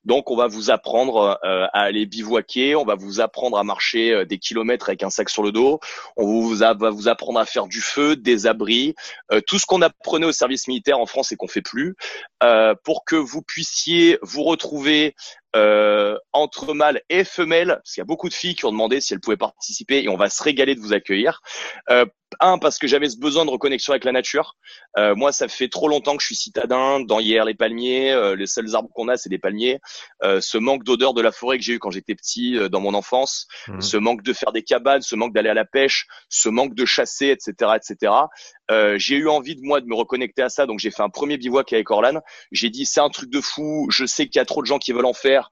Donc, 0.05 0.29
on 0.29 0.35
va 0.35 0.47
vous 0.47 0.69
apprendre 0.69 1.39
euh, 1.43 1.65
à 1.73 1.81
aller 1.81 2.05
bivouaquer, 2.05 2.75
on 2.75 2.85
va 2.85 2.95
vous 2.95 3.19
apprendre 3.19 3.57
à 3.57 3.63
marcher 3.63 4.11
euh, 4.11 4.25
des 4.25 4.37
kilomètres 4.37 4.89
avec 4.89 5.03
un 5.03 5.09
sac 5.09 5.29
sur 5.29 5.43
le 5.43 5.51
dos, 5.51 5.79
on 6.15 6.25
vous 6.25 6.55
va 6.55 6.73
vous 6.73 7.07
apprendre 7.07 7.39
à 7.39 7.45
faire 7.45 7.67
du 7.67 7.81
feu, 7.81 8.15
des 8.15 8.47
abris, 8.47 8.95
euh, 9.31 9.41
tout 9.45 9.59
ce 9.59 9.65
qu'on 9.65 9.81
apprenait 9.81 10.25
au 10.25 10.31
service 10.31 10.67
militaire 10.67 10.99
en 10.99 11.05
France 11.05 11.31
et 11.31 11.35
qu'on 11.35 11.47
fait 11.47 11.61
plus, 11.61 11.95
pour 12.83 13.05
que 13.05 13.15
vous 13.15 13.41
puissiez 13.41 14.19
vous 14.21 14.43
retrouver 14.43 15.15
euh, 15.55 16.17
entre 16.33 16.73
mâles 16.73 17.01
et 17.09 17.23
femelles, 17.23 17.79
parce 17.83 17.93
qu'il 17.93 18.01
y 18.01 18.03
a 18.03 18.05
beaucoup 18.05 18.29
de 18.29 18.33
filles 18.33 18.55
qui 18.55 18.65
ont 18.65 18.71
demandé 18.71 19.01
si 19.01 19.13
elles 19.13 19.19
pouvaient 19.19 19.37
participer 19.37 20.03
et 20.03 20.09
on 20.09 20.17
va 20.17 20.29
se 20.29 20.43
régaler 20.43 20.75
de 20.75 20.79
vous 20.79 20.93
accueillir. 20.93 21.41
Euh, 21.89 22.05
un, 22.39 22.57
parce 22.57 22.77
que 22.77 22.87
j'avais 22.87 23.09
ce 23.09 23.17
besoin 23.17 23.45
de 23.45 23.49
reconnexion 23.49 23.93
avec 23.93 24.03
la 24.03 24.11
nature. 24.11 24.55
Euh, 24.97 25.15
moi, 25.15 25.31
ça 25.31 25.47
fait 25.47 25.69
trop 25.69 25.87
longtemps 25.87 26.15
que 26.15 26.21
je 26.21 26.27
suis 26.27 26.35
citadin. 26.35 26.99
Dans 26.99 27.19
hier, 27.19 27.45
les 27.45 27.53
palmiers, 27.53 28.11
euh, 28.11 28.35
les 28.35 28.47
seuls 28.47 28.75
arbres 28.75 28.89
qu'on 28.93 29.07
a, 29.07 29.17
c'est 29.17 29.29
des 29.29 29.37
palmiers. 29.37 29.79
Euh, 30.23 30.41
ce 30.41 30.57
manque 30.57 30.83
d'odeur 30.83 31.13
de 31.13 31.21
la 31.21 31.31
forêt 31.31 31.57
que 31.57 31.63
j'ai 31.63 31.73
eu 31.73 31.79
quand 31.79 31.91
j'étais 31.91 32.15
petit 32.15 32.57
dans 32.69 32.79
mon 32.79 32.93
enfance, 32.93 33.47
mmh. 33.67 33.81
ce 33.81 33.97
manque 33.97 34.23
de 34.23 34.33
faire 34.33 34.51
des 34.51 34.63
cabanes, 34.63 35.01
ce 35.01 35.15
manque 35.15 35.33
d'aller 35.33 35.49
à 35.49 35.53
la 35.53 35.65
pêche, 35.65 36.07
ce 36.29 36.49
manque 36.49 36.75
de 36.75 36.85
chasser, 36.85 37.27
etc., 37.27 37.73
etc. 37.75 38.11
j'ai 38.69 39.15
eu 39.15 39.29
envie 39.29 39.55
de 39.55 39.61
moi 39.61 39.81
de 39.81 39.85
me 39.85 39.95
reconnecter 39.95 40.41
à 40.41 40.49
ça, 40.49 40.65
donc 40.65 40.79
j'ai 40.79 40.91
fait 40.91 41.03
un 41.03 41.09
premier 41.09 41.37
bivouac 41.37 41.71
avec 41.73 41.89
Orlan. 41.91 42.21
J'ai 42.51 42.69
dit 42.69 42.85
c'est 42.85 43.01
un 43.01 43.09
truc 43.09 43.29
de 43.29 43.41
fou. 43.41 43.87
Je 43.89 44.05
sais 44.05 44.27
qu'il 44.27 44.39
y 44.39 44.41
a 44.41 44.45
trop 44.45 44.61
de 44.61 44.67
gens 44.67 44.79
qui 44.79 44.91
veulent 44.91 45.05
en 45.05 45.13
faire 45.13 45.51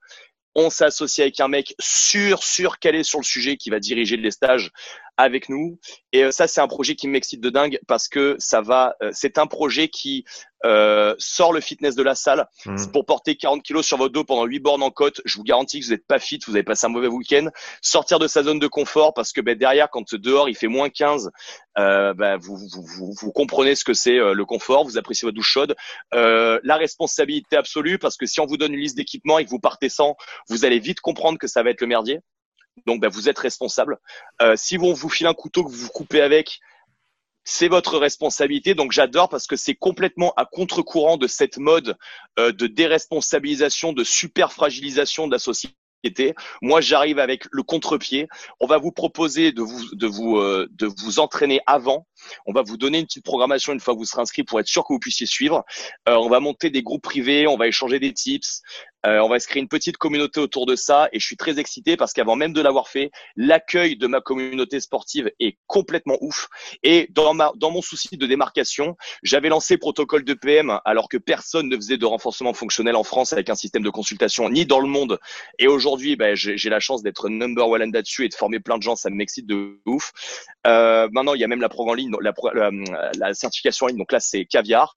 on 0.56 0.70
s'associe 0.70 1.24
avec 1.26 1.40
un 1.40 1.48
mec 1.48 1.76
sûr, 1.80 2.44
sûr 2.44 2.78
est 2.84 3.04
sur 3.04 3.20
le 3.20 3.26
sujet 3.26 3.58
qui 3.58 3.70
va 3.70 3.80
diriger 3.80 4.18
les 4.18 4.32
stages 4.32 4.72
avec 5.18 5.50
nous. 5.50 5.80
Et 6.12 6.24
euh, 6.24 6.32
ça, 6.32 6.48
c'est 6.48 6.62
un 6.62 6.68
projet 6.68 6.96
qui 6.96 7.08
m'excite 7.08 7.42
de 7.42 7.50
dingue 7.50 7.80
parce 7.88 8.08
que 8.08 8.36
ça 8.40 8.62
va, 8.62 8.96
euh, 9.02 9.12
c'est 9.14 9.38
un 9.38 9.48
projet 9.48 9.88
qui 9.88 10.26
euh, 10.66 11.14
sort 11.20 11.54
le 11.54 11.60
fitness 11.60 11.96
de 11.96 12.04
la 12.04 12.16
salle. 12.16 12.48
Mmh. 12.66 12.78
C'est 12.78 12.92
pour 12.92 13.06
porter 13.06 13.36
40 13.36 13.62
kilos 13.62 13.86
sur 13.86 13.98
votre 13.98 14.14
dos 14.14 14.24
pendant 14.24 14.46
8 14.46 14.60
bornes 14.60 14.84
en 14.84 14.92
côte. 14.92 15.22
Je 15.26 15.38
vous 15.38 15.44
garantis 15.44 15.80
que 15.80 15.86
vous 15.86 15.92
n'êtes 15.92 16.08
pas 16.08 16.20
fit, 16.20 16.40
vous 16.48 16.56
avez 16.56 16.64
passé 16.64 16.86
un 16.86 16.90
mauvais 16.90 17.08
week-end. 17.08 17.50
Sortir 17.82 18.18
de 18.18 18.28
sa 18.28 18.44
zone 18.44 18.60
de 18.60 18.68
confort 18.68 19.14
parce 19.14 19.34
que 19.34 19.42
ben, 19.42 19.58
derrière, 19.58 19.90
quand 19.90 20.16
dehors 20.16 20.50
il 20.50 20.56
fait 20.56 20.68
moins 20.68 20.90
15, 20.90 21.32
euh, 21.78 22.14
ben, 22.14 22.38
vous, 22.38 22.56
vous, 22.58 23.14
vous, 23.20 23.32
comprenez 23.32 23.76
ce 23.76 23.84
que 23.84 23.94
c'est 23.94 24.18
le 24.18 24.46
confort, 24.46 24.86
vous 24.86 24.98
appréciez 24.98 25.26
votre 25.26 25.36
douche 25.36 25.52
chaude. 25.52 25.76
la 26.12 26.76
responsabilité 26.78 27.58
absolue 27.58 28.00
parce 28.00 28.18
que 28.18 28.26
si 28.26 28.40
on 28.40 28.46
vous 28.46 28.58
donne 28.58 28.74
une 28.74 28.80
liste 28.80 28.98
d'équipements 28.98 29.40
et 29.40 29.46
que 29.46 29.50
vous 29.50 29.60
partez 29.60 29.90
sans, 29.90 30.16
vous 30.50 30.66
allez 30.66 30.80
vite 30.80 31.02
comprendre 31.02 31.38
que 31.38 31.48
ça 31.48 31.62
va 31.62 31.72
être 31.72 31.82
le 31.82 31.88
merdier. 31.88 32.20
Donc, 32.86 33.02
bah, 33.02 33.10
vous 33.10 33.30
êtes 33.30 33.40
responsable. 33.40 33.98
Euh, 34.42 34.56
si 34.56 34.78
on 34.78 34.94
vous 34.94 35.10
file 35.10 35.28
un 35.28 35.34
couteau 35.34 35.64
que 35.64 35.70
vous 35.70 35.78
vous 35.78 35.90
coupez 35.90 36.22
avec, 36.22 36.60
c'est 37.44 37.68
votre 37.68 37.98
responsabilité. 37.98 38.74
Donc, 38.76 38.92
j'adore 38.92 39.30
parce 39.30 39.48
que 39.48 39.56
c'est 39.56 39.76
complètement 39.76 40.34
à 40.38 40.46
contre-courant 40.46 41.18
de 41.18 41.28
cette 41.28 41.58
mode 41.58 41.98
euh, 42.40 42.52
de 42.52 42.68
déresponsabilisation, 42.68 43.94
de 43.94 44.04
super 44.04 44.54
fragilisation 44.54 45.28
de 45.28 45.34
la 45.34 45.40
société. 45.40 45.74
Moi, 46.62 46.82
j'arrive 46.82 47.20
avec 47.20 47.46
le 47.52 47.64
contre-pied. 47.64 48.28
On 48.60 48.68
va 48.68 48.78
vous 48.78 48.92
proposer 48.92 49.54
de 49.54 49.62
vous 49.62 49.96
de 49.96 50.08
vous 50.08 50.38
euh, 50.38 50.68
de 50.72 50.86
vous 50.86 51.20
entraîner 51.20 51.62
avant. 51.66 52.08
On 52.46 52.52
va 52.52 52.62
vous 52.62 52.76
donner 52.76 53.00
une 53.00 53.06
petite 53.06 53.24
programmation 53.24 53.72
une 53.72 53.80
fois 53.80 53.94
que 53.94 54.00
vous 54.00 54.06
serez 54.06 54.22
inscrit 54.22 54.44
pour 54.44 54.60
être 54.60 54.68
sûr 54.68 54.84
que 54.84 54.92
vous 54.92 55.00
puissiez 55.00 55.26
suivre. 55.26 55.64
Euh, 56.10 56.16
on 56.16 56.30
va 56.30 56.42
monter 56.42 56.70
des 56.70 56.84
groupes 56.84 57.04
privés. 57.04 57.48
On 57.48 57.56
va 57.56 57.68
échanger 57.68 58.00
des 58.00 58.14
tips. 58.14 58.62
Euh, 59.06 59.20
on 59.20 59.30
va 59.30 59.40
se 59.40 59.48
créer 59.48 59.62
une 59.62 59.68
petite 59.68 59.98
communauté 59.98 60.40
autour 60.40 60.66
de 60.66 60.76
ça 60.76 61.10
et 61.12 61.20
je 61.20 61.26
suis 61.26 61.38
très 61.38 61.60
excité 61.60 61.98
parce 61.98 62.14
qu'avant 62.14 62.36
même 62.36 62.54
de 62.54 62.62
l'avoir 62.62 62.88
fait, 62.88 63.12
l'accueil 63.36 63.98
de 63.98 64.08
ma 64.08 64.22
communauté 64.22 64.80
sportive 64.80 65.32
est 65.40 65.58
complètement 65.68 66.18
ouf. 66.22 66.48
Et 66.84 67.08
dans 67.12 67.34
ma 67.34 67.52
dans 67.56 67.72
mon 67.72 67.82
souci 67.82 68.18
de 68.18 68.26
démarcation, 68.26 68.96
j'avais 69.22 69.50
lancé 69.50 69.78
protocole 69.78 70.24
de 70.24 70.34
PM 70.34 70.80
alors 70.86 71.10
que 71.10 71.18
personne 71.18 71.70
ne 71.70 71.76
faisait 71.76 71.98
de 71.98 72.06
renforcement 72.06 72.54
fonctionnel 72.54 72.96
en 72.96 73.04
France 73.04 73.34
avec 73.34 73.50
un 73.50 73.56
système 73.56 73.84
de 73.84 73.90
consultation 73.90 74.50
ni 74.50 74.66
dans 74.66 74.80
le 74.80 74.88
monde. 74.88 75.20
Et 75.60 75.68
aujourd'hui, 75.68 76.16
ben, 76.16 76.36
j'ai 76.36 76.70
la 76.70 76.80
chance 76.80 77.04
d'être 77.04 77.30
number 77.30 77.68
one 77.68 77.92
là-dessus 77.92 78.26
et 78.26 78.30
de 78.30 78.34
former 78.34 78.60
plein 78.60 78.78
de 78.78 78.84
gens. 78.84 78.96
Ça 78.96 79.10
m'excite 79.10 79.46
de 79.48 79.80
ouf. 79.86 80.12
Euh, 80.66 81.10
maintenant, 81.12 81.34
il 81.34 81.42
y 81.42 81.44
a 81.44 81.48
même 81.48 81.62
la 81.62 81.70
programme 81.70 81.84
en 81.84 81.96
ligne, 81.96 82.12
la, 82.22 82.34
la, 82.54 82.72
la 83.18 83.34
certification 83.34 83.86
en 83.86 83.90
ligne. 83.90 83.98
Donc 83.98 84.12
là, 84.12 84.20
c'est 84.20 84.46
caviar. 84.46 84.96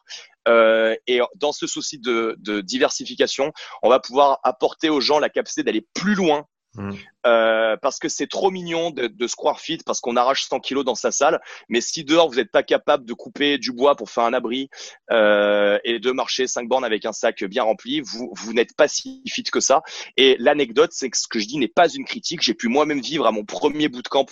Euh, 0.49 0.95
et 1.07 1.21
dans 1.37 1.53
ce 1.53 1.67
souci 1.67 1.99
de, 1.99 2.37
diversification, 2.63 3.53
on 3.83 3.89
va 3.89 4.01
pouvoir 4.01 4.39
apporter 4.43 4.91
aux 4.91 5.01
gens 5.01 5.19
la 5.19 5.29
capacité 5.29 5.63
d'aller 5.63 5.87
plus 5.95 6.15
loin 6.15 6.47
Mmh. 6.77 6.93
Euh, 7.27 7.77
parce 7.83 7.99
que 7.99 8.09
c'est 8.09 8.29
trop 8.29 8.51
mignon 8.51 8.91
de, 8.91 9.09
de, 9.09 9.27
se 9.27 9.35
croire 9.35 9.59
fit 9.59 9.79
parce 9.85 10.01
qu'on 10.01 10.17
arrache 10.17 10.45
100 10.45 10.61
kilos 10.61 10.85
dans 10.85 10.95
sa 10.95 11.11
salle. 11.11 11.41
Mais 11.69 11.81
si 11.81 12.05
dehors 12.05 12.29
vous 12.29 12.37
n'êtes 12.37 12.53
pas 12.53 12.63
capable 12.63 13.05
de 13.05 13.15
couper 13.15 13.59
du 13.59 13.73
bois 13.73 13.97
pour 13.97 14.11
faire 14.11 14.25
un 14.25 14.33
abri 14.33 14.71
euh, 15.11 15.79
et 15.83 15.99
de 15.99 16.13
marcher 16.13 16.47
5 16.47 16.69
bornes 16.69 16.85
avec 16.85 17.05
un 17.05 17.13
sac 17.13 17.43
bien 17.45 17.65
rempli, 17.65 18.01
vous, 18.01 18.31
vous 18.33 18.53
n'êtes 18.53 18.77
pas 18.77 18.87
si 18.87 19.23
fit 19.29 19.43
que 19.43 19.61
ça. 19.61 19.83
Et 20.17 20.37
l'anecdote, 20.39 20.91
c'est 20.93 21.11
que 21.11 21.19
ce 21.19 21.27
que 21.27 21.41
je 21.41 21.47
dis 21.47 21.59
n'est 21.59 21.67
pas 21.69 21.89
une 21.89 22.05
critique. 22.05 22.43
J'ai 22.43 22.55
pu 22.55 22.69
moi-même 22.69 23.01
vivre 23.01 23.27
à 23.27 23.33
mon 23.33 23.45
premier 23.45 23.89
bootcamp 23.89 24.27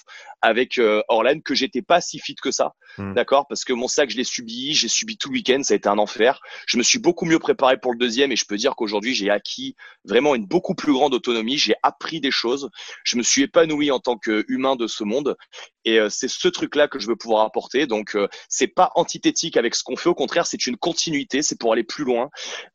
avec 0.44 0.78
euh, 0.78 1.02
Orlan 1.08 1.40
que 1.40 1.54
j'étais 1.54 1.80
pas 1.80 2.02
si 2.02 2.18
fit 2.18 2.34
que 2.34 2.50
ça, 2.50 2.74
mmh. 2.98 3.14
d'accord? 3.14 3.46
Parce 3.48 3.64
que 3.64 3.72
mon 3.72 3.88
sac, 3.88 4.10
je 4.10 4.16
l'ai 4.18 4.24
subi, 4.24 4.74
j'ai 4.74 4.88
subi 4.88 5.16
tout 5.16 5.30
le 5.30 5.36
week-end, 5.36 5.62
ça 5.62 5.72
a 5.72 5.76
été 5.76 5.88
un 5.88 5.96
enfer. 5.96 6.40
Je 6.66 6.76
me 6.76 6.82
suis 6.82 6.98
beaucoup 6.98 7.24
mieux 7.24 7.38
préparé 7.38 7.78
pour 7.78 7.92
le 7.92 7.98
deuxième 7.98 8.30
et 8.30 8.36
je 8.36 8.44
peux 8.44 8.58
dire 8.58 8.76
qu'aujourd'hui 8.76 9.14
j'ai 9.14 9.30
acquis 9.30 9.74
vraiment 10.04 10.34
une 10.34 10.46
beaucoup 10.46 10.74
plus 10.74 10.92
grande 10.92 11.14
autonomie. 11.14 11.56
J'ai 11.56 11.74
appris 11.82 12.20
des 12.20 12.30
choses. 12.30 12.68
Je 13.04 13.16
me 13.16 13.22
suis 13.22 13.42
épanoui 13.42 13.90
en 13.90 14.00
tant 14.00 14.16
qu'humain 14.16 14.76
de 14.76 14.86
ce 14.86 15.04
monde 15.04 15.36
et 15.84 15.98
euh, 15.98 16.08
c'est 16.08 16.28
ce 16.28 16.48
truc-là 16.48 16.88
que 16.88 16.98
je 16.98 17.06
veux 17.06 17.16
pouvoir 17.16 17.44
apporter. 17.44 17.86
Donc 17.86 18.16
euh, 18.16 18.28
c'est 18.48 18.68
pas 18.68 18.90
antithétique 18.94 19.56
avec 19.56 19.74
ce 19.74 19.82
qu'on 19.82 19.96
fait, 19.96 20.08
au 20.08 20.14
contraire, 20.14 20.46
c'est 20.46 20.66
une 20.66 20.76
continuité, 20.76 21.42
c'est 21.42 21.58
pour 21.58 21.72
aller 21.72 21.84
plus 21.84 22.04
loin 22.04 22.30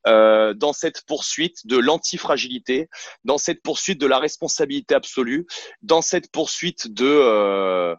euh, 0.08 0.54
dans 0.54 0.74
cette 0.74 1.06
poursuite 1.06 1.66
de 1.66 1.78
l'antifragilité, 1.78 2.88
dans 3.24 3.38
cette 3.38 3.62
poursuite 3.62 4.00
de 4.00 4.08
la 4.08 4.20
responsabilité 4.20 4.96
absolue, 4.96 5.46
dans 5.82 6.02
cette 6.02 6.32
poursuite 6.32 6.88
de 6.94 7.96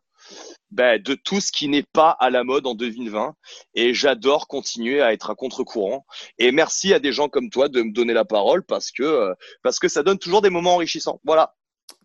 ben, 0.70 1.02
de 1.02 1.14
tout 1.14 1.40
ce 1.40 1.50
qui 1.50 1.68
n'est 1.68 1.84
pas 1.92 2.10
à 2.10 2.30
la 2.30 2.44
mode 2.44 2.66
en 2.66 2.74
2020. 2.74 3.34
Et 3.74 3.94
j'adore 3.94 4.46
continuer 4.48 5.02
à 5.02 5.12
être 5.12 5.30
à 5.30 5.34
contre-courant. 5.34 6.06
Et 6.38 6.52
merci 6.52 6.94
à 6.94 7.00
des 7.00 7.12
gens 7.12 7.28
comme 7.28 7.50
toi 7.50 7.68
de 7.68 7.82
me 7.82 7.92
donner 7.92 8.12
la 8.12 8.24
parole 8.24 8.62
parce 8.64 8.90
que, 8.92 9.02
euh, 9.02 9.34
parce 9.62 9.78
que 9.78 9.88
ça 9.88 10.02
donne 10.02 10.18
toujours 10.18 10.42
des 10.42 10.50
moments 10.50 10.74
enrichissants. 10.74 11.20
Voilà. 11.24 11.54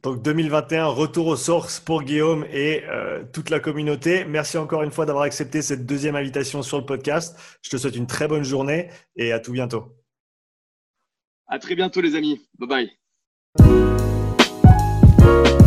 Donc 0.04 0.22
2021, 0.22 0.86
retour 0.86 1.28
aux 1.28 1.36
sources 1.36 1.80
pour 1.80 2.04
Guillaume 2.04 2.46
et 2.52 2.84
euh, 2.86 3.24
toute 3.34 3.50
la 3.50 3.60
communauté. 3.60 4.24
Merci 4.26 4.58
encore 4.58 4.84
une 4.84 4.92
fois 4.92 5.06
d'avoir 5.06 5.24
accepté 5.24 5.62
cette 5.62 5.86
deuxième 5.86 6.16
invitation 6.16 6.62
sur 6.62 6.78
le 6.78 6.86
podcast. 6.86 7.36
Je 7.62 7.70
te 7.70 7.78
souhaite 7.78 7.96
une 7.96 8.08
très 8.08 8.28
bonne 8.28 8.44
journée 8.44 8.90
et 9.16 9.32
à 9.32 9.40
tout 9.40 9.52
bientôt. 9.52 9.96
À 11.48 11.60
très 11.60 11.76
bientôt 11.76 12.02
les 12.02 12.16
amis. 12.16 12.42
Bye 12.60 12.92
bye. 15.18 15.62